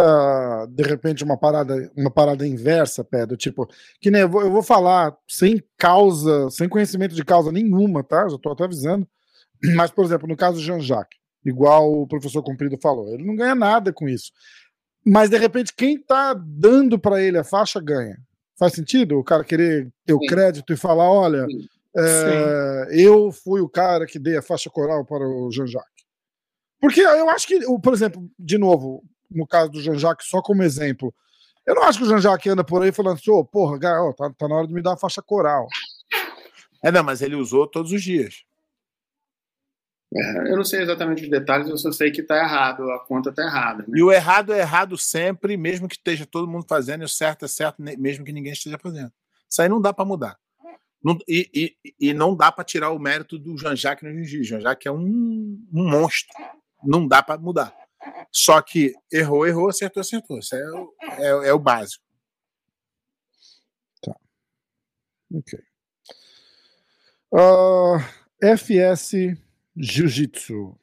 de 0.70 0.84
repente, 0.84 1.24
uma 1.24 1.38
parada, 1.38 1.90
uma 1.96 2.12
parada 2.12 2.46
inversa, 2.46 3.06
Pedro? 3.06 3.38
Tipo, 3.38 3.66
que 4.02 4.12
nem 4.12 4.24
eu 4.24 4.30
vou, 4.30 4.42
eu 4.42 4.52
vou 4.52 4.62
falar 4.62 5.16
sem 5.26 5.64
causa, 5.78 6.50
sem 6.50 6.68
conhecimento 6.68 7.16
de 7.16 7.24
causa 7.24 7.54
nenhuma, 7.54 8.04
tá? 8.04 8.28
Já 8.28 8.38
tô 8.38 8.52
até 8.52 8.66
avisando. 8.66 9.08
Mas, 9.76 9.92
por 9.92 10.04
exemplo, 10.04 10.28
no 10.28 10.36
caso 10.36 10.58
do 10.58 10.64
Jean-Jacques, 10.64 11.18
igual 11.46 11.90
o 11.90 12.06
professor 12.06 12.44
Comprido 12.44 12.78
falou, 12.82 13.14
ele 13.14 13.24
não 13.24 13.36
ganha 13.36 13.56
nada 13.56 13.94
com 13.94 14.10
isso. 14.10 14.34
Mas, 15.06 15.30
de 15.30 15.38
repente, 15.38 15.74
quem 15.74 15.98
tá 15.98 16.34
dando 16.34 17.00
para 17.00 17.22
ele 17.24 17.38
a 17.38 17.46
faixa 17.46 17.80
ganha. 17.80 18.18
Faz 18.60 18.74
sentido 18.74 19.18
o 19.18 19.24
cara 19.24 19.44
querer 19.44 19.88
ter 20.06 20.14
o 20.14 20.20
crédito 20.20 20.74
e 20.74 20.78
falar: 20.78 21.10
olha, 21.10 21.46
é, 21.98 22.88
eu 22.92 23.32
fui 23.32 23.60
o 23.60 23.70
cara 23.70 24.06
que 24.06 24.20
dei 24.20 24.38
a 24.38 24.42
faixa 24.42 24.70
coral 24.70 25.04
para 25.06 25.28
o 25.28 25.52
Jean-Jacques. 25.52 26.06
Porque 26.80 27.02
eu 27.02 27.30
acho 27.30 27.48
que, 27.48 27.60
por 27.80 27.94
exemplo, 27.94 28.30
de 28.38 28.58
novo, 28.58 29.04
no 29.30 29.48
caso 29.48 29.72
do 29.72 29.82
Jean-Jacques, 29.82 30.28
só 30.30 30.42
como 30.42 30.62
exemplo, 30.62 31.14
eu 31.66 31.74
não 31.74 31.84
acho 31.84 31.98
que 31.98 32.06
o 32.06 32.08
Jean-Jacques 32.08 32.52
anda 32.52 32.64
por 32.64 32.84
aí 32.84 32.92
falando 32.92 33.18
assim, 33.18 33.32
ô, 33.32 33.40
oh, 33.40 33.46
porra, 33.46 33.80
ó, 34.02 34.14
tá, 34.14 34.32
tá 34.38 34.48
na 34.48 34.56
hora 34.56 34.68
de 34.68 34.74
me 34.74 34.82
dar 34.82 34.94
a 34.94 34.98
faixa 34.98 35.22
coral. 35.22 35.68
É, 36.84 36.92
não, 36.92 37.04
mas 37.04 37.22
ele 37.22 37.36
usou 37.36 37.68
todos 37.68 37.92
os 37.92 38.04
dias. 38.04 38.44
É, 40.14 40.52
eu 40.52 40.56
não 40.56 40.64
sei 40.64 40.82
exatamente 40.82 41.24
os 41.24 41.30
detalhes, 41.30 41.68
eu 41.68 41.78
só 41.78 41.92
sei 41.92 42.12
que 42.12 42.24
tá 42.24 42.38
errado, 42.38 42.90
a 42.92 43.00
conta 43.06 43.34
tá 43.34 43.44
errada. 43.44 43.84
Né? 43.88 43.98
E 43.98 44.04
o 44.04 44.12
errado 44.12 44.54
é 44.54 44.60
errado 44.60 44.98
sempre, 44.98 45.58
mesmo 45.58 45.88
que 45.88 45.96
esteja 45.96 46.26
todo 46.26 46.48
mundo 46.48 46.66
fazendo, 46.70 47.02
e 47.02 47.06
o 47.06 47.10
certo 47.10 47.44
é 47.44 47.48
certo, 47.48 47.82
mesmo 47.82 48.24
que 48.24 48.32
ninguém 48.32 48.54
esteja 48.54 48.78
fazendo. 48.78 49.12
Isso 49.50 49.62
aí 49.62 49.68
não 49.68 49.82
dá 49.82 49.92
para 49.92 50.06
mudar. 50.06 50.38
Não, 51.04 51.18
e, 51.28 51.76
e, 51.84 51.94
e, 52.10 52.14
não 52.14 52.36
dá 52.36 52.52
para 52.52 52.64
tirar 52.64 52.92
o 52.92 53.00
mérito 53.00 53.38
do 53.38 53.58
Jean-Jacques 53.58 54.04
no 54.04 54.16
jiu-jitsu. 54.24 54.50
Jean-Jacques 54.50 54.86
é 54.88 54.92
um, 54.92 55.64
um 55.72 55.90
monstro 55.90 56.36
não 56.84 57.08
dá 57.08 57.22
para 57.24 57.40
mudar. 57.40 57.76
Só 58.32 58.62
que 58.62 58.94
errou, 59.12 59.48
errou, 59.48 59.70
acertou, 59.70 60.02
acertou. 60.02 60.40
Isso 60.40 60.56
é 60.56 60.72
o, 60.72 60.94
é, 61.02 61.50
é 61.50 61.54
o 61.54 61.60
básico. 61.60 62.04
Tá. 64.02 64.16
Ok. 65.34 65.60
Uh, 67.32 68.00
FS 68.42 69.14
Jiu-Jitsu. 69.76 70.78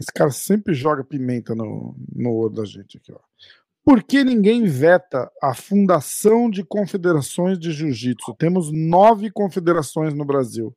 Esse 0.00 0.12
cara 0.12 0.30
sempre 0.30 0.74
joga 0.74 1.02
pimenta 1.02 1.54
no, 1.54 1.96
no 2.14 2.34
olho 2.34 2.54
da 2.54 2.64
gente 2.64 2.98
aqui, 2.98 3.12
ó. 3.12 3.18
Por 3.88 4.02
que 4.02 4.22
ninguém 4.22 4.66
veta 4.66 5.32
a 5.42 5.54
Fundação 5.54 6.50
de 6.50 6.62
Confederações 6.62 7.58
de 7.58 7.72
Jiu-Jitsu? 7.72 8.34
Temos 8.34 8.70
nove 8.70 9.30
confederações 9.30 10.12
no 10.12 10.26
Brasil. 10.26 10.76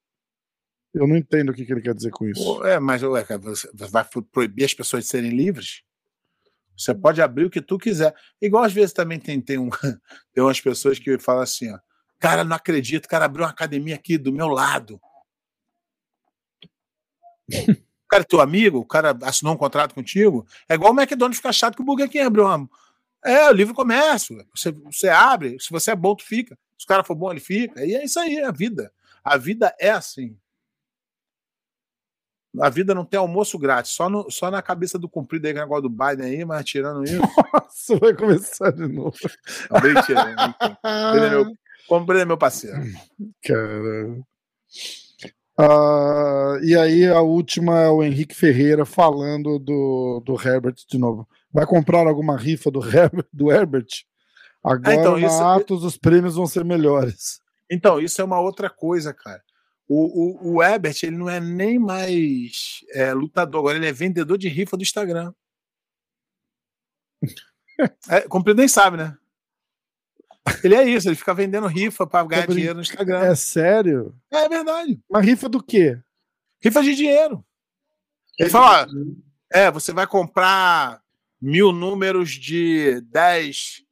Eu 0.93 1.05
não 1.05 1.17
entendo 1.17 1.49
o 1.49 1.53
que, 1.53 1.65
que 1.65 1.73
ele 1.73 1.81
quer 1.81 1.93
dizer 1.93 2.09
com 2.11 2.25
isso. 2.25 2.65
É, 2.65 2.79
mas 2.79 3.03
ué, 3.03 3.25
você 3.38 3.69
vai 3.91 4.07
proibir 4.31 4.63
as 4.63 4.73
pessoas 4.73 5.03
de 5.03 5.09
serem 5.09 5.31
livres? 5.31 5.83
Você 6.77 6.95
pode 6.95 7.21
abrir 7.21 7.43
o 7.43 7.49
que 7.49 7.61
tu 7.61 7.77
quiser. 7.77 8.15
Igual 8.41 8.63
às 8.63 8.71
vezes 8.71 8.93
também 8.93 9.19
tem, 9.19 9.41
tem, 9.41 9.57
um, 9.57 9.69
tem 10.33 10.41
umas 10.41 10.61
pessoas 10.61 10.97
que 10.97 11.19
falam 11.19 11.41
assim, 11.41 11.69
ó, 11.69 11.79
cara, 12.17 12.45
não 12.45 12.55
acredito, 12.55 13.07
o 13.07 13.09
cara 13.09 13.25
abriu 13.25 13.43
uma 13.43 13.51
academia 13.51 13.95
aqui 13.95 14.17
do 14.17 14.31
meu 14.31 14.47
lado. 14.47 15.01
O 17.49 17.49
cara 18.07 18.23
é 18.23 18.25
teu 18.25 18.39
amigo, 18.39 18.77
o 18.77 18.85
cara 18.85 19.13
assinou 19.23 19.53
um 19.53 19.57
contrato 19.57 19.93
contigo. 19.93 20.47
É 20.69 20.75
igual 20.75 20.93
o 20.93 20.97
McDonald's 20.97 21.39
ficar 21.39 21.51
chato 21.51 21.75
que 21.75 21.81
o 21.81 21.85
Burger 21.85 22.07
King 22.07 22.23
abriu 22.23 22.45
uma. 22.45 22.69
É, 23.23 23.49
o 23.49 23.53
livre 23.53 23.73
comércio. 23.73 24.43
Você, 24.56 24.72
você 24.72 25.10
abre, 25.10 25.57
se 25.60 25.69
você 25.69 25.91
é 25.91 25.95
bom, 25.95 26.15
tu 26.15 26.23
fica. 26.23 26.57
Se 26.77 26.85
o 26.85 26.88
cara 26.88 27.03
for 27.03 27.15
bom, 27.15 27.31
ele 27.31 27.39
fica. 27.39 27.85
E 27.85 27.95
é 27.95 28.03
isso 28.03 28.19
aí, 28.19 28.38
é 28.38 28.45
a 28.45 28.52
vida. 28.52 28.91
A 29.23 29.38
vida 29.38 29.76
é 29.80 29.91
assim. 29.91 30.35
A 32.60 32.69
vida 32.69 32.93
não 32.93 33.06
tem 33.06 33.18
almoço 33.18 33.57
grátis, 33.57 33.93
só, 33.93 34.10
no, 34.10 34.30
só 34.30 34.52
na 34.52 34.61
cabeça 34.61 34.99
do 34.99 35.07
cumprido 35.07 35.48
aí, 35.48 35.53
negócio 35.53 35.84
do 35.84 35.89
Biden 35.89 36.26
aí, 36.26 36.43
mas 36.43 36.65
tirando 36.65 37.03
isso. 37.03 37.22
Nossa, 37.53 37.98
vai 37.98 38.14
começar 38.14 38.72
de 38.72 38.88
novo. 38.88 39.15
Mentira. 39.81 40.35
Ele 41.15 41.26
é 41.26 41.30
meu, 41.30 41.45
como 41.88 42.11
ele 42.11 42.22
é 42.22 42.26
meu 42.26 42.38
parceiro. 42.38 42.81
Cara. 43.41 44.22
Uh, 45.57 46.64
e 46.64 46.76
aí 46.76 47.07
a 47.07 47.22
última 47.22 47.80
é 47.81 47.89
o 47.89 48.03
Henrique 48.03 48.35
Ferreira 48.35 48.85
falando 48.85 49.57
do, 49.57 50.22
do 50.26 50.34
Herbert 50.34 50.76
de 50.89 50.98
novo. 50.98 51.27
Vai 51.53 51.65
comprar 51.65 52.07
alguma 52.07 52.37
rifa 52.37 52.71
do 52.71 52.83
Herbert? 52.83 53.25
Do 53.33 53.51
Herbert? 53.51 53.87
Agora 54.63 54.89
ah, 54.89 54.93
então, 54.93 55.17
na 55.17 55.27
isso... 55.27 55.43
Atos 55.43 55.83
os 55.83 55.97
prêmios 55.97 56.35
vão 56.35 56.45
ser 56.45 56.63
melhores. 56.63 57.41
Então, 57.69 57.99
isso 57.99 58.21
é 58.21 58.23
uma 58.23 58.39
outra 58.39 58.69
coisa, 58.69 59.13
cara. 59.13 59.41
O, 59.87 60.53
o, 60.53 60.55
o 60.55 60.63
Ebert, 60.63 61.03
ele 61.03 61.17
não 61.17 61.29
é 61.29 61.39
nem 61.39 61.77
mais 61.77 62.79
é, 62.93 63.13
lutador, 63.13 63.59
agora 63.59 63.77
ele 63.77 63.87
é 63.87 63.91
vendedor 63.91 64.37
de 64.37 64.47
rifa 64.47 64.77
do 64.77 64.83
Instagram. 64.83 65.33
É, 68.09 68.25
nem 68.55 68.67
sabe, 68.67 68.97
né? 68.97 69.17
Ele 70.63 70.75
é 70.75 70.83
isso, 70.83 71.09
ele 71.09 71.15
fica 71.15 71.33
vendendo 71.33 71.67
rifa 71.67 72.05
para 72.07 72.25
ganhar 72.25 72.45
brin- 72.45 72.55
dinheiro 72.55 72.75
no 72.75 72.81
Instagram. 72.81 73.19
É 73.19 73.35
sério? 73.35 74.15
É, 74.31 74.47
verdade. 74.47 74.99
Mas 75.09 75.25
rifa 75.25 75.49
do 75.49 75.61
quê? 75.61 75.99
Rifa 76.63 76.81
de 76.81 76.95
dinheiro. 76.95 77.43
Ele 78.39 78.49
fala, 78.49 78.85
ó, 78.85 78.87
é, 79.51 79.69
você 79.69 79.91
vai 79.91 80.07
comprar 80.07 81.00
mil 81.41 81.72
números 81.72 82.30
de 82.31 83.01
10, 83.01 83.84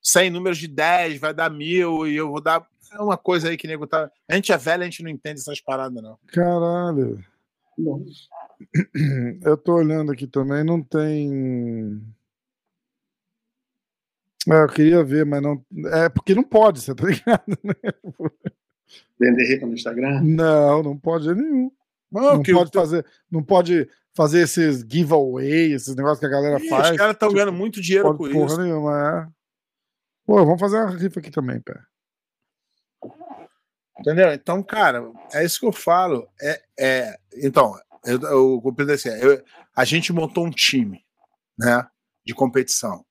100 0.00 0.30
números 0.30 0.58
de 0.58 0.68
10, 0.68 1.18
vai 1.20 1.34
dar 1.34 1.50
mil 1.50 2.06
e 2.06 2.14
eu 2.16 2.30
vou 2.30 2.40
dar. 2.40 2.66
É 2.92 3.00
uma 3.00 3.16
coisa 3.16 3.48
aí 3.48 3.56
que 3.56 3.66
nego 3.66 3.86
tá. 3.86 4.10
A 4.30 4.34
gente 4.34 4.52
é 4.52 4.56
velho, 4.58 4.82
a 4.82 4.84
gente 4.84 5.02
não 5.02 5.10
entende 5.10 5.40
essas 5.40 5.60
paradas, 5.60 6.02
não. 6.02 6.18
Caralho. 6.28 7.24
Bom, 7.78 8.04
Eu 9.42 9.56
tô 9.56 9.74
olhando 9.76 10.12
aqui 10.12 10.26
também, 10.26 10.62
não 10.62 10.82
tem. 10.82 12.00
É, 14.48 14.62
eu 14.64 14.68
queria 14.68 15.02
ver, 15.04 15.24
mas 15.24 15.40
não. 15.40 15.64
É 15.92 16.08
porque 16.08 16.34
não 16.34 16.42
pode, 16.42 16.80
você 16.80 16.94
tá 16.94 17.04
ligado? 17.06 17.58
Vender 19.18 19.44
rifa 19.46 19.66
no 19.66 19.74
Instagram? 19.74 20.20
Não, 20.22 20.82
não 20.82 20.98
pode 20.98 21.32
nenhum. 21.34 21.70
Não, 22.10 22.34
Não 22.36 22.42
que 22.42 22.52
pode 22.52 22.68
o- 22.68 22.72
fazer, 22.72 23.06
não 23.30 23.42
pode 23.42 23.88
fazer 24.14 24.42
esses 24.42 24.80
giveaway, 24.88 25.72
esses 25.72 25.94
negócios 25.96 26.20
que 26.20 26.26
a 26.26 26.28
galera 26.28 26.58
Ih, 26.62 26.68
faz. 26.68 26.90
Os 26.90 26.96
caras 26.96 27.14
estão 27.14 27.28
Tipo, 27.28 27.38
ganhando 27.38 27.56
muito 27.56 27.80
dinheiro 27.80 28.08
pode 28.16 28.18
com 28.18 28.38
porra 28.38 28.52
isso. 28.52 28.62
nenhuma, 28.62 29.08
é. 29.28 29.32
Pô, 30.26 30.36
vamos 30.44 30.60
fazer 30.60 30.76
uma 30.76 30.90
rifa 30.96 31.20
aqui 31.20 31.30
também, 31.30 31.60
pé. 31.60 31.74
Entendeu? 33.98 34.32
Então, 34.32 34.62
cara, 34.62 35.10
é 35.32 35.44
isso 35.44 35.60
que 35.60 35.66
eu 35.66 35.72
falo. 35.72 36.28
É, 36.40 36.62
é, 36.78 37.18
então, 37.36 37.74
eu, 38.04 38.20
eu 38.22 38.60
compreendo 38.62 38.92
assim, 38.92 39.08
eu- 39.10 39.42
a 39.74 39.84
gente 39.84 40.12
montou 40.12 40.44
um 40.46 40.50
time 40.50 41.04
né, 41.58 41.86
de 42.24 42.34
competição. 42.34 43.04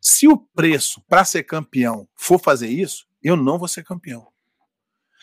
Se 0.00 0.28
o 0.28 0.36
preço 0.38 1.02
para 1.08 1.24
ser 1.24 1.42
campeão 1.44 2.08
for 2.14 2.38
fazer 2.40 2.68
isso, 2.68 3.06
eu 3.22 3.36
não 3.36 3.58
vou 3.58 3.68
ser 3.68 3.84
campeão. 3.84 4.26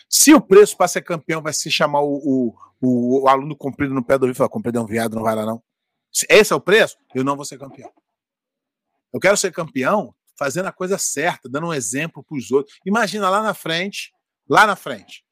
Se 0.08 0.32
o 0.34 0.40
preço 0.40 0.76
para 0.76 0.88
ser 0.88 1.02
campeão 1.02 1.42
vai 1.42 1.52
se 1.52 1.70
chamar 1.70 2.00
o, 2.02 2.14
o, 2.16 2.54
o, 2.80 3.24
o 3.24 3.28
aluno 3.28 3.56
comprido 3.56 3.94
no 3.94 4.04
pé 4.04 4.18
do 4.18 4.22
ouvido 4.22 4.36
falar, 4.36 4.50
comprido 4.50 4.78
é 4.78 4.82
um 4.82 4.86
viado, 4.86 5.14
não 5.14 5.22
vai 5.22 5.34
lá 5.34 5.44
não. 5.44 5.62
Se 6.12 6.26
esse 6.28 6.52
é 6.52 6.56
o 6.56 6.60
preço, 6.60 6.96
eu 7.14 7.24
não 7.24 7.36
vou 7.36 7.44
ser 7.44 7.58
campeão. 7.58 7.92
Eu 9.12 9.20
quero 9.20 9.36
ser 9.36 9.52
campeão 9.52 10.14
fazendo 10.38 10.66
a 10.66 10.72
coisa 10.72 10.96
certa, 10.98 11.48
dando 11.48 11.66
um 11.68 11.74
exemplo 11.74 12.22
para 12.22 12.36
os 12.36 12.50
outros. 12.50 12.78
Imagina 12.86 13.28
lá 13.28 13.42
na 13.42 13.54
frente, 13.54 14.12
lá 14.48 14.66
na 14.66 14.76
frente. 14.76 15.24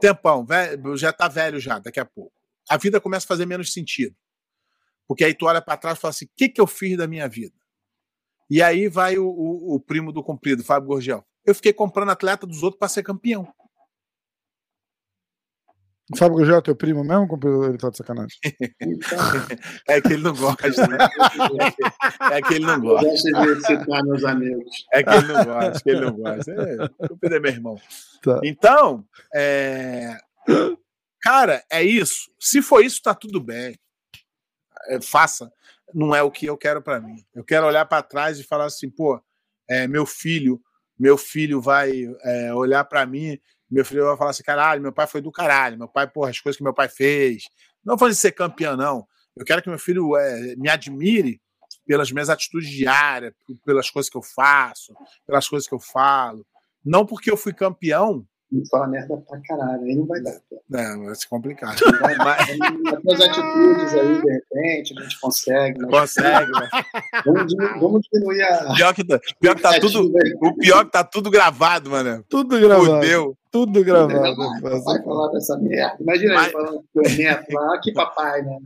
Tempão, 0.00 0.44
velho, 0.44 0.96
já 0.96 1.12
tá 1.12 1.28
velho 1.28 1.60
já, 1.60 1.78
daqui 1.78 2.00
a 2.00 2.04
pouco. 2.04 2.32
A 2.68 2.76
vida 2.76 3.00
começa 3.00 3.24
a 3.24 3.28
fazer 3.28 3.46
menos 3.46 3.72
sentido. 3.72 4.16
Porque 5.06 5.24
aí 5.24 5.34
tu 5.34 5.46
olha 5.46 5.62
para 5.62 5.76
trás 5.76 5.98
e 5.98 6.00
fala 6.00 6.10
assim: 6.10 6.26
o 6.26 6.30
que, 6.36 6.48
que 6.48 6.60
eu 6.60 6.66
fiz 6.66 6.96
da 6.96 7.06
minha 7.06 7.28
vida? 7.28 7.56
E 8.48 8.62
aí 8.62 8.88
vai 8.88 9.16
o, 9.18 9.26
o, 9.26 9.76
o 9.76 9.80
primo 9.80 10.12
do 10.12 10.22
comprido, 10.22 10.64
Fábio 10.64 10.88
Gorgel. 10.88 11.24
Eu 11.44 11.54
fiquei 11.54 11.72
comprando 11.72 12.10
atleta 12.10 12.46
dos 12.46 12.62
outros 12.62 12.78
para 12.78 12.88
ser 12.88 13.02
campeão. 13.02 13.52
O 16.12 16.16
Fábio 16.16 16.38
Gugel 16.38 16.56
é 16.56 16.60
teu 16.60 16.74
primo 16.74 17.04
mesmo, 17.04 17.28
ou 17.30 17.64
ele 17.66 17.78
tá 17.78 17.88
de 17.88 17.96
sacanagem? 17.96 18.36
É 19.88 20.00
que 20.00 20.12
ele 20.12 20.22
não 20.22 20.34
gosta, 20.34 20.86
né? 20.88 20.98
É 22.32 22.42
que 22.42 22.54
ele 22.54 22.66
não 22.66 22.74
eu 22.74 22.80
gosta. 22.80 23.30
gosto 23.30 23.54
de 23.54 23.66
citar 23.66 24.04
meus 24.04 24.24
amigos. 24.24 24.86
É 24.92 25.02
que 25.04 25.10
ele 25.10 25.32
não 25.32 25.44
gosta, 25.44 25.78
é 25.78 25.80
que 25.80 25.90
ele 25.90 26.00
não 26.00 26.12
gosta. 26.12 26.50
É, 26.50 26.84
o 26.84 27.34
é 27.34 27.40
meu 27.40 27.52
irmão. 27.52 27.80
Tá. 28.22 28.40
Então, 28.42 29.04
é... 29.32 30.18
cara, 31.22 31.64
é 31.70 31.82
isso. 31.82 32.30
Se 32.40 32.60
for 32.60 32.84
isso, 32.84 33.00
tá 33.02 33.14
tudo 33.14 33.40
bem. 33.40 33.78
É, 34.88 35.00
faça. 35.00 35.52
Não 35.94 36.14
é 36.14 36.22
o 36.22 36.30
que 36.30 36.46
eu 36.46 36.56
quero 36.56 36.82
para 36.82 37.00
mim. 37.00 37.24
Eu 37.32 37.44
quero 37.44 37.66
olhar 37.66 37.84
para 37.86 38.02
trás 38.02 38.38
e 38.40 38.44
falar 38.44 38.64
assim, 38.64 38.90
pô, 38.90 39.22
é, 39.68 39.86
meu 39.86 40.04
filho, 40.04 40.60
meu 40.98 41.16
filho 41.16 41.60
vai 41.60 41.92
é, 42.24 42.52
olhar 42.52 42.84
para 42.84 43.06
mim, 43.06 43.38
meu 43.70 43.84
filho 43.84 44.04
vai 44.04 44.16
falar 44.16 44.30
assim, 44.30 44.42
caralho, 44.42 44.82
meu 44.82 44.92
pai 44.92 45.06
foi 45.06 45.20
do 45.20 45.30
caralho, 45.30 45.78
meu 45.78 45.88
pai, 45.88 46.06
porra, 46.06 46.30
as 46.30 46.40
coisas 46.40 46.56
que 46.56 46.62
meu 46.64 46.74
pai 46.74 46.88
fez. 46.88 47.44
Não 47.84 47.96
vou 47.96 48.12
ser 48.12 48.32
campeão, 48.32 48.76
não. 48.76 49.06
Eu 49.36 49.44
quero 49.44 49.62
que 49.62 49.68
meu 49.68 49.78
filho 49.78 50.16
é, 50.16 50.56
me 50.56 50.68
admire 50.68 51.40
pelas 51.86 52.10
minhas 52.10 52.28
atitudes 52.28 52.68
diárias, 52.68 53.32
pelas 53.64 53.90
coisas 53.90 54.10
que 54.10 54.16
eu 54.16 54.22
faço, 54.22 54.94
pelas 55.26 55.48
coisas 55.48 55.68
que 55.68 55.74
eu 55.74 55.80
falo. 55.80 56.44
Não 56.84 57.06
porque 57.06 57.30
eu 57.30 57.36
fui 57.36 57.52
campeão, 57.52 58.26
fala 58.70 58.86
merda 58.88 59.16
pra 59.16 59.40
caralho, 59.46 59.84
aí 59.84 59.94
não 59.94 60.06
vai 60.06 60.20
dar. 60.22 60.34
né, 60.68 60.96
vai 61.04 61.14
se 61.14 61.28
complicar. 61.28 61.74
Vai. 62.18 62.38
As 63.12 63.20
atitudes 63.20 63.94
aí, 63.94 64.20
de 64.22 64.30
repente, 64.32 64.98
a 64.98 65.02
gente 65.02 65.20
consegue. 65.20 65.78
Mas 65.82 65.90
Consegue, 66.14 66.50
né? 66.52 66.68
vamos, 67.24 67.46
diminuir, 67.46 67.80
vamos 67.80 68.00
diminuir 68.12 68.42
a. 68.42 68.74
Pior 68.74 68.94
que, 68.94 69.04
tá- 69.04 69.20
pior 69.40 69.54
que 69.54 69.62
tá 69.62 69.78
tudo. 69.80 70.12
O 70.42 70.56
pior 70.56 70.84
que 70.84 70.90
tá 70.92 71.04
tudo 71.04 71.30
gravado, 71.30 71.90
mano. 71.90 72.24
Tudo 72.28 72.58
gravado. 72.60 72.86
Fudeu. 72.86 73.36
Tudo 73.52 73.82
gravado. 73.82 74.36
Vai, 74.62 74.80
vai 74.80 75.02
falar 75.02 75.28
dessa 75.32 75.58
merda. 75.58 75.96
Imagina 76.00 76.34
Mas- 76.34 76.44
ele 76.44 76.52
falando 76.52 76.84
com 76.92 77.00
o 77.00 77.02
neto 77.02 77.52
lá, 77.52 77.74
"Ah, 77.74 77.80
que 77.82 77.92
papai, 77.92 78.42
né? 78.42 78.58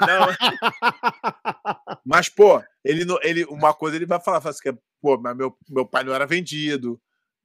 Não. 0.00 0.28
Mas, 2.04 2.28
pô, 2.28 2.62
ele, 2.84 3.04
não- 3.04 3.18
ele, 3.22 3.44
uma 3.46 3.72
coisa 3.74 3.96
ele 3.96 4.06
vai 4.06 4.20
falar, 4.20 4.40
fala 4.40 4.50
assim, 4.50 4.70
que, 4.72 4.78
pô, 5.00 5.18
mas 5.18 5.36
meu, 5.36 5.54
meu 5.68 5.86
pai 5.86 6.04
não 6.04 6.12
era 6.14 6.26
vendido, 6.26 6.98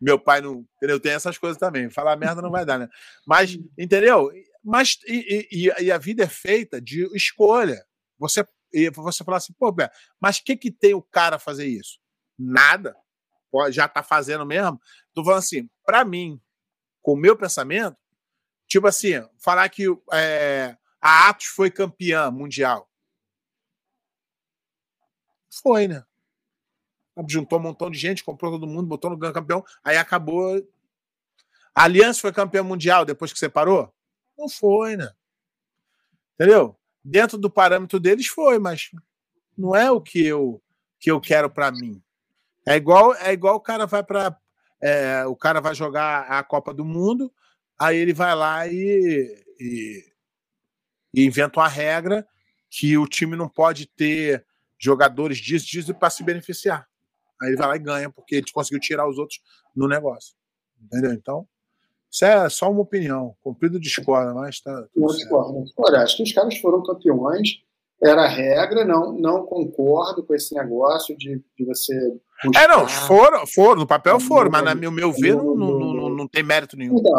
meu 0.04 0.20
pai 0.20 0.42
não. 0.42 0.66
Entendeu? 0.78 1.00
Tem 1.00 1.14
essas 1.14 1.38
coisas 1.38 1.58
também. 1.58 1.90
Falar 1.90 2.16
merda 2.18 2.42
não 2.42 2.52
vai 2.52 2.66
dar, 2.66 2.78
né? 2.78 2.90
Mas, 3.26 3.58
entendeu? 3.78 4.30
Mas, 4.64 4.98
e, 5.08 5.48
e- 5.52 5.84
e 5.86 5.92
a 5.92 5.98
vida 5.98 6.24
é 6.24 6.28
feita 6.28 6.82
de 6.82 7.06
escolha. 7.16 7.84
Você, 8.20 8.46
você 8.94 9.24
fala 9.24 9.38
assim, 9.38 9.54
pô, 9.54 9.72
Bé, 9.72 9.90
mas 10.20 10.38
o 10.38 10.44
que, 10.44 10.56
que 10.58 10.72
tem 10.72 10.94
o 10.94 11.02
cara 11.02 11.40
fazer 11.40 11.66
isso? 11.66 12.00
Nada. 12.38 12.96
Já 13.70 13.88
tá 13.88 14.02
fazendo 14.02 14.46
mesmo. 14.46 14.80
Tô 15.14 15.24
falando 15.24 15.40
assim, 15.40 15.70
pra 15.86 16.04
mim, 16.04 16.42
com 17.02 17.14
o 17.14 17.18
meu 17.18 17.38
pensamento, 17.38 17.96
tipo 18.68 18.88
assim, 18.88 19.14
falar 19.40 19.70
que 19.70 19.86
é, 20.12 20.76
a 21.02 21.30
Atos 21.30 21.46
foi 21.48 21.70
campeã 21.70 22.32
mundial. 22.32 22.90
Foi, 25.62 25.88
né? 25.88 26.04
Juntou 27.28 27.60
um 27.60 27.62
montão 27.62 27.90
de 27.90 27.98
gente, 27.98 28.24
comprou 28.24 28.52
todo 28.52 28.68
mundo, 28.68 28.88
botou 28.88 29.12
no 29.12 29.20
campeão, 29.34 29.64
aí 29.84 29.98
acabou. 29.98 30.58
A 31.76 31.84
Aliança 31.84 32.22
foi 32.22 32.32
campeã 32.32 32.64
mundial 32.64 33.06
depois 33.06 33.32
que 33.32 33.40
separou? 33.40 33.94
Não 34.38 34.50
foi, 34.50 34.98
né? 34.98 35.12
Entendeu? 36.34 36.76
Dentro 37.04 37.38
do 37.38 37.50
parâmetro 37.50 38.00
deles 38.00 38.28
foi, 38.28 38.58
mas 38.58 38.90
não 39.58 39.76
é 39.76 39.92
o 39.92 40.02
que 40.02 40.26
eu 40.26 40.62
que 41.00 41.12
eu 41.12 41.20
quero 41.20 41.50
para 41.50 41.70
mim. 41.72 42.02
É 42.66 42.76
igual 42.76 43.14
é 43.16 43.34
igual 43.34 43.56
o 43.56 43.62
cara 43.62 43.86
vai 43.86 44.04
para 44.04 44.38
o 45.28 45.36
cara 45.36 45.62
vai 45.62 45.74
jogar 45.74 46.24
a 46.24 46.44
Copa 46.44 46.74
do 46.74 46.84
Mundo, 46.84 47.32
aí 47.80 47.98
ele 47.98 48.14
vai 48.14 48.36
lá 48.36 48.68
e, 48.68 49.46
e, 49.60 50.06
e 51.14 51.26
inventa 51.26 51.60
uma 51.60 51.68
regra 51.68 52.28
que 52.70 52.98
o 52.98 53.08
time 53.08 53.36
não 53.36 53.48
pode 53.48 53.86
ter 53.86 54.46
jogadores 54.78 55.38
disso, 55.38 55.66
disso 55.66 55.94
para 55.94 56.10
se 56.10 56.24
beneficiar. 56.24 56.88
Aí 57.44 57.50
ele 57.50 57.58
vai 57.58 57.68
lá 57.68 57.76
e 57.76 57.80
ganha, 57.80 58.10
porque 58.10 58.36
ele 58.36 58.46
conseguiu 58.54 58.80
tirar 58.80 59.08
os 59.08 59.18
outros 59.18 59.40
no 59.76 59.88
negócio. 59.88 60.34
Entendeu? 60.82 61.14
Então, 61.14 61.48
isso 62.12 62.26
é 62.26 62.50
só 62.50 62.70
uma 62.72 62.82
opinião. 62.82 63.36
Cumprido 63.44 63.80
discorda, 63.80 64.34
mas 64.34 64.60
tá. 64.62 64.86
Não 64.96 65.08
discordo, 65.08 65.54
não 65.54 65.64
discordo. 65.64 65.96
Acho 65.98 66.18
que 66.18 66.24
os 66.24 66.32
caras 66.34 66.58
foram 66.58 66.84
campeões, 66.84 67.62
era 68.02 68.24
a 68.24 68.28
regra, 68.28 68.84
não, 68.84 69.14
não 69.14 69.46
concordo 69.46 70.24
com 70.24 70.36
esse 70.36 70.54
negócio 70.54 71.16
de, 71.18 71.42
de 71.58 71.66
você. 71.66 71.94
É, 72.56 72.68
não, 72.68 72.84
buscar- 72.84 73.08
foram, 73.08 73.48
foram, 73.48 73.80
no 73.82 73.88
papel 73.88 74.14
Não, 74.14 74.20
foram, 74.20 74.52
mas 74.52 74.62
não, 74.62 74.70
na 74.70 74.76
meu, 74.76 74.92
meu 74.92 75.12
ver 75.14 75.36
não, 75.36 75.44
não, 75.44 75.56
não, 75.56 75.80
não, 75.80 75.94
não, 75.94 76.10
não 76.10 76.28
tem 76.28 76.44
mérito 76.44 76.76
nenhum. 76.76 76.98
Então, 77.00 77.12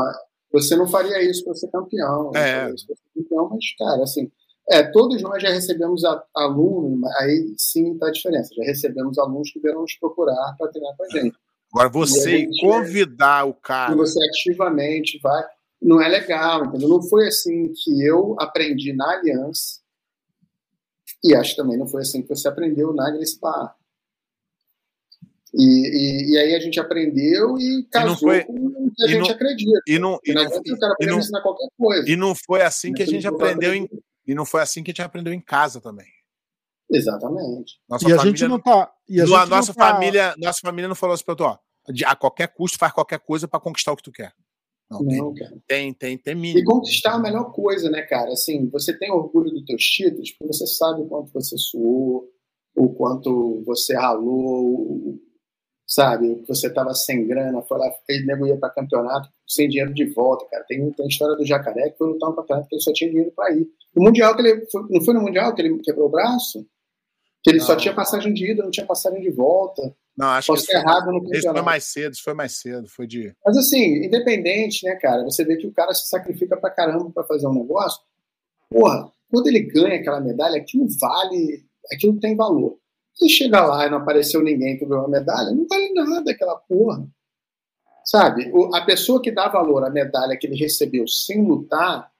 você 0.52 0.76
não 0.76 0.86
faria 0.86 1.22
isso 1.28 1.42
para 1.44 1.54
ser 1.54 1.68
campeão. 1.70 2.24
não 2.32 2.36
É. 2.40 2.60
faria 2.60 2.74
isso 2.74 2.86
pra 2.86 2.96
ser 2.96 3.02
campeão, 3.22 3.48
mas, 3.50 3.74
cara, 3.78 4.02
assim, 4.02 4.30
é, 4.70 4.82
todos 4.82 5.20
nós 5.22 5.42
já 5.42 5.50
recebemos 5.50 6.02
alunos, 6.34 7.00
aí 7.18 7.54
sim 7.58 7.96
tá 7.98 8.08
a 8.08 8.10
diferença. 8.12 8.54
Já 8.54 8.64
recebemos 8.64 9.18
alunos 9.18 9.50
que 9.52 9.60
vieram 9.60 9.82
nos 9.82 9.94
procurar 9.98 10.54
para 10.58 10.68
treinar 10.70 10.96
com 10.96 11.04
a 11.04 11.08
gente. 11.10 11.36
Agora, 11.72 11.88
você 11.88 12.36
E 12.36 12.38
gente- 12.46 12.60
convidar 12.60 13.46
o 13.46 13.50
E 13.50 13.54
cara. 13.62 13.94
você 13.96 14.18
ativamente 14.24 15.18
vai. 15.22 15.44
Não 15.82 16.00
é 16.00 16.08
legal, 16.08 16.64
entendeu? 16.64 16.88
Não 16.88 17.02
foi 17.02 17.26
assim 17.28 17.72
que 17.74 18.02
eu 18.02 18.36
aprendi 18.38 18.92
na 18.94 19.10
Aliança. 19.18 19.80
E 21.22 21.34
acho 21.34 21.50
que 21.50 21.56
também 21.62 21.76
não 21.78 21.86
foi 21.86 22.02
assim 22.02 22.22
que 22.22 22.28
você 22.28 22.46
aprendeu 22.48 22.94
na 22.94 23.12
Bar. 23.42 23.74
E, 25.52 25.64
e, 25.64 26.32
e 26.32 26.38
aí 26.38 26.54
a 26.54 26.58
gente 26.58 26.80
aprendeu 26.80 27.56
e 27.58 27.84
casou 27.90 28.16
foi- 28.16 28.44
com 28.44 28.52
o 28.54 28.90
que 28.94 29.02
a 29.04 29.06
e 29.06 29.08
gente 29.10 29.20
não- 29.20 29.30
acredita. 29.30 29.80
E 29.86 29.98
não, 29.98 30.18
e, 30.24 30.30
E 30.30 30.34
não, 30.34 30.42
não, 30.44 30.50
o 30.50 30.78
cara 30.78 30.92
e, 30.94 30.96
pode 30.96 31.10
não, 31.10 31.18
ensinar 31.18 31.40
qualquer 31.42 31.68
coisa. 31.78 32.10
e 32.10 32.16
não 32.16 32.34
foi 32.34 32.62
assim 32.62 32.92
que 32.92 33.02
a 33.02 33.06
gente 33.06 33.26
aprendeu 33.26 33.72
em. 33.74 33.88
E 34.26 34.34
não 34.34 34.44
foi 34.44 34.60
assim 34.62 34.82
que 34.82 34.90
a 34.90 34.92
gente 34.92 35.02
aprendeu 35.02 35.32
em 35.32 35.40
casa 35.40 35.80
também. 35.80 36.06
Exatamente. 36.90 37.80
Nossa 37.88 38.08
E 38.08 38.12
a 38.12 38.16
família 38.16 38.36
gente 38.38 38.48
não 38.48 38.60
tá. 38.60 38.92
E 39.08 39.20
a 39.20 39.24
No- 39.26 39.34
a 39.36 39.46
nossa 39.46 39.68
não 39.72 39.74
tá- 39.74 39.92
família, 39.94 40.34
nossa 40.38 40.58
família 40.62 40.88
não 40.88 40.94
falou 40.94 41.14
assim 41.14 41.24
pra 41.24 41.34
tu, 41.34 41.44
ó, 41.44 41.58
de- 41.92 42.04
a 42.04 42.14
qualquer 42.14 42.48
custo 42.48 42.78
faz 42.78 42.92
qualquer 42.92 43.18
coisa 43.20 43.48
pra 43.48 43.58
conquistar 43.60 43.92
o 43.92 43.96
que 43.96 44.02
tu 44.02 44.12
quer. 44.12 44.32
Não, 44.90 45.00
Não, 45.02 45.32
tem, 45.32 45.34
cara. 45.34 45.62
tem, 45.66 45.94
tem, 45.94 46.18
tem 46.18 46.32
E 46.34 46.36
mínimo. 46.36 46.66
conquistar 46.70 47.12
é 47.12 47.14
a 47.14 47.18
melhor 47.18 47.52
coisa, 47.52 47.90
né, 47.90 48.02
cara? 48.02 48.30
Assim, 48.32 48.68
você 48.68 48.96
tem 48.96 49.10
orgulho 49.10 49.50
dos 49.50 49.64
teus 49.64 49.82
títulos, 49.82 50.30
porque 50.32 50.52
você 50.52 50.66
sabe 50.66 51.00
o 51.00 51.06
quanto 51.06 51.32
você 51.32 51.56
suou, 51.56 52.30
o 52.76 52.92
quanto 52.94 53.62
você 53.64 53.94
ralou, 53.96 55.18
sabe? 55.86 56.42
Você 56.48 56.72
tava 56.72 56.94
sem 56.94 57.26
grana, 57.26 57.62
foi 57.62 57.78
lá, 57.78 57.90
ele 58.08 58.26
nego 58.26 58.46
ia 58.46 58.56
pra 58.56 58.70
campeonato 58.70 59.28
sem 59.46 59.68
dinheiro 59.68 59.92
de 59.92 60.06
volta, 60.06 60.46
cara. 60.50 60.64
Tem, 60.66 60.90
tem 60.92 61.04
a 61.04 61.08
história 61.08 61.36
do 61.36 61.44
Jacaré 61.46 61.90
que 61.90 61.98
foi 61.98 62.08
lutar 62.08 62.30
um 62.30 62.34
campeonato 62.34 62.68
que 62.68 62.74
ele 62.74 62.82
só 62.82 62.92
tinha 62.92 63.10
dinheiro 63.10 63.32
pra 63.34 63.50
ir. 63.52 63.66
No 63.94 64.04
Mundial 64.04 64.34
que 64.34 64.42
ele 64.42 64.66
foi, 64.70 64.82
não 64.90 65.02
foi 65.02 65.14
no 65.14 65.22
Mundial 65.22 65.54
que 65.54 65.62
ele 65.62 65.78
quebrou 65.80 66.08
o 66.08 66.10
braço? 66.10 66.66
Que 67.42 67.50
ele 67.50 67.60
só 67.60 67.72
Não. 67.72 67.78
tinha 67.78 67.94
passagem 67.94 68.32
de 68.32 68.52
ida, 68.52 68.62
não 68.62 68.70
tinha 68.70 68.86
passagem 68.86 69.20
de 69.20 69.30
volta. 69.30 69.94
Não, 70.16 70.28
acho 70.28 70.46
Posso 70.46 70.64
que 70.64 70.72
isso 70.72 70.80
errado 70.80 71.10
no 71.10 71.34
isso 71.34 71.50
foi 71.52 71.62
mais 71.62 71.84
cedo, 71.84 72.12
isso 72.12 72.22
foi 72.22 72.34
mais 72.34 72.52
cedo, 72.52 72.88
foi 72.88 73.06
de. 73.06 73.34
Mas 73.44 73.56
assim, 73.58 74.04
independente, 74.06 74.86
né, 74.86 74.94
cara? 74.94 75.22
Você 75.24 75.44
vê 75.44 75.56
que 75.56 75.66
o 75.66 75.72
cara 75.72 75.92
se 75.92 76.08
sacrifica 76.08 76.56
pra 76.56 76.70
caramba 76.70 77.10
pra 77.10 77.24
fazer 77.24 77.46
um 77.46 77.52
negócio. 77.52 78.00
Porra, 78.70 79.10
quando 79.30 79.48
ele 79.48 79.60
ganha 79.60 79.96
aquela 79.96 80.20
medalha, 80.20 80.56
aquilo 80.56 80.86
vale, 81.00 81.64
aquilo 81.92 82.18
tem 82.18 82.34
valor. 82.34 82.78
Se 83.14 83.28
chega 83.28 83.64
lá 83.64 83.86
e 83.86 83.90
não 83.90 83.98
apareceu 83.98 84.42
ninguém 84.42 84.76
que 84.76 84.84
ganhou 84.84 85.04
uma 85.04 85.10
medalha, 85.10 85.50
não 85.52 85.66
vale 85.68 85.92
nada 85.94 86.30
aquela 86.30 86.56
porra. 86.56 87.06
Sabe? 88.04 88.50
O- 88.52 88.74
a 88.74 88.84
pessoa 88.84 89.22
que 89.22 89.30
dá 89.32 89.48
valor 89.48 89.84
à 89.84 89.90
medalha 89.90 90.36
que 90.36 90.46
ele 90.46 90.56
recebeu 90.56 91.06
sem 91.08 91.46
lutar 91.46 92.10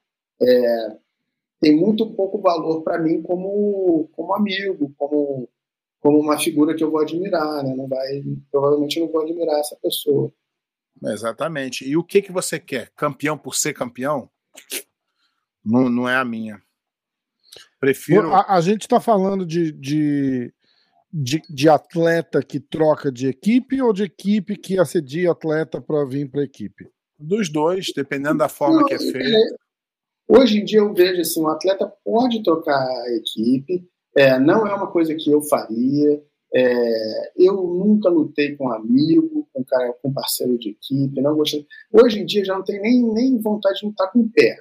é, 0.41 0.97
tem 1.61 1.77
muito 1.77 2.11
pouco 2.15 2.41
valor 2.41 2.83
pra 2.83 2.99
mim 2.99 3.23
como, 3.23 4.09
como 4.13 4.35
amigo, 4.35 4.93
como, 4.97 5.49
como 6.01 6.21
uma 6.21 6.39
figura 6.39 6.75
que 6.75 6.83
eu 6.85 6.91
vou 6.91 7.01
admirar, 7.01 7.63
né? 7.63 7.75
Não 7.75 7.87
vai, 7.89 8.23
provavelmente 8.51 8.99
eu 8.99 9.07
não 9.07 9.13
vou 9.13 9.23
admirar 9.23 9.59
essa 9.61 9.77
pessoa. 9.83 10.33
Exatamente. 11.03 11.87
E 11.89 11.97
o 11.97 12.05
que, 12.05 12.23
que 12.23 12.33
você 12.33 12.59
quer? 12.59 12.91
Campeão 12.97 13.37
por 13.37 13.55
ser 13.55 13.75
campeão? 13.75 14.31
Não, 15.65 15.89
não 15.89 16.09
é 16.09 16.17
a 16.17 16.25
minha. 16.25 16.63
Prefiro. 17.81 18.33
A, 18.33 18.55
a 18.57 18.61
gente 18.61 18.83
está 18.83 19.01
falando 19.01 19.45
de, 19.45 19.73
de, 19.73 20.53
de, 21.17 21.41
de 21.49 21.69
atleta 21.69 22.43
que 22.43 22.59
troca 22.59 23.13
de 23.13 23.29
equipe 23.29 23.81
ou 23.81 23.93
de 23.93 24.03
equipe 24.03 24.57
que 24.57 24.77
assedia 24.79 25.31
atleta 25.31 25.81
para 25.81 26.05
vir 26.05 26.29
para 26.29 26.41
a 26.41 26.45
equipe? 26.45 26.89
Dos 27.17 27.49
dois, 27.49 27.87
dependendo 27.95 28.39
da 28.39 28.49
forma 28.49 28.79
Não, 28.81 28.85
que 28.85 28.95
é 28.95 28.99
feito. 28.99 29.19
é- 29.19 29.65
Hoje 30.27 30.59
em 30.59 30.65
dia 30.65 30.79
eu 30.81 30.93
vejo 30.93 31.21
assim, 31.21 31.41
um 31.41 31.49
atleta 31.49 31.87
pode 32.03 32.43
trocar 32.43 32.81
a 32.85 33.15
equipe, 33.15 33.87
é, 34.17 34.39
não 34.41 34.67
é 34.67 34.75
uma 34.75 34.91
coisa 34.91 35.15
que 35.15 35.31
eu 35.31 35.41
faria. 35.43 36.21
é, 36.57 37.33
eu 37.37 37.55
nunca 37.55 38.09
lutei 38.09 38.57
com 38.57 38.71
amigo, 38.73 39.47
com 39.53 39.65
cara, 39.65 39.93
com 40.01 40.13
parceiro 40.13 40.57
de 40.57 40.71
equipe, 40.71 41.21
não 41.21 41.35
gostei. 41.37 41.67
Hoje 41.93 42.21
em 42.21 42.25
dia 42.25 42.45
já 42.45 42.55
não 42.55 42.63
tem 42.65 42.81
nem, 42.81 43.03
nem 43.13 43.39
vontade 43.41 43.81
de 43.81 43.87
lutar 43.87 44.11
com 44.13 44.21
o 44.21 44.31
pé. 44.31 44.57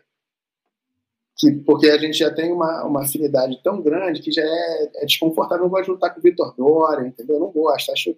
Que, 1.38 1.52
porque 1.66 1.90
a 1.90 1.98
gente 1.98 2.18
já 2.18 2.32
tem 2.34 2.52
uma, 2.52 2.84
uma 2.86 3.02
afinidade 3.04 3.62
tão 3.64 3.82
grande 3.82 4.22
que 4.22 4.32
já 4.32 4.44
é, 4.44 4.92
é 4.98 5.06
desconfortável. 5.06 5.64
Eu 5.64 5.70
não 5.70 5.72
gosto 5.72 5.86
de 5.86 5.92
lutar 5.92 6.14
com 6.14 6.20
o 6.20 6.24
Vitor 6.24 6.56
Dória, 6.56 7.08
entendeu? 7.08 7.38
Eu 7.38 7.42
não 7.42 7.52
gosto. 7.52 7.92
Acho, 7.92 8.16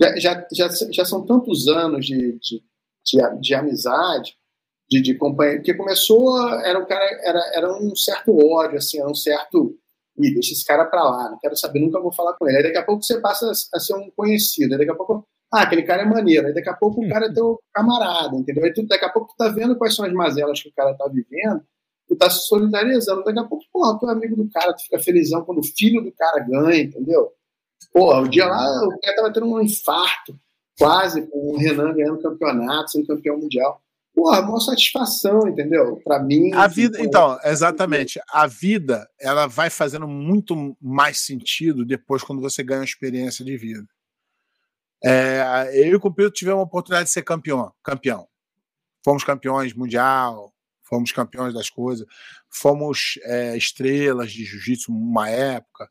já, 0.00 0.16
já, 0.16 0.46
já, 0.52 0.68
já 0.90 1.04
são 1.04 1.26
tantos 1.26 1.66
anos 1.68 2.06
de, 2.06 2.38
de, 2.38 2.62
de, 3.04 3.40
de 3.40 3.54
amizade 3.54 4.36
de, 4.92 5.00
de 5.00 5.14
companhia, 5.14 5.56
porque 5.56 5.74
começou, 5.74 6.38
era 6.60 6.78
um 6.78 6.84
cara, 6.84 7.04
era, 7.24 7.40
era 7.54 7.72
um 7.72 7.96
certo 7.96 8.36
ódio, 8.36 8.76
assim, 8.76 8.98
era 8.98 9.08
um 9.08 9.14
certo, 9.14 9.74
Ih, 10.18 10.34
deixa 10.34 10.52
esse 10.52 10.64
cara 10.64 10.84
pra 10.84 11.02
lá, 11.02 11.30
não 11.30 11.38
quero 11.38 11.56
saber, 11.56 11.80
nunca 11.80 11.98
vou 11.98 12.12
falar 12.12 12.34
com 12.34 12.46
ele. 12.46 12.58
Aí 12.58 12.62
daqui 12.62 12.76
a 12.76 12.84
pouco 12.84 13.02
você 13.02 13.18
passa 13.18 13.50
a 13.50 13.80
ser 13.80 13.94
um 13.94 14.10
conhecido, 14.14 14.74
aí 14.74 14.78
daqui 14.78 14.90
a 14.90 14.94
pouco, 14.94 15.26
ah, 15.50 15.62
aquele 15.62 15.82
cara 15.82 16.02
é 16.02 16.04
maneiro, 16.04 16.46
aí 16.46 16.54
daqui 16.54 16.68
a 16.68 16.74
pouco 16.74 17.02
o 17.02 17.08
cara 17.08 17.26
é 17.26 17.32
teu 17.32 17.58
camarada, 17.72 18.36
entendeu? 18.36 18.64
Aí 18.64 18.74
tu, 18.74 18.86
daqui 18.86 19.06
a 19.06 19.08
pouco 19.08 19.28
tu 19.28 19.36
tá 19.36 19.48
vendo 19.48 19.76
quais 19.76 19.94
são 19.94 20.04
as 20.04 20.12
mazelas 20.12 20.62
que 20.62 20.68
o 20.68 20.72
cara 20.74 20.94
tá 20.94 21.08
vivendo, 21.08 21.64
tu 22.12 22.18
tá 22.18 22.28
se 22.28 22.46
solidarizando, 22.46 23.24
daqui 23.24 23.38
a 23.38 23.44
pouco, 23.44 23.64
porra, 23.72 23.98
tu 23.98 24.08
é 24.08 24.12
amigo 24.12 24.36
do 24.36 24.48
cara, 24.50 24.74
tu 24.74 24.82
fica 24.82 24.98
felizão 24.98 25.44
quando 25.44 25.58
o 25.58 25.64
filho 25.64 26.02
do 26.02 26.12
cara 26.12 26.44
ganha, 26.44 26.82
entendeu? 26.82 27.30
Porra, 27.92 28.20
o 28.20 28.28
dia 28.28 28.46
lá, 28.46 28.86
o 28.86 29.00
cara 29.00 29.16
tava 29.16 29.32
tendo 29.32 29.46
um 29.46 29.60
infarto, 29.60 30.38
quase, 30.78 31.26
com 31.26 31.54
o 31.54 31.56
Renan 31.56 31.94
ganhando 31.94 32.22
campeonato, 32.22 32.90
sendo 32.90 33.06
campeão 33.06 33.38
mundial 33.38 33.82
porra, 34.14 34.42
maior 34.42 34.60
satisfação, 34.60 35.48
entendeu? 35.48 35.96
Para 36.04 36.22
mim. 36.22 36.52
A 36.52 36.66
vida, 36.66 37.00
então, 37.00 37.38
exatamente. 37.44 38.20
A 38.30 38.46
vida, 38.46 39.08
ela 39.18 39.46
vai 39.46 39.70
fazendo 39.70 40.06
muito 40.06 40.76
mais 40.80 41.20
sentido 41.20 41.84
depois 41.84 42.22
quando 42.22 42.40
você 42.40 42.62
ganha 42.62 42.80
uma 42.80 42.84
experiência 42.84 43.44
de 43.44 43.56
vida. 43.56 43.86
É, 45.04 45.70
eu 45.74 45.86
e 45.86 45.94
o 45.94 46.00
Cupido 46.00 46.30
tivemos 46.30 46.60
a 46.60 46.64
oportunidade 46.64 47.08
de 47.08 47.12
ser 47.12 47.22
campeão, 47.22 47.72
campeão. 47.82 48.28
Fomos 49.04 49.24
campeões 49.24 49.74
mundial, 49.74 50.51
fomos 50.92 51.10
campeões 51.10 51.54
das 51.54 51.70
coisas, 51.70 52.06
fomos 52.50 53.18
é, 53.22 53.56
estrelas 53.56 54.30
de 54.30 54.44
jiu-jitsu 54.44 54.92
uma 54.92 55.26
época. 55.30 55.90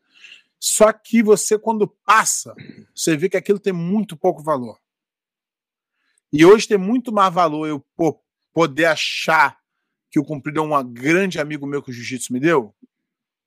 Só 0.60 0.94
que 0.94 1.24
você, 1.24 1.58
quando 1.58 1.88
passa, 2.06 2.54
você 2.96 3.18
vê 3.18 3.28
que 3.28 3.36
aquilo 3.36 3.58
tem 3.58 3.74
muito 3.74 4.16
pouco 4.16 4.44
valor. 4.44 4.80
E 6.32 6.46
hoje 6.46 6.68
tem 6.68 6.78
muito 6.78 7.12
mais 7.12 7.34
valor 7.34 7.68
eu 7.68 7.84
poder 8.54 8.86
achar 8.86 9.60
que 10.12 10.20
o 10.20 10.24
Cumprido 10.24 10.60
é 10.60 10.62
um 10.62 10.94
grande 10.94 11.40
amigo 11.40 11.66
meu 11.66 11.82
que 11.82 11.90
o 11.90 11.94
Jiu-Jitsu 11.94 12.32
me 12.32 12.40
deu, 12.40 12.76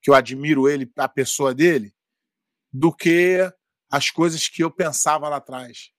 que 0.01 0.09
eu 0.09 0.13
admiro 0.13 0.67
ele, 0.67 0.91
a 0.97 1.07
pessoa 1.07 1.55
dele, 1.55 1.95
do 2.71 2.93
que 2.93 3.39
as 3.89 4.09
coisas 4.09 4.49
que 4.49 4.61
eu 4.61 4.69
pensava 4.69 5.29
lá 5.29 5.37
atrás. 5.37 5.91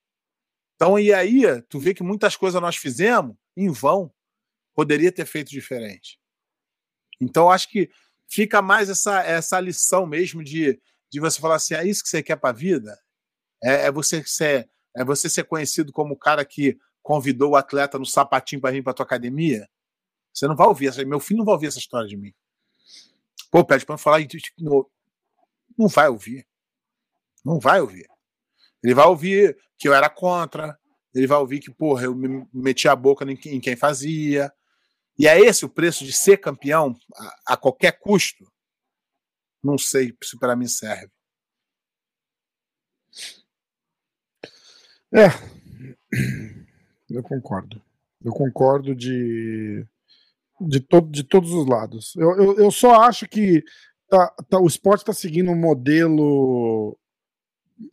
Então, 0.74 0.98
e 0.98 1.14
aí, 1.14 1.62
tu 1.62 1.80
vê 1.80 1.94
que 1.94 2.02
muitas 2.02 2.36
coisas 2.36 2.60
nós 2.60 2.76
fizemos 2.76 3.34
em 3.56 3.70
vão, 3.70 4.12
poderia 4.76 5.10
ter 5.10 5.24
feito 5.24 5.48
diferente. 5.48 6.20
Então, 7.20 7.50
acho 7.50 7.70
que 7.70 7.90
fica 8.28 8.60
mais 8.60 8.90
essa, 8.90 9.22
essa 9.22 9.58
lição 9.58 10.06
mesmo 10.06 10.44
de, 10.44 10.78
de 11.10 11.18
você 11.18 11.40
falar 11.40 11.56
assim: 11.56 11.74
é 11.74 11.84
isso 11.84 12.02
que 12.02 12.10
você 12.10 12.22
quer 12.22 12.36
para 12.36 12.50
a 12.50 12.52
vida? 12.52 12.96
É, 13.64 13.86
é 13.86 13.90
você 13.90 14.22
ser 14.24 14.70
é 14.94 15.04
você 15.04 15.28
ser 15.28 15.44
conhecido 15.44 15.92
como 15.92 16.14
o 16.14 16.18
cara 16.18 16.42
que 16.44 16.78
convidou 17.02 17.50
o 17.50 17.56
atleta 17.56 17.98
no 17.98 18.06
sapatinho 18.06 18.60
para 18.60 18.72
vir 18.72 18.82
para 18.82 18.94
tua 18.94 19.04
academia? 19.04 19.68
Você 20.32 20.46
não 20.46 20.56
vai 20.56 20.66
ouvir 20.66 20.88
essa, 20.88 21.04
meu 21.04 21.20
filho 21.20 21.38
não 21.38 21.44
vai 21.44 21.54
ouvir 21.54 21.66
essa 21.66 21.78
história 21.78 22.08
de 22.08 22.16
mim. 22.16 22.32
Pô, 23.50 23.64
pede 23.64 23.84
para 23.84 23.98
falar 23.98 24.20
não, 24.58 24.86
não 25.78 25.88
vai 25.88 26.08
ouvir. 26.08 26.46
Não 27.44 27.58
vai 27.60 27.80
ouvir. 27.80 28.06
Ele 28.82 28.94
vai 28.94 29.06
ouvir 29.06 29.56
que 29.78 29.88
eu 29.88 29.94
era 29.94 30.08
contra, 30.08 30.78
ele 31.14 31.26
vai 31.26 31.38
ouvir 31.38 31.60
que, 31.60 31.70
porra, 31.70 32.04
eu 32.04 32.14
me 32.14 32.46
meti 32.52 32.88
a 32.88 32.96
boca 32.96 33.24
em 33.24 33.60
quem 33.60 33.76
fazia. 33.76 34.52
E 35.18 35.26
é 35.26 35.40
esse 35.40 35.64
o 35.64 35.68
preço 35.68 36.04
de 36.04 36.12
ser 36.12 36.38
campeão 36.38 36.94
a, 37.14 37.54
a 37.54 37.56
qualquer 37.56 37.98
custo? 37.98 38.46
Não 39.62 39.78
sei 39.78 40.14
se 40.22 40.38
para 40.38 40.54
mim 40.54 40.68
serve. 40.68 41.10
É, 45.12 45.28
eu 47.08 47.22
concordo. 47.22 47.82
Eu 48.22 48.32
concordo 48.32 48.94
de, 48.94 49.86
de, 50.60 50.80
to, 50.80 51.00
de 51.00 51.24
todos 51.24 51.52
os 51.52 51.66
lados. 51.66 52.14
Eu, 52.16 52.36
eu, 52.36 52.58
eu 52.58 52.70
só 52.70 53.02
acho 53.02 53.26
que 53.28 53.62
tá, 54.08 54.34
tá, 54.48 54.58
o 54.60 54.66
esporte 54.66 55.00
está 55.00 55.12
seguindo 55.12 55.50
um 55.50 55.56
modelo 55.56 56.98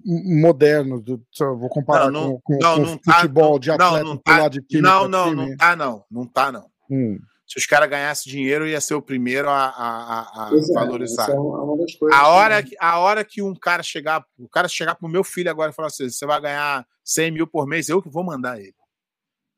moderno. 0.03 1.01
Do, 1.01 1.23
vou 1.39 1.69
comparar 1.69 2.11
não, 2.11 2.29
não, 2.29 2.41
com, 2.41 2.57
com, 2.57 2.59
não, 2.59 2.75
com 2.75 2.81
não 2.81 2.99
futebol 3.03 3.53
tá, 3.53 3.59
de 3.59 3.71
atleta 3.71 4.03
não, 4.03 4.17
tá, 4.17 4.47
de 4.47 4.61
time 4.61 4.81
não, 4.81 5.07
não, 5.07 5.33
não 5.33 5.55
tá 5.55 5.75
não, 5.75 6.05
não 6.09 6.27
tá 6.27 6.51
não. 6.51 6.72
Hum. 6.94 7.20
Se 7.45 7.60
os 7.60 7.65
caras 7.65 7.90
ganhassem 7.90 8.32
dinheiro, 8.32 8.68
ia 8.68 8.80
ser 8.80 8.94
o 8.95 9.02
primeiro 9.02 9.49
a, 9.49 9.65
a, 9.65 10.48
a 10.48 10.49
é, 10.49 10.74
valorizar. 10.74 11.30
É 11.30 11.34
uma 11.34 11.78
das 11.78 11.94
coisas 11.95 12.18
a, 12.18 12.28
hora 12.30 12.64
que, 12.64 12.76
a 12.80 12.99
hora 12.99 13.26
que 13.26 13.41
um 13.41 13.53
cara 13.53 13.84
chegar, 13.84 14.26
o 14.38 14.48
cara 14.48 14.68
chegar 14.68 14.95
pro 14.95 15.10
meu 15.10 15.24
filho 15.24 15.52
agora 15.52 15.72
e 15.72 15.74
falar 15.74 15.90
assim: 15.90 16.10
você 16.10 16.26
vai 16.26 16.40
ganhar 16.40 16.88
100 17.03 17.32
mil 17.32 17.48
por 17.48 17.68
mês, 17.68 17.90
eu 17.90 18.02
que 18.02 18.10
vou 18.10 18.24
mandar 18.24 18.60
ele. 18.60 18.76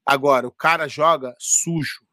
Agora, 0.05 0.47
o 0.47 0.51
cara 0.51 0.87
joga 0.87 1.35
sujo. 1.39 2.05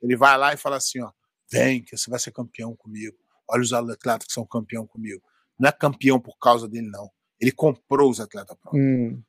Ele 0.00 0.16
vai 0.16 0.38
lá 0.38 0.54
e 0.54 0.56
fala 0.56 0.76
assim: 0.76 1.02
ó, 1.02 1.10
vem, 1.50 1.82
que 1.82 1.96
você 1.96 2.08
vai 2.08 2.20
ser 2.20 2.30
campeão 2.30 2.76
comigo. 2.76 3.16
Olha 3.48 3.62
os 3.62 3.72
atletas 3.72 4.28
que 4.28 4.32
são 4.32 4.46
campeão 4.46 4.86
comigo. 4.86 5.22
Não 5.58 5.68
é 5.68 5.72
campeão 5.72 6.20
por 6.20 6.38
causa 6.38 6.68
dele, 6.68 6.88
não. 6.88 7.10
Ele 7.40 7.50
comprou 7.50 8.10
os 8.10 8.20
atletas 8.20 8.56
hum. 8.72 9.20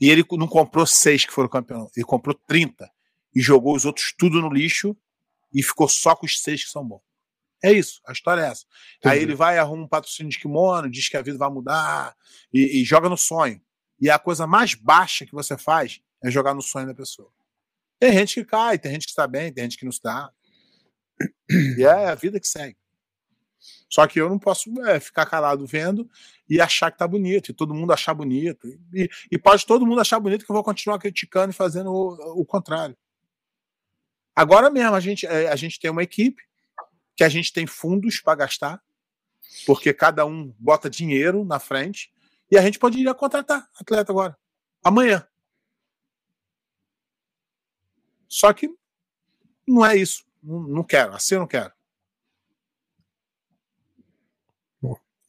E 0.00 0.10
ele 0.10 0.24
não 0.32 0.48
comprou 0.48 0.84
seis 0.84 1.24
que 1.24 1.32
foram 1.32 1.48
campeão, 1.48 1.88
ele 1.96 2.04
comprou 2.04 2.38
30 2.46 2.90
e 3.34 3.40
jogou 3.40 3.74
os 3.74 3.84
outros 3.84 4.14
tudo 4.16 4.40
no 4.40 4.48
lixo 4.48 4.96
e 5.52 5.62
ficou 5.62 5.88
só 5.88 6.14
com 6.14 6.26
os 6.26 6.40
seis 6.40 6.64
que 6.64 6.70
são 6.70 6.84
bons. 6.84 7.02
É 7.62 7.72
isso, 7.72 8.00
a 8.06 8.12
história 8.12 8.40
é 8.40 8.46
essa. 8.46 8.64
Entendi. 8.98 9.14
Aí 9.14 9.22
ele 9.22 9.34
vai, 9.34 9.58
arruma 9.58 9.84
um 9.84 9.88
patrocínio 9.88 10.30
de 10.30 10.38
kimono, 10.38 10.90
diz 10.90 11.08
que 11.08 11.16
a 11.16 11.22
vida 11.22 11.36
vai 11.36 11.50
mudar 11.50 12.16
e, 12.52 12.80
e, 12.80 12.84
joga 12.84 13.08
no 13.08 13.18
sonho. 13.18 13.60
E 14.00 14.08
a 14.08 14.18
coisa 14.18 14.46
mais 14.46 14.74
baixa 14.74 15.26
que 15.26 15.32
você 15.32 15.58
faz 15.58 16.00
é 16.24 16.30
jogar 16.30 16.54
no 16.54 16.62
sonho 16.62 16.86
da 16.86 16.94
pessoa. 16.94 17.30
Tem 17.98 18.12
gente 18.14 18.34
que 18.34 18.44
cai, 18.46 18.78
tem 18.78 18.92
gente 18.92 19.04
que 19.04 19.10
está 19.10 19.26
bem, 19.26 19.52
tem 19.52 19.64
gente 19.64 19.76
que 19.76 19.84
não 19.84 19.90
está. 19.90 20.30
E 21.50 21.84
é 21.84 22.08
a 22.08 22.14
vida 22.14 22.40
que 22.40 22.48
segue. 22.48 22.78
Só 23.90 24.06
que 24.06 24.18
eu 24.18 24.28
não 24.28 24.38
posso 24.38 24.70
é, 24.86 24.98
ficar 24.98 25.26
calado 25.26 25.66
vendo 25.66 26.08
e 26.48 26.60
achar 26.60 26.90
que 26.90 26.96
tá 26.96 27.06
bonito, 27.06 27.50
e 27.50 27.54
todo 27.54 27.74
mundo 27.74 27.92
achar 27.92 28.14
bonito. 28.14 28.66
E, 28.94 29.10
e 29.30 29.38
pode 29.38 29.66
todo 29.66 29.84
mundo 29.84 30.00
achar 30.00 30.18
bonito 30.18 30.46
que 30.46 30.50
eu 30.50 30.54
vou 30.54 30.64
continuar 30.64 30.98
criticando 30.98 31.50
e 31.50 31.54
fazendo 31.54 31.90
o, 31.90 32.40
o 32.40 32.44
contrário. 32.46 32.96
Agora 34.34 34.70
mesmo, 34.70 34.94
a 34.94 35.00
gente, 35.00 35.26
é, 35.26 35.48
a 35.48 35.56
gente 35.56 35.78
tem 35.78 35.90
uma 35.90 36.02
equipe 36.02 36.42
que 37.16 37.24
a 37.24 37.28
gente 37.28 37.52
tem 37.52 37.66
fundos 37.66 38.20
para 38.20 38.36
gastar, 38.36 38.82
porque 39.66 39.92
cada 39.92 40.24
um 40.24 40.54
bota 40.58 40.88
dinheiro 40.88 41.44
na 41.44 41.58
frente, 41.58 42.12
e 42.50 42.56
a 42.56 42.62
gente 42.62 42.78
pode 42.78 42.98
ir 42.98 43.08
a 43.08 43.14
contratar 43.14 43.68
atleta 43.78 44.10
agora, 44.10 44.36
amanhã. 44.82 45.26
Só 48.28 48.52
que 48.52 48.70
não 49.66 49.84
é 49.84 49.96
isso. 49.96 50.24
Não, 50.42 50.60
não 50.60 50.84
quero, 50.84 51.14
assim 51.14 51.34
eu 51.34 51.40
não 51.40 51.46
quero. 51.46 51.72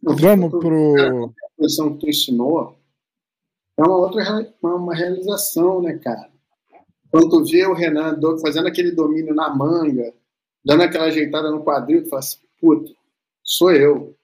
Vamos 0.02 0.50
pro. 0.50 1.26
A 1.26 1.64
lição 1.64 1.94
que 1.94 2.00
tu 2.00 2.10
ensinou 2.10 2.80
é 3.78 3.84
uma 3.84 3.98
outra 3.98 4.24
uma 4.64 4.96
realização, 4.96 5.82
né, 5.82 5.98
cara? 5.98 6.31
Quando 7.12 7.46
vê 7.46 7.66
o 7.68 7.74
Renan 7.74 8.18
fazendo 8.42 8.68
aquele 8.68 8.92
domínio 8.92 9.36
na 9.36 9.54
manga, 9.54 10.14
dando 10.64 10.84
aquela 10.84 11.06
ajeitada 11.06 11.52
no 11.52 11.64
quadril, 11.64 12.04
tu 12.04 12.10
fala 12.10 12.22
assim, 12.22 12.40
puta, 12.60 12.92
sou 13.44 13.72
eu. 13.72 14.18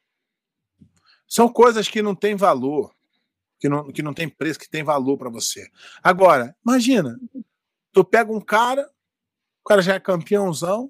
São 1.27 1.49
coisas 1.49 1.89
que 1.89 2.01
não 2.01 2.15
têm 2.15 2.35
valor, 2.35 2.95
que 3.59 3.67
não, 3.67 3.91
que 3.91 4.01
não 4.01 4.13
tem 4.13 4.29
preço, 4.29 4.57
que 4.57 4.69
tem 4.69 4.83
valor 4.83 5.17
para 5.17 5.29
você. 5.29 5.67
Agora, 6.01 6.55
imagina, 6.65 7.19
tu 7.91 8.05
pega 8.05 8.31
um 8.31 8.39
cara, 8.39 8.89
o 9.65 9.67
cara 9.67 9.81
já 9.81 9.95
é 9.95 9.99
campeãozão, 9.99 10.89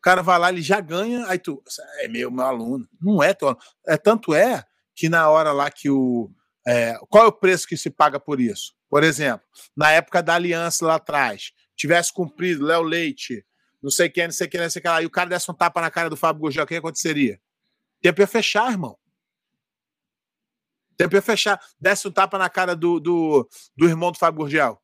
o 0.00 0.02
cara 0.02 0.22
vai 0.22 0.38
lá, 0.38 0.50
ele 0.50 0.60
já 0.60 0.80
ganha, 0.80 1.26
aí 1.26 1.38
tu, 1.38 1.62
é 2.00 2.08
meu, 2.08 2.30
meu 2.30 2.44
aluno. 2.44 2.86
Não 3.00 3.22
é 3.22 3.32
teu 3.32 3.48
aluno. 3.48 3.62
É, 3.86 3.96
tanto 3.96 4.34
é 4.34 4.62
que 4.94 5.08
na 5.08 5.28
hora 5.30 5.52
lá 5.52 5.70
que 5.70 5.88
o. 5.88 6.30
É, 6.66 6.98
qual 7.08 7.24
é 7.24 7.28
o 7.28 7.32
preço 7.32 7.66
que 7.66 7.76
se 7.76 7.88
paga 7.88 8.20
por 8.20 8.40
isso? 8.40 8.74
Por 8.90 9.04
exemplo, 9.04 9.46
na 9.74 9.92
época 9.92 10.20
da 10.20 10.34
aliança 10.34 10.84
lá 10.84 10.96
atrás, 10.96 11.52
tivesse 11.76 12.12
cumprido 12.12 12.64
Léo 12.64 12.82
Leite, 12.82 13.46
não 13.80 13.90
sei 13.90 14.10
quem, 14.10 14.24
não 14.24 14.32
sei 14.32 14.48
quem, 14.48 14.60
não 14.60 14.68
sei 14.68 14.82
quem 14.82 14.90
lá, 14.90 15.00
e 15.00 15.06
o 15.06 15.10
cara 15.10 15.30
desse 15.30 15.48
um 15.48 15.54
tapa 15.54 15.80
na 15.80 15.90
cara 15.90 16.10
do 16.10 16.16
Fábio 16.16 16.42
Gurgel, 16.42 16.64
o 16.64 16.66
que 16.66 16.74
aconteceria? 16.74 17.40
Tempo 18.02 18.20
ia 18.20 18.26
fechar, 18.26 18.70
irmão. 18.70 18.98
Tempo 20.96 21.14
ia 21.14 21.22
fechar. 21.22 21.58
Desse 21.80 22.06
um 22.08 22.10
tapa 22.10 22.36
na 22.36 22.50
cara 22.50 22.74
do, 22.74 22.98
do, 22.98 23.48
do 23.76 23.88
irmão 23.88 24.10
do 24.10 24.18
Fábio 24.18 24.40
Gurgel. 24.40 24.82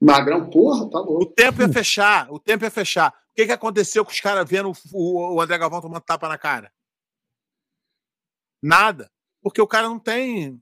Magrão, 0.00 0.48
porra, 0.48 0.88
tá 0.90 0.98
louco. 0.98 1.24
O 1.24 1.26
tempo 1.26 1.60
ia 1.60 1.68
fechar, 1.68 2.32
o 2.32 2.38
tempo 2.40 2.64
ia 2.64 2.70
fechar. 2.70 3.10
O 3.10 3.34
que, 3.34 3.46
que 3.46 3.52
aconteceu 3.52 4.04
com 4.04 4.10
os 4.10 4.20
caras 4.20 4.48
vendo 4.48 4.72
o, 4.92 5.34
o 5.34 5.40
André 5.40 5.58
Galvão 5.58 5.80
tomando 5.80 6.02
tapa 6.02 6.28
na 6.28 6.38
cara? 6.38 6.72
Nada. 8.62 9.10
Porque 9.42 9.60
o 9.60 9.66
cara 9.66 9.88
não 9.88 9.98
tem. 9.98 10.52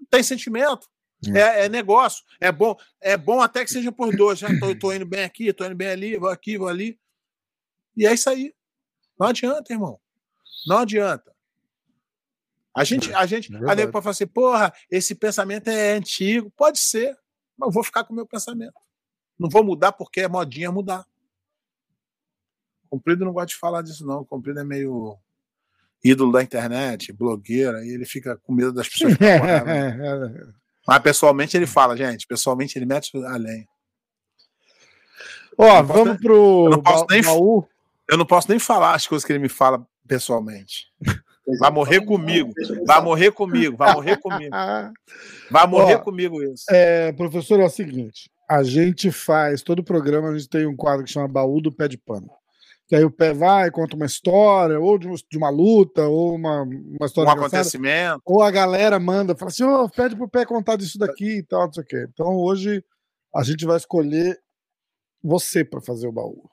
Não 0.00 0.06
tem 0.08 0.22
sentimento. 0.22 0.88
É, 1.26 1.64
é, 1.64 1.68
negócio. 1.68 2.24
É 2.40 2.52
bom, 2.52 2.76
é 3.00 3.16
bom 3.16 3.40
até 3.40 3.64
que 3.64 3.70
seja 3.70 3.90
por 3.90 4.14
dois. 4.14 4.38
Já 4.38 4.48
tô, 4.58 4.74
tô, 4.74 4.92
indo 4.92 5.06
bem 5.06 5.24
aqui, 5.24 5.52
tô 5.52 5.64
indo 5.64 5.74
bem 5.74 5.88
ali, 5.88 6.16
vou 6.16 6.28
aqui, 6.28 6.56
vou 6.56 6.68
ali. 6.68 6.98
E 7.96 8.06
é 8.06 8.14
isso 8.14 8.30
aí. 8.30 8.54
Não 9.18 9.26
adianta, 9.26 9.72
irmão. 9.72 9.98
Não 10.66 10.78
adianta. 10.78 11.34
A 12.74 12.84
gente, 12.84 13.12
a 13.12 13.26
gente, 13.26 13.52
é 13.52 13.56
a 13.56 13.74
nego 13.74 13.90
pode 13.90 14.04
falar 14.04 14.12
assim, 14.12 14.26
porra, 14.26 14.72
esse 14.88 15.14
pensamento 15.14 15.68
é 15.68 15.94
antigo. 15.94 16.52
Pode 16.56 16.78
ser, 16.78 17.18
mas 17.56 17.66
eu 17.66 17.72
vou 17.72 17.82
ficar 17.82 18.04
com 18.04 18.12
o 18.12 18.16
meu 18.16 18.26
pensamento. 18.26 18.74
Não 19.36 19.48
vou 19.48 19.64
mudar 19.64 19.92
porque 19.92 20.20
é 20.20 20.28
modinha 20.28 20.70
mudar. 20.70 21.04
Comprido 22.88 23.24
não 23.24 23.32
gosta 23.32 23.48
de 23.48 23.56
falar 23.56 23.82
disso, 23.82 24.06
não. 24.06 24.24
Comprido 24.24 24.60
é 24.60 24.64
meio 24.64 25.18
ídolo 26.02 26.30
da 26.30 26.42
internet, 26.42 27.12
blogueira, 27.12 27.84
e 27.84 27.88
ele 27.88 28.04
fica 28.04 28.36
com 28.36 28.52
medo 28.52 28.72
das 28.72 28.88
pessoas. 28.88 29.14
Mas 30.88 31.02
pessoalmente 31.02 31.54
ele 31.54 31.66
fala, 31.66 31.94
gente, 31.94 32.26
pessoalmente 32.26 32.78
ele 32.78 32.86
mete 32.86 33.14
a 33.14 33.36
lenha. 33.36 33.66
Ó, 35.58 35.82
vamos 35.82 36.08
nem, 36.08 36.18
pro 36.18 36.64
eu 36.64 36.70
não, 36.70 36.82
posso 36.82 37.06
nem, 37.10 37.22
baú. 37.22 37.68
eu 38.08 38.16
não 38.16 38.24
posso 38.24 38.48
nem 38.48 38.58
falar 38.58 38.94
as 38.94 39.06
coisas 39.06 39.22
que 39.26 39.30
ele 39.30 39.38
me 39.38 39.50
fala 39.50 39.86
pessoalmente. 40.06 40.86
Vai 41.60 41.70
morrer 41.70 42.02
comigo. 42.06 42.54
Vai 42.86 43.02
morrer 43.02 43.32
comigo. 43.32 43.76
Vai 43.76 43.92
morrer 43.92 44.16
comigo. 44.16 44.56
Vai 45.50 45.66
morrer 45.68 45.96
Ó, 45.96 45.98
comigo 45.98 46.42
isso. 46.42 46.64
É, 46.70 47.12
professor, 47.12 47.60
é 47.60 47.64
o 47.64 47.70
seguinte: 47.70 48.30
a 48.48 48.62
gente 48.62 49.10
faz, 49.10 49.60
todo 49.62 49.84
programa, 49.84 50.30
a 50.30 50.38
gente 50.38 50.48
tem 50.48 50.66
um 50.66 50.76
quadro 50.76 51.04
que 51.04 51.12
chama 51.12 51.28
Baú 51.28 51.60
do 51.60 51.70
Pé 51.70 51.86
de 51.86 51.98
Pano 51.98 52.30
que 52.88 52.96
aí 52.96 53.04
o 53.04 53.10
pé 53.10 53.34
vai, 53.34 53.70
conta 53.70 53.94
uma 53.94 54.06
história, 54.06 54.80
ou 54.80 54.98
de, 54.98 55.06
uma 55.36 55.50
luta, 55.50 56.08
ou 56.08 56.34
uma, 56.34 56.62
uma 56.62 57.06
história. 57.06 57.30
Um 57.30 57.34
acontecimento. 57.34 58.22
Ou 58.24 58.42
a 58.42 58.50
galera 58.50 58.98
manda, 58.98 59.36
fala 59.36 59.50
assim: 59.50 59.62
oh, 59.62 59.88
pede 59.90 60.16
pro 60.16 60.28
pé 60.28 60.46
contar 60.46 60.76
disso 60.76 60.98
daqui 60.98 61.38
e 61.38 61.42
tal, 61.42 61.66
não 61.66 61.72
sei 61.72 61.82
o 61.82 61.86
quê. 61.86 62.06
Então 62.10 62.34
hoje 62.36 62.82
a 63.34 63.42
gente 63.42 63.66
vai 63.66 63.76
escolher 63.76 64.38
você 65.22 65.62
para 65.62 65.82
fazer 65.82 66.08
o 66.08 66.12
baú. 66.12 66.48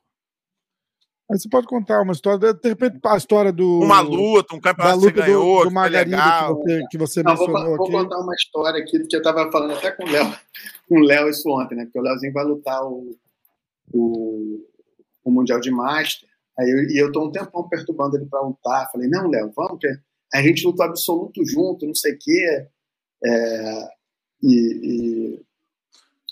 Aí 1.32 1.40
você 1.40 1.48
pode 1.48 1.68
contar 1.68 2.02
uma 2.02 2.12
história, 2.12 2.54
de 2.54 2.70
repente 2.70 3.00
a 3.06 3.16
história 3.16 3.54
do. 3.54 3.80
Uma 3.80 4.02
luta, 4.02 4.56
um 4.56 4.60
campeonato 4.60 5.00
luta 5.00 5.14
que 5.14 5.22
ganhou, 5.22 5.60
do, 5.60 5.70
do 5.70 5.74
Margarida 5.74 6.18
que, 6.18 6.54
você, 6.54 6.88
que 6.92 6.98
você 6.98 7.24
não, 7.24 7.32
mencionou 7.32 7.64
vou, 7.64 7.76
aqui. 7.76 7.92
Vou 7.94 8.04
contar 8.04 8.20
uma 8.20 8.36
história 8.36 8.84
aqui 8.84 9.08
que 9.08 9.16
eu 9.16 9.20
estava 9.20 9.50
falando 9.50 9.72
até 9.72 9.90
com 9.90 10.04
o 10.04 10.10
Léo, 10.10 10.26
com 10.90 10.96
o 11.00 11.02
Léo 11.02 11.30
isso 11.30 11.50
ontem, 11.50 11.76
né? 11.76 11.86
Porque 11.86 11.98
o 11.98 12.02
Léozinho 12.02 12.34
vai 12.34 12.44
lutar 12.44 12.84
o, 12.84 13.16
o 13.94 14.75
o 15.26 15.32
Mundial 15.32 15.60
de 15.60 15.72
Master. 15.72 16.30
Aí 16.58 16.70
eu, 16.70 16.90
e 16.90 16.98
eu 16.98 17.12
tô 17.12 17.26
um 17.26 17.32
tempão 17.32 17.68
perturbando 17.68 18.16
ele 18.16 18.28
para 18.28 18.42
lutar. 18.42 18.90
Falei, 18.92 19.10
não, 19.10 19.28
Léo, 19.28 19.52
vamos, 19.54 19.80
que 19.80 19.88
a 20.34 20.42
gente 20.42 20.66
lutou 20.66 20.86
absoluto 20.86 21.46
junto, 21.46 21.86
não 21.86 21.96
sei 21.96 22.14
o 22.14 22.18
quê. 22.20 22.68
É, 23.26 23.88
e, 24.44 24.48
e, 24.48 25.46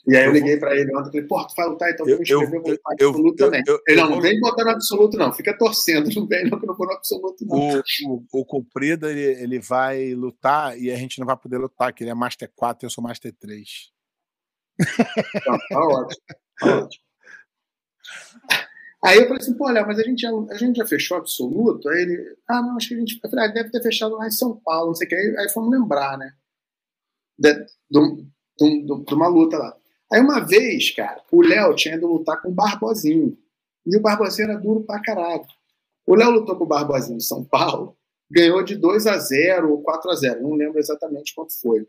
e, 0.08 0.16
aí 0.16 0.24
eu, 0.24 0.28
eu 0.28 0.34
liguei 0.34 0.58
para 0.58 0.76
ele 0.76 0.96
ontem, 0.96 1.12
falei, 1.12 1.28
pô, 1.28 1.46
tu 1.48 1.56
vai 1.56 1.68
lutar, 1.68 1.92
então 1.92 2.08
eu, 2.08 2.22
escrever, 2.22 2.62
vou 2.62 2.72
lutar 2.72 2.94
absoluto 2.94 3.42
eu, 3.42 3.46
também. 3.46 3.64
ele, 3.88 4.02
não, 4.02 4.10
não 4.12 4.22
vem 4.22 4.40
botar 4.40 4.64
no 4.64 4.72
absoluto, 4.72 5.18
não, 5.18 5.34
fica 5.34 5.58
torcendo, 5.58 6.10
não 6.14 6.28
vem 6.28 6.50
não, 6.50 6.60
que 6.60 6.66
eu 6.66 6.68
não 6.68 6.76
vou 6.76 6.88
no 6.88 6.94
absoluto, 6.94 7.46
não. 7.46 7.58
O, 7.58 7.80
o, 8.08 8.42
o 8.42 8.46
Comprido, 8.46 9.10
ele, 9.10 9.24
ele 9.42 9.60
vai 9.60 10.14
lutar 10.14 10.78
e 10.78 10.92
a 10.92 10.96
gente 10.96 11.20
não 11.20 11.26
vai 11.26 11.38
poder 11.38 11.58
lutar, 11.58 11.94
que 11.94 12.04
ele 12.04 12.12
é 12.12 12.16
Master 12.16 12.52
4 12.56 12.86
e 12.86 12.88
eu 12.88 12.90
sou 12.92 13.04
Master 13.04 13.34
3. 13.34 13.92
Tá, 15.46 15.58
tá 15.70 15.80
ótimo, 15.80 16.22
tá 16.60 16.78
ótimo. 16.80 17.04
Aí 19.04 19.18
eu 19.18 19.24
falei 19.24 19.42
assim, 19.42 19.54
pô, 19.54 19.70
Léo, 19.70 19.86
mas 19.86 20.00
a 20.00 20.04
gente, 20.04 20.22
já, 20.22 20.30
a 20.30 20.56
gente 20.56 20.78
já 20.78 20.86
fechou 20.86 21.18
absoluto? 21.18 21.90
Aí 21.90 22.04
ele, 22.04 22.38
ah, 22.48 22.62
não, 22.62 22.78
acho 22.78 22.88
que 22.88 22.94
a 22.96 22.98
gente 22.98 23.20
eu 23.22 23.30
falei, 23.30 23.46
ah, 23.46 23.52
deve 23.52 23.70
ter 23.70 23.84
fechado 23.84 24.16
lá 24.16 24.28
em 24.28 24.32
São 24.32 24.56
Paulo, 24.56 24.88
não 24.88 24.96
sei 24.96 25.08
o 25.08 25.10
que. 25.10 25.16
Aí, 25.16 25.38
aí 25.40 25.50
fomos 25.50 25.72
lembrar, 25.78 26.18
né? 26.18 26.34
De, 27.38 27.54
de, 27.92 28.26
de, 28.58 29.04
de, 29.06 29.14
uma 29.14 29.28
luta 29.28 29.58
lá. 29.58 29.76
Aí 30.12 30.22
uma 30.22 30.40
vez, 30.40 30.92
cara, 30.92 31.22
o 31.32 31.42
Léo 31.42 31.76
tinha 31.76 31.96
ido 31.96 32.08
lutar 32.08 32.42
com 32.42 32.48
o 32.48 32.54
Barbosinho. 32.54 33.38
E 33.86 33.98
o 33.98 34.02
Barbosinho 34.02 34.52
era 34.52 34.60
duro 34.60 34.84
pra 34.84 35.02
caralho. 35.02 35.46
O 36.08 36.16
Léo 36.16 36.32
lutou 36.32 36.56
com 36.56 36.64
o 36.64 36.68
Barbosinho 36.68 37.18
em 37.18 37.22
São 37.22 37.44
Paulo, 37.44 37.98
ganhou 38.32 38.64
de 38.64 38.78
2 38.78 39.06
a 39.08 39.18
0 39.18 39.70
ou 39.70 39.82
4 39.82 40.12
a 40.12 40.16
0 40.16 40.42
não 40.42 40.54
lembro 40.54 40.80
exatamente 40.80 41.36
quanto 41.36 41.60
foi. 41.60 41.86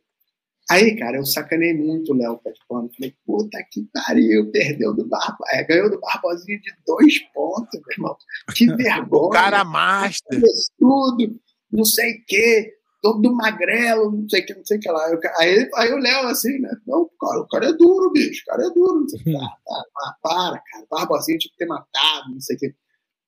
Aí, 0.71 0.97
cara, 0.97 1.19
eu 1.19 1.27
sacanei 1.27 1.75
muito 1.75 2.13
o 2.13 2.17
Léo 2.17 2.39
Pet 2.39 2.59
Pano. 2.67 2.91
Falei, 2.97 3.15
puta 3.27 3.59
que 3.71 3.87
pariu, 3.93 4.51
perdeu 4.51 4.95
do 4.95 5.07
Barba. 5.07 5.45
É, 5.51 5.63
ganhou 5.63 5.91
do 5.91 6.01
Barbosinho 6.01 6.61
de 6.61 6.73
dois 6.87 7.19
pontos, 7.33 7.69
meu 7.73 7.93
irmão. 7.93 8.17
Que 8.55 8.67
vergonha. 8.75 9.27
o 9.27 9.29
cara 9.29 9.63
master. 9.65 10.41
Tudo, 10.79 11.39
não 11.71 11.85
sei 11.85 12.13
o 12.13 12.25
quê, 12.27 12.73
todo 13.03 13.35
magrelo, 13.35 14.11
não 14.11 14.27
sei 14.27 14.41
o 14.41 14.47
que, 14.47 14.55
não 14.55 14.65
sei 14.65 14.79
o 14.79 14.81
que 14.81 14.91
lá. 14.91 15.11
Eu, 15.11 15.21
aí, 15.39 15.71
aí 15.75 15.93
o 15.93 15.99
Léo, 15.99 16.29
assim, 16.29 16.59
né? 16.59 16.71
Não, 16.87 17.11
cara, 17.21 17.41
o 17.41 17.49
cara 17.49 17.67
é 17.67 17.73
duro, 17.75 18.11
bicho, 18.13 18.43
o 18.43 18.51
cara 18.51 18.67
é 18.67 18.71
duro. 18.71 19.01
Não 19.01 19.09
sei 19.09 19.21
o 19.21 19.25
que. 19.25 19.37
Ah, 19.37 19.57
ah, 19.69 20.15
para, 20.23 20.63
cara, 20.63 20.87
Barbosinho 20.91 21.39
tinha 21.39 21.53
que 21.53 21.59
ter 21.59 21.67
matado, 21.67 22.31
não 22.31 22.41
sei 22.41 22.57
o 22.57 22.59
que. 22.59 22.75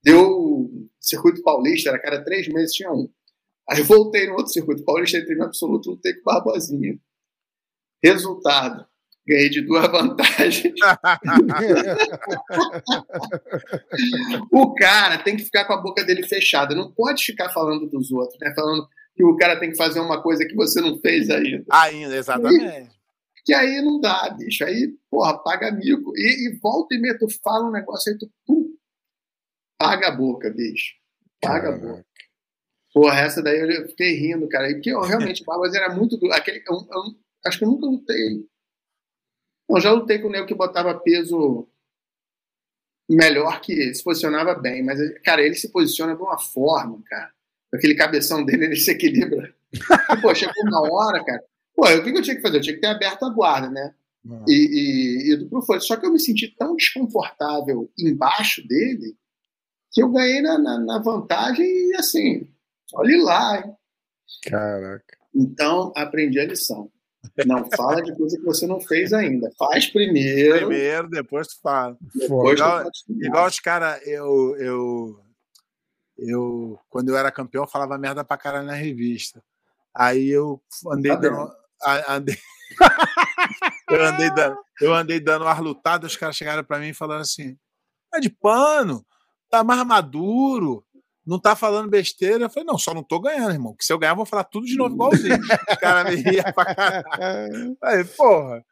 Deu 0.03 0.71
circuito 0.99 1.43
paulista, 1.43 1.91
era 1.91 2.01
cada 2.01 2.25
três 2.25 2.49
meses 2.49 2.73
tinha 2.73 2.91
um. 2.91 3.11
Aí 3.69 3.83
voltei 3.83 4.27
no 4.27 4.35
outro 4.37 4.53
circuito 4.53 4.85
paulista, 4.85 5.19
entrei 5.19 5.37
no 5.37 5.45
absoluto, 5.45 5.91
lutei 5.91 6.15
com 6.15 6.21
o 6.21 6.33
Barbosinho. 6.33 6.99
Resultado: 8.03 8.87
ganhei 9.27 9.51
de 9.51 9.61
duas 9.63 9.87
vantagens. 9.91 10.75
o 14.53 14.75
cara 14.75 15.19
tem 15.19 15.37
que 15.37 15.45
ficar 15.45 15.65
com 15.65 15.73
a 15.73 15.83
boca 15.83 16.05
dele 16.05 16.27
fechada, 16.27 16.75
não 16.75 16.93
pode 16.93 17.25
ficar 17.25 17.51
falando 17.51 17.89
dos 17.89 18.11
outros, 18.13 18.39
né? 18.41 18.53
Falando 18.55 18.87
que 19.15 19.25
o 19.25 19.37
cara 19.37 19.59
tem 19.59 19.71
que 19.71 19.77
fazer 19.77 20.01
uma 20.01 20.23
coisa 20.23 20.47
que 20.47 20.55
você 20.55 20.81
não 20.81 20.99
fez 20.99 21.31
ainda. 21.31 21.65
Ainda, 21.71 22.17
exatamente. 22.17 22.91
que 23.45 23.55
aí 23.55 23.81
não 23.81 23.99
dá, 23.99 24.29
bicho. 24.37 24.65
Aí, 24.65 24.95
porra, 25.11 25.39
paga 25.43 25.73
mico. 25.73 26.13
E, 26.17 26.49
e 26.49 26.59
volta 26.59 26.95
e 26.95 27.01
meia, 27.01 27.19
tu 27.19 27.27
fala 27.43 27.69
um 27.69 27.73
negócio 27.73 28.13
aí, 28.13 28.19
tu 28.19 28.31
pum, 28.47 28.75
paga 29.79 30.09
a 30.09 30.11
boca, 30.11 30.51
bicho. 30.51 30.95
Paga 31.41 31.71
a 31.71 31.79
boca. 31.79 32.05
Porra, 32.93 33.21
essa 33.21 33.43
daí 33.43 33.59
eu 33.59 33.89
fiquei 33.89 34.15
rindo, 34.15 34.49
cara. 34.49 34.69
Porque 34.69 34.91
eu, 34.91 35.01
realmente 35.01 35.43
o 35.43 35.45
Barbas 35.45 35.75
era 35.75 35.95
muito. 35.95 36.19
Aquele, 36.33 36.63
eu, 36.67 36.75
eu, 36.75 37.03
Acho 37.47 37.59
que 37.59 37.65
eu 37.65 37.71
nunca 37.71 37.87
lutei. 37.87 38.47
Não, 39.69 39.81
já 39.81 39.93
lutei 39.93 40.19
com 40.19 40.29
o 40.29 40.31
nego 40.31 40.47
que 40.47 40.55
botava 40.55 40.99
peso 40.99 41.69
melhor 43.09 43.61
que 43.61 43.73
ele, 43.73 43.95
se 43.95 44.03
posicionava 44.03 44.55
bem, 44.55 44.83
mas, 44.83 44.99
cara, 45.21 45.43
ele 45.43 45.55
se 45.55 45.71
posiciona 45.71 46.15
de 46.15 46.23
uma 46.23 46.39
forma, 46.39 47.01
cara. 47.07 47.31
Aquele 47.73 47.95
cabeção 47.95 48.45
dele, 48.45 48.67
ele 48.67 48.77
se 48.77 48.91
equilibra. 48.91 49.55
E, 49.73 50.21
pô, 50.21 50.35
chegou 50.35 50.55
uma 50.65 50.83
hora, 50.91 51.25
cara. 51.25 51.43
Pô, 51.75 51.87
o 51.87 52.03
que, 52.03 52.11
eu 52.11 52.23
tinha 52.23 52.37
que 52.37 52.43
fazer? 52.43 52.59
Eu 52.59 52.63
tinha 52.63 52.75
que 52.75 52.81
ter 52.81 52.87
aberto 52.87 53.25
a 53.25 53.31
guarda, 53.31 53.69
né? 53.69 53.95
Uhum. 54.25 54.45
E, 54.49 54.53
e, 54.53 55.33
e, 55.33 55.37
do 55.37 55.49
Profone. 55.49 55.81
Só 55.81 55.97
que 55.97 56.07
eu 56.07 56.13
me 56.13 56.19
senti 56.19 56.49
tão 56.57 56.75
desconfortável 56.75 57.91
embaixo 57.99 58.67
dele 58.67 59.17
que 59.93 60.03
eu 60.03 60.11
ganhei 60.11 60.41
na, 60.41 60.59
na, 60.59 60.79
na 60.79 60.99
vantagem 60.99 61.67
e 61.67 61.95
assim, 61.97 62.49
olhe 62.95 63.23
lá. 63.23 63.59
Hein? 63.59 63.75
Caraca. 64.43 65.19
Então, 65.35 65.93
aprendi 65.95 66.41
a 66.41 66.47
lição. 66.47 66.91
Não 67.47 67.69
fala 67.71 68.03
de 68.03 68.15
coisa 68.17 68.37
que 68.37 68.45
você 68.45 68.67
não 68.67 68.81
fez 68.81 69.13
ainda. 69.13 69.51
Faz 69.59 69.87
primeiro. 69.87 70.57
Primeiro, 70.57 71.09
depois 71.09 71.49
tu 71.49 71.61
fala. 71.61 71.97
Depois 72.15 72.59
igual, 72.59 72.91
igual 73.09 73.47
os 73.47 73.61
caras, 73.61 74.07
eu, 74.07 74.57
eu, 74.57 75.21
eu, 76.19 76.79
quando 76.89 77.11
eu 77.11 77.17
era 77.17 77.31
campeão, 77.31 77.65
eu 77.65 77.69
falava 77.69 77.99
merda 77.99 78.25
pra 78.25 78.37
caralho 78.37 78.67
na 78.67 78.75
revista. 78.75 79.43
Aí 79.95 80.29
eu 80.29 80.61
andei 80.91 81.13
tá 81.13 81.19
dando. 81.19 81.53
Andei, 82.09 82.37
eu, 83.91 84.05
andei 84.05 84.31
dando, 84.31 84.59
eu 84.81 84.95
andei 84.95 85.21
dando 85.21 85.47
ar 85.47 85.61
lutado, 85.61 86.05
os 86.05 86.17
caras 86.17 86.37
chegaram 86.37 86.65
para 86.65 86.79
mim 86.79 86.93
falando 86.93 87.21
assim: 87.21 87.57
é 88.15 88.21
de 88.21 88.31
pano, 88.31 89.05
tá 89.51 89.63
mais 89.63 89.87
maduro, 89.87 90.85
não 91.27 91.41
tá 91.41 91.57
falando 91.57 91.91
besteira. 91.91 92.45
Eu 92.45 92.51
falei, 92.51 92.67
não, 92.67 92.79
só 92.79 92.95
não 92.95 93.03
tô 93.03 93.19
ganhando, 93.19 93.53
irmão. 93.53 93.75
Que 93.75 93.85
se 93.85 93.93
eu 93.93 93.99
ganhar, 93.99 94.13
eu 94.13 94.17
vou 94.17 94.27
falar 94.27 94.45
tudo 94.45 94.67
de 94.67 94.77
novo 94.77 94.95
igualzinho. 94.95 95.37
o 95.71 95.77
cara 95.79 96.09
me 96.09 96.17
ria 96.17 96.53
pra 96.53 96.75
caralho. 96.75 97.77
Aí, 97.83 98.05
porra, 98.05 98.65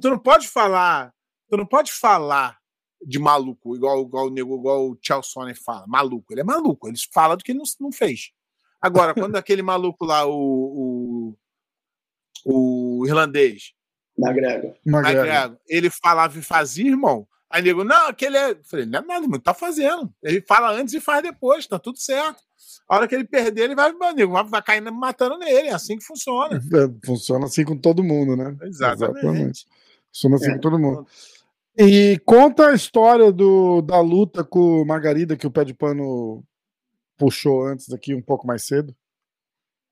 tu 0.00 0.10
não 0.10 0.18
pode 0.18 0.48
falar, 0.48 1.12
tu 1.48 1.56
não 1.56 1.66
pode 1.66 1.92
falar 1.92 2.58
de 3.06 3.18
maluco, 3.18 3.76
igual, 3.76 4.00
igual 4.02 4.26
o 4.26 4.30
nego, 4.30 4.56
igual 4.56 4.90
o 4.90 5.22
Sonner 5.22 5.56
fala. 5.62 5.84
Maluco, 5.86 6.32
ele 6.32 6.40
é 6.40 6.44
maluco, 6.44 6.88
ele 6.88 6.96
fala 7.12 7.36
do 7.36 7.44
que 7.44 7.52
ele 7.52 7.58
não, 7.58 7.64
não 7.80 7.92
fez. 7.92 8.32
Agora, 8.80 9.14
quando 9.14 9.36
aquele 9.36 9.62
maluco 9.62 10.04
lá, 10.04 10.26
o, 10.26 11.34
o, 12.44 13.00
o 13.00 13.06
irlandês, 13.06 13.74
Magrego. 14.16 14.74
Magrego, 14.86 15.58
ele 15.68 15.90
falava 15.90 16.38
e 16.38 16.42
fazia, 16.42 16.88
irmão. 16.88 17.26
Aí 17.54 17.62
nego, 17.62 17.84
não, 17.84 18.08
aquele 18.08 18.36
é. 18.36 18.50
Eu 18.50 18.58
falei, 18.64 18.84
não 18.84 18.98
é 18.98 19.02
nada, 19.02 19.38
tá 19.38 19.54
fazendo. 19.54 20.12
Ele 20.20 20.40
fala 20.40 20.72
antes 20.72 20.92
e 20.92 21.00
faz 21.00 21.22
depois, 21.22 21.68
tá 21.68 21.78
tudo 21.78 22.00
certo. 22.00 22.42
A 22.88 22.96
hora 22.96 23.06
que 23.06 23.14
ele 23.14 23.22
perder, 23.22 23.62
ele 23.62 23.76
vai, 23.76 23.92
nego, 24.12 24.32
vai, 24.32 24.42
vai 24.42 24.60
caindo 24.60 24.92
matando 24.92 25.38
nele. 25.38 25.68
É 25.68 25.72
assim 25.72 25.96
que 25.96 26.04
funciona. 26.04 26.56
É, 26.56 27.06
funciona 27.06 27.46
assim 27.46 27.64
com 27.64 27.76
todo 27.76 28.02
mundo, 28.02 28.34
né? 28.34 28.56
Exatamente. 28.62 29.18
Exatamente. 29.18 29.66
Funciona 30.12 30.34
assim 30.34 30.50
é. 30.50 30.54
com 30.54 30.60
todo 30.60 30.80
mundo. 30.80 31.06
E 31.78 32.20
conta 32.24 32.70
a 32.70 32.74
história 32.74 33.30
do, 33.30 33.80
da 33.82 34.00
luta 34.00 34.42
com 34.42 34.82
o 34.82 34.84
Margarida 34.84 35.36
que 35.36 35.46
o 35.46 35.50
pé 35.50 35.64
de 35.64 35.74
pano 35.74 36.42
puxou 37.16 37.64
antes 37.68 37.92
aqui 37.92 38.16
um 38.16 38.22
pouco 38.22 38.48
mais 38.48 38.66
cedo. 38.66 38.92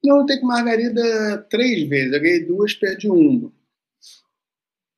Eu 0.05 0.17
lutei 0.17 0.41
com 0.41 0.47
Margarida 0.49 1.47
três 1.49 1.89
vezes. 1.89 2.13
Eu 2.13 2.21
ganhei 2.21 2.45
duas, 2.45 2.75
perdi 2.75 3.09
uma. 3.09 3.53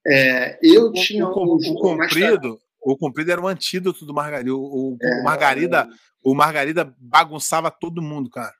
É, 0.06 0.58
eu 0.62 0.92
tinha 0.92 1.26
o, 1.26 1.30
um 1.30 1.56
o 1.56 1.74
comprido, 1.74 2.60
o 2.82 2.96
comprido 2.96 3.32
era 3.32 3.40
o 3.40 3.48
antídoto 3.48 4.04
do 4.04 4.12
Margarida. 4.12 4.54
O, 4.54 4.92
o, 4.92 4.98
é, 5.00 5.22
Margarida, 5.22 5.88
o 6.22 6.34
Margarida 6.34 6.94
bagunçava 6.98 7.70
todo 7.70 8.02
mundo, 8.02 8.28
cara. 8.28 8.54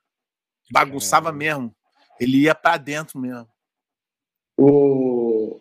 Bagunçava 0.72 1.28
é. 1.28 1.32
mesmo. 1.32 1.74
Ele 2.18 2.42
ia 2.42 2.54
para 2.54 2.78
dentro 2.78 3.18
mesmo. 3.18 3.48
O 4.56 5.60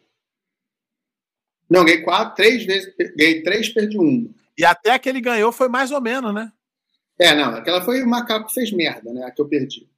não, 1.74 1.84
ganhei 1.84 2.04
quatro, 2.04 2.36
três 2.36 2.64
vezes, 2.66 2.94
ganhei 3.16 3.42
três, 3.42 3.68
perdi 3.68 3.98
um. 3.98 4.32
E 4.56 4.64
até 4.64 5.00
que 5.00 5.10
ele 5.10 5.20
ganhou 5.20 5.52
foi 5.52 5.68
mais 5.68 5.90
ou 5.90 6.00
menos, 6.00 6.32
né? 6.32 6.52
É, 7.20 7.34
não, 7.34 7.56
aquela 7.56 7.82
foi 7.82 8.04
o 8.04 8.08
macaco 8.08 8.46
que 8.46 8.54
fez 8.54 8.72
merda, 8.72 9.12
né? 9.12 9.26
A 9.26 9.32
que 9.32 9.42
eu 9.42 9.48
perdi. 9.48 9.90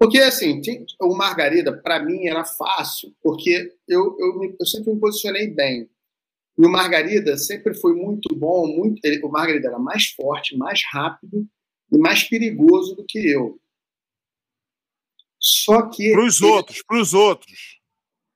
Porque, 0.00 0.16
assim, 0.18 0.62
o 0.98 1.14
Margarida, 1.14 1.76
para 1.76 2.02
mim, 2.02 2.26
era 2.26 2.42
fácil, 2.42 3.14
porque 3.22 3.70
eu, 3.86 4.16
eu, 4.18 4.56
eu, 4.58 4.66
sempre 4.66 4.94
me 4.94 4.98
posicionei 4.98 5.48
bem. 5.48 5.90
E 6.58 6.64
o 6.64 6.70
Margarida 6.70 7.36
sempre 7.36 7.74
foi 7.74 7.94
muito 7.94 8.34
bom, 8.34 8.66
muito, 8.66 8.98
ele, 9.04 9.22
o 9.22 9.28
Margarida 9.28 9.68
era 9.68 9.78
mais 9.78 10.06
forte, 10.06 10.56
mais 10.56 10.80
rápido 10.90 11.46
e 11.92 11.98
mais 11.98 12.24
perigoso 12.24 12.96
do 12.96 13.04
que 13.06 13.30
eu. 13.30 13.60
Só 15.38 15.82
que. 15.82 16.12
Para 16.12 16.24
os 16.24 16.40
outros, 16.40 16.82
para 16.82 16.98
os 16.98 17.12
outros. 17.12 17.78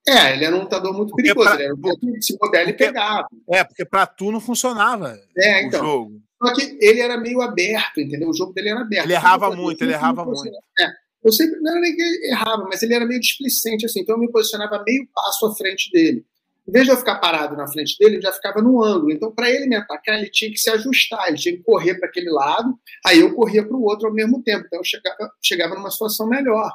É, 0.06 0.34
ele 0.34 0.44
era 0.44 0.54
um 0.54 0.60
lutador 0.60 0.92
muito 0.92 1.12
porque 1.12 1.22
perigoso, 1.22 1.48
pra, 1.48 1.54
ele 1.54 1.64
era 1.64 1.74
um 1.74 2.20
se 2.20 2.38
puder, 2.38 2.62
ele 2.62 2.74
pegava. 2.74 3.26
É, 3.50 3.64
porque 3.64 3.86
para 3.86 4.06
tu 4.06 4.30
não 4.30 4.38
funcionava 4.38 5.18
é, 5.34 5.62
então, 5.62 5.80
o 5.80 5.86
jogo. 5.86 6.22
Só 6.42 6.54
que 6.54 6.78
ele 6.78 7.00
era 7.00 7.16
meio 7.16 7.40
aberto, 7.40 8.02
entendeu? 8.02 8.28
O 8.28 8.36
jogo 8.36 8.52
dele 8.52 8.68
era 8.68 8.82
aberto. 8.82 9.06
Ele 9.06 9.14
errava 9.14 9.50
muito, 9.56 9.82
ele 9.82 9.94
errava 9.94 10.26
muito. 10.26 10.54
É. 10.78 11.03
Eu 11.24 11.32
sempre, 11.32 11.58
não 11.60 11.72
era 11.72 11.80
nem 11.80 11.96
que 11.96 12.02
errava, 12.26 12.64
mas 12.64 12.82
ele 12.82 12.94
era 12.94 13.06
meio 13.06 13.20
displicente, 13.20 13.86
assim, 13.86 14.00
então 14.00 14.14
eu 14.14 14.20
me 14.20 14.30
posicionava 14.30 14.82
meio 14.86 15.08
passo 15.14 15.46
à 15.46 15.54
frente 15.54 15.90
dele. 15.90 16.24
Em 16.68 16.72
vez 16.72 16.84
de 16.84 16.92
eu 16.92 16.96
ficar 16.96 17.18
parado 17.18 17.56
na 17.56 17.66
frente 17.66 17.96
dele, 17.98 18.16
ele 18.16 18.22
já 18.22 18.32
ficava 18.32 18.60
no 18.62 18.82
ângulo. 18.82 19.12
Então, 19.12 19.30
para 19.34 19.50
ele 19.50 19.66
me 19.66 19.76
atacar, 19.76 20.18
ele 20.18 20.30
tinha 20.30 20.50
que 20.50 20.58
se 20.58 20.70
ajustar, 20.70 21.28
ele 21.28 21.36
tinha 21.36 21.56
que 21.56 21.62
correr 21.62 21.94
para 21.94 22.08
aquele 22.08 22.30
lado, 22.30 22.78
aí 23.04 23.20
eu 23.20 23.34
corria 23.34 23.66
para 23.66 23.76
o 23.76 23.82
outro 23.82 24.08
ao 24.08 24.14
mesmo 24.14 24.42
tempo. 24.42 24.64
Então, 24.66 24.78
eu 24.78 24.84
chegava, 24.84 25.30
chegava 25.42 25.74
numa 25.74 25.90
situação 25.90 26.26
melhor. 26.26 26.70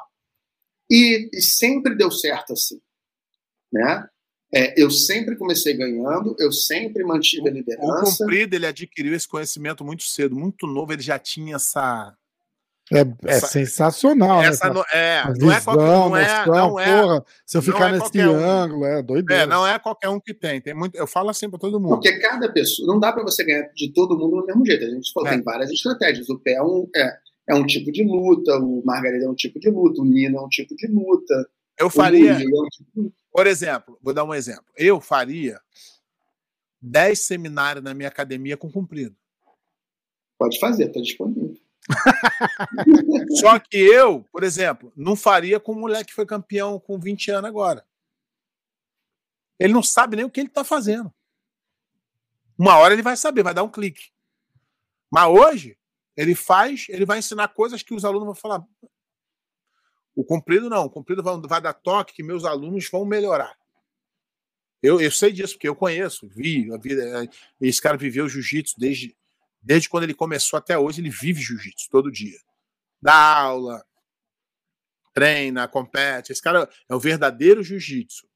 E, 0.90 1.28
e 1.32 1.42
sempre 1.42 1.96
deu 1.96 2.10
certo 2.10 2.52
assim. 2.52 2.80
Né? 3.72 4.06
É, 4.52 4.80
eu 4.80 4.90
sempre 4.90 5.36
comecei 5.36 5.74
ganhando, 5.74 6.34
eu 6.38 6.52
sempre 6.52 7.04
mantive 7.04 7.48
a 7.48 7.52
liderança. 7.52 8.14
O 8.14 8.18
Comprido, 8.18 8.54
ele 8.54 8.66
adquiriu 8.66 9.14
esse 9.14 9.28
conhecimento 9.28 9.84
muito 9.84 10.02
cedo, 10.02 10.34
muito 10.34 10.66
novo, 10.66 10.92
ele 10.92 11.02
já 11.02 11.18
tinha 11.18 11.56
essa 11.56 12.16
é, 12.92 13.00
é 13.00 13.06
essa, 13.24 13.46
sensacional, 13.46 14.40
né, 14.40 14.48
essa 14.48 14.68
né? 14.68 14.74
Não, 14.74 14.84
é, 14.92 15.32
visão, 15.32 15.42
não 15.42 15.52
é 15.52 15.60
qualquer 15.60 15.82
não 15.82 16.16
é, 16.16 16.22
noção, 16.22 16.46
não 16.46 16.80
é, 16.80 17.02
porra, 17.02 17.24
se 17.46 17.56
eu 17.56 17.62
ficar 17.62 17.88
é 17.88 17.98
nesse 17.98 18.20
ângulo, 18.20 18.82
um. 18.82 18.86
é 18.86 19.02
doideira. 19.02 19.42
É, 19.42 19.46
não 19.46 19.66
é 19.66 19.78
qualquer 19.78 20.08
um 20.08 20.20
que 20.20 20.34
tem. 20.34 20.60
tem 20.60 20.74
muito, 20.74 20.96
eu 20.96 21.06
falo 21.06 21.30
assim 21.30 21.48
para 21.48 21.58
todo 21.58 21.78
mundo. 21.78 21.90
Porque 21.90 22.18
cada 22.18 22.52
pessoa, 22.52 22.86
não 22.86 22.98
dá 22.98 23.12
para 23.12 23.22
você 23.22 23.44
ganhar 23.44 23.68
de 23.74 23.92
todo 23.92 24.18
mundo 24.18 24.40
do 24.40 24.46
mesmo 24.46 24.66
jeito. 24.66 24.84
A 24.84 24.90
gente 24.90 25.12
falou, 25.12 25.28
é. 25.28 25.32
tem 25.32 25.42
várias 25.42 25.70
estratégias. 25.70 26.28
O 26.28 26.38
pé 26.38 26.54
é 26.54 26.62
um, 26.62 26.88
é, 26.94 27.16
é 27.50 27.54
um 27.54 27.64
tipo 27.64 27.92
de 27.92 28.02
luta, 28.02 28.56
o 28.58 28.82
Margarida 28.84 29.24
é 29.24 29.28
um 29.28 29.34
tipo 29.34 29.60
de 29.60 29.70
luta, 29.70 30.02
o 30.02 30.04
Nino 30.04 30.38
é 30.38 30.40
um 30.40 30.48
tipo 30.48 30.74
de 30.74 30.86
luta. 30.88 31.48
Eu 31.78 31.88
faria, 31.88 32.32
é 32.32 32.36
um 32.36 32.68
tipo 32.68 33.12
por 33.32 33.46
exemplo, 33.46 33.98
vou 34.02 34.12
dar 34.12 34.24
um 34.24 34.34
exemplo. 34.34 34.64
Eu 34.76 35.00
faria 35.00 35.60
10 36.82 37.18
seminários 37.18 37.84
na 37.84 37.94
minha 37.94 38.08
academia 38.08 38.56
com 38.56 38.70
cumprido. 38.70 39.16
Pode 40.38 40.58
fazer, 40.58 40.86
está 40.86 41.00
disponível. 41.00 41.54
Só 43.40 43.58
que 43.58 43.76
eu, 43.76 44.24
por 44.32 44.42
exemplo, 44.44 44.92
não 44.96 45.16
faria 45.16 45.58
com 45.58 45.72
um 45.72 45.80
moleque 45.80 46.06
que 46.06 46.14
foi 46.14 46.26
campeão 46.26 46.78
com 46.78 46.98
20 46.98 47.30
anos 47.30 47.48
agora. 47.48 47.86
Ele 49.58 49.72
não 49.72 49.82
sabe 49.82 50.16
nem 50.16 50.24
o 50.24 50.30
que 50.30 50.40
ele 50.40 50.48
está 50.48 50.64
fazendo. 50.64 51.12
Uma 52.58 52.76
hora 52.78 52.94
ele 52.94 53.02
vai 53.02 53.16
saber, 53.16 53.42
vai 53.42 53.54
dar 53.54 53.62
um 53.62 53.70
clique. 53.70 54.10
Mas 55.10 55.28
hoje, 55.28 55.78
ele 56.16 56.34
faz, 56.34 56.86
ele 56.88 57.04
vai 57.04 57.18
ensinar 57.18 57.48
coisas 57.48 57.82
que 57.82 57.94
os 57.94 58.04
alunos 58.04 58.26
vão 58.26 58.34
falar. 58.34 58.64
O 60.14 60.24
comprido 60.24 60.68
não, 60.68 60.84
o 60.84 60.90
comprido 60.90 61.22
vai, 61.22 61.38
vai 61.40 61.60
dar 61.60 61.72
toque 61.72 62.14
que 62.14 62.22
meus 62.22 62.44
alunos 62.44 62.88
vão 62.90 63.04
melhorar. 63.04 63.56
Eu, 64.82 65.00
eu 65.00 65.10
sei 65.10 65.32
disso, 65.32 65.54
porque 65.54 65.68
eu 65.68 65.76
conheço, 65.76 66.28
vi, 66.28 66.72
a 66.72 66.78
vida, 66.78 67.28
esse 67.60 67.80
cara 67.80 67.98
viveu 67.98 68.28
jiu-jitsu 68.28 68.78
desde 68.78 69.16
Desde 69.62 69.88
quando 69.88 70.04
ele 70.04 70.14
começou 70.14 70.56
até 70.56 70.78
hoje, 70.78 71.00
ele 71.00 71.10
vive 71.10 71.40
jiu-jitsu 71.40 71.88
todo 71.90 72.10
dia. 72.10 72.38
Dá 73.00 73.14
aula, 73.14 73.84
treina, 75.12 75.68
compete. 75.68 76.32
Esse 76.32 76.42
cara 76.42 76.68
é 76.88 76.94
o 76.94 77.00
verdadeiro 77.00 77.62
jiu-jitsu. 77.62 78.28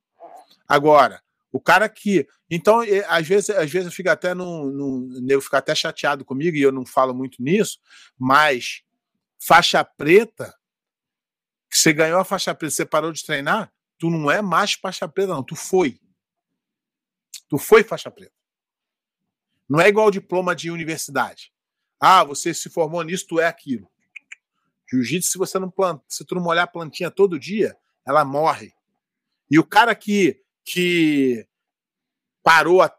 Agora, 0.69 1.23
o 1.53 1.61
cara 1.61 1.89
que. 1.89 2.27
Então, 2.51 2.81
às 3.09 3.27
vezes, 3.27 3.51
às 3.51 3.71
vezes 3.71 3.87
eu 3.87 3.93
fico 3.93 4.11
até 4.11 4.35
no, 4.35 4.71
no. 4.71 5.31
Eu 5.31 5.41
fico 5.41 5.57
até 5.57 5.75
chateado 5.75 6.25
comigo, 6.25 6.57
e 6.57 6.63
eu 6.63 6.73
não 6.73 6.85
falo 6.85 7.15
muito 7.15 7.43
nisso, 7.43 7.79
mas 8.19 8.83
faixa 9.41 9.85
preta, 9.85 10.55
você 11.71 11.93
ganhou 11.93 12.19
a 12.19 12.25
faixa 12.25 12.55
preta, 12.55 12.75
você 12.75 12.85
parou 12.85 13.13
de 13.13 13.25
treinar, 13.25 13.73
tu 13.99 14.11
não 14.11 14.31
é 14.31 14.43
mais 14.43 14.73
faixa 14.73 15.09
preta, 15.09 15.35
não, 15.35 15.45
tu 15.45 15.55
foi. 15.55 15.99
Tu 17.49 17.59
foi 17.59 17.85
faixa 17.85 18.11
preta. 18.11 18.33
Não 19.69 19.81
é 19.81 19.89
igual 19.89 20.11
diploma 20.11 20.55
de 20.55 20.71
universidade. 20.71 21.53
Ah, 22.01 22.23
você 22.23 22.53
se 22.53 22.69
formou 22.69 23.03
nisso, 23.03 23.27
tu 23.27 23.41
é 23.41 23.47
aquilo. 23.47 23.89
Jiu-jitsu, 24.91 25.33
se 25.33 25.39
você 25.39 25.59
não 25.59 25.71
planta, 25.71 26.05
se 26.09 26.25
tu 26.25 26.35
não 26.35 26.43
molhar 26.43 26.65
a 26.65 26.69
plantinha 26.69 27.11
todo 27.11 27.39
dia, 27.39 27.77
ela 28.07 28.25
morre. 28.25 28.73
E 29.51 29.59
o 29.59 29.65
cara 29.65 29.95
que, 29.95 30.41
que 30.65 31.47
parou 32.43 32.83
há 32.83 32.95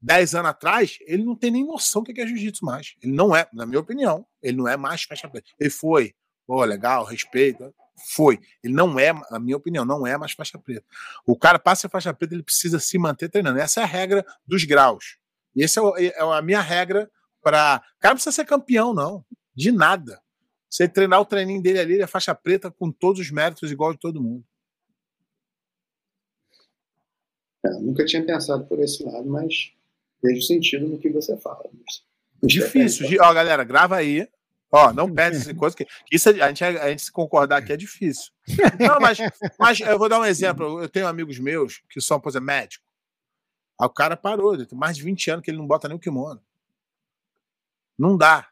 10 0.00 0.34
anos 0.34 0.50
atrás, 0.50 0.98
ele 1.02 1.24
não 1.24 1.34
tem 1.34 1.50
nem 1.50 1.66
noção 1.66 2.02
do 2.02 2.12
que 2.12 2.20
é 2.20 2.26
jiu-jitsu 2.26 2.64
mais. 2.64 2.94
Ele 3.02 3.12
não 3.12 3.34
é, 3.34 3.48
na 3.52 3.66
minha 3.66 3.80
opinião, 3.80 4.26
ele 4.42 4.56
não 4.56 4.68
é 4.68 4.76
mais 4.76 5.02
faixa 5.02 5.28
preta. 5.28 5.48
Ele 5.58 5.70
foi, 5.70 6.14
pô, 6.46 6.64
legal, 6.64 7.04
respeito. 7.04 7.74
Foi. 8.14 8.38
Ele 8.62 8.74
não 8.74 8.98
é, 8.98 9.12
na 9.30 9.38
minha 9.38 9.56
opinião, 9.56 9.84
não 9.84 10.06
é 10.06 10.16
mais 10.16 10.32
faixa 10.32 10.58
preta. 10.58 10.84
O 11.26 11.36
cara 11.36 11.58
passa 11.58 11.86
a 11.86 11.90
faixa 11.90 12.12
preta, 12.12 12.34
ele 12.34 12.42
precisa 12.42 12.78
se 12.78 12.98
manter 12.98 13.28
treinando. 13.28 13.58
Essa 13.58 13.80
é 13.80 13.84
a 13.84 13.86
regra 13.86 14.24
dos 14.46 14.64
graus. 14.64 15.16
E 15.54 15.62
essa 15.62 15.80
é, 15.96 16.06
é 16.06 16.20
a 16.20 16.42
minha 16.42 16.60
regra 16.60 17.10
para. 17.42 17.82
O 17.96 18.00
cara 18.00 18.14
não 18.14 18.16
precisa 18.16 18.32
ser 18.32 18.44
campeão, 18.44 18.92
não. 18.92 19.24
De 19.54 19.70
nada. 19.70 20.20
Você 20.68 20.88
treinar 20.88 21.20
o 21.20 21.24
treininho 21.24 21.62
dele 21.62 21.78
ali, 21.78 21.92
ele 21.94 22.02
é 22.02 22.06
faixa 22.06 22.34
preta 22.34 22.70
com 22.70 22.90
todos 22.90 23.20
os 23.20 23.30
méritos 23.30 23.70
igual 23.70 23.92
de 23.92 24.00
todo 24.00 24.20
mundo. 24.20 24.44
É, 27.64 27.70
nunca 27.80 28.04
tinha 28.04 28.24
pensado 28.24 28.66
por 28.66 28.80
esse 28.80 29.04
lado, 29.04 29.28
mas 29.28 29.72
vejo 30.22 30.42
sentido 30.42 30.88
no 30.88 30.98
que 30.98 31.08
você 31.08 31.36
fala. 31.36 31.62
Difícil. 32.42 33.06
Ó, 33.20 33.32
galera, 33.32 33.62
grava 33.62 33.96
aí. 33.96 34.28
Ó, 34.70 34.92
não 34.92 35.12
perde 35.14 35.36
essa 35.36 35.54
coisa 35.54 35.76
que 35.76 35.86
isso 36.10 36.28
a 36.28 36.48
gente, 36.48 36.64
a 36.64 36.90
gente 36.90 37.02
se 37.02 37.12
concordar 37.12 37.58
aqui 37.58 37.72
é 37.72 37.76
difícil. 37.76 38.32
Não, 38.80 38.98
mas, 39.00 39.18
mas 39.56 39.78
eu 39.78 39.96
vou 39.96 40.08
dar 40.08 40.18
um 40.18 40.24
exemplo. 40.24 40.82
Eu 40.82 40.88
tenho 40.88 41.06
amigos 41.06 41.38
meus 41.38 41.80
que 41.88 42.00
são, 42.00 42.20
por 42.20 42.30
exemplo, 42.30 42.46
médicos. 42.46 42.84
Aí 43.80 43.86
o 43.86 43.90
cara 43.90 44.16
parou, 44.16 44.56
tem 44.64 44.78
mais 44.78 44.96
de 44.96 45.02
20 45.02 45.30
anos 45.30 45.44
que 45.44 45.50
ele 45.50 45.58
não 45.58 45.66
bota 45.66 45.88
nem 45.88 45.96
o 45.96 46.00
kimono. 46.00 46.42
Não 47.98 48.16
dá 48.16 48.48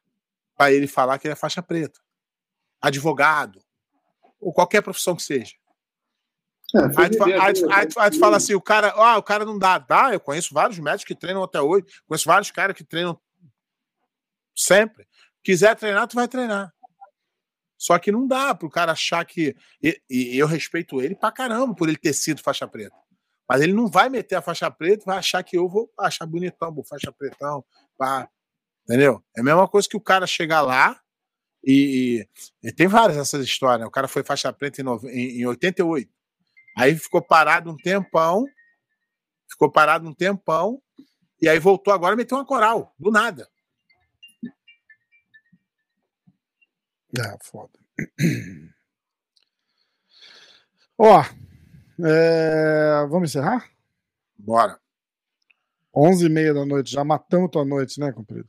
para 0.56 0.72
ele 0.72 0.86
falar 0.86 1.18
que 1.18 1.26
ele 1.26 1.32
é 1.32 1.36
faixa 1.36 1.62
preta. 1.62 2.00
Advogado, 2.80 3.62
ou 4.40 4.52
qualquer 4.52 4.82
profissão 4.82 5.14
que 5.14 5.22
seja. 5.22 5.54
É, 6.74 7.02
aí, 7.02 7.10
tu, 7.10 7.22
aí, 7.22 7.32
aí, 7.32 7.52
aí, 7.98 8.10
tu, 8.10 8.18
fala 8.18 8.36
assim, 8.36 8.54
o 8.54 8.60
cara, 8.60 8.92
ah, 8.96 9.18
o 9.18 9.22
cara 9.22 9.44
não 9.44 9.58
dá. 9.58 9.78
Dá, 9.78 10.12
eu 10.12 10.18
conheço 10.18 10.54
vários 10.54 10.78
médicos 10.78 11.04
que 11.04 11.14
treinam 11.14 11.42
até 11.42 11.60
hoje, 11.60 11.86
conheço 12.06 12.26
vários 12.26 12.50
caras 12.50 12.74
que 12.74 12.82
treinam 12.82 13.20
sempre. 14.56 15.06
Quiser 15.44 15.76
treinar, 15.76 16.08
tu 16.08 16.14
vai 16.14 16.26
treinar. 16.26 16.72
Só 17.76 17.98
que 17.98 18.12
não 18.12 18.26
dá 18.26 18.54
pro 18.54 18.70
cara 18.70 18.92
achar 18.92 19.24
que. 19.24 19.56
E, 19.82 20.00
e, 20.08 20.38
eu 20.38 20.46
respeito 20.46 21.02
ele 21.02 21.14
pra 21.14 21.32
caramba 21.32 21.74
por 21.74 21.88
ele 21.88 21.98
ter 21.98 22.12
sido 22.12 22.40
faixa 22.40 22.66
preta. 22.66 22.96
Mas 23.52 23.60
ele 23.60 23.74
não 23.74 23.86
vai 23.86 24.08
meter 24.08 24.34
a 24.36 24.40
faixa 24.40 24.70
preta 24.70 25.02
e 25.02 25.04
vai 25.04 25.18
achar 25.18 25.42
que 25.42 25.58
eu 25.58 25.68
vou 25.68 25.92
achar 26.00 26.24
bonitão, 26.24 26.72
vou 26.72 26.82
faixa 26.82 27.12
pretão. 27.12 27.62
Pá. 27.98 28.26
Entendeu? 28.84 29.22
É 29.36 29.42
a 29.42 29.44
mesma 29.44 29.68
coisa 29.68 29.86
que 29.86 29.94
o 29.94 30.00
cara 30.00 30.26
chegar 30.26 30.62
lá 30.62 30.98
e, 31.62 32.26
e 32.62 32.72
tem 32.72 32.86
várias 32.86 33.18
dessas 33.18 33.44
histórias. 33.44 33.80
Né? 33.80 33.86
O 33.86 33.90
cara 33.90 34.08
foi 34.08 34.24
faixa 34.24 34.50
preta 34.54 34.80
em, 34.80 34.86
em, 35.10 35.40
em 35.42 35.46
88. 35.46 36.10
Aí 36.78 36.96
ficou 36.96 37.20
parado 37.20 37.70
um 37.70 37.76
tempão, 37.76 38.46
ficou 39.46 39.70
parado 39.70 40.08
um 40.08 40.14
tempão, 40.14 40.82
e 41.38 41.46
aí 41.46 41.58
voltou 41.58 41.92
agora 41.92 42.14
e 42.14 42.16
meteu 42.16 42.38
uma 42.38 42.46
coral, 42.46 42.94
do 42.98 43.10
nada. 43.10 43.46
É, 47.18 47.36
foda. 47.42 47.78
Ó, 50.96 51.22
é... 52.00 53.06
vamos 53.08 53.30
encerrar? 53.30 53.68
Bora. 54.38 54.78
11 55.94 56.26
e 56.26 56.28
meia 56.28 56.54
da 56.54 56.64
noite, 56.64 56.90
já 56.90 57.04
matamos 57.04 57.50
tua 57.50 57.64
noite, 57.64 58.00
né, 58.00 58.12
comprido? 58.12 58.48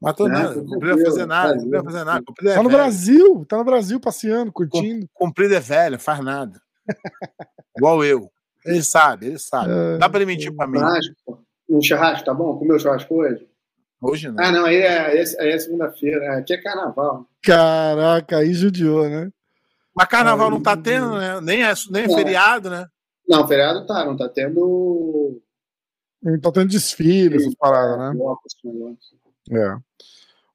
Matou 0.00 0.28
é, 0.28 0.30
nada, 0.30 0.54
não 0.54 0.78
podia 0.78 1.04
fazer 1.04 1.26
nada, 1.26 1.54
não 1.56 1.64
podia 1.64 1.82
fazer 1.82 2.04
nada. 2.04 2.24
É 2.40 2.54
tá 2.54 2.62
no 2.62 2.68
velho. 2.68 2.70
Brasil, 2.70 3.46
tá 3.46 3.56
no 3.56 3.64
Brasil 3.64 3.98
passeando, 3.98 4.52
curtindo. 4.52 5.08
Comprido 5.12 5.54
é 5.54 5.60
velho, 5.60 5.98
faz 5.98 6.22
nada. 6.22 6.60
Igual 7.76 8.04
eu. 8.04 8.30
Ele 8.64 8.82
sabe, 8.82 9.26
ele 9.26 9.38
sabe. 9.38 9.72
É, 9.72 9.98
Dá 9.98 10.08
pra 10.08 10.18
ele 10.20 10.26
mentir 10.26 10.54
pra 10.54 10.66
mim. 10.66 10.78
Um 11.68 11.82
churrasco, 11.82 12.24
tá 12.24 12.32
bom? 12.32 12.56
Comeu 12.58 12.78
churrasco 12.78 13.12
hoje? 13.14 13.48
Hoje 14.00 14.30
não. 14.30 14.44
Ah, 14.44 14.52
não, 14.52 14.64
aí 14.64 14.76
é, 14.76 14.98
aí 15.06 15.18
é, 15.18 15.54
é 15.54 15.58
segunda-feira. 15.58 16.38
Aqui 16.38 16.54
é 16.54 16.62
carnaval. 16.62 17.26
Caraca, 17.42 18.38
aí 18.38 18.54
judiou, 18.54 19.08
né? 19.08 19.30
Mas 19.98 20.06
carnaval 20.06 20.48
não 20.48 20.62
tá 20.62 20.76
tendo, 20.76 21.18
né? 21.18 21.40
Nem 21.40 21.64
é, 21.64 21.74
nem 21.90 22.04
é 22.04 22.08
feriado, 22.08 22.70
né? 22.70 22.86
Não, 23.28 23.48
feriado 23.48 23.84
tá, 23.84 24.04
não 24.04 24.16
tá 24.16 24.28
tendo. 24.28 25.42
Não 26.22 26.40
tá 26.40 26.52
tendo 26.52 26.68
desfile, 26.68 27.36
essas 27.36 27.52
paradas, 27.56 28.14
né? 28.14 28.20
É. 29.50 29.76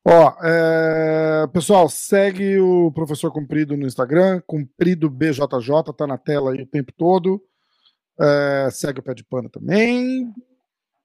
Ó, 0.06 0.34
é... 0.41 1.45
pessoal, 1.48 1.90
segue 1.90 2.57
o 2.57 2.90
Professor 2.94 3.34
Cumprido 3.34 3.76
no 3.76 3.86
Instagram, 3.86 4.41
Cumprido 4.48 5.10
BJJ, 5.10 5.94
tá 5.98 6.07
na 6.07 6.18
tela 6.18 6.53
aí 6.53 6.61
o 6.61 6.68
tempo 6.68 6.94
todo. 6.98 7.44
É... 8.18 8.70
Segue 8.72 9.02
o 9.02 9.03
Pé 9.03 9.14
de 9.14 9.26
Pano 9.26 9.49
também. 9.49 10.34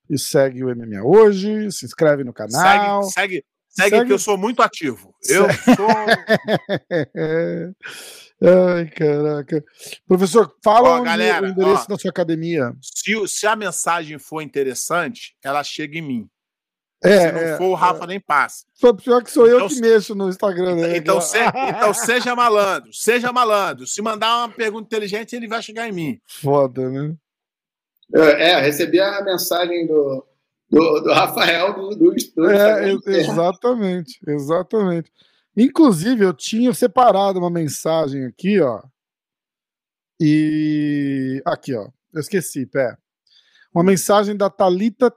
E 0.08 0.16
segue 0.16 0.62
o 0.62 0.68
MMA 0.68 1.02
hoje, 1.02 1.72
se 1.72 1.84
inscreve 1.84 2.22
no 2.22 2.32
canal. 2.32 3.02
Segue, 3.02 3.12
segue, 3.12 3.44
segue, 3.68 3.90
segue... 3.90 4.06
que 4.06 4.12
eu 4.12 4.18
sou 4.18 4.38
muito 4.38 4.62
ativo. 4.62 5.12
Eu 5.28 5.48
sou. 5.52 5.88
Ai, 8.40 8.86
caraca. 8.90 9.64
Professor, 10.06 10.54
fala 10.62 11.00
ó, 11.00 11.02
galera, 11.02 11.46
o 11.46 11.48
endereço 11.50 11.84
ó, 11.88 11.92
da 11.92 11.98
sua 11.98 12.10
academia. 12.10 12.72
Se, 12.80 13.14
se 13.26 13.46
a 13.46 13.56
mensagem 13.56 14.18
for 14.18 14.40
interessante, 14.42 15.36
ela 15.42 15.64
chega 15.64 15.98
em 15.98 16.02
mim. 16.02 16.30
É, 17.02 17.20
Se 17.20 17.32
não 17.32 17.40
é, 17.40 17.56
for, 17.56 17.66
o 17.66 17.74
Rafa 17.74 18.04
é. 18.04 18.06
nem 18.08 18.20
passa. 18.20 18.64
Só 18.74 18.92
pior 18.92 19.22
que 19.22 19.30
sou 19.30 19.46
então, 19.46 19.60
eu 19.60 19.68
que 19.68 19.80
mexo 19.80 20.14
no 20.14 20.28
Instagram. 20.28 20.76
Né? 20.76 20.96
Então, 20.96 21.20
se, 21.20 21.38
então 21.68 21.94
seja 21.94 22.34
malandro, 22.34 22.92
seja 22.92 23.32
malandro. 23.32 23.86
Se 23.86 24.02
mandar 24.02 24.38
uma 24.38 24.48
pergunta 24.48 24.86
inteligente, 24.86 25.34
ele 25.34 25.46
vai 25.46 25.62
chegar 25.62 25.88
em 25.88 25.92
mim. 25.92 26.20
Foda, 26.26 26.88
né? 26.90 27.14
É, 28.14 28.50
é 28.50 28.60
recebi 28.60 28.98
a 29.00 29.22
mensagem 29.22 29.86
do, 29.86 30.24
do, 30.70 31.00
do 31.00 31.12
Rafael 31.12 31.74
do, 31.74 31.90
do, 31.90 32.14
do 32.36 32.50
é, 32.50 32.90
Exatamente, 33.06 34.18
exatamente. 34.26 35.12
Inclusive, 35.60 36.24
eu 36.24 36.32
tinha 36.32 36.72
separado 36.72 37.40
uma 37.40 37.50
mensagem 37.50 38.24
aqui, 38.24 38.60
ó. 38.60 38.80
E 40.20 41.42
aqui, 41.44 41.74
ó. 41.74 41.88
Eu 42.12 42.20
esqueci, 42.20 42.64
pé. 42.64 42.96
Uma 43.74 43.82
mensagem 43.82 44.36
da 44.36 44.48
Talita 44.48 45.12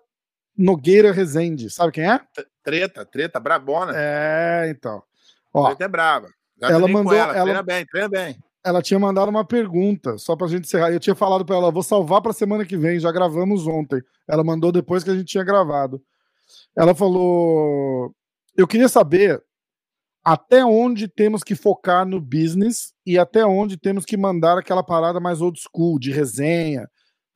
Nogueira 0.58 1.12
Rezende. 1.12 1.70
Sabe 1.70 1.92
quem 1.92 2.12
é? 2.12 2.20
Treta, 2.64 3.06
treta, 3.06 3.40
brabona. 3.40 3.94
É, 3.96 4.68
então. 4.72 5.04
Ó, 5.54 5.68
treta 5.68 5.86
é 5.86 5.88
braba. 5.88 6.28
Já 6.60 6.72
ela 6.72 6.88
mandou. 6.88 7.14
Ela, 7.14 7.36
ela, 7.36 7.44
treina 7.44 7.64
bem, 7.64 7.86
treina 7.86 8.10
bem. 8.10 8.44
Ela 8.64 8.82
tinha 8.82 9.00
mandado 9.00 9.30
uma 9.30 9.46
pergunta, 9.46 10.18
só 10.18 10.36
pra 10.36 10.48
gente 10.48 10.66
encerrar. 10.66 10.92
Eu 10.92 11.00
tinha 11.00 11.16
falado 11.16 11.46
pra 11.46 11.56
ela, 11.56 11.72
vou 11.72 11.84
salvar 11.84 12.20
pra 12.20 12.34
semana 12.34 12.66
que 12.66 12.78
vem, 12.78 13.00
já 13.00 13.12
gravamos 13.12 13.68
ontem. 13.68 14.02
Ela 14.28 14.44
mandou 14.44 14.72
depois 14.72 15.04
que 15.04 15.12
a 15.12 15.16
gente 15.16 15.26
tinha 15.26 15.44
gravado. 15.44 16.04
Ela 16.76 16.96
falou: 16.96 18.12
Eu 18.58 18.68
queria 18.68 18.90
saber 18.90 19.44
até 20.24 20.64
onde 20.64 21.08
temos 21.08 21.44
que 21.44 21.56
focar 21.56 22.06
no 22.06 22.22
business 22.22 22.94
e 23.06 23.18
até 23.18 23.46
onde 23.46 23.78
temos 23.78 24.06
que 24.06 24.16
mandar 24.16 24.58
aquela 24.58 24.84
parada 24.84 25.20
mais 25.20 25.42
old 25.42 25.60
school, 25.60 25.98
de 25.98 26.12
resenha, 26.12 26.88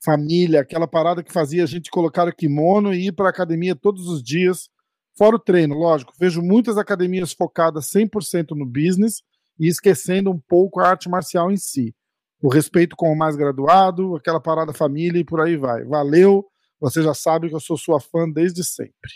família, 0.04 0.62
aquela 0.62 0.88
parada 0.88 1.24
que 1.24 1.34
fazia 1.34 1.64
a 1.64 1.66
gente 1.66 1.90
colocar 1.90 2.28
o 2.28 2.36
kimono 2.36 2.94
e 2.94 3.08
ir 3.08 3.12
para 3.12 3.30
academia 3.30 3.76
todos 3.76 4.08
os 4.08 4.24
dias, 4.24 4.70
fora 5.18 5.36
o 5.36 5.40
treino, 5.40 5.76
lógico. 5.76 6.14
Vejo 6.20 6.42
muitas 6.44 6.78
academias 6.78 7.34
focadas 7.34 7.90
100% 7.90 8.52
no 8.52 8.66
business 8.66 9.24
e 9.60 9.68
esquecendo 9.68 10.30
um 10.30 10.40
pouco 10.40 10.80
a 10.80 10.90
arte 10.90 11.10
marcial 11.10 11.52
em 11.52 11.58
si. 11.58 11.96
O 12.42 12.50
respeito 12.50 12.96
com 12.96 13.12
o 13.12 13.18
mais 13.18 13.36
graduado, 13.36 14.16
aquela 14.16 14.40
parada 14.40 14.74
família 14.74 15.20
e 15.20 15.26
por 15.26 15.42
aí 15.42 15.58
vai. 15.58 15.84
Valeu, 15.86 16.46
você 16.80 17.02
já 17.02 17.14
sabe 17.16 17.50
que 17.50 17.56
eu 17.56 17.60
sou 17.60 17.78
sua 17.78 18.00
fã 18.00 18.30
desde 18.30 18.64
sempre. 18.64 19.12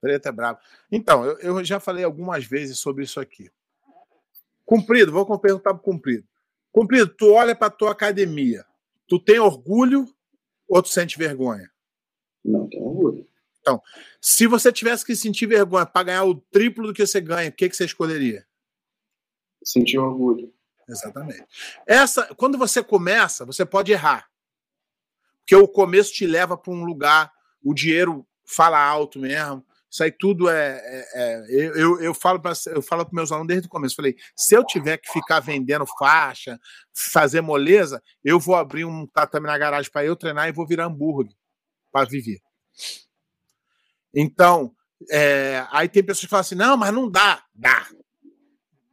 Preta 0.00 0.28
é 0.30 0.32
bravo. 0.32 0.58
Então, 0.90 1.24
eu, 1.24 1.38
eu 1.38 1.64
já 1.64 1.78
falei 1.78 2.04
algumas 2.04 2.44
vezes 2.44 2.78
sobre 2.78 3.04
isso 3.04 3.20
aqui. 3.20 3.50
Cumprido, 4.64 5.12
vou 5.12 5.38
perguntar 5.38 5.74
para 5.74 5.82
Cumprido. 5.82 6.26
Cumprido, 6.72 7.08
tu 7.08 7.32
olha 7.32 7.54
para 7.54 7.70
tua 7.70 7.90
academia, 7.90 8.64
Tu 9.10 9.18
tem 9.18 9.40
orgulho 9.40 10.08
ou 10.68 10.80
tu 10.80 10.88
sente 10.88 11.18
vergonha? 11.18 11.68
Não, 12.44 12.68
tenho 12.68 12.84
orgulho. 12.84 13.28
Então, 13.60 13.82
se 14.20 14.46
você 14.46 14.72
tivesse 14.72 15.04
que 15.04 15.16
sentir 15.16 15.46
vergonha 15.46 15.84
para 15.84 16.04
ganhar 16.04 16.24
o 16.24 16.36
triplo 16.36 16.86
do 16.86 16.94
que 16.94 17.04
você 17.04 17.20
ganha, 17.20 17.50
o 17.50 17.52
que, 17.52 17.68
que 17.68 17.76
você 17.76 17.84
escolheria? 17.84 18.46
Sentir 19.64 19.98
orgulho. 19.98 20.54
Exatamente. 20.88 21.44
Essa, 21.84 22.32
quando 22.36 22.56
você 22.56 22.84
começa, 22.84 23.44
você 23.44 23.66
pode 23.66 23.90
errar. 23.90 24.30
Porque 25.40 25.56
o 25.56 25.66
começo 25.66 26.12
te 26.12 26.24
leva 26.24 26.56
para 26.56 26.72
um 26.72 26.84
lugar, 26.84 27.32
o 27.64 27.74
dinheiro 27.74 28.24
fala 28.44 28.80
alto 28.80 29.18
mesmo, 29.18 29.66
isso 29.90 30.04
aí 30.04 30.12
tudo 30.12 30.48
é. 30.48 30.80
é, 30.84 31.06
é 31.14 31.44
eu, 31.56 32.00
eu 32.00 32.14
falo 32.14 32.40
para 32.40 32.54
para 32.54 33.06
meus 33.12 33.32
alunos 33.32 33.48
desde 33.48 33.66
o 33.66 33.70
começo. 33.70 33.96
Falei: 33.96 34.14
se 34.36 34.54
eu 34.54 34.64
tiver 34.64 34.98
que 34.98 35.10
ficar 35.12 35.40
vendendo 35.40 35.84
faixa, 35.98 36.58
fazer 36.94 37.40
moleza, 37.40 38.00
eu 38.22 38.38
vou 38.38 38.54
abrir 38.54 38.84
um 38.84 39.04
tatame 39.06 39.48
na 39.48 39.58
garagem 39.58 39.90
para 39.90 40.04
eu 40.04 40.14
treinar 40.14 40.48
e 40.48 40.52
vou 40.52 40.66
virar 40.66 40.86
hambúrguer 40.86 41.34
para 41.90 42.08
viver. 42.08 42.40
Então, 44.14 44.72
é, 45.10 45.66
aí 45.70 45.88
tem 45.88 46.04
pessoas 46.04 46.24
que 46.24 46.30
falam 46.30 46.42
assim: 46.42 46.54
não, 46.54 46.76
mas 46.76 46.94
não 46.94 47.10
dá. 47.10 47.42
Dá. 47.52 47.86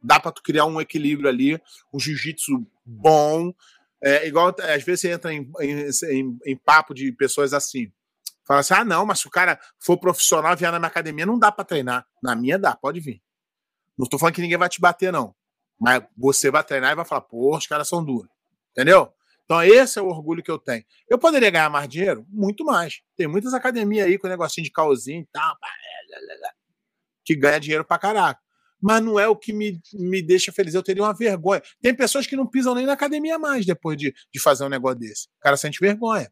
Dá 0.02 0.18
para 0.18 0.32
tu 0.32 0.42
criar 0.42 0.64
um 0.64 0.80
equilíbrio 0.80 1.28
ali, 1.28 1.60
um 1.92 2.00
jiu-jitsu 2.00 2.66
bom. 2.84 3.52
É, 4.02 4.26
igual 4.26 4.54
às 4.60 4.82
vezes 4.82 5.00
você 5.00 5.10
entra 5.10 5.32
em, 5.32 5.50
em, 5.60 5.90
em, 6.10 6.38
em 6.46 6.56
papo 6.56 6.94
de 6.94 7.12
pessoas 7.12 7.52
assim. 7.52 7.92
Fala 8.48 8.60
assim: 8.60 8.72
ah, 8.72 8.84
não, 8.84 9.04
mas 9.04 9.20
se 9.20 9.28
o 9.28 9.30
cara 9.30 9.60
for 9.78 9.98
profissional 9.98 10.56
vier 10.56 10.72
na 10.72 10.78
minha 10.78 10.88
academia, 10.88 11.26
não 11.26 11.38
dá 11.38 11.52
para 11.52 11.64
treinar. 11.64 12.06
Na 12.22 12.34
minha 12.34 12.58
dá, 12.58 12.74
pode 12.74 12.98
vir. 12.98 13.22
Não 13.96 14.04
estou 14.04 14.18
falando 14.18 14.34
que 14.34 14.40
ninguém 14.40 14.56
vai 14.56 14.70
te 14.70 14.80
bater, 14.80 15.12
não. 15.12 15.34
Mas 15.78 16.02
você 16.16 16.50
vai 16.50 16.64
treinar 16.64 16.92
e 16.92 16.96
vai 16.96 17.04
falar, 17.04 17.20
pô, 17.20 17.54
os 17.54 17.66
caras 17.66 17.86
são 17.86 18.02
duros. 18.02 18.30
Entendeu? 18.72 19.12
Então, 19.44 19.62
esse 19.62 19.98
é 19.98 20.02
o 20.02 20.06
orgulho 20.06 20.42
que 20.42 20.50
eu 20.50 20.58
tenho. 20.58 20.84
Eu 21.08 21.18
poderia 21.18 21.50
ganhar 21.50 21.68
mais 21.68 21.88
dinheiro? 21.88 22.24
Muito 22.28 22.64
mais. 22.64 23.00
Tem 23.16 23.26
muitas 23.26 23.52
academias 23.54 24.06
aí 24.06 24.18
com 24.18 24.28
negocinho 24.28 24.64
de 24.64 24.70
calzinho 24.70 25.22
e 25.22 25.26
tal, 25.32 25.56
que 27.24 27.34
ganha 27.34 27.60
dinheiro 27.60 27.84
pra 27.84 27.98
caraca. 27.98 28.40
Mas 28.80 29.02
não 29.02 29.18
é 29.18 29.26
o 29.26 29.36
que 29.36 29.52
me, 29.52 29.80
me 29.94 30.22
deixa 30.22 30.52
feliz. 30.52 30.74
Eu 30.74 30.82
teria 30.82 31.02
uma 31.02 31.14
vergonha. 31.14 31.62
Tem 31.82 31.94
pessoas 31.94 32.26
que 32.26 32.36
não 32.36 32.46
pisam 32.46 32.74
nem 32.74 32.86
na 32.86 32.92
academia 32.92 33.38
mais 33.38 33.66
depois 33.66 33.96
de, 33.96 34.14
de 34.32 34.40
fazer 34.40 34.64
um 34.64 34.68
negócio 34.68 34.98
desse. 34.98 35.26
O 35.38 35.40
cara 35.40 35.56
sente 35.56 35.80
vergonha. 35.80 36.30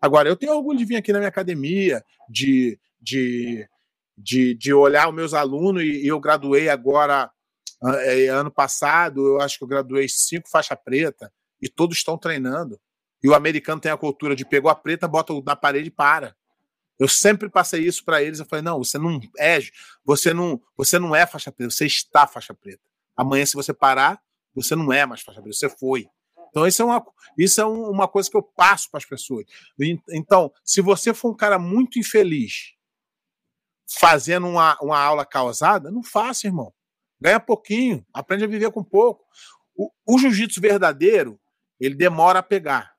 Agora, 0.00 0.28
eu 0.28 0.36
tenho 0.36 0.54
orgulho 0.54 0.78
de 0.78 0.84
vir 0.84 0.96
aqui 0.96 1.12
na 1.12 1.18
minha 1.18 1.28
academia, 1.28 2.04
de, 2.28 2.78
de, 3.00 3.68
de, 4.16 4.54
de 4.54 4.72
olhar 4.72 5.08
os 5.08 5.14
meus 5.14 5.34
alunos, 5.34 5.82
e, 5.82 6.04
e 6.04 6.06
eu 6.06 6.18
graduei 6.18 6.68
agora, 6.68 7.30
é, 8.04 8.28
ano 8.28 8.50
passado, 8.50 9.26
eu 9.26 9.40
acho 9.40 9.58
que 9.58 9.64
eu 9.64 9.68
graduei 9.68 10.08
cinco 10.08 10.48
faixa 10.48 10.74
preta, 10.74 11.32
e 11.60 11.68
todos 11.68 11.98
estão 11.98 12.16
treinando. 12.16 12.80
E 13.22 13.28
o 13.28 13.34
americano 13.34 13.80
tem 13.80 13.92
a 13.92 13.96
cultura 13.96 14.34
de 14.34 14.46
pegou 14.46 14.70
a 14.70 14.74
preta, 14.74 15.06
bota 15.06 15.34
na 15.44 15.54
parede 15.54 15.88
e 15.88 15.90
para. 15.90 16.34
Eu 16.98 17.08
sempre 17.08 17.48
passei 17.48 17.82
isso 17.82 18.04
para 18.04 18.22
eles. 18.22 18.38
Eu 18.38 18.46
falei: 18.46 18.62
não, 18.62 18.78
você 18.78 18.98
não 18.98 19.20
é, 19.38 19.58
você 20.04 20.32
não, 20.32 20.60
você 20.76 20.98
não 20.98 21.14
é 21.14 21.26
faixa 21.26 21.52
preta, 21.52 21.70
você 21.70 21.86
está 21.86 22.26
faixa 22.26 22.54
preta. 22.54 22.82
Amanhã, 23.16 23.44
se 23.44 23.54
você 23.54 23.72
parar, 23.72 24.20
você 24.54 24.74
não 24.74 24.92
é 24.92 25.04
mais 25.04 25.20
faixa 25.20 25.40
preta, 25.40 25.56
você 25.56 25.68
foi. 25.68 26.08
Então, 26.50 26.66
isso 26.66 26.82
é 26.82 26.84
uma, 26.84 27.06
isso 27.38 27.60
é 27.60 27.64
uma 27.64 28.06
coisa 28.06 28.30
que 28.30 28.36
eu 28.36 28.42
passo 28.42 28.90
para 28.90 28.98
as 28.98 29.04
pessoas. 29.04 29.46
Então, 30.10 30.52
se 30.64 30.80
você 30.80 31.14
for 31.14 31.30
um 31.30 31.36
cara 31.36 31.58
muito 31.58 31.98
infeliz 31.98 32.74
fazendo 33.98 34.46
uma, 34.46 34.78
uma 34.80 34.98
aula 34.98 35.24
causada, 35.24 35.90
não 35.90 36.02
faça, 36.02 36.46
irmão. 36.46 36.72
Ganha 37.20 37.40
pouquinho, 37.40 38.04
aprende 38.14 38.44
a 38.44 38.48
viver 38.48 38.70
com 38.70 38.84
pouco. 38.84 39.24
O, 39.74 39.90
o 40.06 40.18
jiu-jitsu 40.18 40.60
verdadeiro, 40.60 41.40
ele 41.78 41.94
demora 41.94 42.38
a 42.38 42.42
pegar, 42.42 42.94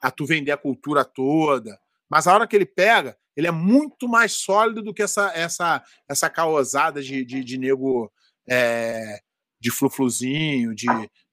a 0.00 0.10
tu 0.10 0.24
vender 0.24 0.52
a 0.52 0.56
cultura 0.56 1.04
toda. 1.04 1.78
Mas 2.08 2.26
a 2.26 2.34
hora 2.34 2.46
que 2.46 2.54
ele 2.54 2.66
pega, 2.66 3.16
ele 3.36 3.46
é 3.46 3.50
muito 3.50 4.08
mais 4.08 4.32
sólido 4.32 4.82
do 4.82 4.92
que 4.94 5.02
essa 5.02 5.32
essa 5.34 5.82
essa 6.08 6.28
caosada 6.28 7.02
de, 7.02 7.24
de, 7.24 7.42
de 7.42 7.58
nego 7.58 8.12
é, 8.48 9.20
de 9.60 9.70
flufluzinho, 9.70 10.74
de, 10.74 10.86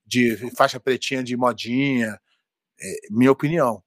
de 0.09 0.35
faixa 0.55 0.79
pretinha 0.79 1.23
de 1.23 1.37
modinha. 1.37 2.19
É, 2.81 2.99
minha 3.11 3.31
opinião. 3.31 3.83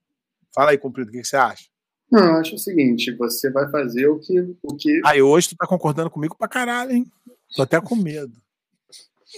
Fala 0.55 0.71
aí, 0.71 0.77
Cumprido, 0.77 1.09
o 1.09 1.11
que, 1.11 1.21
que 1.21 1.27
você 1.27 1.35
acha? 1.35 1.65
Não, 2.09 2.23
eu 2.23 2.35
acho 2.35 2.55
o 2.55 2.59
seguinte, 2.59 3.11
você 3.15 3.49
vai 3.51 3.69
fazer 3.69 4.07
o 4.07 4.19
que. 4.19 4.39
O 4.61 4.75
que... 4.75 5.01
Aí 5.05 5.21
hoje 5.21 5.49
tu 5.49 5.55
tá 5.57 5.67
concordando 5.67 6.09
comigo 6.09 6.37
pra 6.37 6.47
caralho, 6.47 6.91
hein? 6.91 7.11
Tô 7.55 7.63
até 7.63 7.81
com 7.81 7.95
medo. 7.95 8.33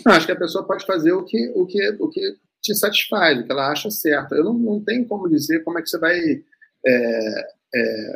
Não, 0.05 0.13
acho 0.13 0.25
que 0.25 0.31
a 0.31 0.37
pessoa 0.37 0.67
pode 0.67 0.85
fazer 0.85 1.13
o 1.13 1.23
que, 1.23 1.51
o 1.55 1.65
que, 1.65 1.89
o 1.99 2.09
que 2.09 2.21
te 2.61 2.75
satisfaz, 2.75 3.39
o 3.39 3.45
que 3.45 3.51
ela 3.51 3.71
acha 3.71 3.89
certo. 3.89 4.35
Eu 4.35 4.43
não, 4.43 4.53
não 4.53 4.83
tenho 4.83 5.05
como 5.07 5.29
dizer 5.29 5.63
como 5.63 5.79
é 5.79 5.81
que 5.81 5.89
você 5.89 5.97
vai 5.97 6.19
é, 6.85 7.47
é, 7.73 8.13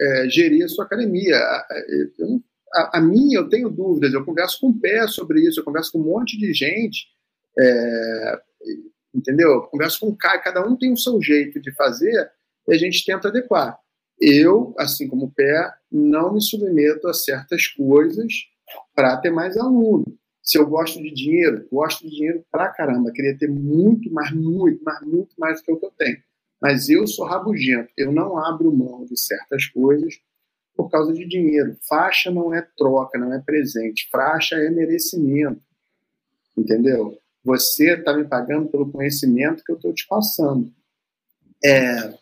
é, 0.00 0.28
gerir 0.28 0.64
a 0.64 0.68
sua 0.68 0.84
academia. 0.84 1.36
Eu, 2.18 2.40
a, 2.74 2.98
a, 2.98 3.00
minha, 3.00 3.38
eu 3.38 3.48
tenho 3.48 3.68
dúvidas, 3.68 4.12
eu 4.12 4.24
converso 4.24 4.60
com 4.60 4.68
o 4.68 4.78
pé 4.78 5.06
sobre 5.08 5.40
isso, 5.40 5.60
eu 5.60 5.64
converso 5.64 5.92
com 5.92 5.98
um 5.98 6.04
monte 6.04 6.38
de 6.38 6.52
gente, 6.54 7.08
é, 7.58 8.40
entendeu? 9.14 9.50
Eu 9.50 9.62
converso 9.62 10.00
com 10.00 10.08
o 10.08 10.16
cara, 10.16 10.38
cada 10.38 10.66
um 10.66 10.76
tem 10.76 10.92
o 10.92 10.96
seu 10.96 11.20
jeito 11.22 11.60
de 11.60 11.72
fazer 11.74 12.30
e 12.68 12.74
a 12.74 12.78
gente 12.78 13.04
tenta 13.04 13.28
adequar. 13.28 13.78
Eu, 14.20 14.74
assim 14.78 15.08
como 15.08 15.26
o 15.26 15.30
pé, 15.30 15.72
não 15.90 16.32
me 16.32 16.40
submeto 16.40 17.08
a 17.08 17.14
certas 17.14 17.66
coisas 17.66 18.32
para 18.94 19.16
ter 19.16 19.30
mais 19.30 19.56
aluno. 19.56 20.04
Se 20.42 20.58
eu 20.58 20.66
gosto 20.66 21.00
de 21.00 21.12
dinheiro, 21.12 21.66
gosto 21.70 22.04
de 22.04 22.14
dinheiro 22.14 22.44
pra 22.50 22.68
caramba, 22.68 23.12
queria 23.12 23.36
ter 23.36 23.48
muito 23.48 24.12
mais, 24.12 24.32
muito, 24.32 24.82
mais, 24.82 25.00
muito 25.02 25.34
mais 25.38 25.60
do 25.60 25.64
que 25.64 25.72
o 25.72 25.76
que 25.76 25.86
eu 25.86 25.92
tenho. 25.96 26.18
Mas 26.60 26.88
eu 26.88 27.06
sou 27.06 27.26
rabugento, 27.26 27.90
eu 27.96 28.12
não 28.12 28.36
abro 28.38 28.72
mão 28.72 29.04
de 29.04 29.18
certas 29.18 29.66
coisas 29.66 30.14
por 30.76 30.90
causa 30.90 31.12
de 31.12 31.26
dinheiro. 31.26 31.76
Faixa 31.88 32.30
não 32.30 32.54
é 32.54 32.62
troca, 32.76 33.18
não 33.18 33.32
é 33.32 33.40
presente. 33.40 34.08
Faixa 34.10 34.56
é 34.56 34.70
merecimento. 34.70 35.60
Entendeu? 36.56 37.18
Você 37.44 37.94
está 37.94 38.16
me 38.16 38.24
pagando 38.24 38.68
pelo 38.68 38.90
conhecimento 38.90 39.64
que 39.64 39.72
eu 39.72 39.76
estou 39.76 39.92
te 39.92 40.06
passando. 40.06 40.72
É, 41.64 42.14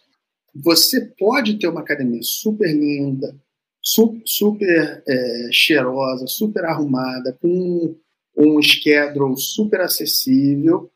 você 0.54 1.06
pode 1.18 1.58
ter 1.58 1.68
uma 1.68 1.80
academia 1.80 2.22
super 2.22 2.72
linda, 2.72 3.34
super, 3.82 4.22
super 4.24 5.02
é, 5.06 5.48
cheirosa, 5.52 6.26
super 6.26 6.64
arrumada, 6.64 7.36
com 7.40 7.96
um 8.36 8.62
schedule 8.62 9.36
super 9.36 9.80
acessível 9.80 10.90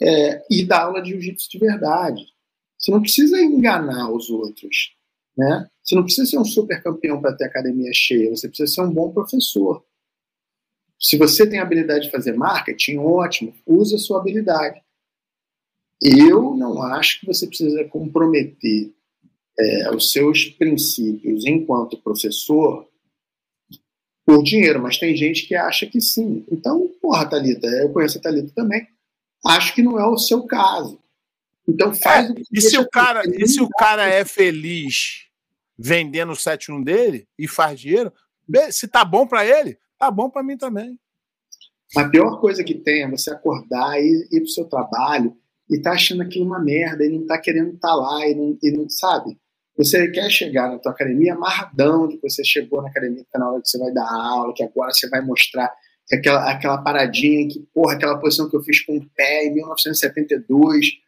é, 0.00 0.42
e 0.50 0.64
dar 0.64 0.84
aula 0.84 1.02
de 1.02 1.10
jiu-jitsu 1.10 1.50
de 1.50 1.58
verdade. 1.58 2.26
Você 2.78 2.90
não 2.90 3.00
precisa 3.00 3.40
enganar 3.40 4.10
os 4.12 4.30
outros. 4.30 4.96
Né? 5.36 5.68
Você 5.82 5.94
não 5.94 6.02
precisa 6.02 6.28
ser 6.28 6.38
um 6.38 6.44
super 6.44 6.82
campeão 6.82 7.20
para 7.20 7.34
ter 7.36 7.44
academia 7.44 7.92
cheia, 7.94 8.30
você 8.30 8.48
precisa 8.48 8.72
ser 8.72 8.80
um 8.82 8.92
bom 8.92 9.12
professor. 9.12 9.84
Se 10.98 11.16
você 11.16 11.48
tem 11.48 11.58
a 11.58 11.62
habilidade 11.62 12.06
de 12.06 12.10
fazer 12.10 12.32
marketing, 12.32 12.98
ótimo, 12.98 13.54
use 13.66 13.94
a 13.94 13.98
sua 13.98 14.20
habilidade. 14.20 14.82
Eu 16.02 16.54
não 16.54 16.82
acho 16.82 17.20
que 17.20 17.26
você 17.26 17.46
precisa 17.46 17.84
comprometer 17.84 18.92
é, 19.58 19.90
os 19.90 20.12
seus 20.12 20.44
princípios 20.44 21.44
enquanto 21.44 22.00
professor 22.00 22.88
por 24.24 24.42
dinheiro, 24.42 24.80
mas 24.82 24.98
tem 24.98 25.16
gente 25.16 25.46
que 25.46 25.54
acha 25.54 25.86
que 25.86 26.00
sim. 26.00 26.44
Então, 26.50 26.88
porra, 27.00 27.28
Thalita, 27.28 27.66
eu 27.66 27.92
conheço 27.92 28.18
a 28.18 28.20
Thalita 28.20 28.52
também. 28.54 28.86
Acho 29.44 29.74
que 29.74 29.82
não 29.82 29.98
é 29.98 30.06
o 30.06 30.18
seu 30.18 30.42
caso. 30.42 31.00
Então 31.66 31.94
faz 31.94 32.30
é, 32.30 32.34
e 32.52 32.60
se 32.60 32.78
o 32.78 32.88
cara 32.88 33.22
E 33.26 33.46
se 33.46 33.60
o 33.60 33.68
cara 33.68 34.06
é 34.06 34.24
feliz 34.24 35.26
vendendo 35.78 36.32
o 36.32 36.36
71 36.36 36.82
dele 36.82 37.28
e 37.38 37.46
faz 37.46 37.80
dinheiro, 37.80 38.12
se 38.70 38.88
tá 38.88 39.04
bom 39.04 39.26
para 39.26 39.46
ele, 39.46 39.78
tá 39.98 40.10
bom 40.10 40.30
para 40.30 40.42
mim 40.42 40.56
também. 40.56 40.98
A 41.96 42.08
pior 42.08 42.40
coisa 42.40 42.62
que 42.62 42.74
tem 42.74 43.02
é 43.02 43.10
você 43.10 43.30
acordar 43.30 44.00
e 44.00 44.28
ir 44.30 44.40
pro 44.40 44.48
seu 44.48 44.66
trabalho 44.66 45.36
e 45.70 45.80
tá 45.80 45.92
achando 45.92 46.22
aquilo 46.22 46.44
uma 46.44 46.62
merda 46.62 47.04
e 47.04 47.08
não 47.08 47.26
tá 47.26 47.38
querendo 47.38 47.74
estar 47.74 47.88
tá 47.88 47.94
lá 47.94 48.26
e 48.26 48.34
não, 48.34 48.58
e 48.62 48.70
não 48.70 48.88
sabe. 48.88 49.38
Você 49.76 50.10
quer 50.10 50.28
chegar 50.30 50.70
na 50.70 50.78
tua 50.78 50.92
academia 50.92 51.34
amarradão 51.34 52.08
de 52.08 52.16
que 52.16 52.28
você 52.28 52.44
chegou 52.44 52.82
na 52.82 52.88
academia 52.88 53.24
que 53.24 53.30
tá 53.30 53.38
na 53.38 53.50
hora 53.50 53.62
que 53.62 53.68
você 53.68 53.78
vai 53.78 53.92
dar 53.92 54.10
aula, 54.10 54.52
que 54.54 54.62
agora 54.62 54.92
você 54.92 55.08
vai 55.08 55.20
mostrar 55.20 55.72
aquela, 56.12 56.50
aquela 56.50 56.78
paradinha 56.78 57.48
que, 57.48 57.60
porra, 57.72 57.94
aquela 57.94 58.18
posição 58.18 58.50
que 58.50 58.56
eu 58.56 58.62
fiz 58.62 58.84
com 58.84 58.96
o 58.96 59.10
pé 59.10 59.46
em 59.46 59.54
1972 59.54 60.98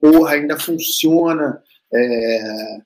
porra, 0.00 0.32
ainda 0.32 0.58
funciona. 0.58 1.62
É, 1.92 2.78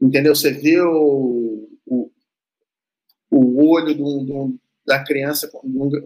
entendeu? 0.00 0.34
Você 0.34 0.50
vê 0.50 0.80
o, 0.80 1.68
o, 1.86 2.10
o 3.30 3.70
olho 3.70 3.94
do, 3.94 4.24
do, 4.24 4.60
da 4.86 5.02
criança, 5.02 5.50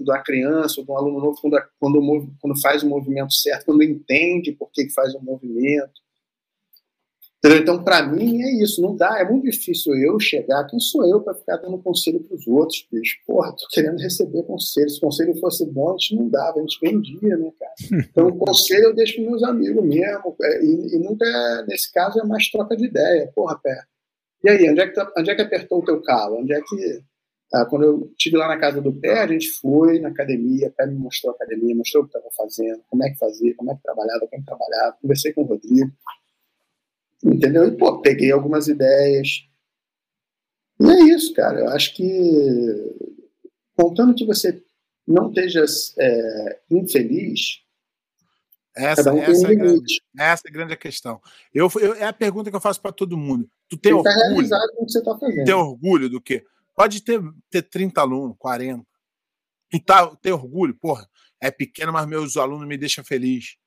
da 0.04 0.18
criança, 0.18 0.82
do 0.82 0.96
aluno 0.96 1.20
novo, 1.20 1.40
quando, 1.40 1.62
quando, 1.78 2.30
quando 2.40 2.60
faz 2.60 2.82
o 2.82 2.88
movimento 2.88 3.32
certo, 3.32 3.66
quando 3.66 3.82
entende 3.82 4.52
por 4.52 4.70
que, 4.72 4.88
faz 4.90 5.14
o 5.14 5.20
movimento. 5.20 6.00
Então, 7.42 7.82
para 7.82 8.06
mim, 8.06 8.42
é 8.42 8.62
isso. 8.62 8.82
Não 8.82 8.94
dá. 8.94 9.18
É 9.18 9.24
muito 9.24 9.44
difícil 9.44 9.94
eu 9.96 10.20
chegar. 10.20 10.66
Quem 10.66 10.78
sou 10.78 11.06
eu 11.06 11.22
para 11.22 11.34
ficar 11.34 11.56
dando 11.56 11.78
conselho 11.78 12.20
para 12.20 12.36
os 12.36 12.46
outros, 12.46 12.86
bicho? 12.92 13.16
Porra, 13.26 13.52
tô 13.52 13.66
querendo 13.70 13.98
receber 13.98 14.42
conselho. 14.42 14.90
Se 14.90 14.98
o 14.98 15.00
conselho 15.00 15.34
fosse 15.40 15.64
bom, 15.64 15.88
a 15.88 15.92
gente 15.92 16.16
não 16.16 16.28
dava, 16.28 16.58
a 16.58 16.60
gente 16.60 16.78
vendia, 16.82 17.36
né, 17.38 17.50
cara? 17.58 18.04
Então, 18.10 18.28
o 18.28 18.36
conselho 18.36 18.88
eu 18.88 18.94
deixo 18.94 19.14
para 19.14 19.24
meus 19.24 19.42
amigos 19.42 19.82
mesmo. 19.82 20.36
É, 20.42 20.64
e, 20.64 20.96
e, 20.96 20.98
nunca, 20.98 21.64
nesse 21.66 21.90
caso, 21.90 22.20
é 22.20 22.24
mais 22.26 22.50
troca 22.50 22.76
de 22.76 22.84
ideia. 22.84 23.32
Porra, 23.34 23.58
pé. 23.58 23.84
E 24.44 24.50
aí, 24.50 24.70
onde 24.70 24.80
é 24.80 24.86
que, 24.86 24.94
tá, 24.94 25.10
onde 25.16 25.30
é 25.30 25.34
que 25.34 25.42
apertou 25.42 25.78
o 25.78 25.84
teu 25.84 26.02
calo? 26.02 26.40
Onde 26.40 26.52
é 26.52 26.60
que. 26.60 27.02
Ah, 27.52 27.64
quando 27.64 27.82
eu 27.82 28.10
estive 28.12 28.36
lá 28.36 28.46
na 28.46 28.58
casa 28.58 28.80
do 28.80 28.92
pé, 28.92 29.22
a 29.22 29.26
gente 29.26 29.50
foi 29.50 29.98
na 29.98 30.08
academia, 30.08 30.68
o 30.68 30.72
pé 30.72 30.86
me 30.86 30.94
mostrou 30.94 31.32
a 31.32 31.34
academia, 31.34 31.74
mostrou 31.74 32.04
o 32.04 32.06
que 32.06 32.16
estava 32.16 32.32
fazendo, 32.36 32.80
como 32.88 33.04
é 33.04 33.10
que 33.10 33.18
fazia, 33.18 33.54
como 33.56 33.72
é 33.72 33.74
que 33.74 33.82
trabalhava, 33.82 34.28
como 34.28 34.44
trabalhava. 34.44 34.96
Conversei 35.02 35.32
com 35.32 35.42
o 35.42 35.46
Rodrigo. 35.46 35.90
Entendeu? 37.24 37.66
E, 37.66 37.76
pô, 37.76 38.00
peguei 38.00 38.30
algumas 38.30 38.68
ideias. 38.68 39.48
E 40.80 40.90
é 40.90 41.00
isso, 41.14 41.34
cara. 41.34 41.60
Eu 41.60 41.68
acho 41.70 41.94
que, 41.94 42.06
contando 43.76 44.14
que 44.14 44.24
você 44.24 44.62
não 45.06 45.28
esteja 45.28 45.64
é, 45.98 46.60
infeliz, 46.70 47.62
essa, 48.76 49.12
um 49.12 49.18
essa, 49.18 49.50
é 49.50 49.54
grande, 49.54 50.02
essa 50.16 50.42
é 50.46 50.50
grande 50.50 50.72
a 50.72 50.76
questão. 50.76 51.20
Eu, 51.52 51.68
eu, 51.80 51.94
é 51.94 52.04
a 52.04 52.12
pergunta 52.12 52.48
que 52.48 52.56
eu 52.56 52.60
faço 52.60 52.80
para 52.80 52.92
todo 52.92 53.16
mundo. 53.16 53.50
Tu 53.68 53.76
tem 53.76 53.92
você 53.92 54.04
tá 54.04 54.26
orgulho? 54.28 54.48
Tá 54.48 54.68
que 54.68 54.82
você 54.84 55.02
tá 55.02 55.18
fazendo. 55.18 55.44
Tem 55.44 55.54
orgulho 55.54 56.08
do 56.08 56.20
quê? 56.20 56.44
Pode 56.80 57.02
ter, 57.02 57.20
ter 57.50 57.60
30 57.60 58.00
alunos, 58.00 58.34
40. 58.38 58.82
Tu 59.68 59.84
tá, 59.84 60.16
tem 60.16 60.32
orgulho? 60.32 60.74
Porra, 60.74 61.06
é 61.38 61.50
pequeno, 61.50 61.92
mas 61.92 62.06
meus 62.06 62.38
alunos 62.38 62.66
me 62.66 62.78
deixam 62.78 63.04
feliz. 63.04 63.58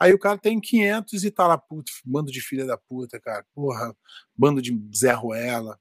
Aí 0.00 0.12
o 0.12 0.18
cara 0.18 0.36
tem 0.36 0.60
500 0.60 1.22
e 1.22 1.30
tá 1.30 1.46
lá, 1.46 1.56
puto, 1.56 1.92
bando 2.04 2.32
de 2.32 2.40
filha 2.40 2.66
da 2.66 2.76
puta, 2.76 3.20
cara. 3.20 3.46
Porra, 3.54 3.96
bando 4.34 4.60
de 4.60 4.76
Zé 4.92 5.12
Ruela. 5.12 5.78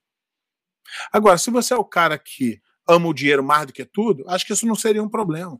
Agora, 1.11 1.39
se 1.39 1.49
você 1.49 1.73
é 1.73 1.77
o 1.77 1.83
cara 1.83 2.19
que 2.19 2.61
ama 2.87 3.07
o 3.07 3.15
dinheiro 3.15 3.43
mais 3.43 3.65
do 3.65 3.73
que 3.73 3.83
tudo, 3.83 4.23
acho 4.29 4.45
que 4.45 4.53
isso 4.53 4.67
não 4.67 4.75
seria 4.75 5.01
um 5.01 5.09
problema. 5.09 5.59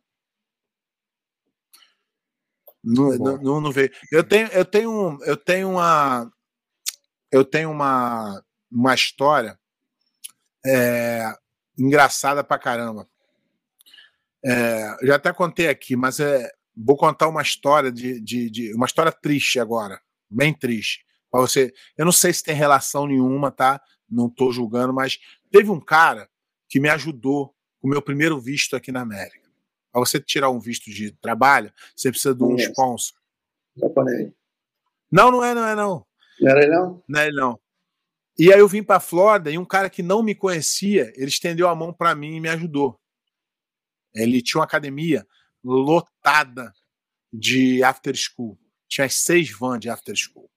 Não, 2.84 3.18
não, 3.18 3.38
não, 3.41 3.61
não 3.61 3.72
veio. 3.72 3.91
Eu 4.11 4.23
tenho, 4.23 4.47
eu 4.49 4.64
tenho, 4.64 5.18
eu 5.23 5.35
tenho 5.35 5.72
uma, 5.72 6.31
eu 7.31 7.43
tenho 7.43 7.72
uma, 7.72 8.45
uma 8.69 8.93
história 8.93 9.60
é, 10.65 11.33
engraçada 11.77 12.43
pra 12.43 12.59
caramba. 12.59 13.07
É, 14.43 14.97
já 15.03 15.15
até 15.15 15.33
contei 15.33 15.67
aqui, 15.67 15.95
mas 15.95 16.19
é, 16.19 16.49
Vou 16.75 16.97
contar 16.97 17.29
uma 17.29 17.41
história 17.41 17.91
de, 17.91 18.19
de, 18.19 18.49
de, 18.49 18.73
uma 18.73 18.85
história 18.85 19.11
triste 19.11 19.59
agora, 19.59 20.01
bem 20.29 20.53
triste. 20.53 21.05
Pra 21.31 21.39
você, 21.39 21.73
eu 21.97 22.03
não 22.03 22.11
sei 22.11 22.33
se 22.33 22.43
tem 22.43 22.53
relação 22.53 23.07
nenhuma, 23.07 23.49
tá? 23.49 23.81
Não 24.09 24.29
tô 24.29 24.51
julgando, 24.51 24.93
mas 24.93 25.17
teve 25.49 25.69
um 25.69 25.79
cara 25.79 26.29
que 26.67 26.79
me 26.79 26.89
ajudou 26.89 27.55
com 27.79 27.87
o 27.87 27.89
meu 27.89 28.01
primeiro 28.01 28.39
visto 28.39 28.75
aqui 28.75 28.91
na 28.91 29.01
América. 29.01 29.49
Para 29.91 30.01
você 30.01 30.19
tirar 30.19 30.49
um 30.49 30.59
visto 30.59 30.91
de 30.91 31.11
trabalho, 31.11 31.71
você 31.95 32.09
precisa 32.09 32.35
de 32.35 32.43
um 32.43 32.55
sponsor. 32.57 33.17
Japonês. 33.77 34.31
Não, 35.09 35.31
não 35.31 35.43
é, 35.43 35.53
não 35.53 35.65
é, 35.65 35.75
não. 35.75 36.05
Não 36.41 36.51
era 36.51 36.63
ele, 36.63 36.75
não? 36.75 37.03
Não 37.07 37.19
é 37.19 37.27
ele, 37.27 37.35
não. 37.37 37.59
E 38.38 38.52
aí 38.52 38.60
eu 38.60 38.68
vim 38.68 38.84
para 38.84 38.99
Flórida 38.99 39.49
e 39.49 39.57
um 39.57 39.66
cara 39.66 39.90
que 39.90 40.03
não 40.03 40.22
me 40.22 40.36
conhecia, 40.36 41.14
ele 41.16 41.28
estendeu 41.28 41.70
a 41.70 41.76
mão 41.76 41.94
para 41.94 42.14
mim 42.14 42.36
e 42.36 42.40
me 42.40 42.49
ajudou. 42.49 42.99
Ele 44.14 44.41
tinha 44.41 44.60
uma 44.60 44.66
academia 44.66 45.26
lotada 45.64 46.74
de 47.32 47.84
after 47.84 48.16
school. 48.16 48.57
Tinha 48.88 49.06
as 49.06 49.16
seis 49.16 49.49
vans 49.52 49.80
de 49.80 49.90
after 49.90 50.16
school. 50.16 50.49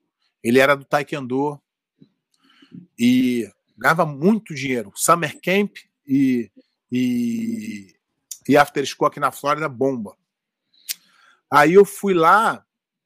Ele 0.43 0.59
era 0.59 0.77
do 0.77 0.85
Taekwondo 0.85 1.61
e 2.99 3.51
ganhava 3.77 4.05
muito 4.05 4.55
dinheiro. 4.55 4.93
Summer 4.95 5.41
Camp 5.41 5.77
e, 6.07 6.51
e, 6.91 7.95
e 8.49 8.57
after 8.57 8.85
school 8.85 9.09
aqui 9.09 9.21
na 9.21 9.33
Flórida 9.33 9.69
bomba. 9.69 10.17
Aí 11.51 11.75
eu 11.75 11.85
fui 11.85 12.13
lá, 12.13 12.65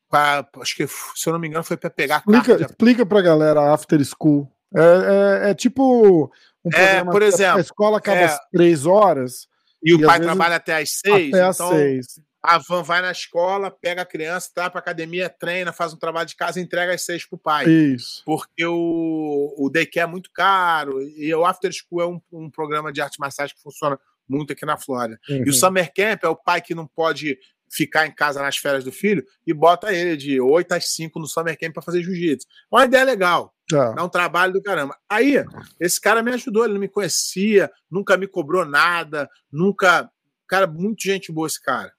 pra, 0.08 0.48
acho 0.60 0.76
que 0.76 0.86
se 0.86 1.28
eu 1.28 1.32
não 1.32 1.40
me 1.40 1.46
engano 1.46 1.62
foi 1.62 1.76
para 1.76 1.90
pegar 1.90 2.16
a 2.16 2.18
Explica, 2.18 2.64
explica 2.64 3.06
pra 3.06 3.22
galera 3.22 3.72
After 3.72 4.02
School. 4.04 4.50
É, 4.74 5.46
é- 5.46 5.50
é 5.50 5.54
tipo 5.54 6.30
um 6.64 6.70
É, 6.74 7.04
por 7.04 7.22
exemplo, 7.22 7.58
a 7.58 7.60
escola 7.60 7.98
acaba 7.98 8.20
é, 8.20 8.24
às 8.24 8.38
três 8.50 8.86
horas 8.86 9.48
E 9.84 9.94
o 9.94 9.98
E 10.00 10.02
às 10.04 10.06
pai 10.08 10.20
trabalha 10.20 10.56
até 10.56 10.76
às 10.76 10.90
seis, 10.90 11.32
até 11.34 11.42
às 11.44 11.56
então 11.56 11.70
seis. 11.70 12.06
a 12.42 12.58
van 12.58 12.82
vai 12.82 13.00
na 13.02 13.10
escola, 13.10 13.70
pega 13.70 14.02
a 14.02 14.06
criança, 14.06 14.50
tá 14.54 14.70
pra 14.70 14.78
academia, 14.80 15.28
treina, 15.28 15.72
faz 15.72 15.92
um 15.92 15.96
trabalho 15.96 16.26
de 16.28 16.36
casa 16.36 16.60
e 16.60 16.62
entrega 16.62 16.94
às 16.94 17.02
seis 17.04 17.24
pro 17.26 17.36
pai. 17.38 17.68
Isso. 17.68 18.22
Porque 18.24 18.64
o, 18.64 19.54
o 19.58 19.68
daycare 19.70 20.04
é 20.04 20.10
muito 20.10 20.30
caro 20.32 21.00
e 21.02 21.34
o 21.34 21.44
After 21.44 21.70
School 21.72 22.00
é 22.02 22.06
um, 22.06 22.20
um 22.32 22.48
programa 22.50 22.92
de 22.92 23.00
arte 23.00 23.18
marciais 23.20 23.52
que 23.52 23.60
funciona 23.60 23.98
muito 24.28 24.52
aqui 24.52 24.64
na 24.64 24.76
Flórida. 24.76 25.18
E 25.28 25.34
Uhum. 25.34 25.48
o 25.48 25.52
Summer 25.52 25.92
Camp 25.94 26.22
é 26.24 26.28
o 26.28 26.36
pai 26.36 26.60
que 26.62 26.74
não 26.74 26.86
pode 26.86 27.36
ficar 27.72 28.06
em 28.06 28.14
casa 28.14 28.42
nas 28.42 28.58
férias 28.58 28.84
do 28.84 28.92
filho 28.92 29.24
e 29.46 29.54
bota 29.54 29.92
ele 29.92 30.16
de 30.16 30.40
8 30.40 30.72
às 30.72 30.88
5 30.88 31.18
no 31.18 31.26
Summer 31.26 31.58
Camp 31.58 31.72
para 31.72 31.82
fazer 31.82 32.02
jiu-jitsu. 32.02 32.46
Uma 32.70 32.84
ideia 32.84 33.02
legal. 33.02 33.54
Tá. 33.68 33.92
Dá 33.92 34.04
um 34.04 34.08
trabalho 34.08 34.52
do 34.52 34.62
caramba. 34.62 34.96
Aí, 35.08 35.42
esse 35.80 35.98
cara 35.98 36.22
me 36.22 36.30
ajudou, 36.32 36.64
ele 36.64 36.74
não 36.74 36.80
me 36.80 36.88
conhecia, 36.88 37.70
nunca 37.90 38.16
me 38.16 38.26
cobrou 38.26 38.66
nada, 38.66 39.28
nunca. 39.50 40.10
Cara, 40.46 40.66
muito 40.66 41.02
gente 41.02 41.32
boa 41.32 41.46
esse 41.46 41.60
cara. 41.60 41.92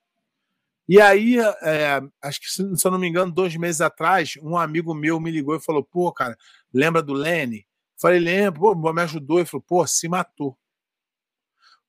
E 0.88 1.02
aí, 1.02 1.40
é, 1.40 2.02
acho 2.22 2.40
que, 2.42 2.52
se 2.52 2.76
se 2.76 2.88
eu 2.88 2.92
não 2.92 3.00
me 3.00 3.08
engano, 3.08 3.32
dois 3.32 3.56
meses 3.56 3.82
atrás, 3.82 4.34
um 4.44 4.56
amigo 4.56 4.94
meu 4.94 5.20
me 5.20 5.32
ligou 5.32 5.56
e 5.56 5.60
falou: 5.60 5.84
pô, 5.84 6.12
cara, 6.12 6.38
lembra 6.72 7.02
do 7.02 7.14
Lenny? 7.14 7.66
Falei, 8.00 8.20
lembro, 8.20 8.76
pô, 8.76 8.94
me 8.94 9.02
ajudou. 9.02 9.40
Ele 9.40 9.48
falou, 9.48 9.64
pô, 9.68 9.88
se 9.88 10.08
matou. 10.08 10.50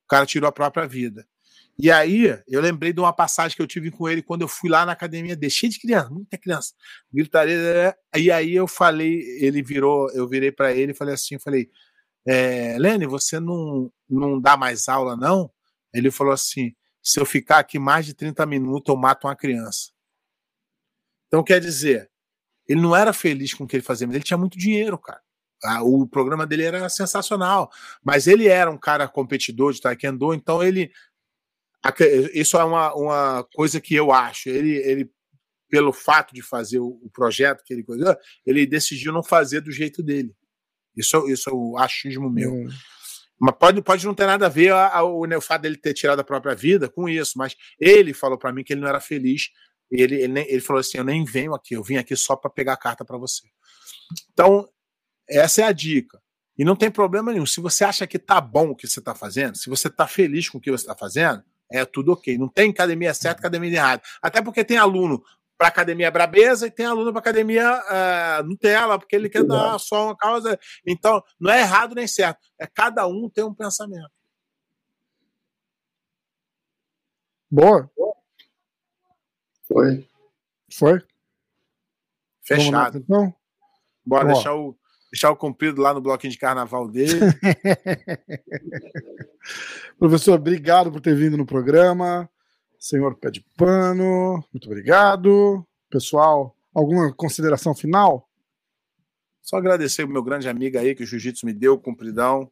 O 0.05 0.07
cara 0.09 0.25
tirou 0.25 0.49
a 0.49 0.53
própria 0.53 0.87
vida. 0.87 1.27
E 1.79 1.91
aí, 1.91 2.39
eu 2.47 2.61
lembrei 2.61 2.93
de 2.93 3.01
uma 3.01 3.13
passagem 3.13 3.57
que 3.57 3.63
eu 3.63 3.67
tive 3.67 3.91
com 3.91 4.09
ele 4.09 4.23
quando 4.23 4.43
eu 4.43 4.49
fui 4.49 4.71
lá 4.71 4.87
na 4.87 4.93
academia 4.93 5.35
dele, 5.35 5.51
cheio 5.51 5.73
de 5.73 5.81
criança, 5.81 6.11
muita 6.11 6.39
criança. 6.39 6.73
Gritaria. 7.13 7.97
E 8.17 8.31
aí 8.31 8.55
eu 8.55 8.69
falei, 8.69 9.21
ele 9.41 9.63
virou, 9.63 10.11
eu 10.13 10.29
virei 10.29 10.53
para 10.53 10.73
ele 10.73 10.93
e 10.93 10.95
falei 10.95 11.15
assim, 11.15 11.39
falei, 11.39 11.69
é, 12.27 12.79
Lene, 12.79 13.07
você 13.07 13.39
não, 13.39 13.93
não 14.09 14.41
dá 14.41 14.57
mais 14.57 14.89
aula, 14.89 15.17
não? 15.17 15.51
Ele 15.93 16.11
falou 16.11 16.33
assim: 16.33 16.75
se 17.03 17.21
eu 17.21 17.27
ficar 17.27 17.59
aqui 17.59 17.79
mais 17.79 18.07
de 18.07 18.15
30 18.15 18.47
minutos, 18.47 18.93
eu 18.93 18.99
mato 18.99 19.27
uma 19.27 19.37
criança. 19.37 19.93
Então, 21.29 21.45
quer 21.45 21.61
dizer, 21.61 22.11
ele 22.67 22.81
não 22.81 22.97
era 22.97 23.13
feliz 23.13 23.53
com 23.53 23.65
o 23.65 23.67
que 23.67 23.77
ele 23.77 23.83
fazia, 23.83 24.07
mas 24.07 24.17
ele 24.17 24.25
tinha 24.25 24.39
muito 24.39 24.59
dinheiro, 24.59 24.99
cara. 24.99 25.21
O 25.83 26.07
programa 26.07 26.47
dele 26.47 26.65
era 26.65 26.89
sensacional, 26.89 27.71
mas 28.03 28.27
ele 28.27 28.49
era 28.49 28.71
um 28.71 28.77
cara 28.77 29.09
competidor 29.09 29.73
de 29.73 29.81
taekwondo, 29.81 30.35
então 30.35 30.63
ele. 30.63 30.91
Isso 32.33 32.57
é 32.57 32.65
uma, 32.65 32.95
uma 32.95 33.45
coisa 33.55 33.81
que 33.81 33.95
eu 33.95 34.13
acho. 34.13 34.49
Ele, 34.49 34.77
ele, 34.77 35.11
pelo 35.69 35.93
fato 35.93 36.35
de 36.35 36.43
fazer 36.43 36.79
o, 36.79 36.99
o 37.03 37.11
projeto 37.11 37.63
que 37.65 37.73
ele 37.75 37.83
coisou, 37.85 38.17
ele 38.47 38.67
decidiu 38.67 39.13
não 39.13 39.23
fazer 39.23 39.61
do 39.61 39.71
jeito 39.71 40.03
dele. 40.03 40.35
Isso, 40.97 41.29
isso 41.29 41.51
é 41.51 41.53
o 41.53 41.77
achismo 41.77 42.31
meu. 42.31 42.53
Hum. 42.53 42.69
Mas 43.41 43.55
pode, 43.59 43.83
pode 43.83 44.07
não 44.07 44.15
ter 44.15 44.27
nada 44.27 44.47
a 44.47 44.49
ver 44.49 44.73
a- 44.73 44.89
a- 44.89 45.03
o, 45.03 45.27
né, 45.27 45.37
o 45.37 45.41
fato 45.41 45.63
dele 45.63 45.77
ter 45.77 45.93
tirado 45.93 46.21
a 46.21 46.25
própria 46.25 46.55
vida 46.55 46.89
com 46.89 47.09
isso, 47.09 47.33
mas 47.37 47.57
ele 47.81 48.15
falou 48.15 48.39
para 48.39 48.53
mim 48.53 48.63
que 48.63 48.73
ele 48.73 48.81
não 48.81 48.89
era 48.89 49.01
feliz. 49.01 49.49
Ele, 49.91 50.15
ele, 50.23 50.41
ele 50.41 50.61
falou 50.61 50.81
assim: 50.81 50.99
Eu 50.99 51.05
nem 51.05 51.25
venho 51.25 51.53
aqui, 51.55 51.75
eu 51.75 51.83
vim 51.83 51.97
aqui 51.97 52.17
só 52.17 52.37
para 52.37 52.51
pegar 52.51 52.73
a 52.75 52.77
carta 52.77 53.05
para 53.05 53.19
você. 53.19 53.43
Então, 54.33 54.67
essa 55.29 55.63
é 55.63 55.65
a 55.65 55.73
dica. 55.73 56.23
E 56.57 56.65
não 56.65 56.77
tem 56.77 56.91
problema 56.91 57.33
nenhum. 57.33 57.45
Se 57.47 57.61
você 57.61 57.85
acha 57.85 58.07
que 58.07 58.19
tá 58.19 58.41
bom 58.41 58.71
o 58.71 58.77
que 58.77 58.87
você 58.87 59.01
está 59.01 59.15
fazendo, 59.15 59.57
se 59.57 59.69
você 59.69 59.89
está 59.89 60.07
feliz 60.07 60.49
com 60.49 60.59
o 60.59 60.61
que 60.61 60.71
você 60.71 60.85
está 60.85 60.95
fazendo, 60.97 61.43
é 61.71 61.85
tudo 61.85 62.13
ok. 62.13 62.37
Não 62.39 62.49
tem 62.49 62.71
academia 62.71 63.15
certa, 63.15 63.41
academia 63.41 63.71
errada. 63.71 64.03
Até 64.23 64.43
porque 64.43 64.65
tem 64.65 64.77
aluno 64.77 65.23
para 65.57 65.69
academia 65.69 66.11
brabeza 66.11 66.67
e 66.67 66.71
tem 66.71 66.87
aluno 66.87 67.13
para 67.13 67.21
academia 67.21 67.69
ah, 67.89 68.43
Nutella, 68.45 68.99
porque 68.99 69.15
ele 69.15 69.29
quer 69.29 69.45
dar 69.45 69.79
só 69.79 70.07
uma 70.07 70.17
causa. 70.17 70.59
Então, 70.87 71.23
não 71.39 71.51
é 71.51 71.61
errado 71.61 71.95
nem 71.95 72.07
certo. 72.07 72.41
É 72.59 72.67
cada 72.67 73.07
um 73.07 73.29
tem 73.29 73.45
um 73.45 73.55
pensamento. 73.55 74.11
Boa? 77.51 77.91
Foi. 79.63 80.09
Foi? 80.73 81.01
Fechado. 82.43 82.73
nessa, 82.73 82.99
então? 82.99 83.35
Bora 84.05 84.29
Ó. 84.29 84.33
deixar 84.33 84.55
o, 84.55 84.77
deixar 85.15 85.31
o 85.31 85.37
comprido 85.37 85.81
lá 85.81 85.95
no 85.95 86.01
bloquinho 86.01 86.33
de 86.33 86.39
carnaval 86.39 86.89
dele. 86.89 87.21
Professor, 89.97 90.35
obrigado 90.35 90.91
por 90.91 91.01
ter 91.01 91.15
vindo 91.15 91.37
no 91.37 91.47
programa. 91.47 92.29
Senhor 92.81 93.15
Pé 93.15 93.31
de 93.31 93.41
Pano, 93.57 94.45
muito 94.53 94.67
obrigado. 94.67 95.65
Pessoal, 95.89 96.57
alguma 96.75 97.15
consideração 97.15 97.77
final? 97.77 98.29
Só 99.41 99.57
agradecer 99.57 100.03
o 100.03 100.09
meu 100.09 100.23
grande 100.23 100.49
amigo 100.49 100.79
aí 100.79 100.97
que 100.97 101.05
o 101.05 101.07
Jiu-Jitsu 101.07 101.47
me 101.47 101.53
deu, 101.53 101.79
compridão. 101.79 102.51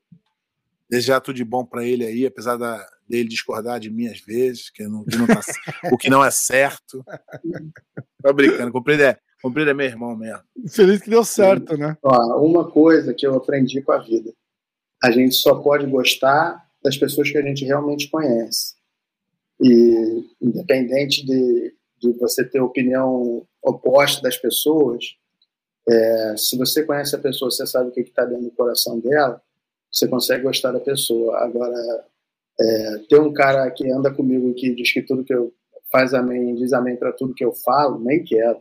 Desejar 0.89 1.21
tudo 1.21 1.35
de 1.35 1.45
bom 1.45 1.65
para 1.65 1.85
ele 1.85 2.07
aí, 2.07 2.25
apesar 2.25 2.57
da, 2.57 2.87
dele 3.09 3.29
discordar 3.29 3.81
de 3.81 3.91
mim 3.91 4.07
às 4.07 4.21
vezes, 4.21 4.71
que 4.71 4.87
não, 4.87 5.05
que 5.05 5.17
não 5.17 5.27
tá- 5.27 5.41
o 5.91 5.99
que 5.99 6.09
não 6.09 6.25
é 6.25 6.31
certo. 6.31 7.05
Tô 8.23 8.33
brincando, 8.33 8.71
comprido 8.71 9.03
é, 9.03 9.19
comprido 9.43 9.71
é 9.71 9.75
meu 9.75 9.87
irmão 9.87 10.17
mesmo. 10.17 10.41
Feliz 10.69 11.03
que 11.03 11.11
deu 11.11 11.25
certo, 11.25 11.77
né? 11.77 11.97
Ó, 12.03 12.47
uma 12.47 12.71
coisa 12.71 13.13
que 13.13 13.27
eu 13.27 13.35
aprendi 13.35 13.83
com 13.83 13.93
a 13.93 13.99
vida: 13.99 14.33
a 15.03 15.11
gente 15.11 15.35
só 15.35 15.57
pode 15.57 15.87
gostar 15.87 16.65
das 16.83 16.97
pessoas 16.97 17.31
que 17.31 17.39
a 17.39 17.43
gente 17.43 17.65
realmente 17.65 18.09
conhece. 18.09 18.75
E, 19.61 20.25
independente 20.41 21.25
de, 21.27 21.75
de 22.01 22.13
você 22.19 22.45
ter 22.45 22.61
opinião 22.61 23.47
oposta 23.63 24.23
das 24.23 24.37
pessoas, 24.37 25.05
é, 25.89 26.37
se 26.37 26.57
você 26.57 26.85
conhece 26.85 27.15
a 27.15 27.19
pessoa, 27.19 27.51
você 27.51 27.67
sabe 27.67 27.91
o 27.91 27.93
que 27.93 28.01
está 28.01 28.25
dentro 28.25 28.45
do 28.45 28.51
coração 28.53 28.99
dela, 29.01 29.41
você 29.91 30.09
consegue 30.09 30.45
gostar 30.45 30.73
da 30.73 30.81
pessoa. 30.81 31.39
Agora, 31.39 32.05
é, 32.61 32.99
ter 33.09 33.21
um 33.21 33.33
cara 33.33 33.71
que 33.71 33.91
anda 33.91 34.13
comigo 34.13 34.51
e 34.51 34.55
que 34.55 34.75
diz 34.75 34.93
que 34.93 35.03
tudo 35.03 35.25
que 35.25 35.35
eu 35.35 35.53
faz 35.91 36.15
amém, 36.15 36.55
diz 36.55 36.73
amém 36.73 36.97
para 36.97 37.13
tudo 37.13 37.35
que 37.35 37.45
eu 37.45 37.53
falo, 37.53 37.99
nem 37.99 38.25
quero. 38.25 38.61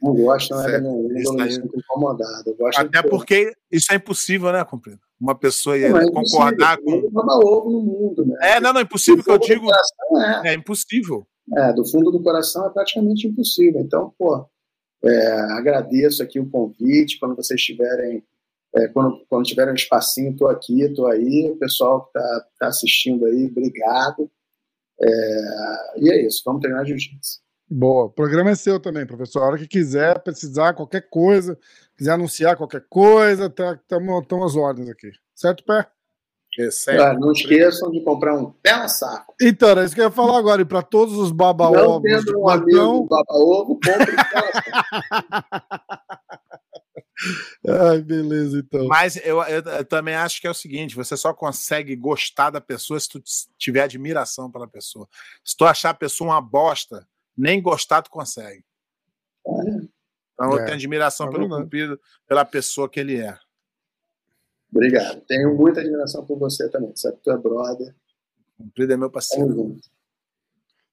Não 0.00 0.14
gosto, 0.14 0.54
não 0.54 0.68
é 0.68 0.72
da 0.72 0.80
minha 0.80 1.20
índole, 1.20 1.42
eu 1.42 1.50
sinto 1.50 1.78
incomodado. 1.78 2.56
Até 2.76 3.02
porque 3.02 3.52
isso 3.70 3.92
é 3.92 3.96
impossível, 3.96 4.52
né, 4.52 4.64
comprido? 4.64 5.00
Uma 5.20 5.34
pessoa 5.34 5.78
ia 5.78 5.88
é 5.88 6.10
concordar 6.10 6.78
com. 6.78 6.92
Ovo 6.92 7.70
no 7.70 7.82
mundo, 7.82 8.26
né? 8.26 8.36
É, 8.42 8.60
não, 8.60 8.72
não, 8.72 8.80
impossível 8.80 9.24
que 9.24 9.30
eu 9.30 9.38
digo. 9.38 9.66
coração, 9.66 10.22
é. 10.44 10.50
É 10.50 10.54
impossível. 10.54 11.26
É, 11.56 11.72
do 11.72 11.84
fundo 11.86 12.10
do 12.10 12.22
coração 12.22 12.66
é 12.66 12.70
praticamente 12.70 13.26
impossível. 13.26 13.80
Então, 13.80 14.12
pô, 14.18 14.46
é, 15.04 15.26
agradeço 15.52 16.22
aqui 16.22 16.38
o 16.38 16.50
convite. 16.50 17.18
Quando 17.18 17.34
vocês 17.34 17.60
tiverem, 17.62 18.22
é, 18.74 18.88
quando, 18.88 19.24
quando 19.28 19.46
tiverem 19.46 19.72
um 19.72 19.76
espacinho, 19.76 20.32
estou 20.32 20.48
aqui, 20.48 20.82
estou 20.82 21.06
aí. 21.06 21.50
O 21.50 21.56
pessoal 21.56 22.02
que 22.02 22.18
está 22.18 22.46
tá 22.60 22.66
assistindo 22.68 23.24
aí, 23.24 23.46
obrigado. 23.46 24.30
É, 25.00 26.02
e 26.02 26.10
é 26.10 26.26
isso, 26.26 26.42
vamos 26.44 26.60
treinar 26.60 26.84
jiu-jitsu. 26.84 27.45
Boa. 27.68 28.04
O 28.04 28.10
programa 28.10 28.50
é 28.50 28.54
seu 28.54 28.78
também, 28.78 29.04
professor. 29.06 29.42
A 29.42 29.46
hora 29.46 29.58
que 29.58 29.66
quiser, 29.66 30.20
precisar, 30.20 30.74
qualquer 30.74 31.08
coisa, 31.10 31.58
quiser 31.96 32.12
anunciar 32.12 32.56
qualquer 32.56 32.84
coisa, 32.88 33.46
estamos 33.46 34.26
tá, 34.26 34.44
às 34.44 34.54
ordens 34.54 34.88
aqui. 34.88 35.10
Certo, 35.34 35.64
Pé? 35.64 35.88
É 36.58 36.70
certo. 36.70 37.02
Ah, 37.02 37.12
não 37.12 37.32
esqueçam 37.32 37.90
de 37.90 38.02
comprar 38.02 38.34
um 38.34 38.50
pé 38.50 38.76
na 38.78 38.88
saco. 38.88 39.34
Então, 39.40 39.68
era 39.68 39.84
isso 39.84 39.94
que 39.94 40.00
eu 40.00 40.06
ia 40.06 40.10
falar 40.10 40.38
agora. 40.38 40.62
E 40.62 40.64
para 40.64 40.80
todos 40.80 41.14
os 41.18 41.28
Não 41.28 41.36
baba-ovos 41.36 42.02
de 42.02 42.24
tendo 42.24 42.40
um 42.40 42.48
amigo 42.48 42.70
plantão... 42.70 43.06
baba-ovo, 43.06 43.74
compre 43.74 44.12
um 44.12 44.16
pé. 44.16 44.50
Ai, 47.90 48.00
beleza, 48.02 48.58
então. 48.58 48.86
Mas 48.86 49.16
eu, 49.16 49.42
eu- 49.42 49.62
eu 49.62 49.84
também 49.84 50.14
acho 50.14 50.40
que 50.40 50.46
é 50.46 50.50
o 50.50 50.54
seguinte: 50.54 50.94
você 50.94 51.16
só 51.16 51.34
consegue 51.34 51.96
gostar 51.96 52.50
da 52.50 52.60
pessoa 52.60 53.00
se 53.00 53.08
tu 53.08 53.22
tiver 53.58 53.82
admiração 53.82 54.50
pela 54.50 54.68
pessoa. 54.68 55.08
Se 55.44 55.56
tu 55.56 55.64
achar 55.64 55.90
a 55.90 55.94
pessoa 55.94 56.30
uma 56.30 56.40
bosta, 56.40 57.06
nem 57.36 57.60
gostar 57.60 58.02
tu 58.02 58.10
consegue. 58.10 58.64
Então 60.34 60.52
eu 60.52 60.58
É, 60.58 60.64
tenho 60.64 60.76
admiração 60.76 61.28
é 61.28 61.30
pelo. 61.30 61.48
Cumprido, 61.48 62.00
pela 62.26 62.44
pessoa 62.44 62.88
que 62.88 63.00
ele 63.00 63.20
é. 63.20 63.38
Obrigado. 64.70 65.20
Tenho 65.22 65.54
muita 65.56 65.80
admiração 65.80 66.24
por 66.26 66.38
você 66.38 66.68
também. 66.68 66.94
Sabe 66.96 67.16
que 67.16 67.22
tu 67.22 67.30
é 67.30 67.38
brother. 67.38 67.94
Cumprido 68.56 68.92
é 68.92 68.96
meu 68.96 69.10
parceiro. 69.10 69.48
Tamo. 69.48 69.80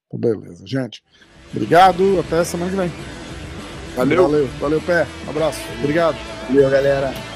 Então, 0.08 0.20
beleza, 0.20 0.66
gente. 0.66 1.04
Obrigado, 1.52 2.20
até 2.20 2.44
semana 2.44 2.72
que 2.72 2.78
vem. 2.78 2.90
Valeu. 3.96 4.24
Valeu, 4.24 4.48
valeu, 4.60 4.82
Pé. 4.82 5.06
Um 5.26 5.30
abraço. 5.30 5.60
Obrigado. 5.80 6.16
Valeu, 6.48 6.70
galera. 6.70 7.33